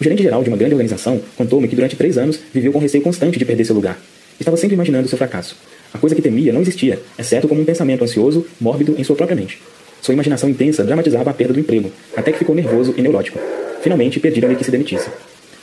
O 0.00 0.02
gerente 0.02 0.24
geral 0.24 0.42
de 0.42 0.48
uma 0.48 0.56
grande 0.56 0.74
organização 0.74 1.20
contou-me 1.36 1.68
que 1.68 1.76
durante 1.76 1.94
três 1.94 2.18
anos 2.18 2.40
viveu 2.52 2.72
com 2.72 2.80
receio 2.80 3.04
constante 3.04 3.38
de 3.38 3.44
perder 3.44 3.64
seu 3.64 3.76
lugar. 3.76 4.02
Estava 4.40 4.56
sempre 4.56 4.74
imaginando 4.74 5.06
seu 5.06 5.16
fracasso. 5.16 5.54
A 5.94 5.98
coisa 5.98 6.16
que 6.16 6.22
temia 6.22 6.52
não 6.52 6.60
existia, 6.62 7.00
exceto 7.16 7.46
como 7.46 7.60
um 7.60 7.64
pensamento 7.64 8.02
ansioso, 8.02 8.44
mórbido 8.60 8.96
em 8.98 9.04
sua 9.04 9.14
própria 9.14 9.36
mente. 9.36 9.60
Sua 10.02 10.12
imaginação 10.12 10.50
intensa 10.50 10.82
dramatizava 10.82 11.30
a 11.30 11.32
perda 11.32 11.54
do 11.54 11.60
emprego, 11.60 11.92
até 12.16 12.32
que 12.32 12.38
ficou 12.38 12.56
nervoso 12.56 12.92
e 12.96 13.00
neurótico. 13.00 13.38
Finalmente, 13.80 14.18
pediram-lhe 14.18 14.56
que 14.56 14.64
se 14.64 14.70
demitisse. 14.70 15.08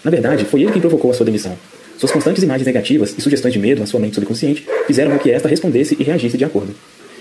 Na 0.02 0.10
verdade, 0.10 0.46
foi 0.46 0.62
ele 0.62 0.72
quem 0.72 0.80
provocou 0.80 1.12
a 1.12 1.14
sua 1.14 1.26
demissão. 1.26 1.58
Suas 1.98 2.14
constantes 2.14 2.42
imagens 2.42 2.66
negativas 2.66 3.14
e 3.18 3.22
sugestões 3.22 3.54
de 3.54 3.60
medo 3.60 3.84
à 3.84 3.86
sua 3.86 4.00
mente 4.00 4.16
subconsciente 4.16 4.66
fizeram 4.88 5.12
com 5.12 5.20
que 5.20 5.30
esta 5.30 5.50
respondesse 5.50 5.98
e 6.00 6.04
reagisse 6.04 6.38
de 6.38 6.46
acordo. 6.46 6.74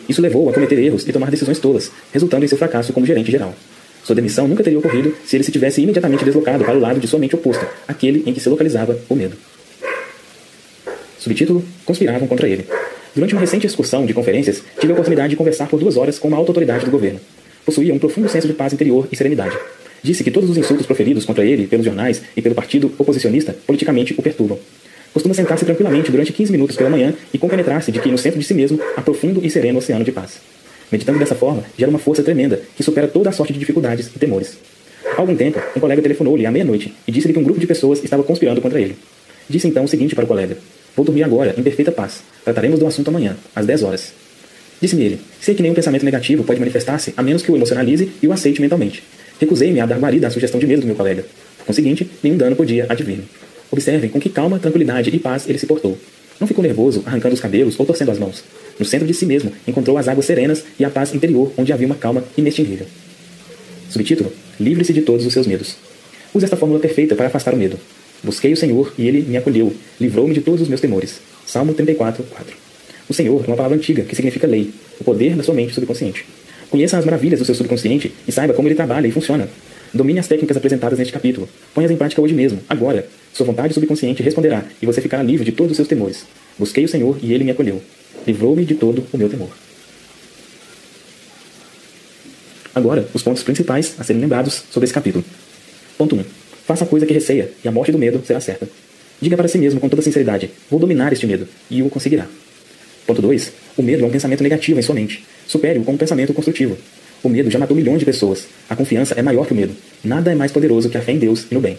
Isso 0.09 0.23
levou 0.23 0.49
a 0.49 0.53
cometer 0.53 0.79
erros 0.79 1.09
e 1.09 1.12
tomar 1.12 1.29
decisões 1.29 1.59
tolas, 1.59 1.91
resultando 2.12 2.45
em 2.45 2.49
seu 2.49 2.57
fracasso 2.57 2.93
como 2.93 3.05
gerente 3.05 3.33
geral. 3.33 3.53
Sua 4.05 4.14
demissão 4.14 4.47
nunca 4.47 4.62
teria 4.62 4.79
ocorrido 4.79 5.12
se 5.27 5.37
ele 5.37 5.43
se 5.43 5.51
tivesse 5.51 5.83
imediatamente 5.83 6.25
deslocado 6.25 6.64
para 6.64 6.77
o 6.77 6.81
lado 6.81 7.01
de 7.01 7.09
sua 7.09 7.19
mente 7.19 7.35
oposto, 7.35 7.66
aquele 7.89 8.23
em 8.27 8.33
que 8.33 8.39
se 8.39 8.49
localizava 8.49 8.97
o 9.09 9.16
medo. 9.16 9.37
Subtítulo: 11.19 11.64
Conspiravam 11.85 12.29
contra 12.29 12.49
ele. 12.49 12.64
Durante 13.19 13.35
uma 13.35 13.41
recente 13.41 13.66
excursão 13.66 14.07
de 14.07 14.14
conferências, 14.14 14.62
tive 14.79 14.93
a 14.93 14.95
oportunidade 14.95 15.31
de 15.31 15.37
conversar 15.37 15.66
por 15.66 15.81
duas 15.81 15.97
horas 15.97 16.21
com 16.21 16.29
uma 16.29 16.37
alta 16.37 16.53
autoridade 16.53 16.85
do 16.85 16.91
governo. 16.93 17.19
Possuía 17.66 17.93
um 17.93 17.99
profundo 17.99 18.29
senso 18.29 18.47
de 18.47 18.53
paz 18.53 18.73
interior 18.73 19.09
e 19.11 19.16
serenidade. 19.16 19.59
Disse 20.01 20.23
que 20.23 20.31
todos 20.31 20.49
os 20.49 20.57
insultos 20.57 20.87
proferidos 20.87 21.25
contra 21.25 21.45
ele 21.45 21.66
pelos 21.66 21.85
jornais 21.85 22.23
e 22.37 22.41
pelo 22.41 22.55
partido 22.55 22.95
oposicionista 22.97 23.57
politicamente 23.66 24.14
o 24.16 24.23
perturbam. 24.23 24.57
Costuma 25.12 25.35
sentar-se 25.35 25.64
tranquilamente 25.64 26.12
durante 26.12 26.33
15 26.33 26.53
minutos 26.53 26.77
pela 26.77 26.91
manhã 26.91 27.12
e 27.35 27.39
compenetrar-se 27.39 27.91
de 27.91 27.99
que 27.99 28.09
no 28.09 28.16
centro 28.16 28.39
de 28.39 28.47
si 28.47 28.55
mesmo 28.55 28.79
há 28.97 29.03
profundo 29.03 29.45
e 29.45 29.51
sereno 29.51 29.81
oceano 29.81 30.05
de 30.05 30.12
paz. 30.12 30.39
Meditando 30.93 31.19
dessa 31.19 31.35
forma, 31.35 31.64
gera 31.77 31.91
uma 31.91 31.99
força 31.99 32.23
tremenda 32.23 32.62
que 32.77 32.85
supera 32.85 33.09
toda 33.09 33.31
a 33.31 33.33
sorte 33.33 33.53
de 33.53 33.59
dificuldades 33.59 34.12
e 34.14 34.19
temores. 34.21 34.57
Há 35.16 35.21
algum 35.21 35.35
tempo, 35.35 35.61
um 35.77 35.81
colega 35.81 36.01
telefonou-lhe 36.01 36.47
à 36.47 36.53
meia-noite 36.53 36.95
e 37.05 37.11
disse-lhe 37.11 37.33
que 37.33 37.41
um 37.41 37.43
grupo 37.43 37.59
de 37.59 37.66
pessoas 37.66 38.01
estava 38.05 38.23
conspirando 38.23 38.61
contra 38.61 38.81
ele. 38.81 38.97
Disse 39.51 39.66
então 39.66 39.83
o 39.83 39.89
seguinte 39.89 40.14
para 40.14 40.23
o 40.23 40.29
colega: 40.29 40.57
Vou 40.99 41.05
dormir 41.05 41.23
agora, 41.23 41.55
em 41.57 41.63
perfeita 41.63 41.93
paz. 41.93 42.25
Trataremos 42.45 42.81
do 42.81 42.85
assunto 42.85 43.07
amanhã, 43.07 43.37
às 43.55 43.65
10 43.65 43.85
horas. 43.85 44.13
Disse-me 44.83 45.05
ele: 45.05 45.21
Sei 45.41 45.55
que 45.55 45.63
nenhum 45.63 45.73
pensamento 45.73 46.05
negativo 46.05 46.43
pode 46.43 46.59
manifestar-se 46.59 47.15
a 47.17 47.23
menos 47.23 47.41
que 47.41 47.53
o 47.53 47.55
emocionalize 47.55 48.11
e 48.21 48.27
o 48.27 48.33
aceite 48.33 48.61
mentalmente. 48.61 49.05
Recusei-me 49.39 49.79
a 49.79 49.87
dar 49.87 49.97
guarida 49.97 50.27
à 50.27 50.31
sugestão 50.31 50.59
de 50.59 50.67
medo 50.67 50.81
do 50.81 50.89
meu 50.89 50.97
colega. 50.97 51.25
Por 51.57 51.67
conseguinte, 51.67 52.11
nenhum 52.21 52.37
dano 52.37 52.57
podia 52.57 52.85
advir-me. 52.89 53.23
Observem 53.71 54.11
com 54.11 54.19
que 54.19 54.29
calma, 54.29 54.59
tranquilidade 54.59 55.15
e 55.15 55.21
paz 55.21 55.49
ele 55.49 55.57
se 55.57 55.69
portou. 55.69 55.97
Não 56.41 56.49
ficou 56.49 56.65
nervoso, 56.65 57.05
arrancando 57.07 57.37
os 57.37 57.41
cabelos 57.41 57.79
ou 57.79 57.87
torcendo 57.87 58.11
as 58.11 58.19
mãos. 58.19 58.43
No 58.77 58.85
centro 58.85 59.07
de 59.07 59.15
si 59.15 59.25
mesmo, 59.25 59.53
encontrou 59.69 59.97
as 59.99 60.09
águas 60.09 60.27
serenas 60.27 60.65
e 60.81 60.85
a 60.85 60.91
paz 60.91 61.15
interior, 61.15 61.53
onde 61.57 61.73
havia 61.73 61.87
uma 61.87 61.95
calma 61.95 62.25
inextinguível. 62.37 62.89
Subtítulo: 63.89 64.33
Livre-se 64.59 64.93
de 64.93 65.03
todos 65.03 65.25
os 65.25 65.33
seus 65.33 65.47
medos. 65.47 65.77
Use 66.35 66.45
esta 66.45 66.57
fórmula 66.57 66.81
perfeita 66.81 67.15
para 67.15 67.29
afastar 67.29 67.55
o 67.55 67.57
medo. 67.57 67.79
Busquei 68.23 68.53
o 68.53 68.57
Senhor 68.57 68.93
e 68.99 69.07
ele 69.07 69.23
me 69.23 69.37
acolheu, 69.37 69.73
livrou-me 70.01 70.35
de 70.35 70.41
todos 70.41 70.61
os 70.61 70.69
meus 70.69 70.81
temores. 70.81 71.21
Salmo 71.47 71.73
34, 71.73 72.25
4. 72.25 72.57
O 73.09 73.14
Senhor 73.14 73.43
é 73.43 73.47
uma 73.47 73.57
palavra 73.57 73.77
antiga 73.77 74.03
que 74.03 74.14
significa 74.14 74.47
lei, 74.47 74.71
o 75.01 75.05
poder 75.05 75.35
da 75.35 75.43
sua 75.43 75.55
mente 75.55 75.73
subconsciente. 75.73 76.25
Conheça 76.69 76.99
as 76.99 77.05
maravilhas 77.05 77.39
do 77.39 77.47
seu 77.47 77.55
subconsciente 77.55 78.12
e 78.27 78.33
saiba 78.33 78.53
como 78.53 78.69
ele 78.69 78.75
trabalha 78.75 79.07
e 79.07 79.11
funciona. 79.11 79.49
Domine 79.95 80.19
as 80.19 80.29
técnicas 80.29 80.57
apresentadas 80.57 80.99
neste 80.99 81.12
capítulo. 81.12 81.49
Ponha-as 81.75 81.91
em 81.91 81.97
prática 81.97 82.21
hoje 82.21 82.35
mesmo, 82.35 82.61
agora. 82.69 83.09
Sua 83.33 83.47
vontade 83.47 83.73
subconsciente 83.73 84.23
responderá 84.23 84.64
e 84.83 84.85
você 84.85 85.01
ficará 85.01 85.23
livre 85.23 85.45
de 85.45 85.53
todos 85.53 85.73
os 85.73 85.77
seus 85.77 85.89
temores. 85.89 86.27
Busquei 86.59 86.85
o 86.85 86.89
Senhor 86.89 87.19
e 87.23 87.33
ele 87.33 87.45
me 87.45 87.51
acolheu. 87.51 87.81
Livrou-me 88.27 88.64
de 88.64 88.75
todo 88.75 89.07
o 89.12 89.16
meu 89.16 89.31
temor. 89.31 89.49
Agora, 92.75 93.09
os 93.14 93.23
pontos 93.23 93.43
principais 93.43 93.95
a 93.99 94.05
serem 94.05 94.21
lembrados 94.21 94.62
sobre 94.71 94.85
esse 94.85 94.95
capítulo. 94.95 95.25
Ponto 95.97 96.14
1. 96.14 96.25
Faça 96.69 96.85
a 96.85 96.87
coisa 96.87 97.07
que 97.07 97.14
receia, 97.14 97.51
e 97.64 97.66
a 97.66 97.73
morte 97.73 97.91
do 97.91 97.97
medo 97.97 98.23
será 98.27 98.39
certa. 98.41 98.69
Diga 99.23 99.39
para 99.39 99.49
si 99.49 99.57
mesmo 99.57 99.81
com 99.81 99.89
toda 99.89 100.03
sinceridade: 100.03 100.51
Vou 100.71 100.79
dominar 100.79 101.11
este 101.14 101.27
medo, 101.27 101.49
e 101.71 101.83
o 101.83 101.89
conseguirá. 101.89 102.27
Ponto 103.07 103.23
2. 103.23 103.53
O 103.79 103.83
medo 103.83 104.05
é 104.05 104.07
um 104.07 104.11
pensamento 104.11 104.43
negativo 104.43 104.79
em 104.79 104.83
sua 104.83 104.95
mente. 104.95 105.25
Supere-o 105.47 105.83
com 105.83 105.93
um 105.93 105.97
pensamento 105.97 106.35
construtivo. 106.35 106.77
O 107.23 107.29
medo 107.31 107.51
já 107.51 107.59
matou 107.59 107.75
milhões 107.75 108.01
de 108.01 108.05
pessoas. 108.05 108.47
A 108.69 108.77
confiança 108.77 109.14
é 109.14 109.23
maior 109.23 109.47
que 109.47 109.55
o 109.55 109.57
medo. 109.57 109.75
Nada 110.05 110.31
é 110.31 110.35
mais 110.35 110.53
poderoso 110.53 110.91
que 110.91 110.99
a 110.99 111.01
fé 111.01 111.12
em 111.12 111.19
Deus 111.19 111.47
e 111.51 111.55
no 111.55 111.61
bem. 111.62 111.79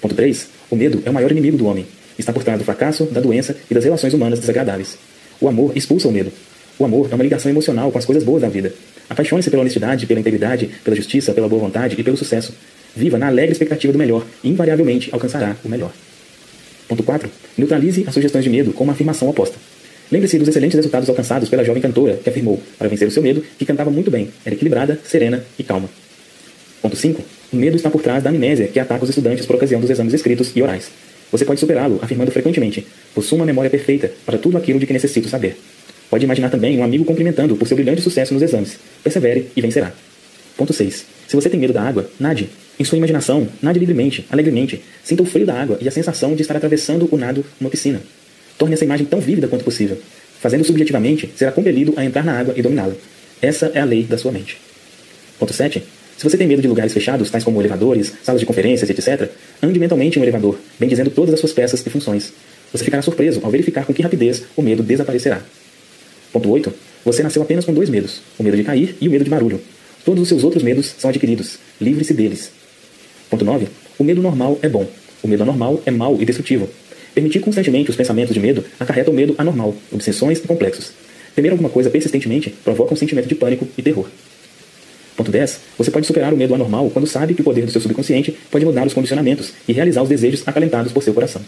Ponto 0.00 0.14
3. 0.14 0.50
O 0.70 0.76
medo 0.76 1.02
é 1.04 1.10
o 1.10 1.12
maior 1.12 1.32
inimigo 1.32 1.56
do 1.56 1.66
homem. 1.66 1.84
Está 2.16 2.32
por 2.32 2.44
trás 2.44 2.60
do 2.60 2.64
fracasso, 2.64 3.06
da 3.06 3.20
doença 3.20 3.56
e 3.68 3.74
das 3.74 3.82
relações 3.82 4.14
humanas 4.14 4.38
desagradáveis. 4.38 4.96
O 5.40 5.48
amor 5.48 5.76
expulsa 5.76 6.06
o 6.06 6.12
medo. 6.12 6.30
O 6.78 6.84
amor 6.84 7.08
é 7.10 7.14
uma 7.16 7.24
ligação 7.24 7.50
emocional 7.50 7.90
com 7.90 7.98
as 7.98 8.04
coisas 8.04 8.22
boas 8.22 8.42
da 8.42 8.48
vida. 8.48 8.72
Apaixone-se 9.10 9.50
pela 9.50 9.62
honestidade, 9.62 10.06
pela 10.06 10.20
integridade, 10.20 10.70
pela 10.84 10.94
justiça, 10.94 11.32
pela 11.32 11.48
boa 11.48 11.60
vontade 11.60 11.96
e 11.98 12.04
pelo 12.04 12.16
sucesso. 12.16 12.54
Viva 12.96 13.18
na 13.18 13.26
alegre 13.26 13.52
expectativa 13.52 13.92
do 13.92 13.98
melhor 13.98 14.24
e 14.42 14.48
invariavelmente 14.48 15.10
alcançará 15.12 15.54
o 15.62 15.68
melhor. 15.68 15.92
Ponto 16.88 17.02
4. 17.02 17.28
Neutralize 17.58 18.04
as 18.06 18.14
sugestões 18.14 18.42
de 18.42 18.48
medo 18.48 18.72
com 18.72 18.84
uma 18.84 18.94
afirmação 18.94 19.28
oposta. 19.28 19.56
Lembre-se 20.10 20.38
dos 20.38 20.48
excelentes 20.48 20.76
resultados 20.76 21.08
alcançados 21.08 21.48
pela 21.48 21.62
jovem 21.62 21.82
cantora 21.82 22.14
que 22.14 22.30
afirmou, 22.30 22.62
para 22.78 22.88
vencer 22.88 23.06
o 23.06 23.10
seu 23.10 23.22
medo, 23.22 23.44
que 23.58 23.66
cantava 23.66 23.90
muito 23.90 24.10
bem, 24.10 24.30
era 24.44 24.54
equilibrada, 24.54 24.98
serena 25.04 25.44
e 25.58 25.62
calma. 25.62 25.90
Ponto 26.80 26.96
5. 26.96 27.22
O 27.52 27.56
medo 27.56 27.76
está 27.76 27.90
por 27.90 28.00
trás 28.00 28.22
da 28.22 28.30
amnésia 28.30 28.68
que 28.68 28.80
ataca 28.80 29.04
os 29.04 29.10
estudantes 29.10 29.44
por 29.44 29.56
ocasião 29.56 29.80
dos 29.80 29.90
exames 29.90 30.14
escritos 30.14 30.52
e 30.54 30.62
orais. 30.62 30.90
Você 31.30 31.44
pode 31.44 31.60
superá-lo 31.60 31.98
afirmando 32.00 32.30
frequentemente: 32.30 32.86
Possuo 33.14 33.36
uma 33.36 33.44
memória 33.44 33.70
perfeita 33.70 34.10
para 34.24 34.38
tudo 34.38 34.56
aquilo 34.56 34.78
de 34.78 34.86
que 34.86 34.92
necessito 34.92 35.28
saber. 35.28 35.56
Pode 36.08 36.24
imaginar 36.24 36.50
também 36.50 36.78
um 36.78 36.84
amigo 36.84 37.04
cumprimentando 37.04 37.56
por 37.56 37.66
seu 37.66 37.76
brilhante 37.76 38.00
sucesso 38.00 38.32
nos 38.32 38.42
exames. 38.42 38.78
Persevere 39.02 39.48
e 39.56 39.60
vencerá. 39.60 39.92
Ponto 40.56 40.72
6. 40.72 41.04
Se 41.26 41.34
você 41.34 41.50
tem 41.50 41.58
medo 41.58 41.72
da 41.72 41.82
água, 41.82 42.08
nade. 42.18 42.48
Em 42.78 42.84
sua 42.84 42.98
imaginação, 42.98 43.48
nade 43.62 43.78
livremente, 43.78 44.26
alegremente, 44.30 44.82
sinta 45.02 45.22
o 45.22 45.26
frio 45.26 45.46
da 45.46 45.54
água 45.54 45.78
e 45.80 45.88
a 45.88 45.90
sensação 45.90 46.34
de 46.34 46.42
estar 46.42 46.56
atravessando 46.56 47.08
o 47.10 47.16
nado 47.16 47.44
uma 47.58 47.70
piscina. 47.70 48.02
Torne 48.58 48.74
essa 48.74 48.84
imagem 48.84 49.06
tão 49.06 49.18
vívida 49.18 49.48
quanto 49.48 49.64
possível. 49.64 49.98
Fazendo 50.40 50.64
subjetivamente, 50.64 51.30
será 51.34 51.50
compelido 51.50 51.94
a 51.96 52.04
entrar 52.04 52.22
na 52.22 52.38
água 52.38 52.52
e 52.56 52.60
dominá-la. 52.60 52.94
Essa 53.40 53.70
é 53.74 53.80
a 53.80 53.84
lei 53.84 54.02
da 54.02 54.18
sua 54.18 54.30
mente. 54.30 54.58
Ponto 55.38 55.52
7. 55.52 55.82
Se 56.18 56.24
você 56.24 56.36
tem 56.36 56.46
medo 56.46 56.62
de 56.62 56.68
lugares 56.68 56.92
fechados, 56.92 57.30
tais 57.30 57.44
como 57.44 57.60
elevadores, 57.60 58.12
salas 58.22 58.40
de 58.40 58.46
conferências, 58.46 58.88
etc., 58.88 59.30
ande 59.62 59.78
mentalmente 59.78 60.18
em 60.18 60.20
um 60.20 60.24
elevador, 60.24 60.58
bem 60.78 60.88
dizendo 60.88 61.10
todas 61.10 61.34
as 61.34 61.40
suas 61.40 61.52
peças 61.52 61.84
e 61.84 61.90
funções. 61.90 62.32
Você 62.72 62.84
ficará 62.84 63.02
surpreso 63.02 63.40
ao 63.42 63.50
verificar 63.50 63.84
com 63.84 63.94
que 63.94 64.02
rapidez 64.02 64.44
o 64.54 64.62
medo 64.62 64.82
desaparecerá. 64.82 65.42
Ponto 66.32 66.50
8. 66.50 66.72
Você 67.04 67.22
nasceu 67.22 67.42
apenas 67.42 67.64
com 67.64 67.72
dois 67.72 67.88
medos: 67.88 68.20
o 68.38 68.42
medo 68.42 68.56
de 68.56 68.64
cair 68.64 68.96
e 69.00 69.08
o 69.08 69.10
medo 69.10 69.24
de 69.24 69.30
barulho. 69.30 69.60
Todos 70.04 70.22
os 70.22 70.28
seus 70.28 70.44
outros 70.44 70.62
medos 70.62 70.94
são 70.98 71.10
adquiridos. 71.10 71.58
Livre-se 71.80 72.14
deles. 72.14 72.50
Ponto 73.30 73.44
9. 73.44 73.68
O 73.98 74.04
medo 74.04 74.22
normal 74.22 74.58
é 74.62 74.68
bom. 74.68 74.86
O 75.22 75.28
medo 75.28 75.42
anormal 75.42 75.82
é 75.84 75.90
mau 75.90 76.20
e 76.20 76.24
destrutivo. 76.24 76.68
Permitir 77.14 77.40
constantemente 77.40 77.90
os 77.90 77.96
pensamentos 77.96 78.34
de 78.34 78.40
medo 78.40 78.64
acarreta 78.78 79.10
o 79.10 79.14
medo 79.14 79.34
anormal, 79.38 79.74
obsessões 79.90 80.38
e 80.38 80.42
complexos. 80.46 80.92
Temer 81.34 81.50
alguma 81.50 81.68
coisa 81.68 81.90
persistentemente 81.90 82.50
provoca 82.64 82.94
um 82.94 82.96
sentimento 82.96 83.28
de 83.28 83.34
pânico 83.34 83.66
e 83.76 83.82
terror. 83.82 84.06
Ponto 85.16 85.30
10. 85.30 85.60
Você 85.78 85.90
pode 85.90 86.06
superar 86.06 86.32
o 86.32 86.36
medo 86.36 86.54
anormal 86.54 86.90
quando 86.90 87.06
sabe 87.06 87.34
que 87.34 87.40
o 87.40 87.44
poder 87.44 87.64
do 87.64 87.70
seu 87.72 87.80
subconsciente 87.80 88.36
pode 88.50 88.64
mudar 88.66 88.86
os 88.86 88.92
condicionamentos 88.92 89.52
e 89.66 89.72
realizar 89.72 90.02
os 90.02 90.08
desejos 90.08 90.46
acalentados 90.46 90.92
por 90.92 91.02
seu 91.02 91.14
coração. 91.14 91.40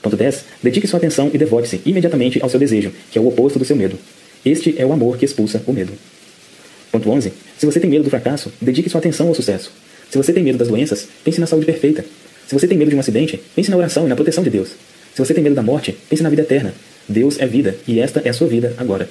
Ponto 0.00 0.16
10. 0.16 0.44
Dedique 0.62 0.86
sua 0.86 0.98
atenção 0.98 1.30
e 1.32 1.38
devote-se 1.38 1.82
imediatamente 1.84 2.42
ao 2.42 2.48
seu 2.48 2.58
desejo, 2.58 2.92
que 3.10 3.18
é 3.18 3.20
o 3.20 3.28
oposto 3.28 3.58
do 3.58 3.64
seu 3.64 3.76
medo. 3.76 3.98
Este 4.44 4.74
é 4.78 4.86
o 4.86 4.92
amor 4.92 5.18
que 5.18 5.24
expulsa 5.24 5.62
o 5.66 5.72
medo. 5.72 5.92
Ponto 6.90 7.10
11. 7.10 7.32
Se 7.58 7.66
você 7.66 7.78
tem 7.78 7.90
medo 7.90 8.04
do 8.04 8.10
fracasso, 8.10 8.50
dedique 8.60 8.88
sua 8.88 9.00
atenção 9.00 9.28
ao 9.28 9.34
sucesso. 9.34 9.72
Se 10.10 10.16
você 10.16 10.32
tem 10.32 10.42
medo 10.42 10.58
das 10.58 10.68
doenças, 10.68 11.08
pense 11.24 11.40
na 11.40 11.46
saúde 11.46 11.66
perfeita. 11.66 12.04
Se 12.46 12.54
você 12.54 12.66
tem 12.66 12.78
medo 12.78 12.90
de 12.90 12.96
um 12.96 13.00
acidente, 13.00 13.40
pense 13.54 13.70
na 13.70 13.76
oração 13.76 14.06
e 14.06 14.08
na 14.08 14.16
proteção 14.16 14.44
de 14.44 14.50
Deus. 14.50 14.70
Se 15.14 15.18
você 15.18 15.34
tem 15.34 15.42
medo 15.42 15.56
da 15.56 15.62
morte, 15.62 15.96
pense 16.08 16.22
na 16.22 16.28
vida 16.28 16.42
eterna. 16.42 16.72
Deus 17.08 17.38
é 17.38 17.46
vida 17.46 17.76
e 17.86 18.00
esta 18.00 18.20
é 18.24 18.28
a 18.28 18.32
sua 18.32 18.46
vida 18.46 18.74
agora. 18.76 19.08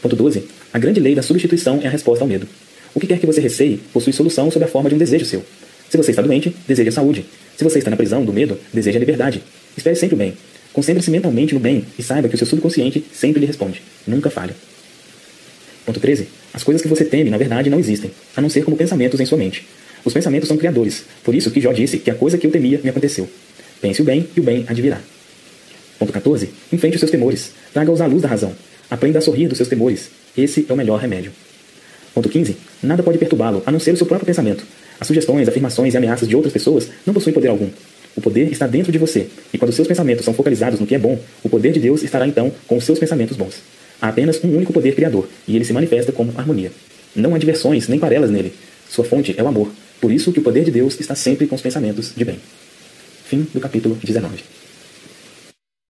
Ponto 0.00 0.16
12. 0.16 0.44
A 0.72 0.78
grande 0.78 1.00
lei 1.00 1.14
da 1.14 1.22
substituição 1.22 1.80
é 1.82 1.86
a 1.86 1.90
resposta 1.90 2.24
ao 2.24 2.28
medo. 2.28 2.46
O 2.94 3.00
que 3.00 3.06
quer 3.06 3.18
que 3.18 3.26
você 3.26 3.40
receie 3.40 3.78
possui 3.92 4.12
solução 4.12 4.50
sob 4.50 4.64
a 4.64 4.68
forma 4.68 4.88
de 4.88 4.94
um 4.94 4.98
desejo 4.98 5.24
seu. 5.24 5.44
Se 5.90 5.96
você 5.96 6.10
está 6.10 6.22
doente, 6.22 6.54
deseje 6.66 6.88
a 6.88 6.92
saúde. 6.92 7.26
Se 7.56 7.64
você 7.64 7.78
está 7.78 7.90
na 7.90 7.96
prisão 7.96 8.24
do 8.24 8.32
medo, 8.32 8.58
deseje 8.72 8.96
a 8.96 9.00
liberdade. 9.00 9.42
Espere 9.76 9.96
sempre 9.96 10.14
o 10.14 10.18
bem. 10.18 10.34
Concentre-se 10.72 11.10
mentalmente 11.10 11.54
no 11.54 11.60
bem 11.60 11.84
e 11.98 12.02
saiba 12.02 12.28
que 12.28 12.34
o 12.34 12.38
seu 12.38 12.46
subconsciente 12.46 13.04
sempre 13.12 13.40
lhe 13.40 13.46
responde. 13.46 13.82
Nunca 14.06 14.30
falha. 14.30 14.54
Ponto 15.84 16.00
13. 16.00 16.28
As 16.52 16.64
coisas 16.64 16.82
que 16.82 16.88
você 16.88 17.04
teme, 17.04 17.30
na 17.30 17.38
verdade, 17.38 17.70
não 17.70 17.78
existem, 17.78 18.10
a 18.36 18.40
não 18.40 18.48
ser 18.48 18.64
como 18.64 18.76
pensamentos 18.76 19.20
em 19.20 19.26
sua 19.26 19.38
mente. 19.38 19.66
Os 20.06 20.12
pensamentos 20.12 20.46
são 20.46 20.56
criadores. 20.56 21.04
Por 21.24 21.34
isso 21.34 21.50
que 21.50 21.60
Jó 21.60 21.72
disse 21.72 21.98
que 21.98 22.12
a 22.12 22.14
coisa 22.14 22.38
que 22.38 22.46
eu 22.46 22.50
temia 22.52 22.80
me 22.80 22.88
aconteceu. 22.88 23.28
Pense 23.80 24.00
o 24.00 24.04
bem 24.04 24.28
e 24.36 24.40
o 24.40 24.42
bem 24.42 24.64
advirá. 24.68 25.00
Ponto 25.98 26.12
14. 26.12 26.48
Enfrente 26.72 26.94
os 26.94 27.00
seus 27.00 27.10
temores. 27.10 27.50
Traga-os 27.74 28.00
à 28.00 28.06
luz 28.06 28.22
da 28.22 28.28
razão. 28.28 28.54
Aprenda 28.88 29.18
a 29.18 29.20
sorrir 29.20 29.48
dos 29.48 29.56
seus 29.56 29.68
temores. 29.68 30.08
Esse 30.38 30.64
é 30.68 30.72
o 30.72 30.76
melhor 30.76 31.00
remédio. 31.00 31.32
Ponto 32.14 32.28
15. 32.28 32.56
Nada 32.84 33.02
pode 33.02 33.18
perturbá-lo, 33.18 33.64
a 33.66 33.72
não 33.72 33.80
ser 33.80 33.94
o 33.94 33.96
seu 33.96 34.06
próprio 34.06 34.26
pensamento. 34.26 34.64
As 35.00 35.08
sugestões, 35.08 35.48
afirmações 35.48 35.92
e 35.92 35.96
ameaças 35.96 36.28
de 36.28 36.36
outras 36.36 36.52
pessoas 36.52 36.88
não 37.04 37.12
possuem 37.12 37.34
poder 37.34 37.48
algum. 37.48 37.68
O 38.14 38.20
poder 38.20 38.48
está 38.52 38.68
dentro 38.68 38.92
de 38.92 38.98
você, 38.98 39.26
e 39.52 39.58
quando 39.58 39.72
seus 39.72 39.88
pensamentos 39.88 40.24
são 40.24 40.32
focalizados 40.32 40.78
no 40.78 40.86
que 40.86 40.94
é 40.94 40.98
bom, 40.98 41.18
o 41.42 41.48
poder 41.48 41.72
de 41.72 41.80
Deus 41.80 42.04
estará 42.04 42.28
então 42.28 42.52
com 42.68 42.76
os 42.76 42.84
seus 42.84 42.98
pensamentos 42.98 43.36
bons. 43.36 43.56
Há 44.00 44.08
apenas 44.08 44.42
um 44.44 44.54
único 44.54 44.72
poder 44.72 44.94
criador, 44.94 45.28
e 45.48 45.56
ele 45.56 45.64
se 45.64 45.72
manifesta 45.72 46.12
como 46.12 46.32
harmonia. 46.36 46.70
Não 47.14 47.34
há 47.34 47.38
diversões 47.38 47.88
nem 47.88 47.98
parelas 47.98 48.30
nele. 48.30 48.54
Sua 48.88 49.04
fonte 49.04 49.34
é 49.36 49.42
o 49.42 49.48
amor, 49.48 49.70
por 50.00 50.12
isso 50.12 50.32
que 50.32 50.40
o 50.40 50.42
poder 50.42 50.64
de 50.64 50.70
Deus 50.70 50.98
está 50.98 51.14
sempre 51.14 51.46
com 51.46 51.54
os 51.54 51.62
pensamentos 51.62 52.12
de 52.16 52.24
bem. 52.24 52.38
Fim 53.24 53.46
do 53.52 53.60
capítulo 53.60 53.98
19. 54.02 54.42